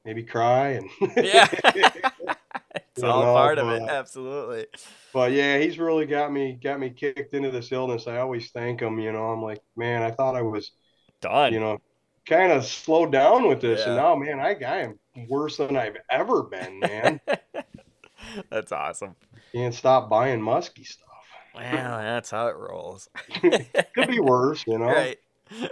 maybe 0.05 0.23
cry 0.23 0.79
and 0.79 0.89
yeah, 1.17 1.47
it's 3.05 3.13
all 3.13 3.23
know, 3.23 3.33
part 3.33 3.57
of 3.57 3.69
it. 3.69 3.83
Absolutely. 3.83 4.67
but 5.13 5.31
yeah, 5.31 5.57
he's 5.57 5.79
really 5.79 6.05
got 6.05 6.31
me 6.31 6.57
got 6.61 6.79
me 6.79 6.89
kicked 6.89 7.33
into 7.33 7.51
this 7.51 7.71
illness. 7.71 8.07
I 8.07 8.17
always 8.17 8.51
thank 8.51 8.81
him. 8.81 8.99
You 8.99 9.11
know, 9.11 9.25
I'm 9.25 9.41
like, 9.41 9.61
man, 9.75 10.01
I 10.01 10.11
thought 10.11 10.35
I 10.35 10.41
was, 10.41 10.71
Done. 11.21 11.53
you 11.53 11.59
know, 11.59 11.79
kind 12.25 12.51
of 12.51 12.65
slowed 12.65 13.11
down 13.11 13.47
with 13.47 13.61
this, 13.61 13.85
and 13.85 13.95
now, 13.95 14.15
man, 14.15 14.39
I, 14.39 14.55
I 14.65 14.77
am 14.81 14.99
worse 15.27 15.57
than 15.57 15.75
I've 15.75 15.97
ever 16.09 16.43
been, 16.43 16.79
man. 16.79 17.19
That's 18.49 18.71
awesome. 18.71 19.15
Can't 19.53 19.73
stop 19.73 20.09
buying 20.09 20.41
musky 20.41 20.83
stuff. 20.83 21.03
Well, 21.53 21.99
that's 21.99 22.31
how 22.31 22.47
it 22.47 22.55
rolls. 22.55 23.09
Could 23.93 24.07
be 24.07 24.19
worse, 24.19 24.65
you 24.65 24.79
know. 24.79 24.85
Right. 24.85 25.19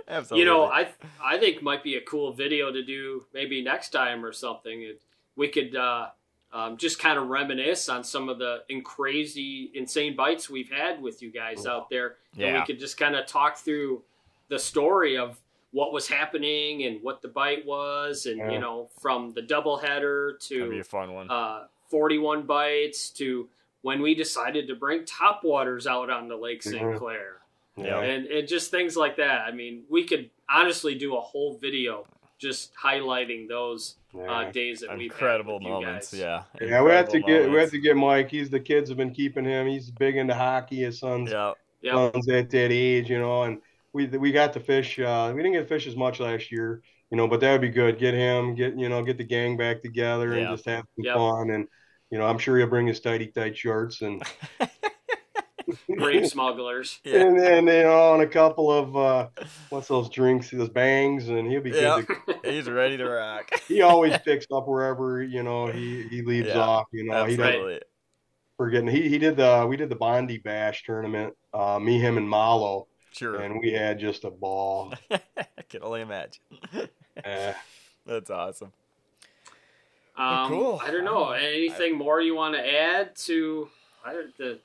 Absolutely. 0.07 0.39
You 0.39 0.45
know, 0.45 0.65
I 0.65 0.89
I 1.23 1.39
think 1.39 1.63
might 1.63 1.83
be 1.83 1.95
a 1.95 2.01
cool 2.01 2.33
video 2.33 2.71
to 2.71 2.83
do 2.83 3.25
maybe 3.33 3.63
next 3.63 3.89
time 3.89 4.23
or 4.23 4.31
something. 4.31 4.95
We 5.35 5.47
could 5.47 5.75
uh, 5.75 6.09
um, 6.53 6.77
just 6.77 6.99
kind 6.99 7.17
of 7.17 7.27
reminisce 7.27 7.87
on 7.89 8.03
some 8.03 8.27
of 8.29 8.37
the 8.39 8.63
in 8.69 8.81
crazy, 8.83 9.71
insane 9.73 10.15
bites 10.15 10.49
we've 10.49 10.69
had 10.71 11.01
with 11.01 11.21
you 11.21 11.31
guys 11.31 11.65
out 11.65 11.89
there. 11.89 12.15
And 12.37 12.55
we 12.59 12.65
could 12.65 12.79
just 12.79 12.97
kind 12.97 13.15
of 13.15 13.25
talk 13.25 13.57
through 13.57 14.01
the 14.49 14.59
story 14.59 15.17
of 15.17 15.39
what 15.71 15.93
was 15.93 16.07
happening 16.09 16.83
and 16.83 17.01
what 17.01 17.21
the 17.21 17.29
bite 17.29 17.65
was, 17.65 18.25
and 18.25 18.37
Yeah. 18.37 18.51
you 18.51 18.59
know, 18.59 18.89
from 19.01 19.31
the 19.33 19.41
double 19.41 19.77
header 19.77 20.33
That'd 20.49 20.69
be 20.69 20.75
to 20.75 20.81
a 20.81 20.83
fun 20.83 21.13
one. 21.13 21.29
uh, 21.31 21.67
41 21.87 22.43
bites 22.43 23.09
to 23.11 23.47
when 23.81 24.01
we 24.01 24.13
decided 24.13 24.67
to 24.67 24.75
bring 24.75 25.05
top 25.05 25.43
waters 25.45 25.87
out 25.87 26.09
onto 26.09 26.35
Lake 26.35 26.61
St. 26.63 26.97
Clair 26.97 27.37
Yeah. 27.77 27.99
and, 28.01 28.27
and 28.27 28.47
just 28.47 28.69
things 28.71 28.97
like 28.97 29.15
that. 29.15 29.41
I 29.47 29.51
mean, 29.51 29.83
we 29.89 30.03
could 30.03 30.29
honestly 30.49 30.95
do 30.95 31.15
a 31.15 31.21
whole 31.21 31.53
video 31.57 32.05
just 32.41 32.71
highlighting 32.75 33.47
those 33.47 33.95
Yeah. 34.13 34.23
uh, 34.23 34.51
days 34.51 34.79
that 34.81 34.97
we've 34.97 35.03
Incredible 35.11 35.59
had 35.59 35.63
with 35.63 35.71
moments. 35.71 36.11
You 36.13 36.23
guys. 36.23 36.43
Yeah. 36.59 36.67
Yeah, 36.67 36.83
we 36.83 36.91
have 36.91 37.07
to 37.09 37.17
Incredible 37.17 37.43
get 37.45 37.51
we 37.51 37.59
have 37.59 37.71
to 37.71 37.79
get 37.79 37.95
Mike. 37.95 38.29
He's 38.31 38.49
the 38.49 38.59
kids 38.59 38.89
have 38.89 38.97
been 38.97 39.13
keeping 39.13 39.45
him. 39.45 39.67
He's 39.67 39.91
big 39.91 40.17
into 40.17 40.33
hockey. 40.33 40.77
His 40.77 40.99
son's 40.99 41.31
Yeah. 41.31 41.53
Yeah, 41.83 41.93
son's 42.11 42.29
at 42.29 42.49
that 42.51 42.71
age, 42.71 43.09
you 43.09 43.17
know, 43.19 43.43
and 43.43 43.59
we 43.93 44.05
we 44.07 44.31
got 44.31 44.53
to 44.53 44.59
fish. 44.59 44.99
Uh, 44.99 45.31
we 45.33 45.41
didn't 45.41 45.53
get 45.53 45.61
to 45.61 45.67
fish 45.67 45.87
as 45.87 45.95
much 45.95 46.19
last 46.19 46.51
year, 46.51 46.81
you 47.09 47.17
know, 47.17 47.27
but 47.27 47.39
that 47.39 47.51
would 47.53 47.61
be 47.61 47.69
good. 47.69 47.97
Get 47.99 48.13
him, 48.13 48.53
get 48.55 48.77
you 48.77 48.89
know, 48.89 49.03
get 49.03 49.17
the 49.17 49.23
gang 49.23 49.55
back 49.57 49.81
together 49.81 50.33
and 50.33 50.41
Yeah. 50.41 50.51
just 50.51 50.65
have 50.65 50.83
some 50.95 51.05
Yep. 51.05 51.15
fun. 51.15 51.49
And 51.51 51.67
you 52.11 52.17
know, 52.17 52.25
I'm 52.25 52.37
sure 52.37 52.57
he'll 52.57 52.67
bring 52.67 52.87
his 52.87 52.99
tighty 52.99 53.27
tight 53.27 53.57
shorts 53.57 54.01
and 54.01 54.21
grape 55.97 56.25
smugglers. 56.25 56.99
Yeah. 57.03 57.21
and 57.21 57.39
then 57.39 57.67
you 57.67 57.83
know, 57.83 58.13
and 58.13 58.23
a 58.23 58.27
couple 58.27 58.71
of 58.71 58.95
uh, 58.95 59.27
what's 59.69 59.87
those 59.87 60.09
drinks, 60.09 60.49
those 60.51 60.69
bangs, 60.69 61.29
and 61.29 61.49
he'll 61.49 61.61
be 61.61 61.71
Yeah. 61.71 62.01
good. 62.01 62.41
To, 62.43 62.51
He's 62.51 62.69
ready 62.69 62.97
to 62.97 63.05
rock. 63.09 63.49
he 63.67 63.81
always 63.81 64.17
picks 64.19 64.45
up 64.51 64.67
wherever 64.67 65.21
you 65.23 65.43
know 65.43 65.67
he 65.67 66.03
he 66.09 66.21
leaves 66.21 66.47
Yeah. 66.49 66.59
off. 66.59 66.85
You 66.91 67.05
know, 67.05 67.25
he 67.25 67.35
doesn't 67.35 67.49
Absolutely. 67.55 67.81
forgetting. 68.57 68.87
He 68.89 69.09
he 69.09 69.17
did 69.17 69.37
the 69.37 69.65
we 69.69 69.77
did 69.77 69.89
the 69.89 69.95
Bondi 69.95 70.37
Bash 70.37 70.83
tournament. 70.83 71.33
Uh, 71.53 71.79
me, 71.79 71.99
him, 71.99 72.17
and 72.17 72.29
Malo, 72.29 72.87
Sure. 73.11 73.35
and 73.41 73.59
we 73.61 73.71
had 73.73 73.99
just 73.99 74.23
a 74.23 74.29
ball. 74.31 74.93
I 75.11 75.19
can 75.69 75.83
only 75.83 76.01
imagine. 76.01 76.41
Eh. 77.23 77.53
That's 78.05 78.29
awesome. 78.29 78.71
Um, 80.17 80.49
cool. 80.49 80.81
I 80.83 80.91
don't 80.91 81.03
know. 81.05 81.25
I- 81.25 81.39
Anything 81.39 81.97
more 81.97 82.21
you 82.21 82.35
want 82.35 82.55
to 82.55 82.61
add 82.79 83.15
to 83.27 83.69
I 84.05 84.13
don't, 84.13 84.37
the 84.37 84.59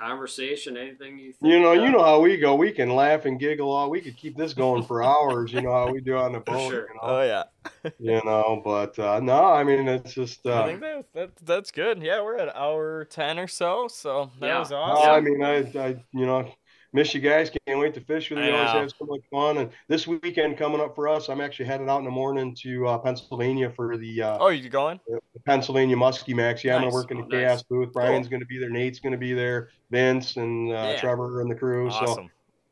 conversation? 0.00 0.76
Anything 0.76 1.18
you 1.18 1.32
think? 1.32 1.52
You 1.52 1.60
know, 1.60 1.70
uh, 1.70 1.74
you 1.74 1.90
know 1.90 2.02
how 2.02 2.20
we 2.20 2.36
go. 2.38 2.54
We 2.54 2.72
can 2.72 2.94
laugh 2.94 3.24
and 3.26 3.38
giggle 3.38 3.70
all. 3.70 3.90
We 3.90 4.00
could 4.00 4.16
keep 4.16 4.36
this 4.36 4.54
going 4.54 4.82
for 4.84 5.02
hours. 5.02 5.52
You 5.52 5.62
know 5.62 5.72
how 5.72 5.90
we 5.90 6.00
do 6.00 6.16
on 6.16 6.32
the 6.32 6.40
boat. 6.46 6.70
sure. 6.70 6.88
You, 6.88 6.94
know? 6.94 7.00
Oh 7.02 7.22
yeah. 7.22 7.42
you 7.98 8.20
know, 8.24 8.60
but 8.64 8.98
uh, 8.98 9.20
no, 9.20 9.44
I 9.44 9.64
mean 9.64 9.86
it's 9.88 10.12
just. 10.14 10.46
I 10.46 10.50
Uh, 10.50 10.66
think 10.66 10.80
that, 10.80 11.04
that 11.14 11.36
that's 11.36 11.70
good. 11.70 12.02
Yeah, 12.02 12.22
we're 12.22 12.36
at 12.38 12.54
hour 12.56 13.04
ten 13.04 13.38
or 13.38 13.48
so, 13.48 13.88
so 13.88 14.30
that 14.40 14.46
Yeah. 14.46 14.58
was 14.58 14.70
no, 14.70 14.76
awesome. 14.76 15.10
I 15.10 15.20
mean, 15.20 15.42
I, 15.42 15.56
I, 15.78 15.88
you 16.12 16.26
know, 16.26 16.50
miss 16.92 17.14
you 17.14 17.20
guys. 17.20 17.50
Can't 17.66 17.78
wait 17.80 17.94
to 17.94 18.00
fish 18.00 18.30
with 18.30 18.38
you. 18.44 18.52
Always 18.52 18.70
have 18.70 18.90
so 18.98 19.04
much 19.06 19.20
fun. 19.30 19.58
And 19.58 19.70
this 19.88 20.06
weekend 20.06 20.56
coming 20.58 20.80
up 20.80 20.94
for 20.94 21.08
us, 21.08 21.28
I'm 21.28 21.40
actually 21.40 21.66
headed 21.66 21.88
out 21.88 21.98
in 21.98 22.04
the 22.04 22.10
morning 22.10 22.54
to 22.62 22.86
uh, 22.88 22.98
Pennsylvania 22.98 23.70
for 23.70 23.96
the, 23.96 24.22
uh, 24.22 24.38
oh, 24.40 24.48
you 24.48 24.68
going? 24.68 25.00
the 25.08 25.20
Pennsylvania 25.44 25.96
Muskie 25.96 26.34
Max. 26.34 26.64
Yeah, 26.64 26.76
I'm 26.76 26.82
Nice. 26.82 26.90
gonna 26.92 26.94
work 27.02 27.10
in 27.10 27.16
the 27.18 27.24
Oh, 27.24 27.28
chaos 27.28 27.58
nice. 27.58 27.62
booth. 27.64 27.92
Brian's 27.92 28.28
gonna 28.28 28.44
be 28.46 28.58
there. 28.58 28.70
Nate's 28.70 28.98
gonna 29.00 29.16
be 29.16 29.32
there. 29.32 29.68
Vince 29.90 30.36
and 30.36 30.70
uh, 30.70 30.74
Yeah. 30.74 30.96
Trevor 31.00 31.40
and 31.40 31.50
the 31.50 31.54
crew. 31.54 31.90
So 31.90 32.28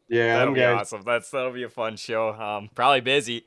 yeah, 0.09 0.39
That'll 0.39 0.55
be 0.55 0.61
guys. 0.61 0.81
awesome. 0.81 1.03
That's 1.03 1.31
that'll 1.31 1.53
be 1.53 1.65
a 1.65 1.69
fun 1.69 1.97
show. 1.97 2.31
Um, 2.31 2.71
probably 2.75 3.03
busy. 3.03 3.45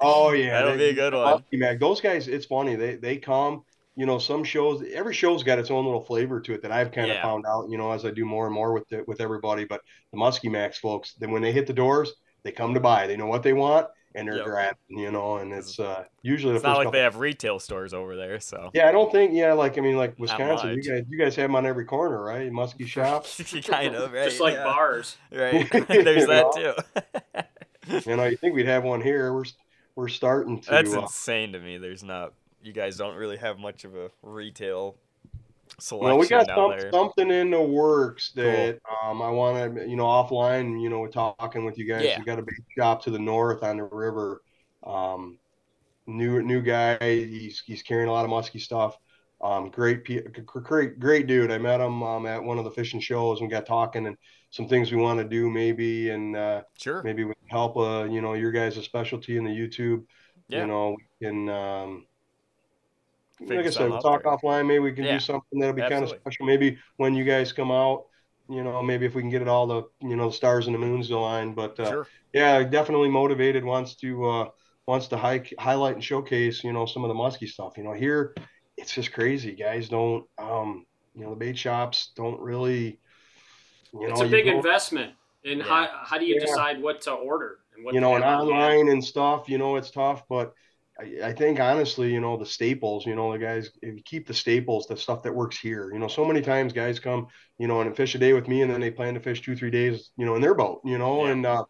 Oh 0.00 0.32
yeah, 0.32 0.50
That'll 0.62 0.72
they- 0.72 0.92
be 0.92 1.00
a 1.00 1.10
good 1.10 1.14
one. 1.14 1.78
Those 1.78 2.00
guys, 2.00 2.26
it's 2.28 2.46
funny. 2.46 2.74
They 2.76 2.96
they 2.96 3.16
come. 3.18 3.64
You 3.96 4.06
know, 4.06 4.18
some 4.18 4.42
shows. 4.44 4.82
Every 4.92 5.14
show's 5.14 5.42
got 5.44 5.58
its 5.58 5.70
own 5.70 5.84
little 5.84 6.00
flavor 6.02 6.40
to 6.40 6.54
it 6.54 6.62
that 6.62 6.72
I've 6.72 6.90
kind 6.92 7.10
of 7.10 7.16
Yeah. 7.16 7.22
found 7.22 7.46
out. 7.46 7.68
You 7.70 7.78
know, 7.78 7.92
as 7.92 8.04
I 8.04 8.10
do 8.10 8.24
more 8.24 8.46
and 8.46 8.54
more 8.54 8.72
with 8.72 8.88
the, 8.88 9.04
with 9.06 9.20
everybody. 9.20 9.64
But 9.64 9.82
the 10.12 10.18
Muskie 10.18 10.50
Max 10.50 10.78
folks, 10.78 11.14
then 11.14 11.30
when 11.30 11.42
they 11.42 11.52
hit 11.52 11.66
the 11.66 11.72
doors, 11.72 12.12
they 12.42 12.50
come 12.52 12.74
to 12.74 12.80
buy. 12.80 13.06
They 13.06 13.16
know 13.16 13.26
what 13.26 13.42
they 13.44 13.52
want, 13.52 13.86
and 14.16 14.26
they're 14.28 14.36
Yep. 14.38 14.44
grabbing. 14.46 14.98
You 14.98 15.10
know, 15.12 15.36
and 15.36 15.52
it's 15.52 15.78
uh, 15.78 16.04
usually 16.22 16.52
the 16.52 16.56
It's 16.56 16.64
first 16.64 16.70
not 16.70 16.76
like 16.78 16.86
couple. 16.86 16.92
they 16.98 17.02
have 17.04 17.16
retail 17.18 17.58
stores 17.60 17.94
over 17.94 18.16
there, 18.16 18.40
so 18.40 18.70
Yeah, 18.74 18.88
I 18.88 18.92
don't 18.92 19.12
think. 19.12 19.32
Yeah, 19.32 19.52
like 19.52 19.78
I 19.78 19.80
mean, 19.80 19.96
like 19.96 20.18
Wisconsin, 20.18 20.70
you 20.70 20.82
guys, 20.82 21.04
you 21.08 21.16
guys 21.18 21.36
have 21.36 21.44
them 21.48 21.56
on 21.56 21.64
every 21.64 21.84
corner, 21.84 22.20
right? 22.22 22.50
Muskie 22.50 22.86
shop. 22.88 23.26
kind 23.64 23.94
of 23.94 24.12
right. 24.12 24.24
just 24.24 24.40
like 24.40 24.54
yeah. 24.54 24.64
bars. 24.64 25.16
Right. 25.32 25.70
There's 25.88 26.26
that 26.26 26.52
too. 26.54 28.00
You 28.10 28.16
know, 28.16 28.24
you 28.24 28.36
think 28.36 28.54
we'd 28.54 28.66
have 28.66 28.82
one 28.84 29.00
here? 29.02 29.32
We're 29.32 29.44
we're 29.94 30.08
starting 30.08 30.60
to. 30.62 30.70
That's 30.70 30.92
uh, 30.94 31.02
insane 31.02 31.52
to 31.52 31.60
me. 31.60 31.78
There's 31.78 32.02
not. 32.02 32.32
You 32.64 32.72
guys 32.72 32.96
don't 32.96 33.14
really 33.16 33.36
have 33.36 33.58
much 33.58 33.84
of 33.84 33.94
a 33.94 34.10
retail 34.22 34.96
selection 35.78 36.08
Well, 36.08 36.18
we 36.18 36.26
got 36.26 36.46
some, 36.46 36.90
something 36.90 37.30
in 37.30 37.50
the 37.50 37.60
works 37.60 38.32
that 38.36 38.78
um, 39.02 39.20
I 39.20 39.28
want 39.28 39.76
to, 39.76 39.86
you 39.86 39.96
know, 39.96 40.06
offline. 40.06 40.80
You 40.80 40.88
know, 40.88 41.06
talking 41.06 41.66
with 41.66 41.76
you 41.76 41.86
guys. 41.86 42.04
Yeah. 42.04 42.18
We 42.18 42.24
got 42.24 42.38
a 42.38 42.42
big 42.42 42.64
shop 42.76 43.04
to 43.04 43.10
the 43.10 43.18
north 43.18 43.62
on 43.62 43.76
the 43.76 43.84
river. 43.84 44.40
Um, 44.82 45.38
new 46.06 46.42
new 46.42 46.62
guy. 46.62 46.96
He's 47.00 47.62
he's 47.66 47.82
carrying 47.82 48.08
a 48.08 48.12
lot 48.12 48.24
of 48.24 48.30
musky 48.30 48.58
stuff. 48.58 48.96
Um, 49.42 49.68
great, 49.68 50.04
pe- 50.04 50.22
great, 50.22 50.98
great 50.98 51.26
dude. 51.26 51.50
I 51.50 51.58
met 51.58 51.78
him 51.78 52.02
um, 52.02 52.24
at 52.24 52.42
one 52.42 52.56
of 52.56 52.64
the 52.64 52.70
fishing 52.70 53.00
shows 53.00 53.42
and 53.42 53.50
got 53.50 53.66
talking 53.66 54.06
and 54.06 54.16
some 54.48 54.68
things 54.68 54.90
we 54.90 54.96
want 54.96 55.18
to 55.18 55.24
do 55.24 55.50
maybe 55.50 56.08
and 56.08 56.34
uh, 56.34 56.62
Sure. 56.78 57.02
maybe 57.02 57.24
with 57.24 57.36
help. 57.48 57.76
Uh, 57.76 58.04
you 58.04 58.22
know, 58.22 58.32
your 58.32 58.52
guys' 58.52 58.78
a 58.78 58.82
specialty 58.82 59.36
in 59.36 59.44
the 59.44 59.50
YouTube. 59.50 60.04
Yeah. 60.48 60.62
You 60.62 60.66
know, 60.68 60.96
we 60.96 61.26
can. 61.26 61.48
Um, 61.50 62.06
like 63.40 63.66
I 63.66 63.70
said, 63.70 63.90
we'll 63.90 64.00
talk 64.00 64.24
offline. 64.24 64.66
Maybe 64.66 64.78
we 64.80 64.92
can 64.92 65.04
Yeah. 65.04 65.14
do 65.14 65.20
something 65.20 65.58
that'll 65.58 65.74
be 65.74 65.82
kind 65.82 66.04
of 66.04 66.10
special. 66.10 66.46
Maybe 66.46 66.78
when 66.96 67.14
you 67.14 67.24
guys 67.24 67.52
come 67.52 67.70
out, 67.70 68.04
you 68.48 68.62
know, 68.62 68.82
maybe 68.82 69.06
if 69.06 69.14
we 69.14 69.22
can 69.22 69.30
get 69.30 69.42
it 69.42 69.48
all 69.48 69.66
the, 69.66 69.82
you 70.00 70.16
know, 70.16 70.28
the 70.28 70.34
stars 70.34 70.66
and 70.66 70.74
the 70.74 70.78
moons 70.78 71.10
align. 71.10 71.54
But 71.54 71.78
uh, 71.80 71.90
Sure. 71.90 72.06
yeah, 72.32 72.62
definitely 72.62 73.08
motivated. 73.08 73.64
Wants 73.64 73.96
to 73.96 74.24
uh, 74.24 74.48
wants 74.86 75.08
to 75.08 75.16
hike, 75.16 75.52
highlight 75.58 75.94
and 75.94 76.04
showcase, 76.04 76.62
you 76.62 76.72
know, 76.72 76.86
some 76.86 77.04
of 77.04 77.08
the 77.08 77.14
musky 77.14 77.46
stuff. 77.46 77.74
You 77.76 77.84
know, 77.84 77.92
here 77.92 78.34
it's 78.76 78.92
just 78.92 79.12
crazy. 79.12 79.54
Guys 79.54 79.88
don't, 79.88 80.24
um, 80.38 80.84
you 81.14 81.24
know, 81.24 81.30
the 81.30 81.36
bait 81.36 81.56
shops 81.56 82.12
don't 82.16 82.40
really. 82.40 83.00
You 83.92 84.08
it's 84.08 84.20
a 84.20 84.28
big 84.28 84.46
investment. 84.46 85.14
And 85.44 85.60
Yeah. 85.60 85.66
how, 85.66 85.88
how 86.04 86.18
do 86.18 86.24
you 86.24 86.34
Yeah. 86.34 86.46
decide 86.46 86.82
what 86.82 87.02
to 87.02 87.12
order 87.12 87.60
and 87.74 87.84
what 87.84 87.94
you 87.94 88.00
know, 88.00 88.14
and 88.14 88.24
have 88.24 88.40
on 88.40 88.48
hand? 88.48 88.62
online 88.62 88.88
and 88.88 89.04
stuff, 89.04 89.48
you 89.48 89.58
know, 89.58 89.76
it's 89.76 89.90
tough, 89.90 90.24
but 90.28 90.54
I, 91.22 91.28
I 91.28 91.32
think 91.32 91.60
honestly, 91.60 92.12
you 92.12 92.20
know, 92.20 92.36
the 92.36 92.46
staples, 92.46 93.06
you 93.06 93.14
know, 93.14 93.32
the 93.32 93.38
guys, 93.38 93.70
if 93.82 93.94
you 93.96 94.02
keep 94.02 94.26
the 94.26 94.34
staples, 94.34 94.86
the 94.86 94.96
stuff 94.96 95.22
that 95.22 95.34
works 95.34 95.58
here, 95.58 95.92
you 95.92 95.98
know, 95.98 96.08
so 96.08 96.24
many 96.24 96.40
times 96.40 96.72
guys 96.72 96.98
come, 97.00 97.26
you 97.58 97.66
know, 97.68 97.80
and 97.80 97.96
fish 97.96 98.14
a 98.14 98.18
day 98.18 98.32
with 98.32 98.48
me 98.48 98.62
and 98.62 98.70
then 98.70 98.80
they 98.80 98.90
plan 98.90 99.14
to 99.14 99.20
fish 99.20 99.42
two, 99.42 99.56
three 99.56 99.70
days, 99.70 100.10
you 100.16 100.24
know, 100.26 100.34
in 100.34 100.40
their 100.42 100.54
boat, 100.54 100.80
you 100.84 100.98
know, 100.98 101.24
Yeah. 101.26 101.32
and, 101.32 101.46
uh, 101.46 101.64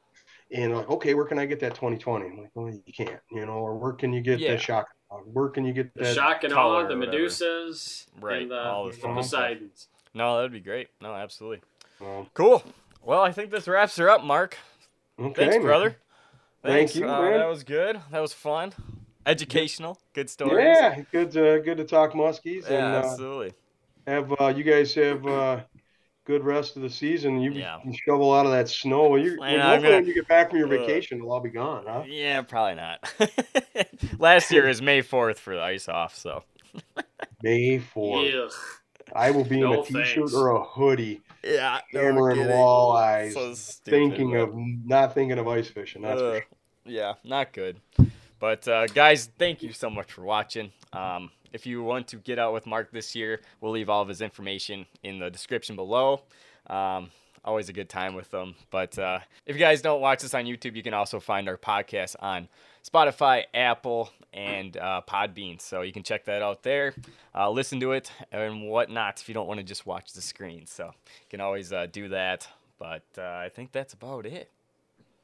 and 0.53 0.77
like, 0.77 0.89
okay, 0.91 1.15
where 1.15 1.25
can 1.25 1.39
I 1.39 1.47
get 1.47 1.61
that 1.61 1.75
2020? 1.75 2.27
I'm 2.27 2.39
like, 2.39 2.51
well, 2.55 2.69
you 2.69 2.93
can't, 2.93 3.21
you 3.31 3.45
know, 3.47 3.53
or 3.55 3.77
where 3.77 3.93
can 3.93 4.13
you 4.13 4.21
get 4.21 4.39
Yeah. 4.41 4.53
that 4.53 4.63
shock? 4.63 4.87
Where 5.33 5.49
can 5.49 5.65
you 5.65 5.73
get 5.73 5.95
The 5.95 6.13
shock 6.13 6.43
and 6.45 6.53
color 6.53 6.85
awe, 6.85 6.89
the. 6.89 6.95
Medusas, 6.95 8.07
Right, 8.21 8.43
and 8.43 8.51
the, 8.51 8.61
all 8.61 8.87
the 8.87 8.93
the 8.93 8.99
fun. 8.99 9.15
Poseidons. 9.15 9.89
No, 10.13 10.37
that'd 10.37 10.53
be 10.53 10.61
great. 10.61 10.89
No, 11.01 11.13
absolutely. 11.15 11.61
Well, 12.01 12.29
Cool. 12.35 12.63
Well, 13.03 13.23
I 13.23 13.31
think 13.33 13.51
this 13.51 13.69
wraps 13.69 13.97
her 13.97 14.09
up, 14.11 14.25
Mark. 14.25 14.57
okay, 15.21 15.35
Thanks, 15.35 15.55
man. 15.57 15.63
brother. 15.63 15.97
Thanks. 16.63 16.93
Thank 16.95 17.05
you, 17.05 17.11
uh, 17.11 17.21
man. 17.21 17.39
That 17.39 17.49
was 17.49 17.63
good. 17.63 18.01
That 18.11 18.21
was 18.21 18.33
fun. 18.33 18.73
Educational. 19.27 19.99
Good 20.15 20.29
stories. 20.31 20.65
Yeah, 20.65 21.01
good 21.13 21.31
to 21.33 21.61
good 21.65 21.79
to 21.79 21.85
talk 21.85 22.13
muskies 22.13 22.69
Yeah, 22.69 22.77
and 22.87 22.95
uh, 23.05 23.09
absolutely. 23.09 23.55
have 24.07 24.33
uh, 24.41 24.49
you 24.49 24.65
guys 24.65 24.95
have 24.95 25.27
uh, 25.27 25.61
good 26.27 26.45
rest 26.45 26.77
of 26.77 26.83
the 26.83 26.91
season. 26.91 27.41
You 27.41 27.53
Yeah. 27.53 27.79
can 27.83 27.95
shovel 28.07 28.33
out 28.35 28.47
of 28.47 28.53
that 28.53 28.69
snow. 28.69 29.17
You, 29.17 29.37
Man, 29.39 29.39
when, 29.39 29.61
I'm 29.61 29.67
hopefully 29.67 29.83
gonna- 29.83 29.97
when 29.97 30.07
you 30.07 30.15
get 30.15 30.29
back 30.29 30.51
from 30.51 30.59
your 30.59 30.67
uh, 30.69 30.71
vacation, 30.79 31.19
it'll 31.19 31.33
all 31.33 31.41
be 31.41 31.51
gone, 31.51 31.85
huh? 31.87 32.03
Yeah, 32.07 32.43
probably 32.43 32.75
not. 32.77 33.13
Last 34.19 34.51
year 34.51 34.69
is 34.69 34.81
May 34.83 35.01
4th 35.03 35.39
for 35.39 35.55
the 35.55 35.63
ice 35.63 35.89
off, 35.89 36.15
so. 36.17 36.45
May 37.43 37.79
4th. 37.79 38.33
Yeah. 38.33 38.49
I 39.15 39.31
will 39.31 39.45
be 39.45 39.61
in 39.61 39.67
a 39.71 39.83
t-shirt 39.85 40.15
thanks. 40.17 40.35
or 40.35 40.49
a 40.57 40.65
hoodie, 40.65 41.21
Yeah, 41.45 41.79
hammering 41.93 42.39
walleyes, 42.49 43.33
So 43.35 43.55
thinking 43.89 44.35
of 44.37 44.53
not 44.55 45.15
thinking 45.15 45.39
of 45.39 45.47
ice 45.47 45.69
fishing. 45.69 46.03
That's 46.03 46.21
for 46.21 46.27
Uh, 46.29 46.35
sure. 46.37 46.45
yeah, 46.87 47.13
not 47.23 47.53
good. 47.53 47.81
But 48.45 48.69
uh, 48.69 48.87
guys, 48.89 49.31
thank 49.39 49.63
you 49.63 49.73
so 49.73 49.89
much 49.89 50.13
for 50.13 50.21
watching. 50.21 50.71
Um, 50.93 51.31
if 51.55 51.65
you 51.65 51.83
want 51.83 52.09
to 52.09 52.17
get 52.17 52.39
out 52.39 52.53
with 52.53 52.67
Mark 52.67 52.93
this 52.93 53.17
year, 53.17 53.41
we'll 53.63 53.73
leave 53.73 53.89
all 53.89 54.03
of 54.03 54.09
his 54.09 54.21
information 54.21 54.85
in 55.03 55.19
the 55.19 55.31
description 55.31 55.77
below. 55.77 56.21
Um, 56.67 57.11
always 57.43 57.71
a 57.71 57.73
good 57.73 57.89
time 57.89 58.15
with 58.15 58.31
them. 58.31 58.55
But 58.71 58.99
uh, 58.99 59.21
if 59.47 59.57
you 59.57 59.61
guys 59.61 59.81
don't 59.81 60.03
watch 60.03 60.23
us 60.25 60.35
on 60.35 60.45
YouTube, 60.45 60.77
you 60.77 60.83
can 60.83 60.93
also 60.93 61.21
find 61.21 61.49
our 61.49 61.57
podcast 61.57 62.17
on 62.21 62.51
Spotify, 62.87 63.45
Apple, 63.55 64.11
and 64.35 64.77
uh, 64.77 65.01
Podbean. 65.09 65.59
So 65.59 65.81
you 65.81 65.95
can 65.95 66.03
check 66.03 66.27
that 66.27 66.43
out 66.43 66.63
there. 66.63 66.93
Uh, 67.35 67.51
listen 67.51 67.81
to 67.81 67.93
it 67.93 68.13
and 68.31 68.69
whatnot 68.69 69.23
if 69.23 69.27
you 69.27 69.33
don't 69.33 69.49
want 69.49 69.61
to 69.61 69.65
just 69.65 69.87
watch 69.87 70.13
the 70.13 70.21
screen. 70.21 70.67
So 70.67 70.85
you 70.85 71.27
can 71.31 71.41
always 71.41 71.73
uh, 71.73 71.87
do 71.91 72.09
that. 72.09 72.47
But 72.79 73.07
uh, 73.17 73.23
I 73.23 73.49
think 73.49 73.73
that's 73.73 73.95
about 73.95 74.27
it. 74.27 74.51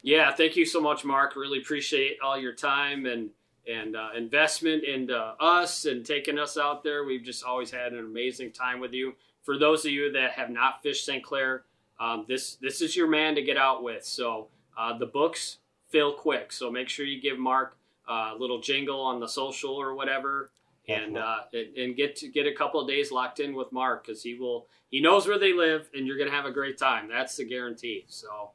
Yeah, 0.01 0.33
thank 0.33 0.55
you 0.55 0.65
so 0.65 0.81
much, 0.81 1.05
Mark. 1.05 1.35
Really 1.35 1.59
appreciate 1.59 2.17
all 2.23 2.37
your 2.37 2.53
time 2.53 3.05
and 3.05 3.29
and 3.67 3.95
uh, 3.95 4.09
investment 4.17 4.83
into 4.83 5.15
us 5.15 5.85
and 5.85 6.03
taking 6.03 6.39
us 6.39 6.57
out 6.57 6.83
there. 6.83 7.03
We've 7.03 7.23
just 7.23 7.43
always 7.43 7.69
had 7.69 7.93
an 7.93 7.99
amazing 7.99 8.53
time 8.53 8.79
with 8.79 8.91
you. 8.93 9.13
For 9.43 9.59
those 9.59 9.85
of 9.85 9.91
you 9.91 10.11
that 10.13 10.31
have 10.31 10.49
not 10.49 10.81
fished 10.81 11.05
St. 11.05 11.23
Clair, 11.23 11.63
um, 11.99 12.25
this 12.27 12.55
this 12.55 12.81
is 12.81 12.95
your 12.95 13.07
man 13.07 13.35
to 13.35 13.43
get 13.43 13.57
out 13.57 13.83
with. 13.83 14.03
So 14.03 14.47
uh, 14.77 14.97
the 14.97 15.05
books 15.05 15.57
fill 15.89 16.13
quick. 16.13 16.51
So 16.51 16.71
make 16.71 16.89
sure 16.89 17.05
you 17.05 17.21
give 17.21 17.37
Mark 17.37 17.77
uh, 18.09 18.31
a 18.33 18.37
little 18.37 18.59
jingle 18.59 19.01
on 19.01 19.19
the 19.19 19.27
social 19.27 19.75
or 19.75 19.93
whatever, 19.93 20.49
and 20.87 21.15
uh, 21.15 21.41
and 21.53 21.77
and 21.77 21.95
get 21.95 22.15
to 22.17 22.27
get 22.27 22.47
a 22.47 22.53
couple 22.53 22.81
of 22.81 22.87
days 22.87 23.11
locked 23.11 23.39
in 23.39 23.53
with 23.53 23.71
Mark 23.71 24.07
because 24.07 24.23
he 24.23 24.33
will 24.33 24.65
he 24.89 24.99
knows 24.99 25.27
where 25.27 25.37
they 25.37 25.53
live 25.53 25.87
and 25.93 26.07
you're 26.07 26.17
gonna 26.17 26.31
have 26.31 26.45
a 26.45 26.51
great 26.51 26.79
time. 26.79 27.07
That's 27.07 27.37
the 27.37 27.45
guarantee. 27.45 28.05
So. 28.07 28.49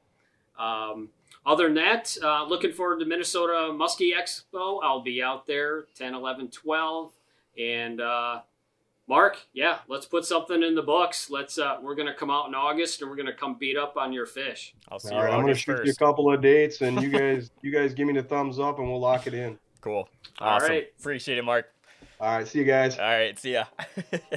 Um, 0.59 1.10
other 1.47 1.64
than 1.64 1.74
that, 1.74 2.16
uh, 2.23 2.44
looking 2.44 2.73
forward 2.73 2.98
to 3.01 3.06
Minnesota 3.06 3.73
Muskie 3.73 4.12
Expo. 4.12 4.81
I'll 4.82 5.01
be 5.02 5.23
out 5.23 5.47
there 5.47 5.85
10, 5.94 6.12
11, 6.14 6.48
12. 6.48 7.12
And 7.59 8.01
uh, 8.01 8.40
Mark, 9.09 9.39
yeah, 9.55 9.78
let's 9.89 10.05
put 10.05 10.24
something 10.24 10.62
in 10.62 10.74
the 10.74 10.82
books. 10.82 11.31
Let's. 11.31 11.59
Uh, 11.59 11.78
we're 11.81 11.94
gonna 11.94 12.12
come 12.14 12.28
out 12.31 12.48
in 12.48 12.55
August 12.55 13.01
and 13.01 13.09
we're 13.10 13.16
gonna 13.16 13.32
come 13.32 13.55
beat 13.59 13.77
up 13.77 13.97
on 13.97 14.12
your 14.12 14.27
fish. 14.27 14.74
I'll 14.90 14.98
see 14.98 15.10
All 15.10 15.18
you 15.18 15.20
right, 15.24 15.32
I'm 15.32 15.40
gonna 15.40 15.52
August 15.52 15.64
shoot 15.64 15.85
you 15.86 15.93
a 15.93 15.94
couple 15.94 16.32
of 16.32 16.43
dates, 16.43 16.82
and 16.82 17.01
you 17.01 17.09
guys, 17.18 17.51
you 17.62 17.70
guys 17.70 17.94
give 17.94 18.06
me 18.09 18.12
the 18.14 18.23
thumbs 18.23 18.59
up, 18.59 18.78
and 18.78 18.89
we'll 18.89 19.01
lock 19.01 19.27
it 19.27 19.32
in. 19.35 19.59
Cool. 19.81 20.09
All 20.40 20.56
Awesome. 20.56 20.70
right. 20.70 20.89
Appreciate 20.98 21.39
it, 21.39 21.44
Mark. 21.44 21.73
All 22.20 22.36
right, 22.39 22.48
see 22.48 22.59
you 22.59 22.64
guys. 22.64 22.98
All 22.98 23.05
right. 23.05 23.39
See 23.39 23.52
ya. 23.52 23.64